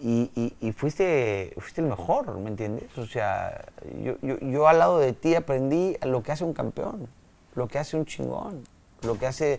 Y, 0.00 0.72
fuiste, 0.76 1.52
fuiste 1.58 1.80
el 1.80 1.88
mejor, 1.88 2.38
¿me 2.38 2.50
entiendes? 2.50 2.96
O 2.96 3.06
sea, 3.06 3.64
yo, 4.00 4.16
yo, 4.22 4.68
al 4.68 4.78
lado 4.78 4.98
de 4.98 5.12
ti 5.12 5.34
aprendí 5.34 5.96
lo 6.02 6.22
que 6.22 6.30
hace 6.30 6.44
un 6.44 6.52
campeón, 6.52 7.08
lo 7.56 7.66
que 7.66 7.78
hace 7.78 7.96
un 7.96 8.04
chingón, 8.04 8.62
lo 9.02 9.18
que 9.18 9.26
hace 9.26 9.58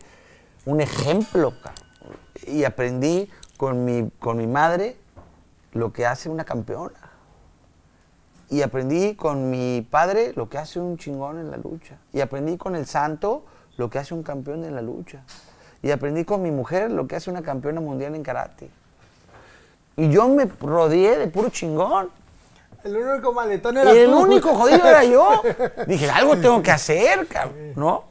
un 0.65 0.79
ejemplo. 0.79 1.53
Y 2.47 2.63
aprendí 2.63 3.29
con 3.57 3.83
mi, 3.83 4.09
con 4.19 4.37
mi 4.37 4.47
madre 4.47 4.95
lo 5.73 5.91
que 5.91 6.05
hace 6.05 6.29
una 6.29 6.45
campeona. 6.45 7.11
Y 8.49 8.61
aprendí 8.61 9.15
con 9.15 9.49
mi 9.49 9.85
padre 9.89 10.31
lo 10.35 10.49
que 10.49 10.57
hace 10.57 10.79
un 10.79 10.97
chingón 10.97 11.37
en 11.37 11.51
la 11.51 11.57
lucha. 11.57 11.97
Y 12.13 12.21
aprendí 12.21 12.57
con 12.57 12.75
el 12.75 12.85
santo 12.85 13.45
lo 13.77 13.89
que 13.89 13.99
hace 13.99 14.13
un 14.13 14.23
campeón 14.23 14.63
en 14.63 14.73
la 14.73 14.81
lucha. 14.81 15.23
Y 15.81 15.91
aprendí 15.91 16.23
con 16.23 16.41
mi 16.41 16.51
mujer 16.51 16.91
lo 16.91 17.07
que 17.07 17.17
hace 17.17 17.29
una 17.29 17.41
campeona 17.41 17.81
mundial 17.81 18.15
en 18.15 18.23
karate. 18.23 18.69
Y 19.99 20.09
yo 20.09 20.29
me 20.29 20.45
rodeé 20.45 21.17
de 21.17 21.27
puro 21.27 21.49
chingón. 21.49 22.09
El 22.85 22.95
único 22.95 23.33
maletón 23.33 23.77
era 23.77 23.91
El 23.91 24.07
único 24.07 24.55
jodido 24.55 24.87
era 24.87 25.03
yo. 25.03 25.41
Dije, 25.87 26.09
algo 26.09 26.37
tengo 26.37 26.63
que 26.63 26.71
hacer, 26.71 27.27
cabrón, 27.27 27.73
¿no? 27.75 28.05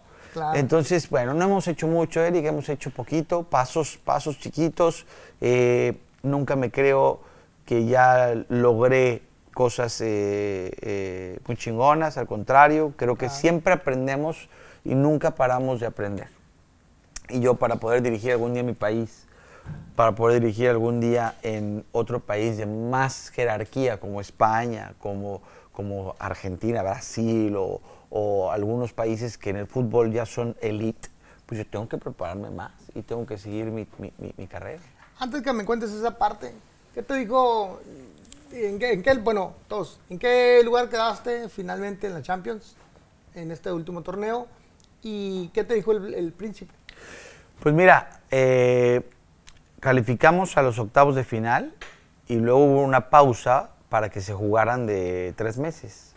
Entonces, 0.52 1.08
bueno, 1.08 1.32
no 1.32 1.44
hemos 1.44 1.66
hecho 1.66 1.86
mucho, 1.86 2.22
Eric, 2.22 2.44
hemos 2.44 2.68
hecho 2.68 2.90
poquito, 2.90 3.42
pasos, 3.42 3.98
pasos 4.04 4.38
chiquitos. 4.38 5.06
Eh, 5.40 5.96
nunca 6.22 6.56
me 6.56 6.70
creo 6.70 7.20
que 7.64 7.86
ya 7.86 8.34
logré 8.50 9.22
cosas 9.54 9.98
eh, 10.02 10.70
eh, 10.82 11.38
muy 11.46 11.56
chingonas, 11.56 12.18
al 12.18 12.26
contrario, 12.26 12.92
creo 12.96 13.16
que 13.16 13.30
siempre 13.30 13.72
aprendemos 13.72 14.50
y 14.84 14.94
nunca 14.94 15.34
paramos 15.34 15.80
de 15.80 15.86
aprender. 15.86 16.28
Y 17.30 17.40
yo 17.40 17.54
para 17.54 17.76
poder 17.76 18.02
dirigir 18.02 18.32
algún 18.32 18.52
día 18.52 18.62
mi 18.62 18.74
país, 18.74 19.26
para 19.96 20.14
poder 20.14 20.40
dirigir 20.40 20.68
algún 20.68 21.00
día 21.00 21.36
en 21.42 21.84
otro 21.92 22.20
país 22.20 22.56
de 22.56 22.66
más 22.66 23.30
jerarquía 23.30 23.98
como 23.98 24.20
España, 24.20 24.94
como, 25.00 25.42
como 25.72 26.14
Argentina, 26.18 26.82
Brasil 26.82 27.56
o, 27.56 27.80
o 28.10 28.50
algunos 28.50 28.92
países 28.92 29.36
que 29.36 29.50
en 29.50 29.56
el 29.56 29.66
fútbol 29.66 30.12
ya 30.12 30.24
son 30.24 30.56
elite, 30.60 31.08
pues 31.46 31.58
yo 31.58 31.66
tengo 31.66 31.88
que 31.88 31.98
prepararme 31.98 32.50
más 32.50 32.72
y 32.94 33.02
tengo 33.02 33.26
que 33.26 33.38
seguir 33.38 33.66
mi, 33.66 33.86
mi, 33.98 34.12
mi, 34.36 34.46
carrera. 34.46 34.82
Antes 35.18 35.42
que 35.42 35.52
me 35.52 35.64
cuentes 35.64 35.90
esa 35.90 36.16
parte, 36.16 36.52
¿qué 36.94 37.02
te 37.02 37.14
dijo? 37.14 37.80
¿En 38.52 38.78
qué, 38.78 38.92
en 38.92 39.02
qué, 39.02 39.14
bueno, 39.14 39.54
todos, 39.66 40.00
¿en 40.08 40.18
qué 40.18 40.60
lugar 40.64 40.88
quedaste 40.88 41.48
finalmente 41.48 42.06
en 42.06 42.14
la 42.14 42.22
Champions 42.22 42.76
en 43.34 43.50
este 43.50 43.72
último 43.72 44.02
torneo? 44.02 44.46
¿Y 45.02 45.48
qué 45.48 45.64
te 45.64 45.74
dijo 45.74 45.92
el, 45.92 46.32
príncipe? 46.32 46.72
Pues 47.60 47.74
mira, 47.74 48.20
eh, 48.30 49.02
calificamos 49.80 50.56
a 50.56 50.62
los 50.62 50.78
octavos 50.78 51.14
de 51.14 51.24
final 51.24 51.74
y 52.26 52.36
luego 52.36 52.64
hubo 52.64 52.82
una 52.82 53.10
pausa 53.10 53.70
para 53.88 54.10
que 54.10 54.20
se 54.20 54.34
jugaran 54.34 54.86
de 54.86 55.32
tres 55.36 55.58
meses. 55.58 56.14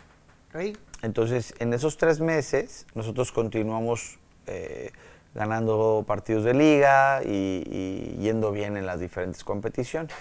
Entonces, 1.01 1.53
en 1.59 1.73
esos 1.73 1.97
tres 1.97 2.19
meses, 2.19 2.85
nosotros 2.93 3.31
continuamos 3.31 4.19
eh, 4.47 4.91
ganando 5.33 6.03
partidos 6.05 6.43
de 6.43 6.53
liga 6.53 7.21
y, 7.23 8.17
yendo 8.19 8.51
bien 8.51 8.77
en 8.77 8.85
las 8.85 8.99
diferentes 8.99 9.43
competiciones. 9.43 10.13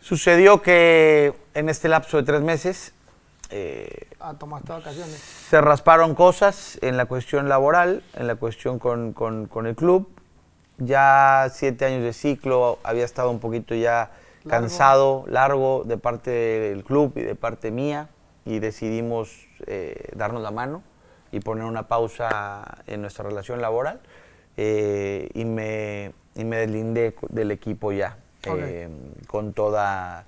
Sucedió 0.00 0.62
que 0.62 1.34
en 1.54 1.68
este 1.68 1.88
lapso 1.88 2.18
de 2.18 2.22
tres 2.22 2.42
meses 2.42 2.92
eh, 3.50 4.08
ah, 4.20 4.34
vacaciones. 4.38 5.16
Se 5.48 5.60
rasparon 5.60 6.14
cosas 6.14 6.78
en 6.82 6.96
la 6.96 7.06
cuestión 7.06 7.48
laboral, 7.48 8.02
en 8.14 8.26
la 8.26 8.36
cuestión 8.36 8.78
con, 8.78 9.12
con, 9.12 9.66
el 9.66 9.74
club. 9.74 10.08
Ya 10.78 11.48
siete 11.52 11.84
años 11.84 12.02
de 12.02 12.12
ciclo, 12.12 12.78
había 12.82 13.04
estado 13.04 13.30
un 13.30 13.40
poquito 13.40 13.74
ya 13.74 14.10
cansado, 14.48 15.24
largo 15.28 15.84
de 15.84 15.96
parte 15.96 16.30
del 16.30 16.84
club 16.84 17.12
y 17.16 17.22
de 17.22 17.34
parte 17.34 17.70
mía 17.70 18.08
y 18.44 18.58
decidimos 18.58 19.46
eh, 19.66 20.10
darnos 20.14 20.42
la 20.42 20.50
mano 20.50 20.82
y 21.32 21.40
poner 21.40 21.64
una 21.64 21.88
pausa 21.88 22.82
en 22.86 23.00
nuestra 23.00 23.24
relación 23.24 23.60
laboral 23.60 24.00
eh, 24.56 25.30
y, 25.34 25.44
me, 25.44 26.12
y 26.34 26.44
me 26.44 26.58
deslindé 26.58 27.14
del 27.30 27.50
equipo 27.50 27.92
ya, 27.92 28.18
eh, 28.44 28.88
con 29.26 29.52
toda 29.52 30.26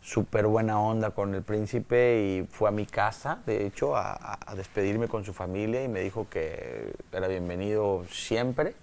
súper 0.00 0.46
buena 0.46 0.80
onda 0.80 1.10
con 1.10 1.34
el 1.34 1.42
príncipe 1.42 2.22
y 2.22 2.46
fue 2.50 2.70
a 2.70 2.72
mi 2.72 2.86
casa, 2.86 3.40
de 3.44 3.66
hecho, 3.66 3.94
a, 3.94 4.38
despedirme 4.56 5.06
con 5.06 5.24
su 5.24 5.34
familia 5.34 5.84
y 5.84 5.88
me 5.88 6.00
dijo 6.00 6.26
que 6.30 6.94
era 7.12 7.28
bienvenido 7.28 8.04
siempre. 8.10 8.74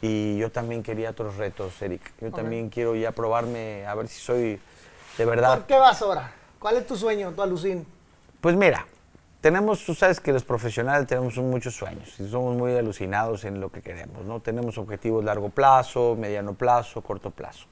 Y 0.00 0.38
yo 0.38 0.50
también 0.50 0.82
quería 0.82 1.10
otros 1.10 1.36
retos, 1.36 1.80
Eric. 1.82 2.12
Yo 2.20 2.30
también 2.30 2.68
quiero 2.68 2.94
ya 2.94 3.12
probarme, 3.12 3.84
a 3.86 3.94
ver 3.94 4.08
si 4.08 4.20
soy 4.20 4.60
de 5.16 5.24
verdad. 5.24 5.56
¿Por 5.56 5.66
qué 5.66 5.76
vas 5.76 6.00
ahora? 6.02 6.32
¿Cuál 6.58 6.76
es 6.76 6.86
tu 6.86 6.96
sueño, 6.96 7.32
tu 7.32 7.42
alucín? 7.42 7.86
Pues 8.40 8.54
mira, 8.54 8.86
tenemos, 9.40 9.84
tú 9.84 9.94
sabes 9.94 10.20
que 10.20 10.32
los 10.32 10.44
profesionales 10.44 11.06
tenemos 11.06 11.36
muchos 11.38 11.74
sueños 11.74 12.18
y 12.18 12.28
somos 12.28 12.56
muy 12.56 12.76
alucinados 12.76 13.44
en 13.44 13.60
lo 13.60 13.70
que 13.70 13.82
queremos, 13.82 14.24
¿no? 14.24 14.40
Tenemos 14.40 14.78
objetivos 14.78 15.24
largo 15.24 15.48
plazo, 15.48 16.16
mediano 16.18 16.54
plazo, 16.54 17.02
corto 17.02 17.30
plazo. 17.30 17.66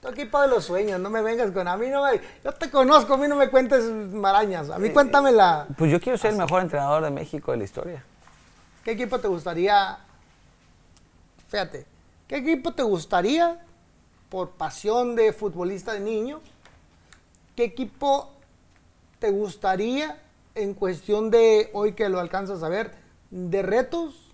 Tu 0.00 0.08
equipo 0.08 0.40
de 0.40 0.48
los 0.48 0.64
sueños, 0.64 0.98
no 0.98 1.10
me 1.10 1.22
vengas 1.22 1.50
con 1.52 1.68
a 1.68 1.76
mí 1.76 1.88
no 1.88 2.04
me, 2.04 2.20
yo 2.44 2.52
te 2.52 2.70
conozco, 2.70 3.14
a 3.14 3.16
mí 3.16 3.28
no 3.28 3.36
me 3.36 3.48
cuentes 3.48 3.84
marañas, 3.84 4.68
a 4.68 4.78
mí 4.78 4.88
eh, 4.88 4.92
cuéntamela. 4.92 5.66
Pues 5.78 5.92
yo 5.92 6.00
quiero 6.00 6.18
ser 6.18 6.32
el 6.32 6.38
mejor 6.38 6.62
entrenador 6.62 7.04
de 7.04 7.10
México 7.10 7.52
de 7.52 7.58
la 7.58 7.64
historia. 7.64 8.04
¿Qué 8.84 8.92
equipo 8.92 9.20
te 9.20 9.28
gustaría? 9.28 9.98
Fíjate, 11.52 11.84
¿qué 12.28 12.36
equipo 12.36 12.72
te 12.72 12.82
gustaría 12.82 13.60
por 14.30 14.52
pasión 14.52 15.14
de 15.14 15.34
futbolista 15.34 15.92
de 15.92 16.00
niño? 16.00 16.40
¿Qué 17.54 17.64
equipo 17.64 18.30
te 19.18 19.30
gustaría 19.30 20.18
en 20.54 20.72
cuestión 20.72 21.30
de 21.30 21.68
hoy 21.74 21.92
que 21.92 22.08
lo 22.08 22.20
alcanzas 22.20 22.62
a 22.62 22.70
ver 22.70 22.92
de 23.30 23.60
retos? 23.60 24.32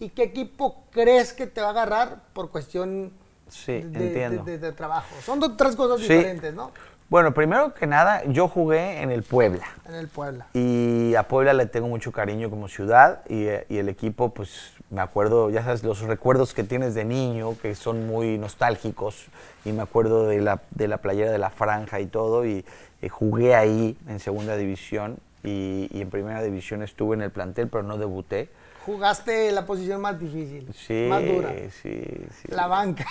¿Y 0.00 0.08
qué 0.08 0.24
equipo 0.24 0.82
crees 0.90 1.32
que 1.32 1.46
te 1.46 1.60
va 1.60 1.68
a 1.68 1.70
agarrar 1.70 2.22
por 2.32 2.50
cuestión 2.50 3.12
sí, 3.48 3.74
entiendo. 3.74 4.42
De, 4.42 4.72
trabajo. 4.72 5.14
Son 5.24 5.38
dos, 5.38 5.56
tres 5.56 5.76
cosas 5.76 6.00
diferentes, 6.00 6.52
¿no? 6.52 6.72
Bueno, 7.08 7.32
primero 7.34 7.72
que 7.72 7.86
nada, 7.86 8.24
yo 8.24 8.48
jugué 8.48 9.00
en 9.00 9.12
el 9.12 9.22
Puebla. 9.22 9.66
En 9.86 9.94
el 9.94 10.08
Puebla. 10.08 10.46
Y 10.54 11.14
a 11.14 11.28
Puebla 11.28 11.52
le 11.52 11.66
tengo 11.66 11.86
mucho 11.86 12.10
cariño 12.10 12.50
como 12.50 12.66
ciudad 12.66 13.22
y, 13.28 13.44
y, 13.68 13.78
el 13.78 13.88
equipo, 13.88 14.30
pues 14.30 14.71
me 14.92 15.00
acuerdo, 15.00 15.48
ya 15.48 15.64
sabes, 15.64 15.82
los 15.82 16.00
recuerdos 16.00 16.52
que 16.52 16.64
tienes 16.64 16.94
de 16.94 17.06
niño, 17.06 17.56
que 17.60 17.74
son 17.74 18.06
muy 18.06 18.36
nostálgicos, 18.36 19.26
y 19.64 19.72
me 19.72 19.82
acuerdo 19.82 20.26
de 20.26 20.40
la, 20.40 20.60
de 20.70 20.86
la 20.86 20.98
playera 20.98 21.32
de 21.32 21.38
la 21.38 21.48
franja 21.50 21.98
y 22.00 22.06
todo, 22.06 22.46
y, 22.46 22.64
jugué 23.10 23.56
ahí 23.56 23.98
en 24.06 24.20
segunda 24.20 24.56
división 24.56 25.18
y, 25.42 25.88
y, 25.90 26.02
en 26.02 26.10
primera 26.10 26.40
división 26.40 26.84
estuve 26.84 27.16
en 27.16 27.22
el 27.22 27.32
plantel, 27.32 27.66
pero 27.66 27.82
no 27.82 27.98
debuté. 27.98 28.48
Jugaste 28.86 29.50
la 29.50 29.66
posición 29.66 30.00
más 30.00 30.20
difícil, 30.20 30.72
sí, 30.72 31.06
más 31.08 31.24
dura. 31.24 31.52
Sí, 31.82 32.04
sí. 32.30 32.48
La 32.48 32.68
banca. 32.68 33.04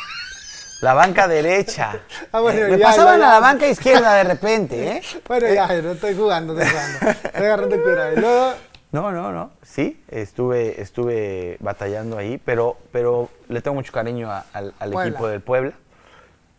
La 0.81 0.93
banca 0.93 1.27
derecha. 1.27 1.99
Ah, 2.31 2.41
Me 2.41 2.77
pasaban 2.77 3.21
a 3.21 3.33
la 3.33 3.39
banca 3.39 3.67
izquierda 3.67 4.13
de 4.13 4.23
repente, 4.23 4.97
¿eh? 4.97 5.01
Bueno, 5.27 5.53
ya, 5.53 5.67
no 5.81 5.91
estoy 5.91 6.15
jugando, 6.15 6.57
estoy 6.57 6.71
jugando. 6.71 7.21
Estoy 7.23 7.45
agarrando 7.45 7.83
cura. 7.83 8.55
No, 8.91 9.11
no, 9.11 9.31
no. 9.31 9.51
Sí, 9.61 10.03
estuve, 10.09 10.81
estuve 10.81 11.57
batallando 11.61 12.17
ahí, 12.17 12.41
pero, 12.43 12.77
pero 12.91 13.29
le 13.47 13.61
tengo 13.61 13.75
mucho 13.75 13.93
cariño 13.93 14.29
al, 14.53 14.73
equipo 14.79 15.27
del 15.27 15.41
Puebla. 15.41 15.73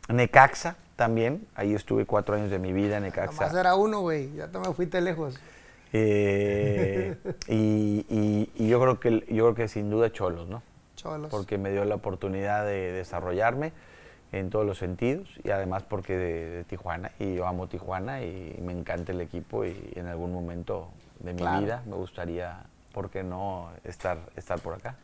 Necaxa 0.08 0.76
también. 0.96 1.46
Ahí 1.54 1.74
estuve 1.74 2.06
cuatro 2.06 2.34
años 2.34 2.50
de 2.50 2.58
mi 2.58 2.72
vida 2.72 2.96
en 2.96 3.04
Necaxa. 3.04 3.44
Nomás 3.44 3.54
era 3.54 3.74
uno, 3.74 4.00
güey. 4.00 4.32
Ya 4.34 4.48
te 4.48 4.58
me 4.58 4.72
fuiste 4.72 5.00
lejos. 5.00 5.38
Eh, 5.92 7.16
y, 7.48 8.66
yo 8.66 8.80
creo 8.80 8.98
que 9.00 9.10
yo 9.28 9.44
creo 9.44 9.54
que 9.54 9.68
sin 9.68 9.90
duda 9.90 10.10
Cholos, 10.10 10.48
¿no? 10.48 10.62
Cholos. 10.96 11.30
Porque 11.30 11.58
me 11.58 11.70
dio 11.70 11.84
la 11.84 11.96
oportunidad 11.96 12.64
de 12.64 12.92
desarrollarme 12.92 13.72
en 14.32 14.48
todos 14.48 14.64
los 14.64 14.78
sentidos 14.78 15.28
y 15.44 15.50
además 15.50 15.82
porque 15.82 16.16
de, 16.16 16.64
Tijuana 16.64 17.10
y 17.18 17.34
yo 17.34 17.46
amo 17.46 17.66
Tijuana 17.66 18.22
y 18.22 18.58
me 18.62 18.72
encanta 18.72 19.12
el 19.12 19.20
equipo 19.20 19.66
y 19.66 19.92
en 19.94 20.06
algún 20.06 20.32
momento 20.32 20.88
de 21.22 21.34
mi 21.34 21.42
vida 21.42 21.82
me 21.86 21.96
gustaría, 21.96 22.64
¿por 22.92 23.10
qué 23.10 23.22
no 23.22 23.70
estar, 23.84 24.18
estar 24.36 24.60
por 24.60 24.74
acá? 24.74 24.96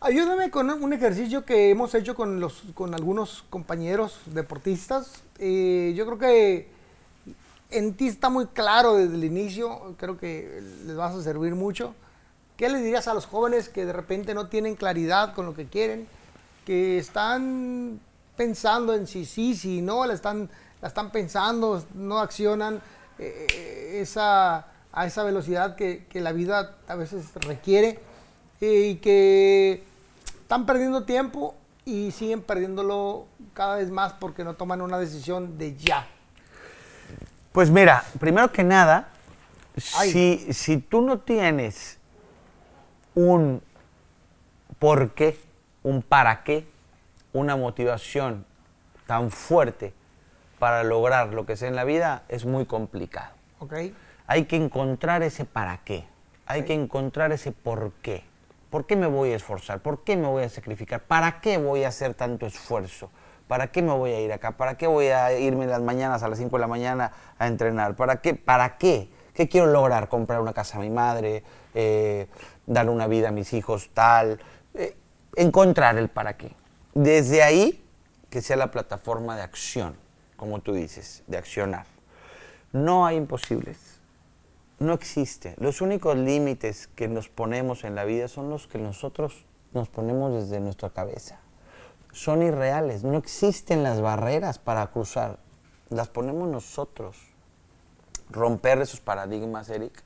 Ayúdame 0.00 0.50
con 0.50 0.70
un 0.70 0.92
ejercicio 0.92 1.44
que 1.44 1.70
hemos 1.70 1.94
hecho 1.94 2.14
con, 2.14 2.38
los, 2.38 2.64
con 2.74 2.94
algunos 2.94 3.44
compañeros 3.48 4.20
deportistas. 4.26 5.22
Eh, 5.38 5.94
yo 5.96 6.04
creo 6.06 6.18
que 6.18 6.68
en 7.70 7.94
ti 7.94 8.06
está 8.08 8.28
muy 8.28 8.46
claro 8.46 8.96
desde 8.96 9.14
el 9.14 9.24
inicio, 9.24 9.94
creo 9.98 10.18
que 10.18 10.62
les 10.84 10.96
vas 10.96 11.14
a 11.14 11.22
servir 11.22 11.54
mucho. 11.54 11.94
¿Qué 12.56 12.68
les 12.68 12.82
dirías 12.82 13.08
a 13.08 13.14
los 13.14 13.26
jóvenes 13.26 13.68
que 13.68 13.84
de 13.84 13.92
repente 13.92 14.34
no 14.34 14.48
tienen 14.48 14.76
claridad 14.76 15.34
con 15.34 15.46
lo 15.46 15.54
que 15.54 15.66
quieren, 15.66 16.06
que 16.64 16.98
están 16.98 18.00
pensando 18.36 18.94
en 18.94 19.06
si 19.06 19.24
sí, 19.24 19.54
si 19.54 19.82
no, 19.82 20.06
la 20.06 20.14
están, 20.14 20.48
la 20.80 20.88
están 20.88 21.10
pensando, 21.10 21.84
no 21.94 22.18
accionan 22.18 22.80
eh, 23.18 23.98
esa, 24.00 24.66
a 24.96 25.04
esa 25.04 25.22
velocidad 25.22 25.76
que, 25.76 26.06
que, 26.06 26.22
la 26.22 26.32
vida 26.32 26.74
a 26.88 26.96
veces 26.96 27.26
requiere 27.34 28.00
eh, 28.62 28.88
y 28.88 28.94
que 28.96 29.84
están 30.40 30.64
perdiendo 30.64 31.04
tiempo 31.04 31.54
y 31.84 32.10
siguen 32.12 32.40
perdiéndolo 32.40 33.26
cada 33.52 33.76
vez 33.76 33.90
más 33.90 34.14
porque 34.14 34.42
no 34.42 34.54
toman 34.54 34.80
una 34.80 34.98
decisión 34.98 35.58
de 35.58 35.76
ya. 35.76 36.06
Pues 37.52 37.70
mira, 37.70 38.04
primero 38.18 38.50
que 38.50 38.64
nada, 38.64 39.10
si, 39.76 40.52
si 40.54 40.78
tú 40.78 41.02
no 41.02 41.18
tienes 41.18 41.98
un 43.14 43.62
por 44.78 45.10
qué, 45.12 45.38
un 45.82 46.00
para 46.00 46.42
qué, 46.42 46.66
una 47.34 47.54
motivación 47.54 48.46
tan 49.06 49.30
fuerte 49.30 49.92
para 50.58 50.84
lograr 50.84 51.34
lo 51.34 51.44
que 51.44 51.54
sea 51.54 51.68
en 51.68 51.76
la 51.76 51.84
vida 51.84 52.22
es 52.28 52.46
muy 52.46 52.64
complicado. 52.64 53.34
Okay. 53.58 53.94
Hay 54.26 54.44
que 54.44 54.56
encontrar 54.56 55.22
ese 55.22 55.44
para 55.44 55.78
qué, 55.78 56.04
hay 56.46 56.64
que 56.64 56.74
encontrar 56.74 57.32
ese 57.32 57.52
por 57.52 57.92
qué. 58.02 58.24
¿Por 58.70 58.86
qué 58.86 58.96
me 58.96 59.06
voy 59.06 59.32
a 59.32 59.36
esforzar? 59.36 59.80
¿Por 59.80 60.02
qué 60.02 60.16
me 60.16 60.26
voy 60.26 60.42
a 60.42 60.48
sacrificar? 60.48 61.00
¿Para 61.00 61.40
qué 61.40 61.56
voy 61.56 61.84
a 61.84 61.88
hacer 61.88 62.14
tanto 62.14 62.46
esfuerzo? 62.46 63.10
¿Para 63.46 63.68
qué 63.68 63.80
me 63.80 63.92
voy 63.92 64.10
a 64.10 64.20
ir 64.20 64.32
acá? 64.32 64.56
¿Para 64.56 64.76
qué 64.76 64.88
voy 64.88 65.06
a 65.06 65.38
irme 65.38 65.66
las 65.66 65.80
mañanas 65.80 66.22
a 66.22 66.28
las 66.28 66.38
5 66.38 66.56
de 66.56 66.60
la 66.60 66.66
mañana 66.66 67.12
a 67.38 67.46
entrenar? 67.46 67.94
¿Para 67.94 68.20
qué? 68.20 68.34
¿Para 68.34 68.76
qué? 68.76 69.08
¿Qué 69.34 69.48
quiero 69.48 69.68
lograr? 69.68 70.08
¿Comprar 70.08 70.40
una 70.40 70.52
casa 70.52 70.78
a 70.78 70.80
mi 70.80 70.90
madre? 70.90 71.44
Eh, 71.74 72.26
¿Dar 72.66 72.90
una 72.90 73.06
vida 73.06 73.28
a 73.28 73.32
mis 73.32 73.52
hijos 73.52 73.90
tal? 73.94 74.40
Eh, 74.74 74.96
encontrar 75.36 75.96
el 75.96 76.08
para 76.08 76.36
qué. 76.36 76.50
Desde 76.94 77.42
ahí, 77.42 77.84
que 78.30 78.42
sea 78.42 78.56
la 78.56 78.70
plataforma 78.72 79.36
de 79.36 79.42
acción, 79.42 79.96
como 80.36 80.58
tú 80.58 80.72
dices, 80.74 81.22
de 81.28 81.38
accionar. 81.38 81.86
No 82.72 83.06
hay 83.06 83.16
imposibles. 83.16 83.95
No 84.78 84.92
existe. 84.92 85.54
Los 85.58 85.80
únicos 85.80 86.16
límites 86.16 86.88
que 86.94 87.08
nos 87.08 87.28
ponemos 87.28 87.84
en 87.84 87.94
la 87.94 88.04
vida 88.04 88.28
son 88.28 88.50
los 88.50 88.66
que 88.66 88.78
nosotros 88.78 89.46
nos 89.72 89.88
ponemos 89.88 90.34
desde 90.34 90.60
nuestra 90.60 90.90
cabeza. 90.90 91.40
Son 92.12 92.42
irreales. 92.42 93.02
No 93.02 93.16
existen 93.16 93.82
las 93.82 94.00
barreras 94.00 94.58
para 94.58 94.86
cruzar. 94.88 95.38
Las 95.88 96.08
ponemos 96.08 96.48
nosotros. 96.48 97.16
Romper 98.30 98.80
esos 98.80 99.00
paradigmas, 99.00 99.70
Eric. 99.70 100.02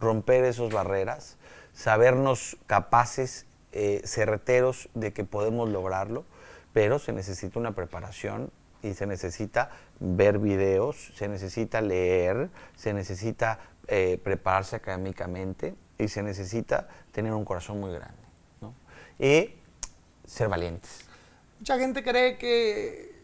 Romper 0.00 0.44
esas 0.44 0.72
barreras. 0.72 1.36
Sabernos 1.74 2.56
capaces 2.66 3.46
eh, 3.78 4.00
certeros 4.06 4.88
de 4.94 5.12
que 5.12 5.24
podemos 5.24 5.68
lograrlo, 5.68 6.24
pero 6.72 6.98
se 6.98 7.12
necesita 7.12 7.58
una 7.58 7.74
preparación 7.74 8.50
y 8.82 8.94
se 8.94 9.06
necesita 9.06 9.70
ver 10.00 10.38
videos, 10.38 11.12
se 11.14 11.28
necesita 11.28 11.82
leer, 11.82 12.48
se 12.74 12.94
necesita 12.94 13.58
eh, 13.88 14.20
prepararse 14.22 14.76
académicamente 14.76 15.74
y 15.98 16.08
se 16.08 16.22
necesita 16.22 16.88
tener 17.12 17.32
un 17.32 17.44
corazón 17.44 17.80
muy 17.80 17.92
grande 17.92 18.14
y 19.18 19.50
ser 20.26 20.48
valientes. 20.48 21.06
Mucha 21.58 21.78
gente 21.78 22.02
cree 22.02 22.36
que, 22.36 23.14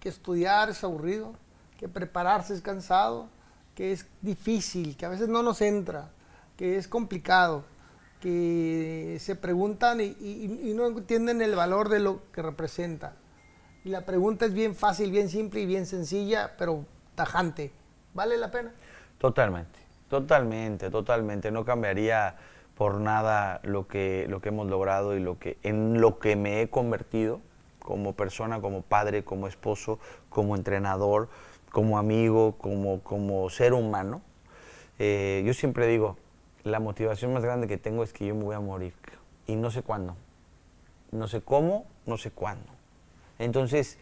que 0.00 0.08
estudiar 0.08 0.70
es 0.70 0.82
aburrido, 0.82 1.34
que 1.78 1.88
prepararse 1.88 2.54
es 2.54 2.62
cansado, 2.62 3.28
que 3.74 3.92
es 3.92 4.06
difícil, 4.22 4.96
que 4.96 5.04
a 5.04 5.10
veces 5.10 5.28
no 5.28 5.42
nos 5.42 5.60
entra, 5.60 6.08
que 6.56 6.78
es 6.78 6.88
complicado 6.88 7.64
que 8.20 9.18
se 9.20 9.36
preguntan 9.36 10.00
y, 10.00 10.72
no 10.74 10.86
entienden 10.86 11.42
el 11.42 11.54
valor 11.54 11.88
de 11.88 12.00
lo 12.00 12.30
que 12.32 12.42
representa. 12.42 13.14
Y 13.84 13.90
la 13.90 14.04
pregunta 14.04 14.46
es 14.46 14.52
bien 14.52 14.74
fácil, 14.74 15.10
bien 15.10 15.28
simple 15.28 15.60
y 15.60 15.66
bien 15.66 15.86
sencilla, 15.86 16.56
pero 16.58 16.84
tajante. 17.14 17.72
¿Vale 18.14 18.36
la 18.36 18.50
pena? 18.50 18.72
Totalmente, 19.18 19.78
totalmente, 20.08 20.90
totalmente. 20.90 21.50
No 21.50 21.64
cambiaría 21.64 22.36
por 22.76 23.00
nada 23.00 23.60
lo 23.62 23.86
que, 23.88 24.26
lo 24.28 24.40
que 24.40 24.50
hemos 24.50 24.68
logrado 24.68 25.16
y 25.16 25.20
lo 25.20 25.38
que, 25.38 25.56
en 25.62 26.00
lo 26.00 26.18
que 26.18 26.36
me 26.36 26.60
he 26.60 26.68
convertido 26.68 27.40
como 27.78 28.14
persona, 28.14 28.60
como 28.60 28.82
padre, 28.82 29.24
como 29.24 29.46
esposo, 29.46 29.98
como 30.28 30.56
entrenador, 30.56 31.28
como 31.70 31.98
amigo, 31.98 32.56
como, 32.58 33.00
como 33.00 33.48
ser 33.48 33.72
humano. 33.72 34.22
Eh, 34.98 35.42
yo 35.46 35.54
siempre 35.54 35.86
digo, 35.86 36.16
la 36.64 36.80
motivación 36.80 37.32
más 37.32 37.44
grande 37.44 37.68
que 37.68 37.78
tengo 37.78 38.02
es 38.02 38.12
que 38.12 38.26
yo 38.26 38.34
me 38.34 38.42
voy 38.42 38.56
a 38.56 38.60
morir 38.60 38.92
y 39.46 39.56
no 39.56 39.70
sé 39.70 39.82
cuándo. 39.82 40.16
No 41.12 41.28
sé 41.28 41.40
cómo, 41.40 41.86
no 42.04 42.18
sé 42.18 42.30
cuándo. 42.30 42.66
Entonces, 43.38 43.98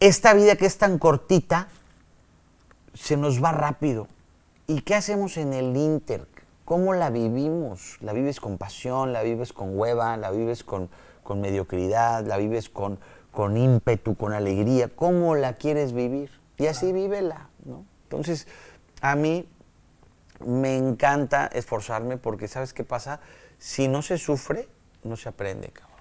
esta 0.00 0.34
vida 0.34 0.56
que 0.56 0.66
es 0.66 0.78
tan 0.78 0.98
cortita, 0.98 1.68
se 2.94 3.16
nos 3.16 3.42
va 3.42 3.52
rápido. 3.52 4.08
¿Y 4.70 4.82
qué 4.82 4.94
hacemos 4.94 5.38
en 5.38 5.54
el 5.54 5.74
Inter? 5.78 6.28
¿Cómo 6.66 6.92
la 6.92 7.08
vivimos? 7.08 7.96
¿La 8.02 8.12
vives 8.12 8.38
con 8.38 8.58
pasión? 8.58 9.14
¿La 9.14 9.22
vives 9.22 9.54
con 9.54 9.78
hueva? 9.78 10.14
¿La 10.18 10.30
vives 10.30 10.62
con, 10.62 10.90
con 11.22 11.40
mediocridad? 11.40 12.26
¿La 12.26 12.36
vives 12.36 12.68
con, 12.68 12.98
con 13.32 13.56
ímpetu, 13.56 14.14
con 14.14 14.34
alegría? 14.34 14.90
¿Cómo 14.94 15.36
la 15.36 15.54
quieres 15.54 15.94
vivir? 15.94 16.30
Y 16.58 16.66
así 16.66 16.92
vívela, 16.92 17.48
¿no? 17.64 17.86
Entonces, 18.02 18.46
a 19.00 19.16
mí 19.16 19.48
me 20.44 20.76
encanta 20.76 21.46
esforzarme 21.46 22.18
porque 22.18 22.46
¿sabes 22.46 22.74
qué 22.74 22.84
pasa? 22.84 23.20
Si 23.56 23.88
no 23.88 24.02
se 24.02 24.18
sufre, 24.18 24.68
no 25.02 25.16
se 25.16 25.30
aprende, 25.30 25.68
cabrón. 25.70 25.96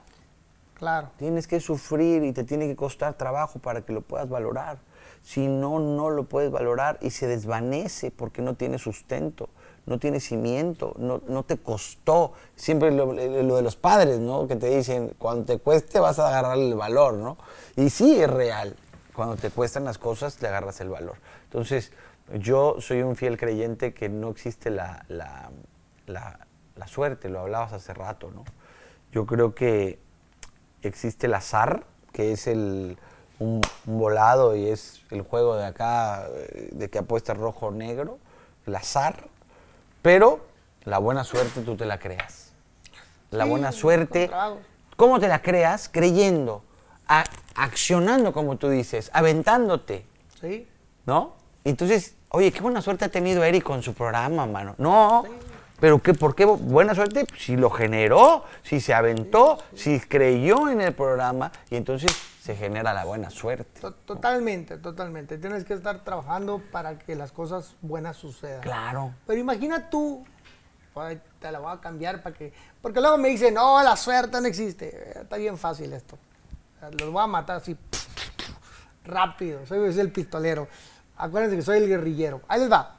Claro. 0.73 1.11
Tienes 1.15 1.47
que 1.47 1.61
sufrir 1.61 2.21
y 2.25 2.33
te 2.33 2.43
tiene 2.43 2.67
que 2.67 2.75
costar 2.75 3.13
trabajo 3.13 3.59
para 3.59 3.85
que 3.85 3.93
lo 3.93 4.01
puedas 4.01 4.27
valorar. 4.27 4.79
Si 5.27 5.45
no, 5.45 5.77
no 5.77 6.09
lo 6.09 6.23
puedes 6.23 6.51
valorar 6.51 6.99
y 7.01 7.09
se 7.09 7.27
desvanece 7.27 8.11
porque 8.11 8.41
no 8.41 8.55
tiene 8.55 8.77
sustento, 8.77 9.49
no 9.85 9.99
tiene 9.99 10.21
cimiento, 10.21 10.95
no, 10.97 11.21
no 11.27 11.43
te 11.43 11.57
costó. 11.57 12.31
Siempre 12.55 12.91
lo, 12.91 13.11
lo, 13.11 13.55
de 13.57 13.61
los 13.61 13.75
padres, 13.75 14.19
¿no? 14.19 14.47
Que 14.47 14.55
te 14.55 14.69
dicen, 14.69 15.13
cuando 15.17 15.43
te 15.43 15.57
cueste 15.57 15.99
vas 15.99 16.17
a 16.19 16.29
agarrar 16.29 16.57
el 16.57 16.73
valor, 16.75 17.15
¿no? 17.15 17.37
Y 17.75 17.89
sí 17.89 18.21
es 18.21 18.29
real. 18.29 18.77
Cuando 19.13 19.35
te 19.35 19.49
cuestan 19.49 19.83
las 19.83 19.97
cosas, 19.97 20.41
le 20.41 20.47
agarras 20.47 20.79
el 20.79 20.87
valor. 20.87 21.17
Entonces, 21.43 21.91
yo 22.35 22.77
soy 22.79 23.01
un 23.01 23.17
fiel 23.17 23.37
creyente 23.37 23.93
que 23.93 24.07
no 24.07 24.29
existe 24.29 24.69
la, 24.69 25.03
suerte, 26.85 27.27
lo 27.27 27.41
hablabas 27.41 27.73
hace 27.73 27.93
rato, 27.93 28.31
¿no? 28.31 28.45
Yo 29.11 29.25
creo 29.25 29.53
que 29.53 29.99
existe 30.83 31.27
el 31.27 31.33
azar, 31.33 31.85
que 32.13 32.31
es 32.31 32.47
el, 32.47 32.97
un, 33.39 33.61
volado 33.85 34.55
y 34.55 34.67
es 34.67 35.01
el 35.11 35.21
juego 35.21 35.55
de 35.55 35.65
acá, 35.65 36.27
de 36.71 36.89
que 36.89 36.99
apuestas 36.99 37.37
rojo 37.37 37.67
o 37.67 37.71
negro, 37.71 38.19
el 38.65 38.75
azar, 38.75 39.27
pero 40.01 40.45
la 40.83 40.97
buena 40.97 41.23
suerte 41.23 41.61
tú 41.61 41.75
te 41.75 41.85
la 41.85 41.99
creas. 41.99 42.51
La 43.31 43.45
buena 43.45 43.71
suerte, 43.71 44.29
¿cómo 44.95 45.19
te 45.19 45.27
la 45.27 45.41
creas? 45.41 45.89
Creyendo, 45.89 46.63
accionando 47.55 48.31
como 48.31 48.57
tú 48.57 48.69
dices, 48.69 49.09
aventándote. 49.13 50.05
Sí. 50.39 50.67
¿No? 51.05 51.33
Entonces, 51.63 52.15
Oye, 52.29 52.51
qué 52.51 52.59
buena 52.61 52.81
suerte 52.81 53.05
ha 53.05 53.09
tenido 53.09 53.43
Eric 53.43 53.63
con 53.63 53.81
su 53.81 53.93
programa, 53.93 54.45
mano. 54.45 54.75
No, 54.77 55.23
pero 55.79 55.99
qué, 55.99 56.13
¿por 56.13 56.35
qué 56.35 56.43
buena 56.43 56.93
suerte? 56.93 57.25
Si 57.37 57.55
lo 57.55 57.69
generó, 57.69 58.43
si 58.63 58.81
se 58.81 58.93
aventó, 58.93 59.57
si 59.73 59.99
creyó 60.01 60.67
en 60.69 60.81
el 60.81 60.93
programa 60.93 61.51
y 61.69 61.77
entonces 61.77 62.11
se 62.47 62.55
genera 62.55 62.93
la 62.93 63.03
buena 63.03 63.29
suerte. 63.29 63.81
Totalmente, 64.05 64.77
totalmente. 64.77 65.37
Tienes 65.37 65.65
que 65.65 65.73
estar 65.73 66.05
trabajando 66.05 66.61
para 66.71 66.97
que 66.97 67.13
las 67.13 67.33
cosas 67.33 67.75
buenas 67.81 68.15
sucedan. 68.15 68.61
Claro. 68.61 69.13
Pero 69.25 69.37
imagina 69.37 69.89
tú, 69.89 70.25
te 71.41 71.51
la 71.51 71.59
voy 71.59 71.73
a 71.73 71.81
cambiar 71.81 72.23
para 72.23 72.33
que... 72.33 72.53
Porque 72.81 73.01
luego 73.01 73.17
me 73.17 73.27
dicen, 73.27 73.53
no, 73.53 73.83
la 73.83 73.97
suerte 73.97 74.39
no 74.39 74.47
existe. 74.47 75.19
Está 75.19 75.35
bien 75.35 75.57
fácil 75.57 75.91
esto. 75.91 76.17
Los 76.97 77.11
voy 77.11 77.21
a 77.21 77.27
matar 77.27 77.57
así 77.57 77.75
rápido. 79.03 79.65
Soy 79.65 79.99
el 79.99 80.11
pistolero. 80.13 80.69
Acuérdense 81.17 81.57
que 81.57 81.63
soy 81.63 81.79
el 81.79 81.89
guerrillero. 81.89 82.43
Ahí 82.47 82.61
les 82.61 82.71
va. 82.71 82.95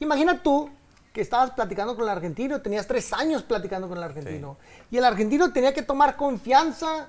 Imagina 0.00 0.42
tú 0.42 0.70
que 1.12 1.20
estabas 1.20 1.50
platicando 1.50 1.94
con 1.94 2.04
el 2.04 2.08
argentino, 2.08 2.62
tenías 2.62 2.86
tres 2.86 3.12
años 3.12 3.42
platicando 3.42 3.86
con 3.86 3.98
el 3.98 4.04
argentino. 4.04 4.56
Y 4.90 4.96
el 4.96 5.04
argentino 5.04 5.52
tenía 5.52 5.74
que 5.74 5.82
tomar 5.82 6.16
confianza 6.16 7.08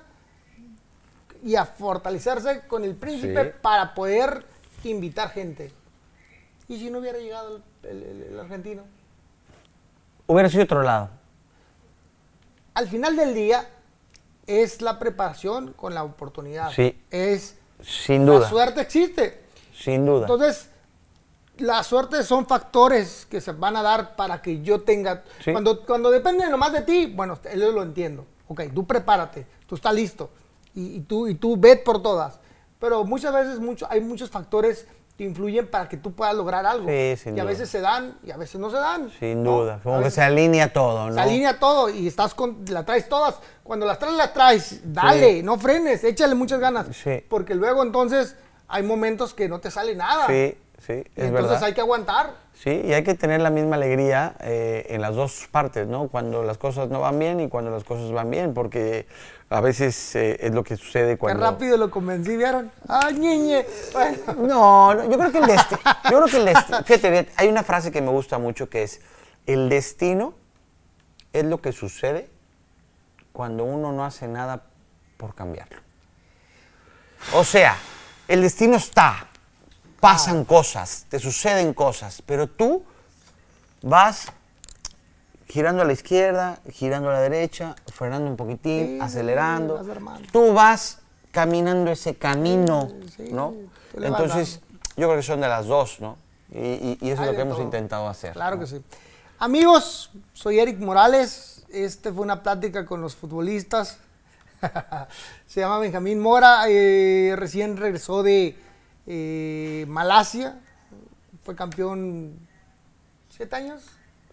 y 1.44 1.56
a 1.56 1.66
fortalecerse 1.66 2.62
con 2.68 2.84
el 2.84 2.96
príncipe 2.96 3.46
para 3.46 3.94
poder 3.94 4.46
invitar 4.84 5.30
gente. 5.30 5.72
¿Y 6.68 6.80
si 6.80 6.90
no 6.90 7.00
hubiera 7.00 7.20
llegado 7.20 7.62
el, 7.84 8.40
argentino? 8.40 8.84
Hubiera 10.26 10.50
sido 10.50 10.64
otro 10.64 10.82
lado. 10.82 11.10
Al 12.74 12.88
final 12.88 13.16
del 13.16 13.34
día 13.34 13.70
es 14.48 14.82
la 14.82 14.98
preparación 15.00 15.74
con 15.74 15.94
la 15.94 16.04
oportunidad. 16.04 16.72
Sí. 16.72 17.00
Es 17.12 17.58
sin 17.82 18.26
duda. 18.26 18.40
La 18.40 18.50
suerte 18.50 18.82
existe. 18.82 19.44
Sin 19.78 20.06
duda. 20.06 20.22
Entonces, 20.22 20.70
la 21.58 21.84
suerte 21.84 22.24
son 22.24 22.48
factores 22.48 23.28
que 23.30 23.42
se 23.42 23.52
van 23.52 23.76
a 23.76 23.84
dar 23.84 24.16
para 24.16 24.42
que 24.42 24.62
yo 24.62 24.82
tenga. 24.82 25.24
Cuando, 25.52 25.86
cuando 25.86 26.10
depende 26.10 26.50
nomás 26.50 26.72
de 26.72 26.82
ti, 26.82 27.12
bueno, 27.14 27.38
yo 27.56 27.72
lo 27.74 27.84
entiendo. 27.84 28.26
Ok, 28.48 28.62
tú 28.74 28.88
prepárate, 28.88 29.46
tú 29.68 29.76
estás 29.76 29.94
listo 29.94 30.30
y, 30.76 31.02
tú, 31.02 31.28
y 31.28 31.36
tú 31.36 31.58
ved 31.58 31.84
por 31.84 32.02
todas. 32.02 32.40
Pero 32.80 33.04
muchas 33.06 33.34
veces 33.34 33.60
mucho, 33.60 33.88
hay 33.90 34.02
muchos 34.02 34.30
factores 34.30 34.88
que 35.18 35.24
influyen 35.24 35.68
para 35.68 35.88
que 35.88 35.98
tú 35.98 36.14
puedas 36.14 36.36
lograr 36.36 36.66
algo. 36.66 36.90
Sí, 36.90 37.16
sin 37.18 37.38
y 37.38 37.40
a 37.40 37.44
veces 37.44 37.70
se 37.70 37.82
dan 37.82 38.18
y 38.24 38.32
a 38.32 38.38
veces 38.38 38.60
no 38.60 38.70
se 38.70 38.78
dan. 38.78 39.12
Sin 39.20 39.44
duda, 39.44 39.80
como 39.84 40.02
que 40.02 40.10
se 40.10 40.22
alinea 40.22 40.74
todo, 40.74 41.08
¿no? 41.08 41.14
Se 41.14 41.20
alinea 41.20 41.60
todo 41.60 41.90
y 41.90 42.08
estás 42.08 42.34
con, 42.34 42.66
la 42.68 42.84
traes 42.84 43.08
todas. 43.08 43.36
Cuando 43.64 43.86
las 43.86 44.00
traes, 44.00 44.16
las 44.16 44.34
traes. 44.34 44.82
Dale, 44.84 45.44
no 45.44 45.58
frenes, 45.60 46.04
échale 46.04 46.34
muchas 46.36 46.60
ganas. 46.60 46.88
Sí. 46.96 47.24
Porque 47.30 47.54
luego 47.54 47.84
entonces 47.84 48.36
hay 48.68 48.84
momentos 48.84 49.34
que 49.34 49.48
no 49.48 49.60
te 49.60 49.70
sale 49.70 49.96
nada. 49.96 50.26
Sí, 50.28 50.58
sí, 50.80 50.94
es 50.94 51.12
entonces 51.16 51.62
hay 51.62 51.74
que 51.74 51.82
aguantar. 51.82 52.44
Sí, 52.54 52.82
y 52.86 52.94
hay 52.94 53.04
que 53.04 53.14
tener 53.14 53.42
la 53.42 53.50
misma 53.50 53.76
alegría 53.76 54.36
eh, 54.40 54.88
en 54.90 55.02
las 55.02 55.16
dos 55.16 55.48
partes, 55.52 55.88
¿no? 55.88 56.08
Cuando 56.08 56.44
las 56.44 56.58
cosas 56.58 56.90
no 56.90 57.02
van 57.02 57.20
bien 57.20 57.40
y 57.40 57.50
cuando 57.50 57.72
las 57.72 57.84
cosas 57.84 58.12
van 58.12 58.30
bien, 58.30 58.54
porque 58.54 59.06
a 59.54 59.62
veces 59.62 60.16
eh, 60.16 60.38
es 60.42 60.52
lo 60.52 60.64
que 60.64 60.76
sucede 60.76 61.16
cuando... 61.16 61.40
Qué 61.40 61.52
rápido 61.52 61.78
lo 61.78 61.92
convencí, 61.92 62.36
¿vieron? 62.36 62.72
¡Ay, 62.88 63.14
ñeñe! 63.14 63.66
No, 64.36 64.96
no, 64.96 65.04
yo 65.08 65.16
creo 65.16 65.32
que 65.32 65.38
el 65.38 65.46
destino... 65.46 65.82
yo 66.06 66.10
creo 66.10 66.26
que 66.26 66.38
el 66.38 66.46
destino... 66.46 66.84
Fíjate, 66.84 67.30
hay 67.36 67.48
una 67.50 67.62
frase 67.62 67.92
que 67.92 68.02
me 68.02 68.10
gusta 68.10 68.40
mucho 68.40 68.68
que 68.68 68.82
es, 68.82 69.02
el 69.46 69.70
destino 69.70 70.34
es 71.34 71.46
lo 71.46 71.62
que 71.62 71.72
sucede 71.72 72.32
cuando 73.32 73.64
uno 73.64 73.92
no 73.92 74.04
hace 74.04 74.28
nada 74.28 74.64
por 75.18 75.36
cambiarlo. 75.36 75.78
O 77.34 77.44
sea, 77.44 77.78
el 78.28 78.42
destino 78.42 78.78
está, 78.78 79.28
pasan 80.00 80.46
cosas, 80.46 81.06
te 81.10 81.20
suceden 81.20 81.76
cosas, 81.76 82.24
pero 82.26 82.48
tú 82.48 82.84
vas 83.84 84.32
girando 85.54 85.84
a 85.84 85.86
la 85.86 85.94
izquierda, 85.94 86.58
girando 86.72 87.12
a 87.12 87.14
la 87.14 87.22
derecha, 87.22 87.76
frenando 87.94 88.28
un 88.28 88.36
poquitín, 88.36 89.00
acelerando. 89.00 89.86
tú 90.32 90.52
vas 90.52 90.98
caminando 91.32 91.92
ese 91.92 92.16
camino, 92.16 92.90
¿no? 93.32 93.54
Entonces, 93.94 94.62
yo 94.98 95.08
creo 95.08 95.16
que 95.16 95.22
son 95.22 95.42
de 95.42 95.48
las 95.48 95.68
dos, 95.68 96.00
¿no? 96.00 96.18
Y, 96.52 96.98
eso 97.08 97.22
es 97.22 97.30
lo 97.30 97.36
que 97.36 97.42
hemos 97.42 97.60
intentado 97.60 98.08
hacer. 98.08 98.34
Claro 98.34 98.58
que 98.58 98.66
sí. 98.66 98.82
Amigos, 99.38 100.10
soy 100.34 100.58
Eric 100.58 100.80
Morales. 100.80 101.64
Este 101.70 102.12
fue 102.12 102.24
una 102.24 102.42
plática 102.42 102.84
con 102.84 103.00
los 103.02 103.16
futbolistas. 103.16 104.00
Se 105.46 105.60
llama 105.60 105.78
Benjamín 105.78 106.20
Mora. 106.20 106.64
Eh, 106.68 107.36
recién 107.38 107.78
regresó 107.78 108.24
de 108.24 108.58
eh, 109.06 109.86
Malasia, 109.88 110.60
fue 111.44 111.56
campeón 111.56 112.40
siete 113.30 113.56
años. 113.56 113.84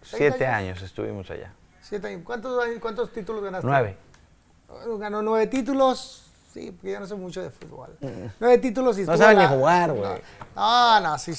Siete 0.02 0.46
años? 0.46 0.82
estuvimos 0.82 1.30
allá. 1.30 1.52
Siete 1.80 2.08
años. 2.08 2.22
¿Cuántos, 2.24 2.62
¿Cuántos 2.80 3.12
títulos 3.12 3.42
ganaste? 3.42 3.66
Nueve. 3.66 3.96
Ganó 4.98 5.22
nueve 5.22 5.46
títulos. 5.46 6.26
Sí, 6.52 6.72
porque 6.72 6.92
yo 6.92 7.00
no 7.00 7.06
sé 7.06 7.14
mucho 7.14 7.42
de 7.42 7.50
fútbol. 7.50 7.96
Nueve 8.40 8.58
títulos 8.58 8.98
y 8.98 9.04
No 9.04 9.16
sabe 9.16 9.36
ni 9.36 9.46
jugar, 9.46 9.92
güey. 9.92 10.20
No, 10.56 11.00
no, 11.00 11.18
sí 11.18 11.32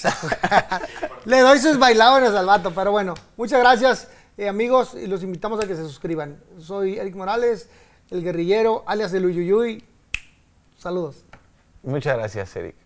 Le 1.26 1.40
doy 1.42 1.60
sus 1.60 1.78
bailadores 1.78 2.32
al 2.32 2.46
vato, 2.46 2.72
pero 2.72 2.92
bueno. 2.92 3.14
Muchas 3.36 3.60
gracias, 3.60 4.08
eh, 4.38 4.48
amigos, 4.48 4.94
y 4.94 5.08
los 5.08 5.22
invitamos 5.22 5.62
a 5.62 5.68
que 5.68 5.76
se 5.76 5.84
suscriban. 5.84 6.42
Soy 6.60 6.98
Eric 6.98 7.16
Morales, 7.16 7.70
el 8.10 8.24
guerrillero, 8.24 8.84
alias 8.88 9.14
el 9.14 9.26
Uyuyuy. 9.26 9.84
Saludos. 10.78 11.26
Muchas 11.84 12.18
gracias, 12.18 12.56
Eric. 12.56 12.81